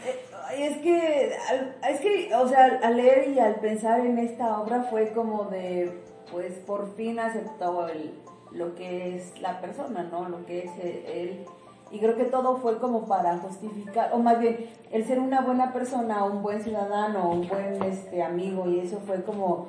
es 0.57 0.77
que, 0.77 1.33
al- 1.49 1.75
es 1.89 1.99
que, 2.01 2.35
o 2.35 2.47
sea, 2.47 2.79
al 2.83 2.97
leer 2.97 3.29
y 3.29 3.39
al 3.39 3.55
pensar 3.55 3.99
en 4.05 4.19
esta 4.19 4.59
obra 4.61 4.83
fue 4.83 5.11
como 5.11 5.45
de, 5.45 5.91
pues 6.31 6.53
por 6.59 6.95
fin 6.95 7.19
aceptó 7.19 7.87
el, 7.87 8.13
lo 8.51 8.75
que 8.75 9.17
es 9.17 9.39
la 9.41 9.59
persona, 9.59 10.03
¿no? 10.03 10.29
Lo 10.29 10.45
que 10.45 10.59
es 10.65 10.71
eh, 10.79 11.05
él. 11.07 11.45
Y 11.93 11.99
creo 11.99 12.17
que 12.17 12.25
todo 12.25 12.57
fue 12.57 12.79
como 12.79 13.05
para 13.05 13.37
justificar, 13.37 14.09
o 14.13 14.17
más 14.17 14.39
bien, 14.39 14.65
el 14.91 15.05
ser 15.05 15.19
una 15.19 15.41
buena 15.41 15.71
persona, 15.71 16.23
un 16.23 16.41
buen 16.41 16.63
ciudadano, 16.63 17.29
un 17.29 17.47
buen 17.47 17.83
este, 17.83 18.23
amigo, 18.23 18.67
y 18.67 18.79
eso 18.79 18.99
fue 19.05 19.23
como 19.23 19.67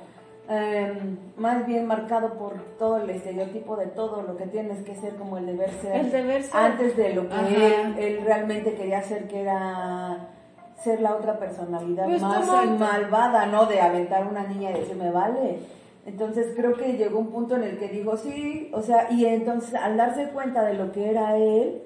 em, 0.48 1.18
más 1.36 1.66
bien 1.66 1.86
marcado 1.86 2.34
por 2.34 2.54
todo 2.78 2.96
el 2.96 3.10
estereotipo 3.10 3.76
de 3.76 3.88
todo 3.88 4.22
lo 4.22 4.38
que 4.38 4.46
tienes 4.46 4.82
que 4.84 4.94
ser 4.96 5.16
como 5.16 5.36
el 5.36 5.44
deber 5.44 5.70
ser 5.82 5.96
El 5.96 6.10
deber 6.10 6.42
ser. 6.42 6.56
antes 6.56 6.96
de 6.96 7.12
lo 7.12 7.28
que 7.28 7.36
él, 7.36 7.94
él 7.98 8.20
realmente 8.24 8.74
quería 8.74 9.00
hacer, 9.00 9.28
que 9.28 9.42
era 9.42 10.28
ser 10.82 11.00
la 11.00 11.16
otra 11.16 11.38
personalidad 11.38 12.06
Pues 12.06 12.22
más 12.22 12.46
malvada, 12.78 13.46
¿no? 13.46 13.66
De 13.66 13.82
aventar 13.82 14.22
a 14.22 14.26
una 14.26 14.44
niña 14.44 14.70
y 14.70 14.80
decir, 14.80 14.96
me 14.96 15.10
vale. 15.10 15.58
Entonces 16.06 16.54
creo 16.56 16.74
que 16.74 16.94
llegó 16.94 17.18
un 17.18 17.30
punto 17.30 17.56
en 17.56 17.64
el 17.64 17.78
que 17.78 17.88
dijo, 17.88 18.16
sí, 18.16 18.70
o 18.72 18.82
sea, 18.82 19.10
y 19.10 19.24
entonces 19.26 19.74
al 19.74 19.96
darse 19.96 20.28
cuenta 20.30 20.62
de 20.62 20.74
lo 20.74 20.92
que 20.92 21.10
era 21.10 21.36
él, 21.36 21.82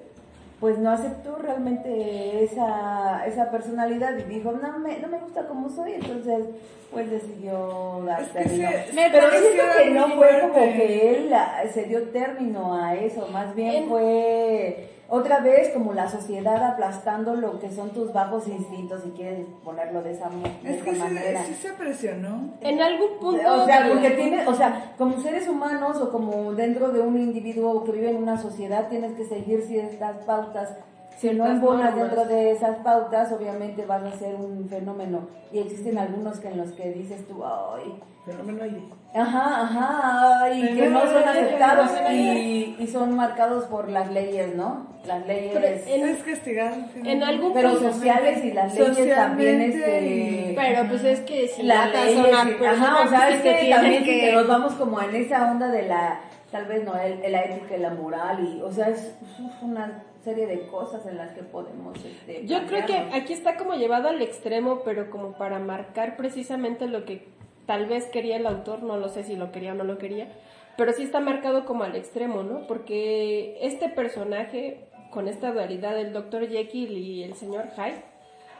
pues 0.59 0.77
no 0.77 0.91
aceptó 0.91 1.37
realmente 1.37 2.43
esa, 2.43 3.25
esa 3.25 3.49
personalidad 3.49 4.17
y 4.17 4.23
dijo, 4.23 4.51
no 4.51 4.79
me, 4.79 4.97
no 4.99 5.07
me 5.07 5.17
gusta 5.19 5.47
como 5.47 5.69
soy, 5.69 5.93
entonces 5.93 6.45
pues 6.91 7.09
decidió 7.09 8.01
dar 8.05 8.21
Es 8.23 8.27
que 8.29 8.39
término. 8.43 8.69
sí, 8.89 8.95
Me 8.95 9.09
Pero 9.11 9.29
siento 9.29 9.63
que 9.77 9.89
no 9.91 10.07
fue 10.15 10.39
como 10.41 10.53
que 10.55 11.11
él 11.17 11.33
ah, 11.33 11.61
se 11.71 11.83
dio 11.83 12.09
término 12.09 12.73
a 12.75 12.95
eso, 12.95 13.27
más 13.31 13.55
bien 13.55 13.83
En- 13.83 13.89
fue 13.89 14.89
otra 15.09 15.39
vez 15.39 15.69
como 15.69 15.93
la 15.93 16.09
sociedad 16.09 16.63
aplastando 16.63 17.35
lo 17.35 17.59
que 17.59 17.71
son 17.71 17.89
tus 17.91 18.13
bajos 18.13 18.47
instintos, 18.47 19.01
si 19.03 19.09
quieres 19.11 19.45
ponerlo 19.63 20.01
de 20.01 20.13
esa, 20.13 20.29
de 20.29 20.75
Es 20.75 20.83
que 20.83 20.91
esa 20.91 21.07
sí, 21.07 21.13
manera. 21.13 21.43
sí 21.43 21.53
se 21.55 21.73
presionó. 21.73 22.53
En 22.61 22.81
algún 22.81 23.19
punto... 23.19 23.41
O 23.61 23.65
sea, 23.65 23.87
porque 23.91 24.11
tienes, 24.11 24.47
o 24.47 24.53
sea, 24.53 24.93
como 24.97 25.19
seres 25.21 25.47
humanos 25.47 25.97
o 26.01 26.11
como 26.11 26.53
dentro 26.53 26.89
de 26.89 27.01
un 27.01 27.17
individuo 27.17 27.83
que 27.83 27.91
vive 27.91 28.11
en 28.11 28.17
una 28.17 28.37
sociedad, 28.37 28.87
tienes 28.89 29.13
que 29.13 29.25
seguir 29.25 29.61
ciertas 29.63 30.17
pautas. 30.25 30.75
Si 31.19 31.29
no 31.31 31.45
embonas 31.47 31.95
dentro 31.95 32.25
de 32.25 32.51
esas 32.51 32.77
pautas, 32.77 33.31
obviamente 33.31 33.85
vas 33.85 34.03
a 34.03 34.11
ser 34.17 34.35
un 34.35 34.67
fenómeno. 34.69 35.27
Y 35.51 35.59
existen 35.59 35.97
algunos 35.97 36.39
que 36.39 36.47
en 36.47 36.57
los 36.57 36.71
que 36.71 36.91
dices 36.91 37.27
tú, 37.27 37.43
ay, 37.45 37.93
Fenómeno 38.25 38.63
aire. 38.63 38.81
Ajá, 39.15 39.61
ajá, 39.63 40.53
y 40.53 40.75
que 40.75 40.87
no 40.89 41.01
son 41.01 41.23
aceptados 41.27 41.89
y, 42.11 42.75
y 42.77 42.87
son 42.87 43.15
marcados 43.15 43.63
por 43.65 43.89
las 43.89 44.11
leyes, 44.11 44.55
¿no? 44.55 44.85
Las 45.05 45.25
leyes, 45.25 45.51
Pero 45.53 45.67
en- 46.05 46.09
Es 46.09 46.23
castigado. 46.23 46.75
En 47.03 47.23
algún 47.23 47.53
pero 47.53 47.75
sociales 47.79 48.43
y 48.45 48.51
las 48.51 48.75
leyes 48.77 49.15
también, 49.15 49.61
este... 49.61 50.53
Pero 50.55 50.87
pues 50.89 51.03
es 51.05 51.21
que 51.21 51.47
si 51.47 51.63
las 51.63 51.91
leyes, 51.91 52.19
ajá, 52.67 53.01
o 53.03 53.07
sea, 53.07 53.29
es 53.29 53.41
que 53.41 53.69
también 53.71 54.03
que- 54.03 54.19
que 54.21 54.31
nos 54.33 54.47
vamos 54.47 54.73
como 54.73 55.01
en 55.01 55.15
esa 55.15 55.49
onda 55.51 55.69
de 55.69 55.83
la, 55.87 56.19
tal 56.51 56.65
vez 56.65 56.83
no, 56.83 56.95
el, 56.97 57.31
la 57.31 57.43
ética 57.43 57.77
y 57.77 57.79
la 57.79 57.91
moral, 57.91 58.43
y, 58.43 58.61
o 58.61 58.71
sea, 58.71 58.89
es 58.89 59.15
una 59.61 60.03
serie 60.23 60.47
de 60.47 60.67
cosas 60.67 61.05
en 61.05 61.17
las 61.17 61.31
que 61.31 61.43
podemos, 61.43 61.97
este, 62.03 62.45
Yo 62.45 62.65
creo 62.65 62.85
que 62.85 62.97
aquí 63.13 63.33
está 63.33 63.55
como 63.55 63.75
llevado 63.75 64.09
al 64.09 64.21
extremo, 64.21 64.81
pero 64.83 65.09
como 65.09 65.33
para 65.37 65.59
marcar 65.59 66.17
precisamente 66.17 66.87
lo 66.87 67.05
que 67.05 67.27
tal 67.65 67.85
vez 67.85 68.05
quería 68.07 68.37
el 68.37 68.47
autor, 68.47 68.83
no 68.83 68.97
lo 68.97 69.09
sé 69.09 69.23
si 69.23 69.35
lo 69.35 69.51
quería 69.51 69.73
o 69.73 69.75
no 69.75 69.83
lo 69.83 69.97
quería, 69.97 70.27
pero 70.75 70.91
sí 70.93 71.03
está 71.03 71.19
marcado 71.19 71.65
como 71.65 71.83
al 71.83 71.95
extremo, 71.95 72.43
¿no? 72.43 72.65
Porque 72.67 73.57
este 73.61 73.89
personaje, 73.89 74.87
con 75.11 75.27
esta 75.27 75.51
dualidad 75.51 75.95
del 75.95 76.13
Dr. 76.13 76.47
Jekyll 76.47 76.97
y 76.97 77.23
el 77.23 77.35
señor 77.35 77.65
Hyde, 77.75 78.03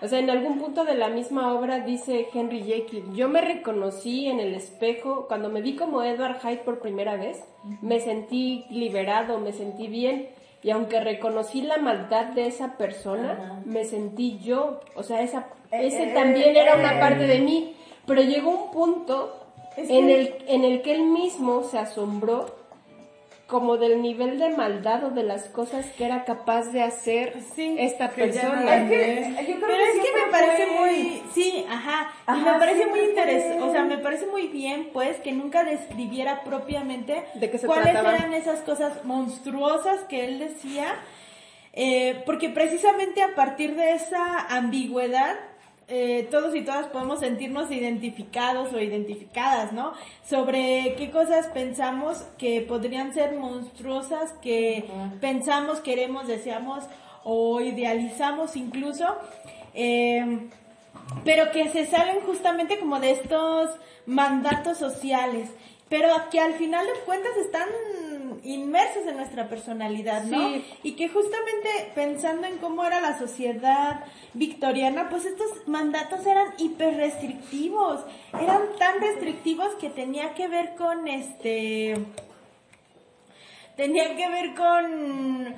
o 0.01 0.07
sea, 0.07 0.19
en 0.19 0.29
algún 0.29 0.59
punto 0.59 0.85
de 0.85 0.95
la 0.95 1.09
misma 1.09 1.53
obra 1.53 1.79
dice 1.79 2.27
Henry 2.33 2.63
Jekyll, 2.63 3.13
yo 3.13 3.27
me 3.27 3.41
reconocí 3.41 4.27
en 4.27 4.39
el 4.39 4.55
espejo, 4.55 5.25
cuando 5.27 5.49
me 5.49 5.61
vi 5.61 5.75
como 5.75 6.03
Edward 6.03 6.39
Hyde 6.41 6.63
por 6.63 6.79
primera 6.79 7.15
vez, 7.15 7.43
me 7.81 7.99
sentí 7.99 8.65
liberado, 8.69 9.39
me 9.39 9.51
sentí 9.51 9.87
bien, 9.87 10.29
y 10.61 10.71
aunque 10.71 10.99
reconocí 10.99 11.61
la 11.61 11.77
maldad 11.77 12.27
de 12.27 12.47
esa 12.47 12.77
persona, 12.77 13.61
me 13.65 13.85
sentí 13.85 14.39
yo, 14.39 14.81
o 14.95 15.03
sea, 15.03 15.21
esa, 15.21 15.47
Eh, 15.71 15.87
ese 15.87 16.11
eh, 16.11 16.13
también 16.13 16.55
era 16.55 16.75
una 16.75 16.97
eh. 16.97 16.99
parte 16.99 17.27
de 17.27 17.39
mí, 17.39 17.75
pero 18.05 18.21
llegó 18.21 18.49
un 18.49 18.71
punto 18.71 19.45
en, 19.77 20.09
el, 20.09 20.35
en 20.47 20.63
el 20.63 20.81
que 20.81 20.95
él 20.95 21.03
mismo 21.03 21.63
se 21.63 21.77
asombró 21.77 22.58
como 23.49 23.77
del 23.77 24.01
nivel 24.01 24.37
de 24.37 24.49
maldad 24.51 25.03
o 25.05 25.09
de 25.09 25.23
las 25.23 25.45
cosas 25.45 25.85
que 25.97 26.05
era 26.05 26.23
capaz 26.23 26.65
de 26.71 26.83
hacer 26.83 27.35
Sí, 27.55 27.75
esta 27.79 28.09
persona. 28.11 28.75
Es 28.75 28.89
que, 28.89 29.45
yo 29.51 29.55
creo 29.55 29.67
Pero 29.67 29.83
es 29.83 29.91
que 29.93 30.25
me 30.25 30.31
parece 30.31 30.65
fue- 30.67 30.79
muy, 30.79 31.23
sí, 31.33 31.65
ajá, 31.69 32.11
y 32.27 32.41
me 32.41 32.53
parece 32.59 32.85
muy 32.85 32.99
interesante, 32.99 33.61
o 33.63 33.71
sea, 33.71 33.83
me 33.85 33.97
parece 33.97 34.27
muy 34.27 34.47
bien, 34.47 34.89
pues, 34.93 35.17
que 35.17 35.31
nunca 35.31 35.63
describiera 35.63 36.43
propiamente 36.43 37.23
¿De 37.33 37.49
qué 37.49 37.57
se 37.57 37.65
cuáles 37.65 37.91
trataba? 37.91 38.15
eran 38.15 38.33
esas 38.35 38.59
cosas 38.59 39.03
monstruosas 39.03 40.01
que 40.07 40.25
él 40.25 40.37
decía, 40.39 40.93
eh, 41.73 42.21
porque 42.25 42.49
precisamente 42.49 43.21
a 43.23 43.33
partir 43.35 43.75
de 43.75 43.93
esa 43.93 44.45
ambigüedad 44.49 45.35
eh, 45.91 46.27
todos 46.29 46.55
y 46.55 46.61
todas 46.61 46.87
podemos 46.87 47.19
sentirnos 47.19 47.71
identificados 47.71 48.71
o 48.73 48.79
identificadas, 48.79 49.73
¿no? 49.73 49.93
Sobre 50.23 50.93
qué 50.97 51.09
cosas 51.11 51.47
pensamos 51.47 52.23
que 52.37 52.61
podrían 52.61 53.13
ser 53.13 53.35
monstruosas, 53.35 54.31
que 54.41 54.85
pensamos, 55.19 55.79
queremos, 55.79 56.27
deseamos 56.27 56.83
o 57.23 57.59
idealizamos 57.59 58.55
incluso, 58.55 59.05
eh, 59.73 60.47
pero 61.25 61.51
que 61.51 61.69
se 61.69 61.87
salen 61.87 62.21
justamente 62.21 62.79
como 62.79 62.99
de 62.99 63.11
estos 63.11 63.71
mandatos 64.05 64.77
sociales, 64.77 65.49
pero 65.89 66.09
que 66.29 66.39
al 66.39 66.53
final 66.53 66.85
de 66.85 66.99
cuentas 67.05 67.35
están 67.37 67.67
inmersos 68.43 69.05
en 69.07 69.17
nuestra 69.17 69.47
personalidad, 69.49 70.23
¿no? 70.25 70.49
Sí. 70.53 70.65
Y 70.83 70.91
que 70.93 71.09
justamente 71.09 71.69
pensando 71.95 72.47
en 72.47 72.57
cómo 72.57 72.83
era 72.85 73.01
la 73.01 73.17
sociedad 73.19 74.03
victoriana, 74.33 75.09
pues 75.09 75.25
estos 75.25 75.67
mandatos 75.67 76.25
eran 76.25 76.47
hiper 76.57 76.95
restrictivos, 76.97 78.01
eran 78.33 78.61
tan 78.77 78.99
restrictivos 79.01 79.69
que 79.75 79.89
tenía 79.89 80.33
que 80.33 80.47
ver 80.47 80.75
con 80.75 81.07
este, 81.07 81.95
tenía 83.75 84.15
que 84.15 84.29
ver 84.29 84.55
con 84.55 85.55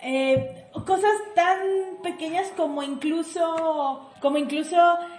eh, 0.00 0.64
cosas 0.86 1.12
tan 1.34 1.58
pequeñas 2.02 2.48
como 2.56 2.82
incluso 2.82 4.10
como 4.20 4.38
incluso 4.38 4.76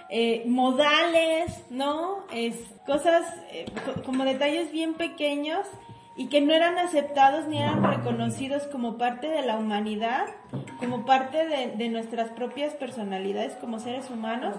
eh, 0.08 0.42
modales 0.46 1.52
no 1.70 2.24
es 2.32 2.56
cosas 2.86 3.22
eh, 3.52 3.66
co- 3.84 4.02
como 4.02 4.24
detalles 4.24 4.70
bien 4.72 4.94
pequeños 4.94 5.66
y 6.20 6.26
que 6.26 6.42
no 6.42 6.52
eran 6.52 6.76
aceptados 6.76 7.46
ni 7.46 7.62
eran 7.62 7.82
reconocidos 7.82 8.64
como 8.64 8.98
parte 8.98 9.28
de 9.28 9.40
la 9.40 9.56
humanidad 9.56 10.26
como 10.78 11.06
parte 11.06 11.46
de, 11.46 11.68
de 11.68 11.88
nuestras 11.88 12.30
propias 12.30 12.74
personalidades 12.74 13.54
como 13.54 13.78
seres 13.78 14.10
humanos 14.10 14.54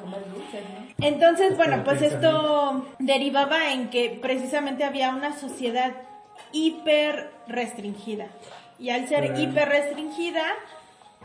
entonces, 1.00 1.56
bueno, 1.58 1.84
pues 1.84 2.02
esto 2.02 2.86
derivaba 2.98 3.74
en 3.74 3.90
que 3.90 4.18
precisamente 4.22 4.84
había 4.84 5.12
una 5.12 5.38
sociedad 5.38 5.94
hiper 6.52 7.32
restringida. 7.48 8.28
Y 8.80 8.90
al 8.90 9.08
ser 9.08 9.40
hiper 9.40 9.70
restringida, 9.70 10.44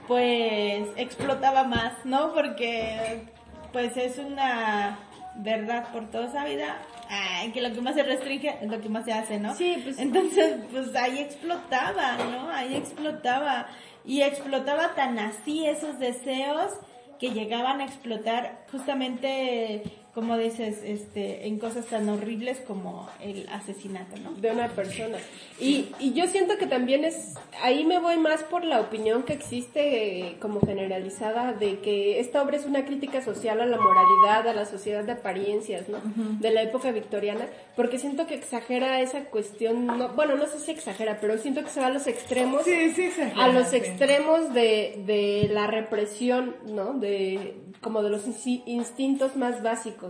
pues 0.07 0.89
explotaba 0.97 1.65
más, 1.65 2.05
¿no? 2.05 2.33
Porque 2.33 3.25
pues 3.73 3.97
es 3.97 4.19
una 4.19 4.99
verdad 5.39 5.89
por 5.93 6.11
toda 6.11 6.27
esa 6.29 6.45
vida 6.45 6.77
ay, 7.09 7.53
que 7.53 7.61
lo 7.61 7.73
que 7.73 7.81
más 7.81 7.95
se 7.95 8.03
restringe 8.03 8.57
es 8.61 8.69
lo 8.69 8.81
que 8.81 8.89
más 8.89 9.05
se 9.05 9.13
hace, 9.13 9.39
¿no? 9.39 9.55
Sí, 9.55 9.81
pues- 9.83 9.99
Entonces, 9.99 10.57
pues 10.71 10.95
ahí 10.97 11.19
explotaba, 11.21 12.17
¿no? 12.17 12.51
Ahí 12.51 12.75
explotaba. 12.75 13.67
Y 14.05 14.23
explotaba 14.23 14.95
tan 14.95 15.19
así 15.19 15.67
esos 15.67 15.99
deseos 15.99 16.73
que 17.19 17.31
llegaban 17.31 17.81
a 17.81 17.85
explotar 17.85 18.65
justamente, 18.71 19.83
como 20.16 20.38
dices, 20.38 20.78
este, 20.82 21.47
en 21.47 21.59
cosas 21.59 21.84
tan 21.84 22.09
horribles 22.09 22.56
como 22.66 23.06
el 23.20 23.47
asesinato, 23.51 24.16
¿no? 24.16 24.32
de 24.32 24.51
una 24.51 24.68
persona. 24.68 25.18
Y, 25.60 25.88
y 26.01 26.14
yo 26.14 26.26
siento 26.26 26.56
que 26.56 26.66
también 26.66 27.05
es, 27.05 27.34
ahí 27.62 27.84
me 27.84 27.98
voy 27.98 28.16
más 28.16 28.43
por 28.43 28.64
la 28.64 28.80
opinión 28.80 29.24
que 29.24 29.34
existe 29.34 30.20
eh, 30.20 30.36
como 30.40 30.60
generalizada 30.60 31.52
de 31.52 31.80
que 31.80 32.18
esta 32.18 32.40
obra 32.43 32.56
es 32.56 32.64
una 32.64 32.86
crítica 32.86 33.20
social 33.20 33.60
a 33.60 33.66
la 33.66 33.76
moralidad, 33.76 34.48
a 34.48 34.55
la 34.55 34.64
sociedad 34.64 35.05
de 35.05 35.12
apariencias, 35.12 35.86
¿no? 35.90 35.98
De 36.40 36.51
la 36.51 36.62
época 36.62 36.93
victoriana, 36.93 37.47
porque 37.76 37.98
siento 37.98 38.26
que 38.26 38.36
exagera 38.36 39.02
esa 39.02 39.26
cuestión, 39.26 39.84
no, 39.86 40.09
bueno, 40.14 40.36
no 40.36 40.47
sé 40.47 40.60
si 40.60 40.70
exagera, 40.70 41.18
pero 41.20 41.36
siento 41.36 41.62
que 41.62 41.68
se 41.68 41.80
va 41.80 41.88
a 41.88 41.90
los 41.90 42.06
extremos 42.06 42.64
Sí, 42.64 42.90
sí, 42.94 43.02
exagera, 43.02 43.44
a 43.44 43.48
los 43.48 43.68
sí. 43.68 43.76
extremos 43.76 44.55
de, 44.55 45.02
de 45.05 45.51
la 45.52 45.66
represión, 45.66 46.56
¿no? 46.70 46.94
De, 46.94 47.55
como 47.82 48.02
de 48.02 48.09
los 48.09 48.22
instintos 48.66 49.36
más 49.36 49.62
básicos. 49.62 50.06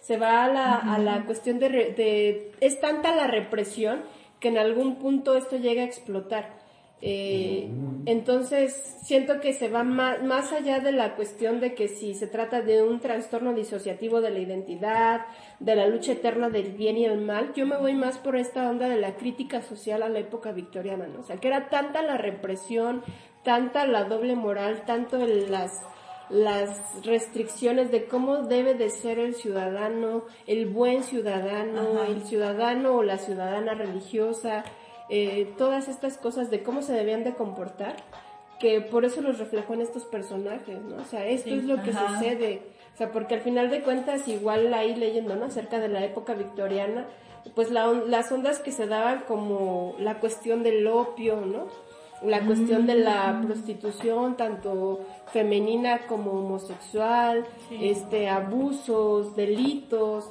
Se 0.00 0.16
va 0.16 0.44
a 0.44 0.48
la, 0.48 0.76
a 0.76 0.98
la 0.98 1.24
cuestión 1.24 1.58
de, 1.58 1.68
re- 1.68 1.92
de... 1.92 2.52
Es 2.60 2.80
tanta 2.80 3.14
la 3.14 3.26
represión 3.26 4.02
que 4.40 4.48
en 4.48 4.58
algún 4.58 4.96
punto 4.96 5.36
esto 5.36 5.56
llega 5.56 5.82
a 5.82 5.86
explotar. 5.86 6.58
Eh, 7.02 7.70
entonces, 8.04 8.74
siento 9.02 9.40
que 9.40 9.54
se 9.54 9.68
va 9.68 9.84
más, 9.84 10.22
más 10.22 10.52
allá 10.52 10.80
de 10.80 10.92
la 10.92 11.14
cuestión 11.16 11.58
de 11.58 11.74
que 11.74 11.88
si 11.88 12.14
se 12.14 12.26
trata 12.26 12.60
de 12.60 12.82
un 12.82 13.00
trastorno 13.00 13.54
disociativo 13.54 14.20
de 14.20 14.30
la 14.30 14.38
identidad, 14.38 15.22
de 15.60 15.76
la 15.76 15.86
lucha 15.86 16.12
eterna 16.12 16.50
del 16.50 16.72
bien 16.72 16.98
y 16.98 17.06
el 17.06 17.18
mal, 17.18 17.54
yo 17.54 17.64
me 17.66 17.78
voy 17.78 17.94
más 17.94 18.18
por 18.18 18.36
esta 18.36 18.68
onda 18.68 18.86
de 18.88 18.98
la 19.00 19.16
crítica 19.16 19.62
social 19.62 20.02
a 20.02 20.10
la 20.10 20.18
época 20.18 20.52
victoriana, 20.52 21.06
¿no? 21.06 21.20
O 21.20 21.22
sea, 21.22 21.36
que 21.36 21.48
era 21.48 21.70
tanta 21.70 22.02
la 22.02 22.18
represión, 22.18 23.02
tanta 23.44 23.86
la 23.86 24.04
doble 24.04 24.36
moral, 24.36 24.82
tanto 24.84 25.26
las 25.26 25.80
las 26.30 27.04
restricciones 27.04 27.90
de 27.90 28.06
cómo 28.06 28.44
debe 28.44 28.74
de 28.74 28.90
ser 28.90 29.18
el 29.18 29.34
ciudadano, 29.34 30.24
el 30.46 30.66
buen 30.66 31.02
ciudadano, 31.02 32.04
el 32.04 32.22
ciudadano 32.22 32.96
o 32.96 33.02
la 33.02 33.18
ciudadana 33.18 33.74
religiosa, 33.74 34.64
eh, 35.08 35.52
todas 35.58 35.88
estas 35.88 36.18
cosas 36.18 36.50
de 36.50 36.62
cómo 36.62 36.82
se 36.82 36.92
debían 36.92 37.24
de 37.24 37.34
comportar, 37.34 37.96
que 38.60 38.80
por 38.80 39.04
eso 39.04 39.22
los 39.22 39.38
reflejó 39.38 39.74
en 39.74 39.80
estos 39.80 40.04
personajes, 40.04 40.80
¿no? 40.82 40.96
O 41.02 41.04
sea, 41.04 41.26
esto 41.26 41.50
es 41.50 41.64
lo 41.64 41.82
que 41.82 41.90
Ajá. 41.90 42.18
sucede, 42.18 42.62
o 42.94 42.96
sea, 42.96 43.10
porque 43.10 43.34
al 43.34 43.40
final 43.40 43.70
de 43.70 43.82
cuentas, 43.82 44.28
igual 44.28 44.72
ahí 44.72 44.94
leyendo, 44.94 45.34
¿no? 45.34 45.46
Acerca 45.46 45.80
de 45.80 45.88
la 45.88 46.04
época 46.04 46.34
victoriana, 46.34 47.06
pues 47.54 47.70
la 47.70 47.86
las 47.86 48.30
ondas 48.30 48.58
que 48.58 48.70
se 48.70 48.86
daban 48.86 49.24
como 49.26 49.96
la 49.98 50.20
cuestión 50.20 50.62
del 50.62 50.86
opio, 50.86 51.40
¿no? 51.40 51.66
La 52.22 52.44
cuestión 52.44 52.86
de 52.86 52.96
la 52.96 53.40
prostitución, 53.44 54.36
tanto 54.36 55.00
femenina 55.32 56.06
como 56.06 56.32
homosexual, 56.32 57.46
este, 57.70 58.28
abusos, 58.28 59.34
delitos, 59.36 60.30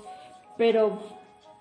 pero 0.58 1.00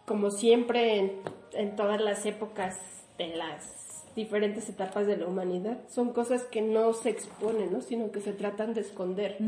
como 0.05 0.31
siempre 0.31 0.99
en, 0.99 1.13
en 1.53 1.77
todas 1.77 2.01
las 2.01 2.27
épocas 2.27 2.79
de 3.17 3.37
las 3.37 3.79
diferentes 4.19 4.69
etapas 4.69 5.07
de 5.07 5.17
la 5.17 5.27
humanidad, 5.27 5.79
son 5.89 6.13
cosas 6.13 6.43
que 6.43 6.61
no 6.61 6.93
se 6.93 7.11
exponen, 7.11 7.73
¿no? 7.73 7.81
sino 7.81 8.11
que 8.11 8.21
se 8.21 8.33
tratan 8.33 8.75
de 8.75 8.81
esconder. 8.81 9.39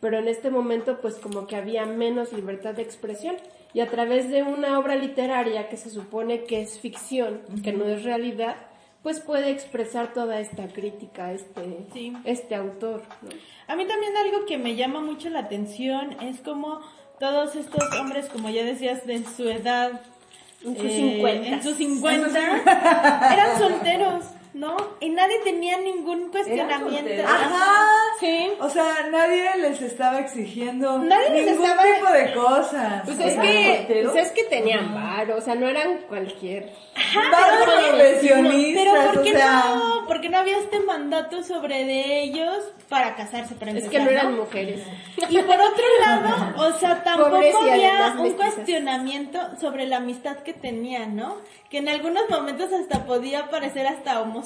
Pero 0.00 0.18
en 0.18 0.26
este 0.26 0.50
momento, 0.50 1.00
pues 1.00 1.14
como 1.14 1.46
que 1.46 1.54
había 1.54 1.86
menos 1.86 2.32
libertad 2.32 2.74
de 2.74 2.82
expresión. 2.82 3.36
Y 3.72 3.78
a 3.80 3.88
través 3.88 4.28
de 4.28 4.42
una 4.42 4.80
obra 4.80 4.96
literaria 4.96 5.68
que 5.68 5.76
se 5.76 5.90
supone 5.90 6.42
que 6.42 6.60
es 6.60 6.80
ficción, 6.80 7.40
que 7.62 7.72
no 7.72 7.84
es 7.84 8.02
realidad, 8.02 8.56
pues 9.02 9.20
puede 9.20 9.50
expresar 9.50 10.12
toda 10.12 10.40
esta 10.40 10.66
crítica 10.68 11.32
este, 11.32 11.86
Sí. 11.92 12.12
este 12.24 12.54
autor. 12.54 13.02
¿no? 13.22 13.30
A 13.66 13.76
mí 13.76 13.86
también 13.86 14.12
algo 14.16 14.44
que 14.46 14.58
me 14.58 14.76
llama 14.76 15.00
mucho 15.00 15.30
la 15.30 15.40
atención 15.40 16.16
es 16.20 16.40
como 16.40 16.80
todos 17.18 17.54
estos 17.56 17.82
hombres, 17.98 18.26
como 18.26 18.50
ya 18.50 18.64
decías, 18.64 19.06
de 19.06 19.24
su 19.24 19.48
edad, 19.48 20.00
En 20.64 20.76
sus 20.76 20.84
eh, 20.86 20.96
50. 21.16 21.48
en 21.48 21.62
sus 21.62 21.76
50, 21.76 22.62
eran 23.32 23.58
solteros, 23.58 24.24
¿no? 24.52 24.76
Y 25.00 25.08
nadie 25.10 25.38
tenía 25.44 25.78
ningún 25.78 26.30
cuestionamiento. 26.30 27.22
Ajá. 27.26 27.86
Sí. 28.18 28.50
O 28.60 28.68
sea, 28.68 29.06
nadie 29.10 29.48
les 29.58 29.80
estaba 29.80 30.18
exigiendo 30.20 30.98
Nadie 30.98 31.30
les 31.30 31.46
ningún 31.56 31.64
estaba- 31.66 31.82
tipo 31.94 32.12
de 32.12 32.32
cosas. 32.34 33.02
Pues 33.04 33.18
es 33.20 33.32
¿Eran 33.34 33.46
que, 33.46 34.00
pues 34.12 34.26
es 34.26 34.32
que 34.32 34.44
tenían 34.44 34.94
varo, 34.94 35.36
o 35.36 35.40
sea, 35.40 35.54
no 35.54 35.68
eran 35.68 35.98
cualquier. 36.08 36.72
Varios 37.14 37.64
Pero, 37.64 37.96
profesionistas, 37.96 39.06
¿por 39.14 39.22
qué 39.22 39.30
o 39.30 39.36
sea, 39.36 39.64
no? 39.74 40.04
¿Por 40.06 40.20
qué 40.20 40.28
no 40.28 40.38
había 40.38 40.58
este 40.58 40.80
mandato 40.80 41.42
sobre 41.42 41.84
de 41.84 42.20
ellos 42.22 42.58
para 42.88 43.14
casarse 43.14 43.54
para 43.54 43.70
Es 43.70 43.84
empezar, 43.84 43.90
que 43.90 44.04
no 44.04 44.10
eran 44.10 44.36
¿no? 44.36 44.42
mujeres. 44.42 44.82
Y 45.28 45.38
por 45.38 45.54
otro 45.60 45.84
lado, 46.00 46.54
o 46.68 46.72
sea, 46.78 47.02
tampoco 47.02 47.30
Pobres 47.30 47.54
había 47.54 48.12
un 48.16 48.22
mestizas. 48.24 48.54
cuestionamiento 48.54 49.38
sobre 49.60 49.86
la 49.86 49.98
amistad 49.98 50.38
que 50.38 50.52
tenían, 50.52 51.16
¿no? 51.16 51.36
Que 51.70 51.78
en 51.78 51.88
algunos 51.88 52.28
momentos 52.28 52.72
hasta 52.72 53.04
podía 53.06 53.48
parecer 53.48 53.86
hasta 53.86 54.20
homosexual, 54.20 54.39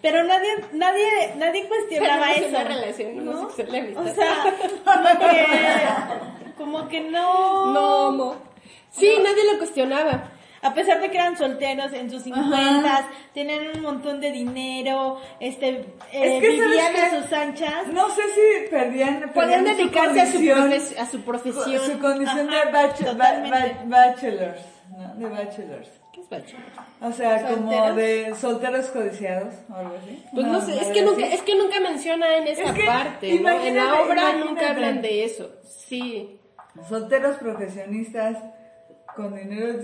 pero 0.00 0.22
nadie, 0.24 0.48
nadie, 0.72 1.34
nadie 1.36 1.66
cuestionaba 1.68 2.26
Pero 2.26 2.26
no 2.26 2.32
es 2.32 2.38
eso. 2.38 2.48
una 2.48 2.64
relación 2.64 3.24
¿no? 3.24 3.30
homosexual. 3.40 3.94
O 3.96 4.14
sea, 4.14 4.54
como 4.84 5.18
que, 5.30 5.46
como 6.56 6.88
que 6.88 7.00
no. 7.00 7.72
No, 7.72 8.12
no. 8.12 8.36
Sí, 8.90 9.10
nadie 9.22 9.42
lo 9.52 9.58
cuestionaba. 9.58 10.30
A 10.62 10.72
pesar 10.72 10.98
de 11.02 11.10
que 11.10 11.18
eran 11.18 11.36
solteros 11.36 11.92
en 11.92 12.10
sus 12.10 12.22
cincuentas, 12.22 13.02
tenían 13.34 13.66
un 13.76 13.82
montón 13.82 14.18
de 14.22 14.32
dinero, 14.32 15.20
este, 15.38 15.68
eh, 15.68 15.84
Es 16.10 16.40
que, 16.40 16.56
¿sabes 16.56 16.70
vivían 16.70 16.96
a 16.96 17.22
sus 17.22 17.32
anchas. 17.34 17.86
no 17.88 18.08
sé 18.08 18.22
si 18.34 18.70
perdían, 18.70 19.30
Podían 19.34 19.64
dedicarse 19.64 20.22
a 20.22 20.26
su, 20.26 20.38
a 20.98 21.06
su 21.10 21.20
profesión. 21.20 21.80
su 21.84 21.98
condición 21.98 22.48
Ajá, 22.48 22.64
de 22.64 22.72
bach- 22.72 22.98
ba- 22.98 23.04
totalmente. 23.12 23.76
ba- 23.84 24.06
bachelors, 24.06 24.60
¿no? 24.96 25.14
De 25.16 25.28
bachelors. 25.28 25.90
¿Qué 26.14 26.20
es 26.20 26.28
bachelor? 26.28 26.62
O 27.00 27.10
sea, 27.12 27.48
como 27.48 27.92
de 27.94 28.34
solteros 28.36 28.86
codiciados 28.86 29.52
o 29.68 29.74
algo 29.74 29.96
así. 30.00 30.24
Pues 30.32 30.46
no, 30.46 30.60
sé, 30.60 30.80
es 30.80 30.88
que 30.88 31.02
nunca, 31.02 31.26
es 31.26 31.42
que 31.42 31.56
nunca 31.56 31.80
menciona 31.80 32.36
en 32.36 32.46
esa 32.46 32.62
Es 32.62 32.72
que, 32.72 32.84
parte, 32.84 33.40
¿no? 33.40 33.50
En 33.50 33.76
la 33.76 34.00
obra 34.02 34.14
imagínate. 34.14 34.44
nunca 34.44 34.70
hablan 34.70 35.02
de 35.02 35.24
eso. 35.24 35.50
Sí. 35.64 36.38
Solteros 36.88 37.36
profesionistas 37.38 38.36
con 39.16 39.34
dinero, 39.34 39.80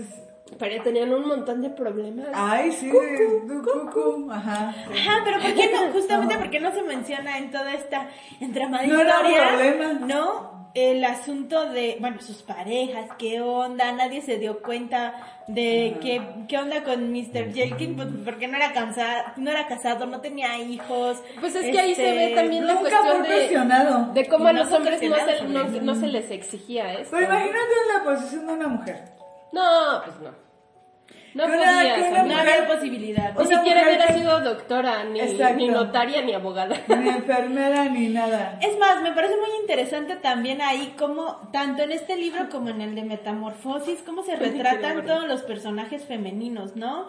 Pero 0.59 0.83
tenían 0.83 1.13
un 1.13 1.25
montón 1.27 1.61
de 1.61 1.69
problemas. 1.69 2.27
Ay, 2.33 2.71
sí, 2.73 2.89
du- 2.89 3.61
cucu, 3.63 4.29
ajá. 4.31 4.69
Ajá, 4.69 5.21
pero 5.23 5.39
¿por 5.39 5.53
qué 5.53 5.71
no? 5.73 5.91
Justamente 5.93 6.37
porque 6.37 6.59
no 6.59 6.71
se 6.73 6.83
menciona 6.83 7.37
en 7.37 7.51
toda 7.51 7.73
esta 7.73 8.09
entramada 8.41 8.85
No 8.87 8.99
era 8.99 9.19
un 9.19 9.25
historia, 9.27 9.47
problema. 9.49 9.93
¿no? 10.07 10.50
El 10.73 11.03
asunto 11.03 11.69
de, 11.69 11.97
bueno, 11.99 12.21
sus 12.21 12.43
parejas, 12.43 13.09
qué 13.17 13.41
onda, 13.41 13.91
nadie 13.91 14.21
se 14.21 14.37
dio 14.37 14.61
cuenta 14.61 15.15
de 15.47 15.97
qué, 16.01 16.21
qué 16.47 16.57
onda 16.57 16.83
con 16.83 17.11
Mr. 17.11 17.53
Jenkins, 17.53 17.95
pues, 17.97 18.07
porque 18.23 18.47
no 18.47 18.55
era 18.55 18.71
casado, 18.71 19.33
no 19.35 19.51
era 19.51 19.67
casado, 19.67 20.05
no 20.05 20.21
tenía 20.21 20.57
hijos. 20.59 21.21
Pues 21.41 21.55
es 21.55 21.71
que 21.71 21.79
ahí 21.79 21.93
se 21.93 22.03
ve 22.03 22.23
este, 22.25 22.35
también 22.35 22.67
la 22.67 22.75
Nunca 22.75 22.89
cuestión 22.89 23.25
fue 23.25 24.13
de, 24.13 24.21
de 24.21 24.27
cómo 24.29 24.47
a 24.47 24.53
los 24.53 24.71
hombres 24.71 25.01
no 25.01 25.15
se, 25.69 25.81
no, 25.81 25.95
se 25.95 26.07
les 26.07 26.31
exigía 26.31 26.93
esto. 26.93 27.09
Pero 27.11 27.25
imagínate 27.25 27.57
en 27.57 27.97
la 27.97 28.03
posición 28.03 28.47
de 28.47 28.53
una 28.53 28.67
mujer. 28.67 29.03
No, 29.51 30.01
pues 30.05 30.19
no. 30.21 30.50
No 31.33 31.45
Que 31.45 31.51
una- 31.51 31.65
podías, 31.65 31.95
que 31.95 32.09
una 32.09 32.19
amiga. 32.21 32.35
No 32.35 32.41
había 32.41 32.67
posibilidad. 32.67 33.33
Ni 33.37 33.45
siquiera 33.45 33.83
hubiera 33.83 34.07
que- 34.07 34.13
sido 34.15 34.41
doctora, 34.41 35.03
ni, 35.05 35.21
ni 35.55 35.67
notaria, 35.69 36.21
ni 36.21 36.33
abogada. 36.33 36.75
Ni 36.87 37.09
enfermera 37.09 37.85
ni 37.85 38.09
nada. 38.09 38.59
Es 38.61 38.77
más, 38.77 39.01
me 39.01 39.11
parece 39.13 39.35
muy 39.37 39.49
interesante 39.61 40.15
también 40.17 40.61
ahí 40.61 40.93
como, 40.97 41.49
tanto 41.53 41.83
en 41.83 41.91
este 41.93 42.17
libro 42.17 42.49
como 42.49 42.69
en 42.69 42.81
el 42.81 42.95
de 42.95 43.03
Metamorfosis, 43.03 43.99
cómo 44.05 44.23
se 44.23 44.35
retratan 44.35 45.05
todos 45.05 45.25
los 45.27 45.41
personajes 45.43 46.03
femeninos, 46.05 46.75
¿no? 46.75 47.07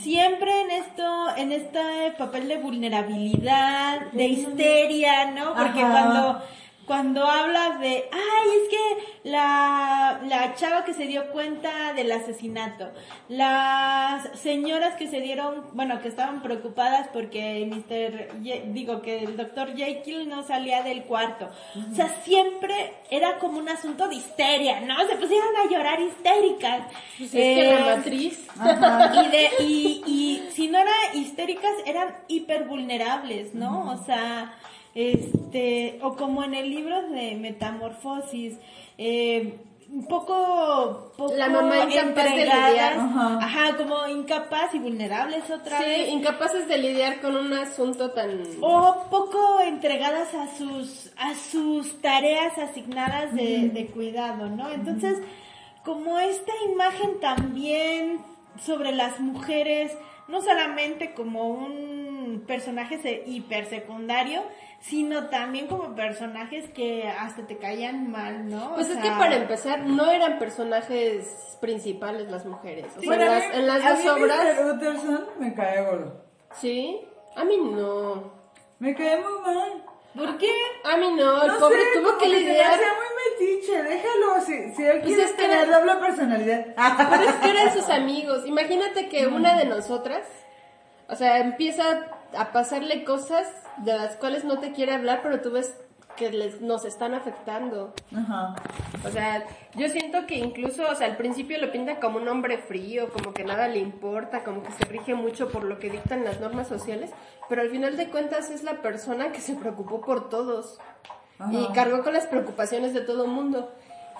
Siempre 0.00 0.50
en 0.62 0.70
esto, 0.72 1.36
en 1.36 1.52
este 1.52 1.80
papel 2.18 2.48
de 2.48 2.56
vulnerabilidad, 2.56 4.00
de 4.12 4.24
histeria, 4.26 5.30
¿no? 5.30 5.54
Porque 5.54 5.80
Ajá. 5.82 5.90
cuando 5.90 6.42
cuando 6.86 7.24
habla 7.26 7.78
de, 7.78 8.08
ay, 8.12 8.48
es 8.62 8.68
que 8.68 9.30
la, 9.30 10.20
la 10.24 10.54
chava 10.56 10.84
que 10.84 10.94
se 10.94 11.06
dio 11.06 11.30
cuenta 11.32 11.92
del 11.94 12.10
asesinato, 12.10 12.90
las 13.28 14.28
señoras 14.40 14.96
que 14.96 15.08
se 15.08 15.20
dieron, 15.20 15.64
bueno, 15.74 16.00
que 16.02 16.08
estaban 16.08 16.42
preocupadas 16.42 17.08
porque 17.12 17.64
Mr. 17.66 18.42
Ye- 18.42 18.64
digo, 18.68 19.00
que 19.02 19.20
el 19.24 19.36
doctor 19.36 19.74
Jekyll 19.76 20.28
no 20.28 20.42
salía 20.42 20.82
del 20.82 21.04
cuarto. 21.04 21.50
O 21.90 21.94
sea, 21.94 22.08
siempre 22.24 22.94
era 23.10 23.38
como 23.38 23.58
un 23.58 23.68
asunto 23.68 24.08
de 24.08 24.16
histeria, 24.16 24.80
¿no? 24.80 24.96
Se 25.06 25.16
pusieron 25.16 25.48
a 25.64 25.70
llorar 25.70 26.00
histéricas. 26.00 26.86
Pues 27.18 27.28
es 27.28 27.30
que 27.32 27.70
Eh, 27.70 27.74
la 27.74 27.96
matriz. 27.96 28.46
y, 28.56 29.28
de, 29.28 29.50
y, 29.60 30.02
y 30.06 30.50
si 30.52 30.68
no 30.68 30.78
eran 30.78 30.94
histéricas, 31.14 31.72
eran 31.86 32.16
hiper 32.28 32.64
vulnerables, 32.64 33.54
¿no? 33.54 33.90
O 33.92 34.04
sea, 34.04 34.54
este, 34.94 35.98
o 36.02 36.16
como 36.16 36.44
en 36.44 36.54
el 36.54 36.70
libro 36.70 37.02
de 37.10 37.34
Metamorfosis, 37.36 38.58
eh, 38.98 39.58
un 39.90 40.06
poco, 40.06 41.12
poco 41.18 41.34
La 41.36 41.50
mamá 41.50 41.80
incapaz 41.84 42.24
de 42.24 42.30
lidiar. 42.46 42.94
Ajá. 42.98 43.38
ajá, 43.42 43.76
como 43.76 44.06
incapaz 44.08 44.74
y 44.74 44.78
vulnerables 44.78 45.50
otra 45.50 45.78
Sí, 45.80 45.84
vez. 45.84 46.08
incapaces 46.08 46.66
de 46.66 46.78
lidiar 46.78 47.20
con 47.20 47.36
un 47.36 47.52
asunto 47.52 48.10
tan... 48.12 48.42
O 48.62 49.04
poco 49.10 49.60
entregadas 49.60 50.32
a 50.34 50.46
sus, 50.56 51.12
a 51.18 51.34
sus 51.34 52.00
tareas 52.00 52.56
asignadas 52.56 53.34
de, 53.34 53.68
de 53.68 53.86
cuidado, 53.88 54.48
¿no? 54.48 54.70
Entonces, 54.70 55.18
como 55.84 56.18
esta 56.18 56.52
imagen 56.72 57.20
también 57.20 58.20
sobre 58.64 58.92
las 58.92 59.20
mujeres, 59.20 59.92
no 60.26 60.40
solamente 60.40 61.12
como 61.12 61.48
un 61.50 62.44
personaje 62.46 62.96
se- 62.98 63.24
hipersecundario, 63.26 64.42
sino 64.82 65.28
también 65.28 65.68
como 65.68 65.94
personajes 65.94 66.68
que 66.70 67.08
hasta 67.08 67.46
te 67.46 67.56
caían 67.56 68.10
mal, 68.10 68.48
¿no? 68.48 68.72
O 68.72 68.74
Pues 68.74 68.88
es 68.88 68.96
que 68.96 69.02
sea, 69.04 69.18
para 69.18 69.36
empezar, 69.36 69.80
no 69.86 70.10
eran 70.10 70.38
personajes 70.38 71.56
principales 71.60 72.28
las 72.30 72.44
mujeres. 72.44 72.86
O 72.96 73.00
sea, 73.00 73.06
Bueno, 73.08 73.22
en 73.24 73.30
las, 73.30 73.48
mí- 73.48 73.54
en 73.54 73.66
las 73.68 73.84
a 73.84 73.90
dos 73.90 73.98
mí 74.00 74.08
obras... 74.08 74.38
Mr. 74.58 74.74
Utterson 74.74 75.26
me 75.38 75.54
cae 75.54 75.84
gordo. 75.84 76.24
Sí, 76.60 77.00
a 77.36 77.44
mí 77.44 77.56
no. 77.58 78.32
Me 78.80 78.94
cae 78.94 79.18
muy 79.20 79.40
mal. 79.54 79.84
¿Por 80.14 80.36
qué? 80.36 80.50
A 80.84 80.96
mí 80.98 81.10
no, 81.16 81.42
el 81.42 81.48
No 81.52 81.58
pobre 81.58 81.80
sé, 81.80 82.00
tuvo 82.00 82.18
que 82.18 82.28
lidiar... 82.28 82.74
hace 82.74 82.82
muy 82.84 83.40
metiche, 83.56 83.82
déjalo. 83.84 84.40
Si, 84.44 84.74
si 84.74 84.82
él 84.84 84.98
Pues 85.00 85.04
quiere 85.06 85.22
es 85.22 85.30
que 85.30 85.36
tener 85.42 85.68
era- 85.68 85.78
doble 85.78 85.94
personalidad. 86.06 86.66
Pero 87.08 87.22
es 87.30 87.34
que 87.36 87.50
eran 87.50 87.72
sus 87.72 87.88
amigos. 87.88 88.44
Imagínate 88.46 89.08
que 89.08 89.26
una 89.28 89.56
de 89.56 89.64
nosotras, 89.64 90.26
o 91.08 91.14
sea, 91.16 91.38
empieza 91.38 92.08
a 92.36 92.52
pasarle 92.52 93.04
cosas 93.04 93.46
de 93.78 93.94
las 93.94 94.16
cuales 94.16 94.44
no 94.44 94.58
te 94.58 94.72
quiere 94.72 94.92
hablar, 94.92 95.20
pero 95.22 95.40
tú 95.40 95.50
ves 95.50 95.74
que 96.16 96.30
les, 96.30 96.60
nos 96.60 96.84
están 96.84 97.14
afectando. 97.14 97.94
Ajá. 98.14 98.54
O 99.04 99.10
sea, 99.10 99.44
yo 99.74 99.88
siento 99.88 100.26
que 100.26 100.36
incluso, 100.36 100.88
o 100.88 100.94
sea, 100.94 101.06
al 101.06 101.16
principio 101.16 101.58
lo 101.58 101.72
pinta 101.72 102.00
como 102.00 102.18
un 102.18 102.28
hombre 102.28 102.58
frío, 102.58 103.08
como 103.10 103.32
que 103.32 103.44
nada 103.44 103.68
le 103.68 103.78
importa, 103.78 104.44
como 104.44 104.62
que 104.62 104.72
se 104.72 104.84
rige 104.84 105.14
mucho 105.14 105.50
por 105.50 105.64
lo 105.64 105.78
que 105.78 105.90
dictan 105.90 106.24
las 106.24 106.40
normas 106.40 106.68
sociales, 106.68 107.10
pero 107.48 107.62
al 107.62 107.70
final 107.70 107.96
de 107.96 108.08
cuentas 108.08 108.50
es 108.50 108.62
la 108.62 108.82
persona 108.82 109.32
que 109.32 109.40
se 109.40 109.54
preocupó 109.54 110.00
por 110.00 110.28
todos 110.28 110.78
y 111.50 111.66
cargó 111.72 112.04
con 112.04 112.12
las 112.12 112.26
preocupaciones 112.26 112.94
de 112.94 113.00
todo 113.00 113.24
el 113.24 113.30
mundo. 113.30 113.72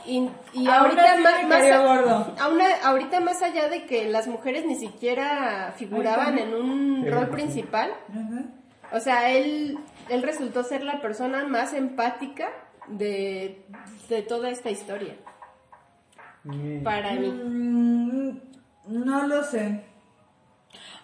Y, 0.07 0.29
ahorita 0.69 1.17
más, 1.47 1.63
a- 1.63 1.79
gordo. 1.79 2.35
a 2.41 2.49
una- 2.49 2.77
ahorita 2.85 3.21
más 3.21 3.43
allá 3.43 3.69
de 3.69 3.85
que 3.87 4.09
las 4.09 4.27
mujeres 4.27 4.65
ni 4.67 4.75
siquiera 4.77 5.73
figuraban 5.77 6.39
en 6.39 6.55
un 6.55 7.07
rol 7.11 7.29
principal, 7.29 7.91
o 8.93 9.01
sea, 9.01 9.31
él, 9.31 9.79
él 10.09 10.23
resultó 10.23 10.65
ser 10.65 10.83
la 10.85 11.01
persona 11.01 11.45
más 11.45 11.73
empática 11.73 12.49
de, 12.89 13.65
de 14.09 14.23
toda 14.23 14.51
esta 14.51 14.71
historia. 14.71 15.15
Para 16.83 17.13
mí. 17.13 17.29
Mm, 17.31 18.41
no 18.89 19.27
lo 19.29 19.45
sé. 19.45 19.85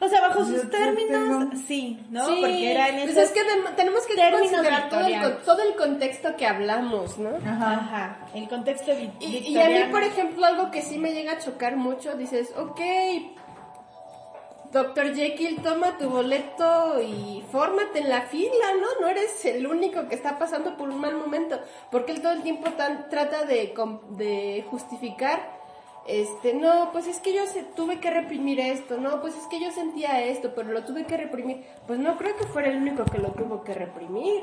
O 0.01 0.09
sea, 0.09 0.21
bajo 0.21 0.45
sus 0.45 0.71
términos, 0.71 1.49
sí, 1.67 1.99
¿no? 2.11 2.25
Sí, 2.27 2.39
Porque 2.41 2.71
era 2.71 2.89
en 2.89 2.97
pues 3.03 3.17
esos 3.17 3.25
es 3.25 3.31
que 3.33 3.41
tenemos 3.77 4.07
que 4.07 4.15
considerar 4.31 4.89
todo 4.89 5.01
el, 5.07 5.37
todo 5.39 5.63
el 5.63 5.75
contexto 5.75 6.37
que 6.37 6.47
hablamos, 6.47 7.19
¿no? 7.19 7.31
Ajá. 7.31 7.73
Ajá, 7.73 8.19
el 8.33 8.49
contexto 8.49 8.93
vi- 8.95 9.11
Y, 9.19 9.27
y 9.27 9.29
a 9.29 9.41
mí, 9.41 9.41
victoriano. 9.75 9.91
por 9.91 10.03
ejemplo, 10.05 10.47
algo 10.47 10.71
que 10.71 10.83
sí 10.83 10.99
me 10.99 11.13
llega 11.13 11.33
a 11.33 11.39
chocar 11.41 11.77
mucho, 11.77 12.17
dices, 12.17 12.53
ok, 12.57 12.81
Doctor 14.71 15.15
Jekyll, 15.15 15.63
toma 15.63 15.97
tu 15.97 16.11
boleto 16.11 17.01
y 17.03 17.43
fórmate 17.51 18.01
en 18.01 18.11
la 18.11 18.23
fila, 18.23 18.67
¿no? 18.79 18.87
No 19.01 19.09
eres 19.09 19.43
el 19.47 19.67
único 19.67 20.07
que 20.09 20.15
está 20.15 20.39
pasando 20.39 20.77
por 20.77 20.91
un 20.91 21.01
mal 21.01 21.17
momento, 21.17 21.59
porque 21.91 22.13
él 22.13 22.21
todo 22.21 22.33
el 22.33 22.43
tiempo 22.43 22.71
tan, 22.73 23.09
trata 23.09 23.45
de, 23.47 23.73
com- 23.73 24.01
de 24.19 24.65
justificar, 24.71 25.58
este, 26.09 26.55
no, 26.55 26.91
pues 26.91 27.07
es 27.07 27.21
que 27.21 27.35
yo 27.35 27.47
se, 27.47 27.63
tuve 27.63 28.01
que 28.01 28.11
reprimir 28.11 28.59
esto, 28.61 28.97
no, 28.97 29.21
pues 29.21 29.37
es 29.37 29.47
que 29.49 29.61
yo 29.61 29.71
sentía 29.71 30.25
esto, 30.25 30.53
pero 30.55 30.73
lo 30.73 30.83
tuve 30.85 31.05
que 31.05 31.19
reprimir. 31.19 31.67
Pues 31.87 31.99
no 31.99 32.17
creo 32.17 32.35
que 32.35 32.47
fuera 32.47 32.69
el 32.69 32.79
único 32.79 33.05
que 33.05 33.19
lo 33.19 33.33
tuvo 33.33 33.63
que 33.63 33.75
reprimir. 33.75 34.43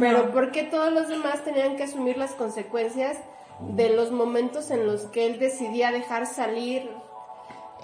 Pero 0.00 0.30
¿por 0.30 0.50
qué 0.50 0.62
todos 0.62 0.90
los 0.90 1.08
demás 1.08 1.44
tenían 1.44 1.76
que 1.76 1.82
asumir 1.82 2.16
las 2.16 2.32
consecuencias 2.32 3.18
de 3.60 3.90
los 3.90 4.10
momentos 4.12 4.70
en 4.70 4.86
los 4.86 5.02
que 5.06 5.26
él 5.26 5.38
decidía 5.38 5.92
dejar 5.92 6.24
salir 6.26 6.90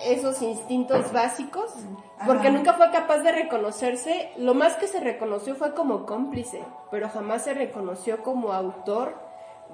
esos 0.02 0.40
instintos 0.40 1.12
básicos? 1.12 1.70
Porque 2.27 2.48
Ajá. 2.48 2.56
nunca 2.56 2.73
fue 2.73 2.90
capaz 2.90 3.19
de 3.19 3.32
reconocerse. 3.32 4.31
Lo 4.39 4.55
más 4.55 4.77
que 4.77 4.86
se 4.86 5.01
reconoció 5.01 5.56
fue 5.56 5.74
como 5.74 6.06
cómplice, 6.06 6.65
pero 6.90 7.10
jamás 7.10 7.44
se 7.44 7.52
reconoció 7.52 8.23
como 8.23 8.55
autor 8.55 9.20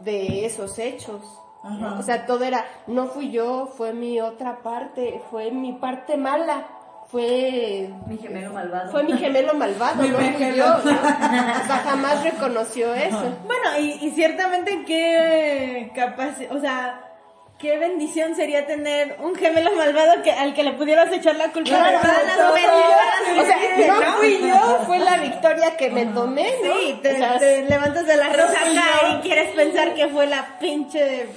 de 0.00 0.46
esos 0.46 0.80
hechos. 0.80 1.43
Ajá. 1.64 1.96
O 1.98 2.02
sea, 2.02 2.26
todo 2.26 2.44
era, 2.44 2.64
no 2.86 3.06
fui 3.08 3.30
yo, 3.30 3.66
fue 3.76 3.92
mi 3.92 4.20
otra 4.20 4.58
parte, 4.62 5.22
fue 5.30 5.50
mi 5.50 5.72
parte 5.72 6.16
mala, 6.16 6.66
fue 7.10 7.90
Mi 8.06 8.18
gemelo 8.18 8.52
malvado. 8.52 8.90
fue 8.90 9.02
mi 9.04 9.16
gemelo 9.16 9.54
malvado, 9.54 10.02
Mi 10.02 10.08
no 10.10 10.18
fui 10.18 10.54
yo. 10.56 10.66
¿no? 10.66 10.76
O 10.76 10.82
sea, 10.82 11.82
jamás 11.84 12.22
reconoció 12.24 12.92
eso. 12.94 13.22
Bueno, 13.46 13.78
y, 13.80 14.04
y 14.06 14.10
ciertamente 14.10 14.84
qué 14.86 15.90
capaz, 15.94 16.34
o 16.50 16.58
sea, 16.60 17.00
qué 17.58 17.78
bendición 17.78 18.34
sería 18.34 18.66
tener 18.66 19.16
un 19.22 19.34
gemelo 19.36 19.70
malvado 19.76 20.22
que, 20.22 20.32
al 20.32 20.54
que 20.54 20.64
le 20.64 20.72
pudieras 20.72 21.10
echar 21.12 21.36
la 21.36 21.50
culpa 21.52 21.70
Claro, 21.70 21.98
de 21.98 22.04
todas 22.04 22.24
las. 22.26 23.38
O 23.38 23.46
sea, 23.46 23.56
que 23.76 23.86
no 23.88 24.12
fui 24.18 24.38
yo, 24.48 24.78
fue 24.86 24.98
la 24.98 25.16
victoria 25.18 25.76
que 25.76 25.90
me 25.90 26.06
tomé, 26.06 26.52
¿no? 26.64 26.74
Sí, 26.74 26.98
te, 27.00 27.14
O 27.14 27.16
sea, 27.16 27.38
te 27.38 27.62
levantas 27.62 28.06
de 28.06 28.16
la 28.16 28.24
fui 28.26 28.74
yo. 28.74 28.82
y 29.18 29.20
quieres 29.22 29.54
pensar 29.54 29.94
que 29.94 30.08
fue 30.08 30.26
la 30.26 30.58
pinche 30.58 31.28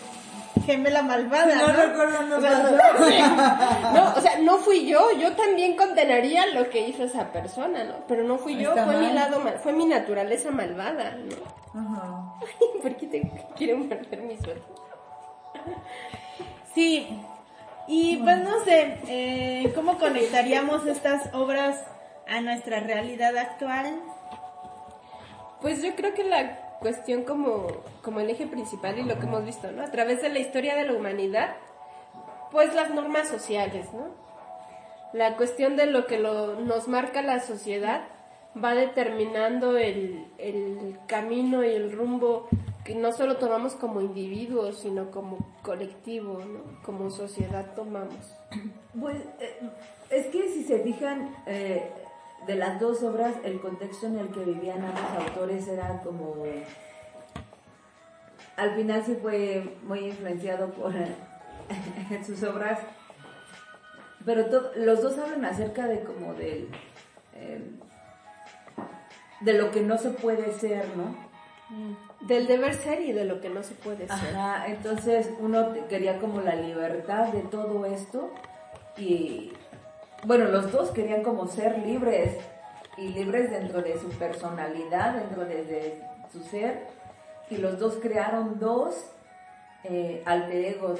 gemela 0.67 1.01
malvada, 1.01 1.55
No 1.55 1.67
¿no? 1.67 1.73
recuerdo, 1.73 2.21
no 2.23 2.37
o 2.37 2.41
sea, 2.41 2.61
pasó. 2.61 3.93
no, 3.95 4.13
o 4.15 4.21
sea, 4.21 4.37
no 4.41 4.57
fui 4.59 4.85
yo, 4.85 5.11
yo 5.17 5.31
también 5.35 5.75
condenaría 5.75 6.45
lo 6.47 6.69
que 6.69 6.87
hizo 6.87 7.05
esa 7.05 7.31
persona, 7.31 7.83
¿no? 7.85 7.95
Pero 8.07 8.23
no 8.23 8.37
fui 8.37 8.57
yo, 8.57 8.69
Está 8.71 8.85
fue 8.85 8.97
mi 8.97 9.11
lado, 9.13 9.39
mal- 9.39 9.57
fue 9.57 9.71
mi 9.73 9.85
naturaleza 9.85 10.51
malvada, 10.51 11.15
¿no? 11.15 11.79
Ajá. 11.81 12.33
¿Por 12.81 12.95
qué 12.97 13.07
te 13.07 13.31
quieren 13.55 13.87
perder 13.89 14.21
mi 14.21 14.37
suerte? 14.37 14.61
Sí, 16.75 17.07
y 17.87 18.17
pues 18.17 18.37
no 18.39 18.63
sé, 18.65 18.99
eh, 19.07 19.71
¿cómo 19.73 19.97
conectaríamos 19.97 20.85
estas 20.85 21.33
obras 21.33 21.81
a 22.27 22.41
nuestra 22.41 22.81
realidad 22.81 23.35
actual? 23.37 23.99
Pues 25.61 25.81
yo 25.81 25.95
creo 25.95 26.13
que 26.13 26.23
la 26.23 26.66
cuestión 26.79 27.23
como, 27.23 27.67
como 28.01 28.19
el 28.19 28.29
eje 28.29 28.47
principal 28.47 28.97
y 28.99 29.03
lo 29.03 29.19
que 29.19 29.25
hemos 29.25 29.45
visto, 29.45 29.71
¿no? 29.71 29.83
A 29.83 29.91
través 29.91 30.21
de 30.21 30.29
la 30.29 30.39
historia 30.39 30.75
de 30.75 30.85
la 30.85 30.93
humanidad, 30.93 31.55
pues 32.51 32.73
las 32.73 32.89
normas 32.93 33.27
sociales, 33.27 33.91
¿no? 33.93 34.07
La 35.13 35.35
cuestión 35.37 35.75
de 35.75 35.85
lo 35.85 36.05
que 36.05 36.19
lo, 36.19 36.59
nos 36.59 36.87
marca 36.87 37.21
la 37.21 37.39
sociedad 37.39 38.03
va 38.61 38.75
determinando 38.75 39.77
el, 39.77 40.25
el 40.37 40.97
camino 41.07 41.63
y 41.63 41.69
el 41.69 41.91
rumbo 41.91 42.47
que 42.87 42.95
no 42.95 43.11
solo 43.11 43.35
tomamos 43.35 43.73
como 43.73 43.99
individuos, 43.99 44.79
sino 44.79 45.11
como 45.11 45.37
colectivo, 45.61 46.39
¿no? 46.39 46.81
Como 46.83 47.09
sociedad 47.09 47.73
tomamos. 47.75 48.37
Pues 48.97 49.17
eh, 49.41 49.59
es 50.09 50.27
que 50.27 50.47
si 50.49 50.63
se 50.63 50.79
fijan, 50.79 51.35
eh, 51.45 51.91
de 52.47 52.55
las 52.55 52.79
dos 52.79 53.03
obras, 53.03 53.35
el 53.43 53.59
contexto 53.59 54.07
en 54.07 54.19
el 54.19 54.29
que 54.29 54.39
vivían 54.39 54.83
ambos 54.83 55.25
autores 55.27 55.67
era 55.67 56.01
como... 56.01 56.43
Al 58.55 58.73
final 58.75 59.03
sí 59.05 59.17
fue 59.21 59.77
muy 59.83 59.99
influenciado 60.07 60.71
por 60.71 60.93
sus 62.25 62.41
obras, 62.43 62.79
pero 64.25 64.47
los 64.77 65.01
dos 65.03 65.17
hablan 65.19 65.45
acerca 65.45 65.87
de 65.87 66.01
como 66.03 66.33
del... 66.33 66.69
eh, 67.35 67.61
de 69.41 69.53
lo 69.53 69.71
que 69.71 69.81
no 69.81 69.97
se 69.97 70.09
puede 70.09 70.51
ser, 70.53 70.85
¿no? 70.95 71.15
Del 72.21 72.47
deber 72.47 72.73
ser 72.73 73.01
y 73.01 73.11
de 73.11 73.25
lo 73.25 73.41
que 73.41 73.49
no 73.49 73.61
se 73.61 73.75
puede 73.75 74.07
ser. 74.07 74.11
Ajá, 74.11 74.67
entonces 74.67 75.29
uno 75.39 75.73
quería 75.89 76.19
como 76.19 76.41
la 76.41 76.55
libertad 76.55 77.27
de 77.27 77.41
todo 77.41 77.85
esto 77.85 78.31
y 78.97 79.51
bueno, 80.23 80.45
los 80.45 80.71
dos 80.71 80.91
querían 80.91 81.23
como 81.23 81.47
ser 81.47 81.79
libres 81.79 82.37
y 82.97 83.09
libres 83.09 83.51
dentro 83.51 83.81
de 83.81 83.99
su 83.99 84.09
personalidad, 84.09 85.13
dentro 85.15 85.45
de, 85.45 85.63
de 85.65 86.01
su 86.31 86.43
ser 86.43 86.87
y 87.49 87.57
los 87.57 87.79
dos 87.79 87.97
crearon 88.01 88.59
dos 88.59 88.95
eh, 89.83 90.21
alter 90.25 90.65
egos. 90.65 90.99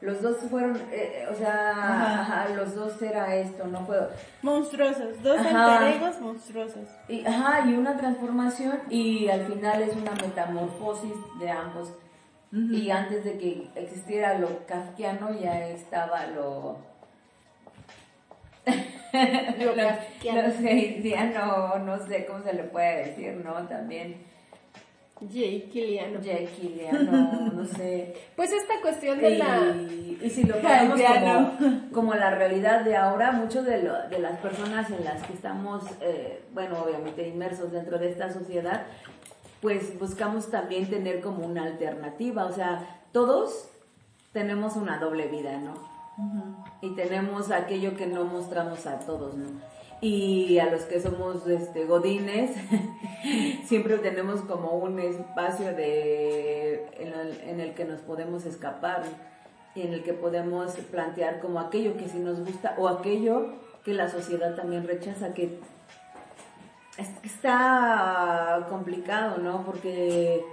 Los 0.00 0.20
dos 0.20 0.36
fueron, 0.50 0.76
eh, 0.92 1.22
eh, 1.22 1.26
o 1.30 1.34
sea, 1.34 1.70
Ajá. 1.70 2.20
ajá, 2.20 2.48
los 2.54 2.74
dos 2.74 3.00
era 3.00 3.34
esto, 3.36 3.66
no 3.66 3.86
fue, 3.86 3.96
Monstruosos, 4.42 5.22
dos 5.22 5.38
Ajá. 5.38 5.78
alter 5.78 5.96
egos 6.02 6.20
monstruosos. 6.20 6.88
y, 7.08 7.24
ajá, 7.24 7.66
y 7.66 7.74
una 7.74 7.96
transformación 7.96 8.80
y 8.90 9.28
al 9.28 9.46
final 9.46 9.80
es 9.82 9.96
una 9.96 10.10
metamorfosis 10.12 11.14
de 11.38 11.50
ambos. 11.50 11.92
Y 12.52 12.88
antes 12.90 13.24
de 13.24 13.36
que 13.36 13.68
existiera 13.74 14.38
lo 14.38 14.64
kafkiano 14.66 15.32
ya 15.32 15.66
estaba 15.70 16.24
lo... 16.28 16.76
Lo 19.58 19.74
lo, 19.74 19.76
kafkiano. 19.88 20.42
lo 20.42 20.54
seidiano, 20.54 21.78
no 21.78 22.06
sé 22.06 22.26
cómo 22.26 22.42
se 22.42 22.52
le 22.52 22.64
puede 22.64 23.06
decir, 23.08 23.34
¿no? 23.44 23.54
También 23.68 24.16
Jay 25.32 25.68
Kiliano. 25.72 26.20
Jekylliano, 26.20 27.52
no 27.52 27.64
sé. 27.76 28.14
Pues 28.36 28.52
esta 28.52 28.80
cuestión 28.82 29.20
de 29.20 29.38
la... 29.38 29.74
Y, 30.20 30.30
si 30.30 30.44
lo 30.44 30.60
Kafkiano. 30.60 31.56
como, 31.58 31.90
como 31.92 32.14
la 32.14 32.30
realidad 32.30 32.84
de 32.84 32.96
ahora, 32.96 33.32
muchos 33.32 33.64
de, 33.64 33.78
de 34.10 34.18
las 34.18 34.38
personas 34.40 34.90
en 34.90 35.04
las 35.04 35.22
que 35.22 35.32
estamos, 35.32 35.84
eh, 36.00 36.42
bueno, 36.52 36.82
obviamente 36.82 37.26
inmersos 37.26 37.72
dentro 37.72 37.98
de 37.98 38.10
esta 38.10 38.32
sociedad, 38.32 38.86
pues 39.60 39.98
buscamos 39.98 40.50
también 40.50 40.90
tener 40.90 41.20
como 41.20 41.46
una 41.46 41.64
alternativa. 41.64 42.46
O 42.46 42.52
sea, 42.52 43.00
todos 43.12 43.68
tenemos 44.32 44.76
una 44.76 44.98
doble 44.98 45.28
vida, 45.28 45.56
¿no? 45.58 45.93
Y 46.80 46.90
tenemos 46.94 47.50
aquello 47.50 47.96
que 47.96 48.06
no 48.06 48.24
mostramos 48.24 48.86
a 48.86 49.00
todos, 49.00 49.34
¿no? 49.34 49.46
Y 50.00 50.58
a 50.58 50.70
los 50.70 50.82
que 50.82 51.00
somos 51.00 51.46
este, 51.46 51.86
godines, 51.86 52.50
siempre 53.64 53.98
tenemos 53.98 54.42
como 54.42 54.72
un 54.72 55.00
espacio 55.00 55.74
de, 55.74 56.86
en, 56.98 57.12
el, 57.12 57.40
en 57.48 57.60
el 57.60 57.74
que 57.74 57.84
nos 57.84 58.00
podemos 58.00 58.44
escapar 58.44 59.02
y 59.74 59.82
en 59.82 59.94
el 59.94 60.02
que 60.02 60.12
podemos 60.12 60.72
plantear 60.90 61.40
como 61.40 61.58
aquello 61.58 61.96
que 61.96 62.08
sí 62.08 62.18
nos 62.18 62.40
gusta 62.40 62.74
o 62.78 62.88
aquello 62.88 63.54
que 63.84 63.94
la 63.94 64.08
sociedad 64.08 64.54
también 64.54 64.86
rechaza, 64.86 65.34
que 65.34 65.58
está 66.98 68.66
complicado, 68.68 69.38
¿no? 69.38 69.64
Porque 69.64 70.44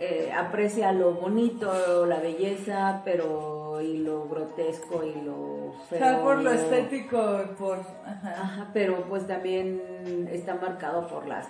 eh, 0.00 0.32
aprecia 0.32 0.92
lo 0.92 1.12
bonito, 1.14 2.06
la 2.06 2.20
belleza, 2.20 3.02
pero 3.04 3.80
y 3.80 3.98
lo 3.98 4.28
grotesco 4.28 5.04
y 5.04 5.20
lo 5.22 5.72
feo. 5.88 6.20
por 6.22 6.38
lo 6.42 6.50
estético, 6.52 7.18
por... 7.58 7.78
Ajá. 8.04 8.30
Ajá, 8.42 8.70
pero 8.72 9.02
pues 9.08 9.26
también 9.26 10.28
está 10.32 10.54
marcado 10.56 11.06
por 11.06 11.26
las 11.28 11.46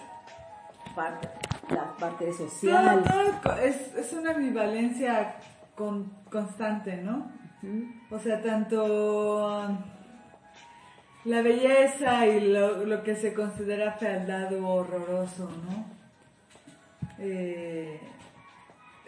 partes, 0.94 1.30
la 1.70 1.94
parte 1.96 2.26
Todo, 2.26 2.34
social. 2.48 3.02
todo 3.04 3.32
co- 3.42 3.52
es, 3.60 3.94
es 3.94 4.12
una 4.12 4.32
ambivalencia 4.32 5.36
con- 5.74 6.12
constante, 6.30 6.96
¿no? 6.98 7.30
O 8.10 8.18
sea, 8.18 8.40
tanto 8.42 9.66
la 11.24 11.42
belleza 11.42 12.26
y 12.26 12.40
lo, 12.52 12.84
lo 12.84 13.02
que 13.02 13.16
se 13.16 13.34
considera 13.34 13.92
fealdad 13.92 14.52
o 14.54 14.66
horroroso, 14.66 15.48
¿no? 15.66 15.84
Eh, 17.18 18.00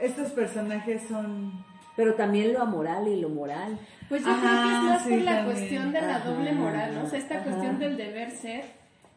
estos 0.01 0.31
personajes 0.32 1.02
son... 1.09 1.64
Pero 1.97 2.14
también 2.14 2.52
lo 2.52 2.62
amoral 2.62 3.09
y 3.09 3.20
lo 3.20 3.28
moral. 3.28 3.78
Pues 4.09 4.22
yo 4.24 4.31
Ajá, 4.31 4.40
creo 4.40 4.62
que 4.62 4.74
es 4.74 4.82
más 4.82 5.02
sí, 5.02 5.09
por 5.10 5.18
la 5.22 5.35
también. 5.36 5.56
cuestión 5.56 5.93
de 5.93 6.01
la 6.01 6.16
Ajá, 6.16 6.28
doble 6.31 6.52
moral, 6.52 6.94
¿no? 6.94 7.02
O 7.05 7.06
sea, 7.06 7.18
esta 7.18 7.35
ajá. 7.36 7.44
cuestión 7.44 7.78
del 7.78 7.97
deber 7.97 8.31
ser. 8.31 8.64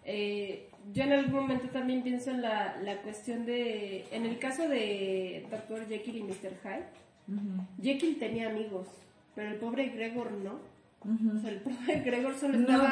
eh, 0.05 0.69
yo 0.93 1.03
en 1.03 1.14
algún 1.14 1.34
momento 1.34 1.68
también 1.69 2.01
pienso 2.03 2.31
en 2.31 2.41
la, 2.41 2.76
la 2.84 2.97
cuestión 2.97 3.45
de... 3.45 4.05
En 4.11 4.26
el 4.26 4.38
caso 4.38 4.68
de 4.68 5.47
Dr. 5.49 5.88
Jekyll 5.88 6.18
y 6.18 6.23
Mr. 6.23 6.51
Hyde, 6.61 6.85
Jekyll 7.81 8.19
tenía 8.19 8.49
amigos, 8.49 8.88
pero 9.34 9.51
el 9.51 9.55
pobre 9.55 9.88
Gregor 9.89 10.31
no. 10.31 10.60
O 11.05 11.39
sea, 11.39 11.51
el 11.51 11.57
pobre 11.61 11.99
Gregor 12.05 12.35
solo 12.35 12.57
No 12.57 12.68
estaba 12.68 12.89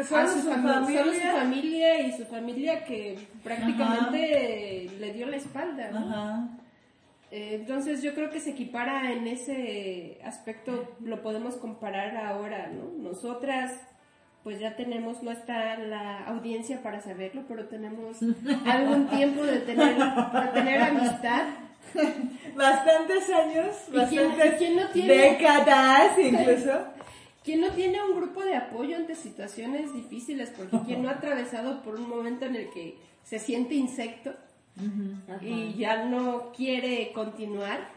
a 0.00 0.04
solo 0.04 0.28
su, 0.28 0.40
su 0.42 0.50
fami- 0.50 0.74
familia. 0.74 1.00
solo 1.02 1.12
su 1.14 1.20
familia 1.38 2.00
y 2.06 2.12
su 2.12 2.24
familia 2.26 2.84
que 2.84 3.18
prácticamente 3.42 4.90
le 4.98 5.12
dio 5.14 5.26
la 5.26 5.36
espalda, 5.36 5.90
¿no? 5.92 6.58
Eh, 7.30 7.54
Entonces 7.60 8.02
yo 8.02 8.14
creo 8.14 8.30
que 8.30 8.40
se 8.40 8.50
equipara 8.50 9.12
en 9.12 9.26
ese 9.26 10.18
aspecto, 10.24 10.96
lo 11.00 11.22
podemos 11.22 11.56
comparar 11.56 12.16
ahora, 12.16 12.68
¿no? 12.68 12.90
Nosotras 13.10 13.72
pues 14.42 14.58
ya 14.58 14.74
tenemos, 14.74 15.22
no 15.22 15.30
está 15.30 15.76
la 15.78 16.24
audiencia 16.24 16.82
para 16.82 17.00
saberlo, 17.02 17.42
pero 17.46 17.66
tenemos 17.68 18.16
algún 18.66 19.06
tiempo 19.08 19.44
de 19.44 19.58
tener, 19.60 19.96
de 19.96 20.48
tener 20.54 20.80
amistad. 20.82 21.44
Bastantes 22.56 23.28
años, 23.30 23.76
¿Y 23.88 23.92
quién- 24.08 24.28
bastantes 24.28 24.54
y 24.54 24.56
quién 24.58 24.76
no 24.76 24.88
tiene? 24.88 25.12
décadas 25.14 26.18
incluso. 26.18 26.72
¿Quién 27.44 27.62
no 27.62 27.70
tiene 27.70 28.02
un 28.02 28.16
grupo 28.16 28.42
de 28.42 28.54
apoyo 28.54 28.96
ante 28.96 29.14
situaciones 29.14 29.92
difíciles? 29.94 30.52
Porque 30.56 30.78
quien 30.84 31.02
no 31.02 31.08
ha 31.08 31.12
atravesado 31.12 31.82
por 31.82 31.94
un 31.94 32.06
momento 32.08 32.44
en 32.44 32.54
el 32.56 32.70
que 32.70 32.98
se 33.24 33.38
siente 33.38 33.74
insecto 33.74 34.34
y 35.42 35.74
ya 35.74 36.04
no 36.04 36.52
quiere 36.52 37.12
continuar 37.12 37.88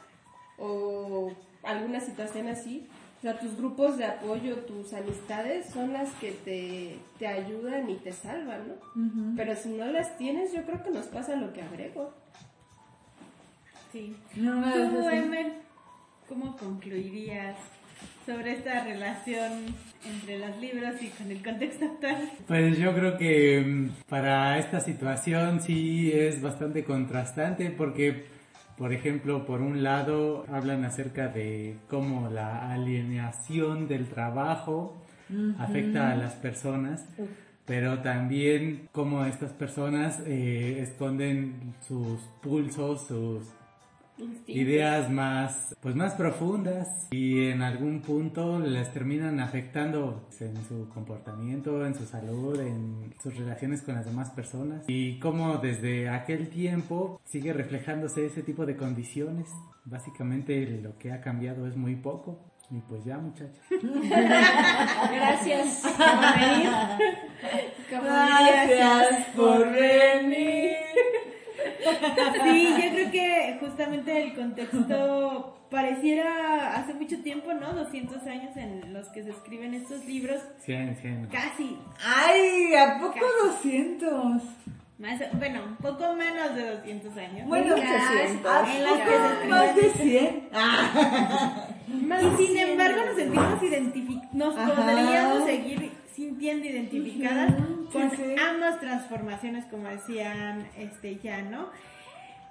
o 0.57 1.31
alguna 1.63 1.99
situación 1.99 2.47
así. 2.47 2.87
O 3.19 3.21
sea, 3.21 3.39
tus 3.39 3.55
grupos 3.55 3.97
de 3.97 4.03
apoyo, 4.03 4.57
tus 4.65 4.91
amistades 4.91 5.69
son 5.69 5.93
las 5.93 6.11
que 6.15 6.31
te, 6.31 6.97
te 7.17 7.27
ayudan 7.27 7.89
y 7.89 7.95
te 7.95 8.11
salvan, 8.11 8.67
¿no? 8.67 9.35
Pero 9.37 9.55
si 9.55 9.69
no 9.69 9.85
las 9.85 10.17
tienes, 10.17 10.51
yo 10.51 10.63
creo 10.63 10.83
que 10.83 10.89
nos 10.89 11.05
pasa 11.05 11.37
lo 11.37 11.53
que 11.53 11.61
agrego. 11.61 12.13
Sí. 13.93 14.17
No 14.35 14.61
Tú, 14.73 14.77
dejes 14.77 15.07
así. 15.07 15.17
Emer, 15.17 15.53
¿cómo 16.27 16.57
concluirías 16.57 17.55
sobre 18.25 18.53
esta 18.53 18.83
relación 18.83 19.51
entre 20.05 20.39
los 20.39 20.57
libros 20.59 21.01
y 21.01 21.07
con 21.09 21.31
el 21.31 21.43
contexto 21.43 21.85
actual? 21.85 22.29
Pues 22.47 22.77
yo 22.77 22.93
creo 22.93 23.17
que 23.17 23.61
mm, 23.61 23.89
para 24.09 24.57
esta 24.59 24.79
situación 24.79 25.61
sí 25.61 26.11
es 26.13 26.41
bastante 26.41 26.83
contrastante 26.83 27.69
porque, 27.69 28.25
por 28.77 28.93
ejemplo, 28.93 29.45
por 29.45 29.61
un 29.61 29.83
lado 29.83 30.45
hablan 30.51 30.85
acerca 30.85 31.27
de 31.27 31.77
cómo 31.89 32.29
la 32.29 32.71
alienación 32.71 33.87
del 33.87 34.07
trabajo 34.07 34.97
afecta 35.57 36.11
a 36.11 36.15
las 36.15 36.33
personas, 36.35 37.07
pero 37.65 37.99
también 37.99 38.87
cómo 38.91 39.25
estas 39.25 39.51
personas 39.51 40.21
eh, 40.27 40.79
esconden 40.81 41.73
sus 41.87 42.19
pulsos, 42.41 43.07
sus 43.07 43.47
Instintos. 44.17 44.55
ideas 44.55 45.09
más 45.09 45.75
pues 45.81 45.95
más 45.95 46.13
profundas 46.13 46.87
y 47.11 47.47
en 47.47 47.61
algún 47.61 48.01
punto 48.01 48.59
les 48.59 48.91
terminan 48.93 49.39
afectando 49.39 50.29
en 50.39 50.55
su 50.65 50.87
comportamiento, 50.89 51.85
en 51.85 51.95
su 51.95 52.05
salud, 52.05 52.59
en 52.59 53.13
sus 53.21 53.35
relaciones 53.35 53.81
con 53.81 53.95
las 53.95 54.05
demás 54.05 54.29
personas 54.29 54.83
y 54.87 55.19
cómo 55.19 55.57
desde 55.57 56.09
aquel 56.09 56.49
tiempo 56.49 57.19
sigue 57.25 57.53
reflejándose 57.53 58.25
ese 58.25 58.43
tipo 58.43 58.65
de 58.65 58.77
condiciones. 58.77 59.49
Básicamente 59.85 60.65
lo 60.81 60.97
que 60.97 61.11
ha 61.11 61.19
cambiado 61.19 61.67
es 61.67 61.75
muy 61.75 61.95
poco 61.95 62.39
y 62.71 62.79
pues 62.79 63.03
ya 63.03 63.17
muchachos. 63.17 63.59
Gracias 65.11 65.81
por 65.81 66.39
venir. 66.39 66.69
Gracias 67.89 69.25
por 69.35 69.71
venir. 69.71 70.75
Sí, 72.43 72.67
yo 72.69 72.89
creo 72.91 73.11
que 73.11 73.57
justamente 73.59 74.23
el 74.23 74.33
contexto 74.35 75.65
pareciera 75.69 76.75
hace 76.75 76.93
mucho 76.93 77.17
tiempo, 77.23 77.53
¿no? 77.53 77.73
200 77.73 78.25
años 78.27 78.55
en 78.57 78.93
los 78.93 79.07
que 79.09 79.23
se 79.23 79.31
escriben 79.31 79.73
estos 79.73 80.05
libros. 80.05 80.41
100, 80.59 80.95
100. 80.97 81.27
Casi. 81.27 81.77
Ay, 82.03 82.73
¿a 82.75 82.99
poco 82.99 83.19
200? 83.45 84.41
Más, 84.99 85.19
bueno, 85.33 85.63
un 85.65 85.75
poco 85.77 86.13
menos 86.13 86.55
de 86.55 86.75
200 86.77 87.17
años. 87.17 87.47
Bueno, 87.47 87.75
Casi. 87.75 87.85
¿a 87.85 88.75
en 88.75 88.83
las 88.83 88.99
que 88.99 89.09
se 89.09 89.27
escriben 89.27 89.49
más 89.49 89.75
de 89.75 89.89
100? 89.89 90.49
Ah, 90.53 91.67
Y 91.87 92.45
sin 92.45 92.57
embargo 92.57 93.05
nos 93.05 93.15
sentimos 93.15 93.63
identificados, 93.63 94.33
nos 94.33 94.57
Ajá. 94.57 94.73
podríamos 94.75 95.45
seguir 95.45 95.91
sintiendo 96.13 96.65
identificadas 96.67 97.53
sí, 97.55 97.87
con 97.91 98.11
sí. 98.11 98.35
ambas 98.39 98.79
transformaciones, 98.79 99.65
como 99.65 99.87
decían 99.87 100.67
este 100.77 101.17
ya, 101.23 101.41
¿no? 101.41 101.69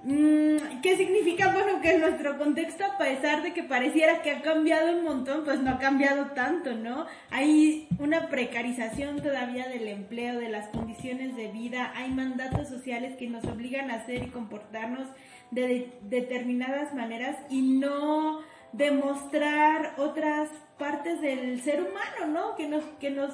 Mm, 0.04 0.80
¿Qué 0.82 0.96
significa? 0.96 1.52
Bueno, 1.52 1.80
que 1.80 1.92
en 1.94 2.00
nuestro 2.00 2.36
contexto, 2.36 2.84
a 2.84 2.98
pesar 2.98 3.44
de 3.44 3.52
que 3.52 3.62
pareciera 3.62 4.20
que 4.22 4.32
ha 4.32 4.42
cambiado 4.42 4.90
un 4.98 5.04
montón, 5.04 5.44
pues 5.44 5.60
no 5.60 5.70
ha 5.70 5.78
cambiado 5.78 6.32
tanto, 6.32 6.74
¿no? 6.74 7.06
Hay 7.30 7.86
una 8.00 8.26
precarización 8.28 9.22
todavía 9.22 9.68
del 9.68 9.86
empleo, 9.86 10.40
de 10.40 10.48
las 10.48 10.66
condiciones 10.70 11.36
de 11.36 11.52
vida, 11.52 11.92
hay 11.94 12.10
mandatos 12.10 12.68
sociales 12.68 13.14
que 13.16 13.28
nos 13.28 13.44
obligan 13.44 13.92
a 13.92 13.96
hacer 13.96 14.24
y 14.24 14.30
comportarnos 14.30 15.06
de, 15.52 15.68
de- 15.68 15.92
determinadas 16.02 16.92
maneras 16.94 17.36
y 17.48 17.62
no 17.78 18.40
demostrar 18.72 19.94
otras 19.98 20.48
partes 20.78 21.20
del 21.20 21.60
ser 21.62 21.80
humano, 21.80 22.26
¿no? 22.32 22.56
Que 22.56 22.66
nos, 22.66 22.82
que 22.98 23.10
nos, 23.10 23.30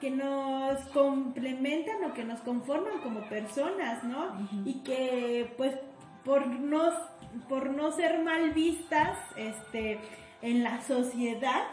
que 0.00 0.10
nos 0.10 0.80
complementan 0.92 2.04
o 2.04 2.14
que 2.14 2.24
nos 2.24 2.40
conforman 2.40 3.00
como 3.02 3.28
personas, 3.28 4.04
¿no? 4.04 4.48
Y 4.64 4.80
que 4.80 5.52
pues 5.56 5.74
por 6.24 6.46
no, 6.46 6.92
por 7.48 7.70
no 7.70 7.92
ser 7.92 8.22
mal 8.22 8.50
vistas, 8.50 9.18
este, 9.36 10.00
en 10.44 10.62
la 10.62 10.82
sociedad, 10.82 11.64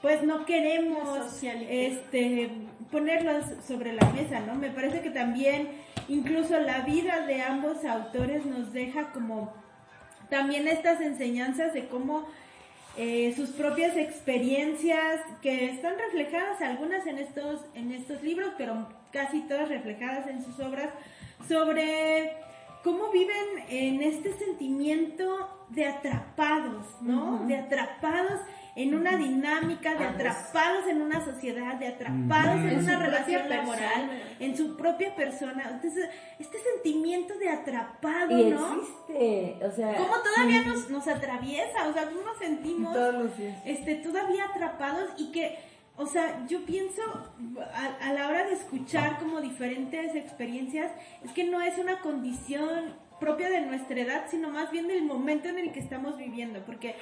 pues 0.00 0.22
no 0.22 0.46
queremos 0.46 1.42
este 1.42 2.50
ponerlos 2.90 3.44
sobre 3.66 3.92
la 3.92 4.08
mesa, 4.10 4.40
¿no? 4.40 4.54
Me 4.54 4.70
parece 4.70 5.02
que 5.02 5.10
también 5.10 5.68
incluso 6.08 6.58
la 6.58 6.80
vida 6.80 7.26
de 7.26 7.42
ambos 7.42 7.84
autores 7.84 8.46
nos 8.46 8.72
deja 8.72 9.12
como 9.12 9.52
también 10.30 10.66
estas 10.66 11.00
enseñanzas 11.00 11.74
de 11.74 11.86
cómo 11.88 12.26
eh, 12.96 13.32
sus 13.34 13.50
propias 13.50 13.96
experiencias 13.96 15.20
que 15.40 15.70
están 15.70 15.94
reflejadas 15.98 16.60
algunas 16.60 17.06
en 17.06 17.18
estos 17.18 17.60
en 17.74 17.92
estos 17.92 18.22
libros 18.22 18.50
pero 18.58 18.86
casi 19.12 19.40
todas 19.42 19.68
reflejadas 19.68 20.26
en 20.26 20.44
sus 20.44 20.58
obras 20.60 20.90
sobre 21.48 22.32
cómo 22.84 23.10
viven 23.10 23.64
en 23.68 24.02
este 24.02 24.34
sentimiento 24.34 25.66
de 25.70 25.86
atrapados 25.86 26.86
no 27.00 27.46
de 27.46 27.56
atrapados 27.56 28.40
en 28.74 28.94
una 28.94 29.16
dinámica 29.16 29.94
de 29.94 30.04
atrapados 30.04 30.86
en 30.88 31.02
una 31.02 31.22
sociedad 31.24 31.74
de 31.74 31.88
atrapados 31.88 32.56
en 32.56 32.68
En 32.70 32.78
una 32.78 32.98
relación 32.98 33.48
laboral 33.48 34.22
en 34.40 34.56
su 34.56 34.76
propia 34.76 35.14
persona. 35.14 35.68
Entonces 35.70 36.08
este 36.38 36.58
sentimiento 36.58 37.36
de 37.38 37.50
atrapado 37.50 38.38
Y 38.38 38.50
no 38.50 38.80
existe, 38.80 39.58
o 39.64 39.70
sea, 39.70 39.96
cómo 39.96 40.14
todavía 40.22 40.62
nos, 40.62 40.88
nos 40.88 41.06
atraviesa, 41.06 41.88
o 41.88 41.92
sea, 41.92 42.06
cómo 42.06 42.22
nos 42.22 42.38
sentimos 42.38 42.96
este, 43.64 43.96
todavía 43.96 44.46
atrapados 44.46 45.10
y 45.18 45.32
que, 45.32 45.58
o 45.96 46.06
sea, 46.06 46.46
yo 46.46 46.64
pienso 46.64 47.02
a, 47.74 48.06
a 48.08 48.12
la 48.14 48.28
hora 48.28 48.46
de 48.46 48.54
escuchar 48.54 49.18
como 49.18 49.40
diferentes 49.42 50.14
experiencias, 50.14 50.90
es 51.22 51.32
que 51.32 51.44
no 51.44 51.60
es 51.60 51.76
una 51.78 52.00
condición 52.00 52.94
propia 53.20 53.50
de 53.50 53.60
nuestra 53.60 54.00
edad, 54.00 54.24
sino 54.30 54.48
más 54.48 54.72
bien 54.72 54.88
del 54.88 55.04
momento 55.04 55.48
en 55.48 55.58
el 55.58 55.72
que 55.72 55.78
estamos 55.78 56.16
viviendo, 56.16 56.64
porque 56.64 56.96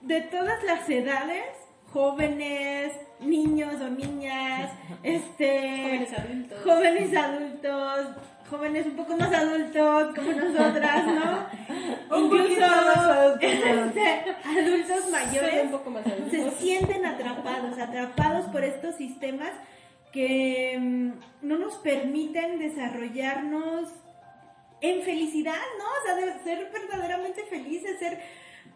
de 0.00 0.20
todas 0.22 0.62
las 0.64 0.88
edades, 0.88 1.46
jóvenes, 1.92 2.92
niños 3.20 3.74
o 3.80 3.88
niñas, 3.88 4.72
este, 5.02 6.06
Jóvenes 6.06 6.12
adultos. 6.18 6.58
jóvenes 6.62 7.16
adultos, 7.16 8.06
jóvenes 8.50 8.86
un 8.86 8.96
poco 8.96 9.16
más 9.16 9.32
adultos 9.32 10.14
como 10.14 10.32
nosotras, 10.32 11.06
¿no? 11.06 11.46
Más 12.08 12.98
adultos. 12.98 13.42
este, 13.42 14.36
adultos 14.44 15.10
mayores 15.10 15.64
un 15.64 15.70
poco 15.70 15.90
más 15.90 16.06
adulto. 16.06 16.30
se 16.30 16.50
sienten 16.52 17.04
atrapados, 17.04 17.78
atrapados 17.78 18.46
por 18.46 18.64
estos 18.64 18.94
sistemas 18.96 19.50
que 20.12 20.78
mm, 20.80 21.10
no 21.42 21.58
nos 21.58 21.74
permiten 21.76 22.58
desarrollarnos 22.58 23.90
en 24.80 25.02
felicidad, 25.02 25.60
¿no? 25.78 25.84
O 25.84 26.04
sea, 26.04 26.14
de 26.26 26.42
ser 26.42 26.70
verdaderamente 26.72 27.42
felices, 27.44 27.98
ser 27.98 28.20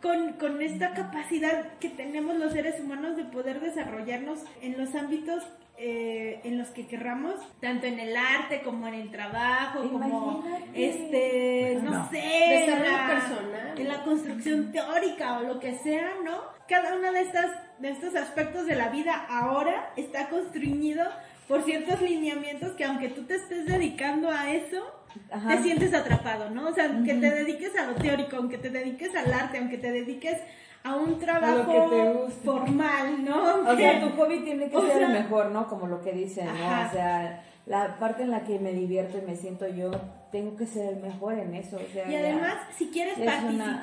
con, 0.03 0.35
con 0.35 0.61
esta 0.63 0.93
capacidad 0.93 1.79
que 1.79 1.89
tenemos 1.91 2.37
los 2.37 2.53
seres 2.53 2.81
humanos 2.81 3.17
de 3.17 3.25
poder 3.25 3.61
desarrollarnos 3.61 4.41
en 4.63 4.79
los 4.79 4.95
ámbitos 4.95 5.45
eh, 5.83 6.41
en 6.45 6.59
los 6.59 6.69
que 6.69 6.87
querramos, 6.87 7.35
tanto 7.61 7.87
en 7.87 7.99
el 8.01 8.15
arte 8.15 8.61
como 8.63 8.87
en 8.87 8.95
el 8.95 9.11
trabajo, 9.11 9.81
como 9.91 10.45
este, 10.75 11.79
no, 11.83 11.91
No. 11.91 12.11
sé, 12.11 12.19
en 12.21 12.67
Desarrollo 12.67 12.91
la- 12.93 13.07
personal. 13.09 13.79
en 13.79 13.89
la 13.89 14.03
construcción 14.05 14.73
teórica 14.73 15.39
o 15.39 15.43
lo 15.43 15.59
que 15.61 15.79
sea, 15.79 16.11
¿no? 16.25 16.39
Cada 16.69 16.95
uno 16.97 17.13
de 17.13 17.23
estas 17.23 17.51
de 17.79 17.91
estos 17.93 18.15
aspectos 18.15 18.67
de 18.67 18.77
la 18.77 18.91
vida 18.91 19.25
ahora 19.31 19.93
está 19.97 20.29
construido 20.29 21.03
por 21.49 21.65
ciertos 21.65 22.03
lineamientos 22.03 22.73
que 22.73 22.85
aunque 22.85 23.09
tú 23.09 23.23
te 23.25 23.37
estés 23.37 23.65
dedicando 23.65 24.29
a 24.31 24.53
eso, 24.53 24.85
Ajá. 25.31 25.57
te 25.57 25.63
sientes 25.63 25.95
atrapado, 25.95 26.51
¿no? 26.51 26.69
O 26.69 26.73
sea, 26.75 26.89
que 27.05 27.15
te 27.15 27.31
dediques 27.31 27.77
a 27.77 27.87
lo 27.87 27.95
teórico, 27.97 28.37
aunque 28.37 28.59
te 28.59 28.71
dediques 28.71 29.15
al 29.15 29.33
arte, 29.33 29.59
aunque 29.59 29.79
te 29.79 29.91
dediques 29.93 30.39
a 30.83 30.97
un 30.97 31.19
trabajo 31.19 32.29
formal, 32.45 33.25
¿no? 33.25 33.71
O 33.71 33.77
sea, 33.77 34.01
tu 34.01 34.11
hobby 34.17 34.41
tiene 34.41 34.71
que 34.71 34.77
O 34.77 34.83
ser 34.83 34.93
sea- 34.99 35.07
el 35.07 35.13
mejor, 35.13 35.51
¿no? 35.51 35.67
Como 35.69 35.87
lo 35.87 36.01
que 36.01 36.13
dicen, 36.13 36.47
¿no? 36.47 36.53
Ajá. 36.53 36.89
O 36.89 36.93
sea, 36.93 37.45
la 37.67 37.99
parte 37.99 38.23
en 38.23 38.31
la 38.31 38.45
que 38.45 38.59
me 38.59 38.73
divierto 38.73 39.19
y 39.19 39.23
me 39.23 39.37
siento 39.37 39.69
yo, 39.69 39.91
tengo 40.33 40.57
que 40.57 40.67
ser 40.67 40.95
el 40.95 41.01
mejor 41.01 41.35
en 41.39 41.55
eso. 41.55 41.77
O 41.77 41.93
sea, 41.93 42.09
Y 42.09 42.13
ya- 42.13 42.19
además, 42.21 42.55
si 42.77 42.89
quieres 42.89 43.19
es 43.19 43.23
una- 43.25 43.35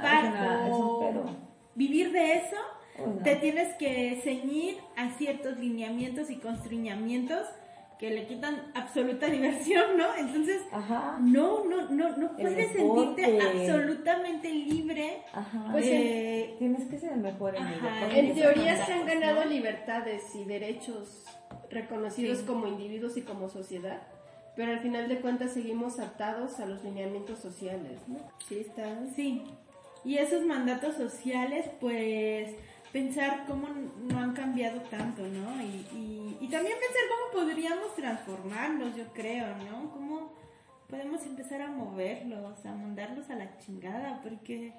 participar 0.02 0.26
una- 0.26 0.68
es 0.68 0.74
un 0.74 0.82
o 0.82 1.26
vivir 1.76 2.12
de 2.12 2.34
eso, 2.34 2.56
no. 3.06 3.24
te 3.24 3.36
tienes 3.36 3.76
que 3.76 4.20
ceñir 4.24 4.78
a 4.96 5.10
ciertos 5.12 5.58
lineamientos 5.60 6.30
y 6.32 6.38
constriñamientos 6.38 7.44
que 8.00 8.12
le 8.12 8.28
quitan 8.28 8.72
absoluta 8.76 9.26
diversión, 9.38 9.98
¿no? 9.98 10.06
Entonces, 10.16 10.62
Ajá. 10.72 11.18
no, 11.22 11.64
no, 11.66 11.90
no, 11.90 12.16
no 12.18 12.32
puedes 12.38 12.72
sentirte 12.72 13.42
absolutamente 13.42 14.52
libre. 14.52 15.24
Ajá. 15.34 15.70
Pues 15.72 15.86
eh, 15.88 16.56
Tienes 16.60 16.88
que 16.90 17.00
ser 17.00 17.14
el 17.14 17.20
mejor 17.20 17.56
en 17.56 17.64
porque 18.02 18.20
En 18.20 18.36
teoría 18.36 18.86
se 18.86 18.94
han 18.94 19.06
ganado 19.06 19.44
¿no? 19.46 19.50
libertades 19.50 20.24
y 20.36 20.44
derechos 20.46 21.24
reconocidos 21.72 22.40
Sí. 22.40 22.46
como 22.46 22.68
individuos 22.68 23.18
y 23.18 23.22
como 23.22 23.50
sociedad, 23.50 24.02
pero 24.56 24.72
al 24.74 24.80
final 24.80 25.08
de 25.10 25.20
cuentas 25.20 25.52
seguimos 25.54 26.00
atados 26.00 26.60
a 26.60 26.66
los 26.66 26.84
lineamientos 26.84 27.40
sociales, 27.40 28.00
¿no? 28.08 28.18
Sí, 28.48 28.60
está. 28.60 28.86
Sí, 29.16 29.44
y 30.06 30.18
esos 30.18 30.46
mandatos 30.46 30.96
sociales, 30.96 31.66
pues 31.80 32.50
pensar 32.92 33.46
cómo 33.48 33.68
no 34.04 34.20
han 34.20 34.34
cambiado 34.34 34.82
tanto, 34.82 35.22
¿no? 35.24 35.62
Y, 35.62 35.86
y, 35.94 36.38
y 36.42 36.48
también 36.50 36.76
pensar 36.80 37.04
cómo 37.10 37.46
podríamos 37.46 37.96
transformarlos, 37.96 38.96
yo 38.96 39.06
creo, 39.14 39.48
¿no? 39.70 39.92
Cómo 39.92 40.32
podemos 40.90 41.26
empezar 41.26 41.62
a 41.62 41.68
moverlos, 41.68 42.66
a 42.66 42.72
mandarlos 42.74 43.30
a 43.30 43.36
la 43.36 43.58
chingada, 43.58 44.22
porque 44.24 44.72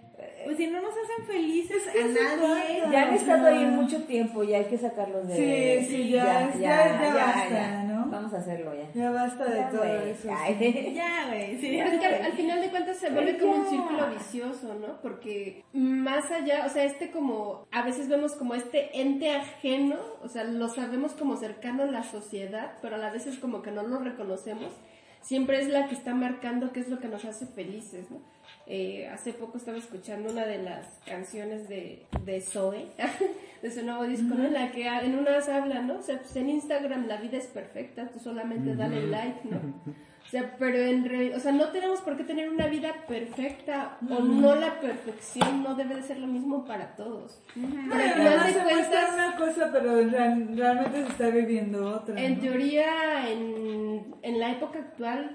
pues 0.44 0.56
si 0.56 0.66
no 0.68 0.80
nos 0.80 0.92
hacen 0.92 1.26
felices 1.26 1.82
Es 1.86 1.92
que 1.92 2.00
a 2.26 2.36
nadie. 2.36 2.82
Ya 2.90 3.02
han 3.02 3.10
O 3.10 3.14
estado 3.16 3.44
sea- 3.46 3.58
ahí 3.58 3.66
mucho 3.66 4.02
tiempo 4.04 4.42
y 4.42 4.54
hay 4.54 4.64
que 4.64 4.78
sacarlos 4.78 5.28
de... 5.28 5.36
Sí, 5.84 5.86
sí, 5.96 6.08
ya, 6.10 6.50
ya, 6.54 6.58
ya 6.58 7.14
basta, 7.14 7.82
¿no? 7.84 8.06
Vamos 8.10 8.32
a 8.32 8.38
hacerlo 8.38 8.72
ya. 8.74 8.88
Ya 8.94 9.10
basta 9.10 9.44
de 9.44 9.56
Ya, 9.58 9.70
todo 9.70 9.84
eso. 9.84 10.28
Ya, 10.94 11.26
güey, 11.28 11.60
sí. 11.60 11.78
Es 11.78 12.00
que 12.00 12.06
al, 12.06 12.22
al 12.24 12.32
final 12.32 12.60
de 12.62 12.70
cuentas 12.70 12.96
se 12.96 13.10
vuelve 13.10 13.36
como 13.36 13.56
un 13.56 13.66
círculo 13.68 14.08
vicioso, 14.10 14.74
¿no? 14.74 15.00
Porque 15.02 15.62
más 15.74 16.30
allá, 16.30 16.64
o 16.66 16.70
sea, 16.70 16.84
este 16.84 17.10
como, 17.10 17.66
a 17.70 17.82
veces 17.82 18.08
vemos 18.08 18.32
como 18.34 18.54
este 18.54 18.98
ente 18.98 19.30
ajeno, 19.30 19.96
o 20.22 20.28
sea, 20.28 20.44
lo 20.44 20.68
sabemos 20.68 21.12
como 21.12 21.36
cercano 21.36 21.82
a 21.82 21.86
la 21.86 22.02
sociedad, 22.02 22.72
pero 22.80 22.94
a 22.96 22.98
la 22.98 23.10
vez 23.10 23.26
es 23.26 23.38
como 23.38 23.60
que 23.60 23.70
no 23.72 23.82
lo 23.82 23.98
reconocemos. 23.98 24.72
Siempre 25.20 25.60
es 25.60 25.68
la 25.68 25.88
que 25.88 25.94
está 25.94 26.14
marcando 26.14 26.72
qué 26.72 26.80
es 26.80 26.88
lo 26.88 26.98
que 26.98 27.08
nos 27.08 27.24
hace 27.24 27.46
felices, 27.46 28.10
¿no? 28.10 28.18
Eh, 28.66 29.08
hace 29.08 29.32
poco 29.32 29.58
estaba 29.58 29.78
escuchando 29.78 30.30
una 30.30 30.44
de 30.44 30.62
las 30.62 30.86
canciones 31.06 31.68
de, 31.68 32.04
de 32.24 32.40
Zoe, 32.40 32.86
de 33.62 33.70
su 33.70 33.84
nuevo 33.84 34.04
disco, 34.04 34.34
¿no? 34.34 34.44
En 34.44 34.54
la 34.54 34.70
que 34.72 34.86
en 34.86 35.18
unas 35.18 35.48
habla, 35.48 35.82
¿no? 35.82 35.98
O 35.98 36.02
sea, 36.02 36.18
pues 36.18 36.36
en 36.36 36.50
Instagram 36.50 37.06
la 37.06 37.16
vida 37.16 37.38
es 37.38 37.46
perfecta, 37.46 38.08
tú 38.08 38.18
solamente 38.18 38.74
dale 38.74 39.06
like, 39.06 39.40
¿no? 39.48 39.60
O 40.28 40.30
sea, 40.30 40.56
pero 40.58 40.76
en 40.76 41.06
re- 41.08 41.34
o 41.34 41.40
sea, 41.40 41.52
no 41.52 41.68
tenemos 41.70 42.02
por 42.02 42.18
qué 42.18 42.22
tener 42.22 42.50
una 42.50 42.66
vida 42.66 42.92
perfecta 43.08 43.96
o 44.10 44.20
no 44.20 44.54
la 44.56 44.78
perfección 44.78 45.62
no 45.62 45.74
debe 45.74 45.94
de 45.94 46.02
ser 46.02 46.18
lo 46.18 46.26
mismo 46.26 46.66
para 46.66 46.94
todos. 46.96 47.40
Pero 47.54 47.66
al 47.66 47.88
Bueno, 47.88 48.12
final 48.14 48.38
además 48.40 48.54
de 48.54 48.60
cuentas, 48.74 49.10
una 49.14 49.36
cosa, 49.36 49.70
pero 49.72 49.94
real- 49.94 50.48
realmente 50.54 51.02
se 51.04 51.08
está 51.08 51.28
viviendo 51.30 51.96
otra. 51.96 52.20
en 52.22 52.34
¿no? 52.34 52.40
teoría, 52.42 53.30
en, 53.30 54.14
en 54.20 54.38
la 54.38 54.50
época 54.52 54.80
actual, 54.80 55.34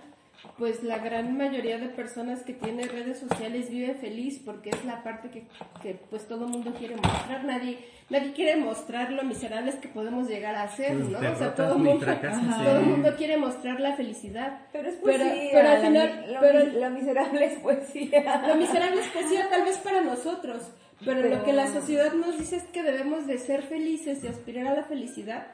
pues 0.59 0.83
la 0.83 0.99
gran 0.99 1.37
mayoría 1.37 1.79
de 1.79 1.87
personas 1.89 2.43
que 2.43 2.53
tienen 2.53 2.87
redes 2.89 3.17
sociales 3.17 3.71
vive 3.71 3.95
feliz 3.95 4.39
porque 4.45 4.69
es 4.69 4.85
la 4.85 5.01
parte 5.01 5.29
que, 5.31 5.47
que 5.81 5.95
pues 6.11 6.27
todo 6.27 6.45
el 6.45 6.51
mundo 6.51 6.71
quiere 6.77 6.97
mostrar. 6.97 7.43
Nadie, 7.45 7.79
nadie 8.09 8.33
quiere 8.33 8.55
mostrar 8.57 9.11
lo 9.11 9.23
miserables 9.23 9.75
que 9.75 9.87
podemos 9.87 10.27
llegar 10.27 10.55
a 10.55 10.67
ser, 10.67 10.97
Tus 10.97 11.09
¿no? 11.09 11.17
O 11.19 11.35
sea, 11.35 11.55
todo 11.55 11.73
el 11.75 11.79
mundo, 11.83 12.05
todo 12.05 12.79
sí. 12.79 12.85
mundo 12.85 13.13
quiere 13.17 13.37
mostrar 13.37 13.79
la 13.79 13.95
felicidad. 13.95 14.61
Pero 14.71 14.89
es 14.89 14.95
Pero- 15.03 15.23
poesía. 15.23 15.49
pero 15.53 15.69
al 15.69 15.81
la 15.81 15.87
final- 15.87 16.33
lo, 16.33 16.39
pero- 16.39 16.65
lo 16.65 16.89
miserable 16.89 17.45
es 17.45 17.59
poesía. 17.59 18.43
Lo 18.47 18.55
miserable 18.55 19.01
es 19.01 19.07
poesía 19.07 19.49
tal 19.49 19.63
vez 19.63 19.77
para 19.77 20.01
nosotros, 20.01 20.63
pero, 21.05 21.21
Pero- 21.21 21.35
lo 21.37 21.43
que 21.43 21.53
la 21.53 21.67
sociedad 21.67 22.13
nos 22.13 22.37
dice 22.37 22.57
es 22.57 22.63
que 22.65 22.83
debemos 22.83 23.25
de 23.27 23.37
ser 23.37 23.63
felices 23.63 24.23
y 24.23 24.27
aspirar 24.27 24.67
a 24.67 24.75
la 24.75 24.83
felicidad, 24.83 25.47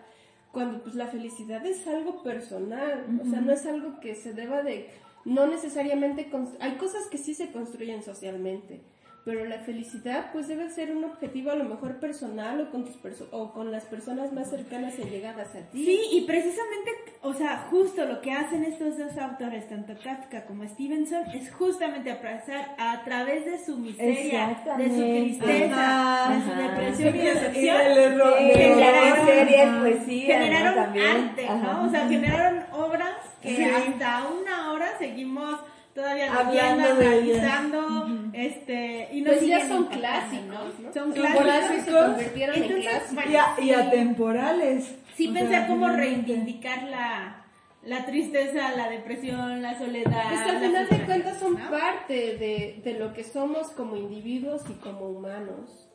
cuando 0.52 0.82
pues 0.82 0.96
la 0.96 1.08
felicidad 1.08 1.64
es 1.66 1.86
algo 1.88 2.24
personal, 2.24 3.06
o 3.22 3.26
sea, 3.30 3.40
no 3.42 3.52
es 3.54 3.66
algo 3.68 4.00
que 4.00 4.16
se 4.16 4.34
deba 4.34 4.64
de, 4.64 4.90
no 5.26 5.46
necesariamente, 5.46 6.28
hay 6.60 6.72
cosas 6.78 7.06
que 7.12 7.20
sí 7.20 7.36
se 7.36 7.52
construyen 7.52 8.02
socialmente, 8.02 8.82
pero 9.30 9.46
la 9.46 9.60
felicidad 9.60 10.32
pues 10.34 10.48
debe 10.48 10.72
ser 10.72 10.90
un 10.96 11.04
objetivo 11.04 11.52
a 11.52 11.56
lo 11.56 11.66
mejor 11.66 12.00
personal 12.00 12.60
o 12.62 12.72
con, 12.72 12.84
tus 12.84 12.96
perso- 12.96 13.28
o 13.30 13.54
con 13.54 13.72
las 13.72 13.84
personas 13.84 14.34
más 14.34 14.50
cercanas 14.50 14.98
y 14.98 15.04
llegadas 15.04 15.50
a 15.56 15.60
ti. 15.70 15.86
Sí, 15.86 16.00
y 16.14 16.22
precisamente, 16.22 16.90
o 17.22 17.32
sea, 17.36 17.68
justo 17.70 18.06
lo 18.06 18.22
que 18.22 18.32
hacen 18.32 18.64
estos 18.64 18.98
dos 18.98 19.16
autores, 19.20 19.70
tanto 19.70 19.94
Kafka 20.04 20.46
como 20.46 20.68
Stevenson, 20.68 21.30
es 21.36 21.54
justamente 21.54 22.10
abrazar 22.12 22.74
a 22.80 23.04
través 23.04 23.46
de 23.46 23.64
su 23.64 23.78
miseria, 23.78 24.58
de 24.80 24.90
su 24.90 24.96
tristeza, 24.98 26.26
Ajá, 26.26 26.34
de 26.34 26.42
su 26.42 26.62
depresión 26.62 27.16
y 27.16 27.20
Y 27.20 27.22
decepción. 27.22 27.78
generaron- 27.78 28.80
la 28.80 29.20
miseria 29.20 29.64
es 29.64 29.70
poesía, 29.82 30.40
generaron 30.42 30.80
arte, 31.00 31.46
¿no? 31.46 31.52
Ajá. 31.52 31.82
O 31.82 31.90
sea, 31.92 32.08
generaron 32.08 32.64
obras 32.74 33.14
que 33.44 33.56
Sí. 33.56 33.64
hasta 33.64 34.24
una 34.28 34.72
hora 34.74 34.98
seguimos 34.98 35.60
todavía 36.00 36.34
Hablando 36.34 36.96
de 36.96 37.20
ellas. 37.20 37.44
analizando, 37.44 38.30
este, 38.34 39.10
y 39.14 39.22
nos 39.22 39.36
Pues 39.36 39.48
ya 39.48 39.68
son 39.68 39.86
clásicos, 39.88 40.80
¿no? 40.84 40.94
Son 40.94 41.12
clásicos. 41.12 41.86
se 41.86 41.92
convirtieron 41.92 42.56
en 42.56 42.64
Entonces, 42.64 42.90
clásicos. 42.90 43.16
bueno, 43.16 43.32
Y, 43.32 43.36
a- 43.36 43.56
y 43.60 43.64
sí. 43.64 43.74
atemporales. 43.74 44.96
Sí, 45.16 45.28
O 45.28 45.34
pensar 45.34 45.50
sea, 45.50 45.68
cómo 45.68 45.90
reivindicar 45.90 46.84
la, 46.84 47.46
la 47.84 48.06
tristeza, 48.06 48.72
la 48.76 48.90
depresión, 48.90 49.62
la 49.62 49.78
soledad. 49.78 50.24
Pues 50.30 50.42
que 50.44 50.50
al 50.52 50.60
final 50.60 50.88
de 50.90 50.98
cuentas 51.06 51.40
son 51.40 51.54
¿no? 51.60 51.70
parte 51.70 52.38
de, 52.38 52.82
de 52.84 52.94
lo 53.00 53.14
que 53.14 53.24
somos 53.26 53.68
como 53.72 53.98
individuos 53.98 54.62
y 54.70 54.74
como 54.76 55.10
humanos. 55.10 55.86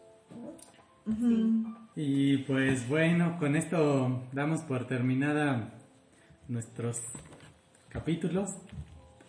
Y 1.97 2.39
pues 2.39 2.89
bueno, 2.89 3.37
con 3.39 3.57
esto 3.57 4.23
damos 4.33 4.61
por 4.63 4.87
terminada 4.87 5.71
nuestros 6.49 7.01
capítulos. 7.89 8.51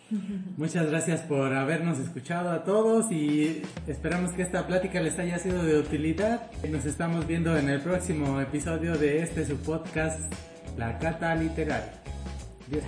Muchas 0.58 0.88
gracias 0.88 1.22
por 1.22 1.54
habernos 1.54 2.00
escuchado 2.00 2.52
a 2.52 2.64
todos 2.64 3.12
y 3.12 3.62
esperamos 3.88 4.32
que 4.32 4.42
esta 4.44 4.68
plática 4.68 5.02
les 5.02 5.18
haya 5.20 5.40
sido 5.40 5.64
de 5.64 5.80
utilidad. 5.80 6.52
Nos 6.70 6.86
estamos 6.86 7.28
viendo 7.28 7.58
en 7.58 7.70
el 7.70 7.82
próximo 7.82 8.40
episodio 8.42 8.98
de 8.98 9.24
este 9.24 9.46
su 9.46 9.58
podcast, 9.58 10.20
La 10.78 10.98
Cata 11.00 11.36
Literaria. 11.36 11.94
Adiós. 12.68 12.84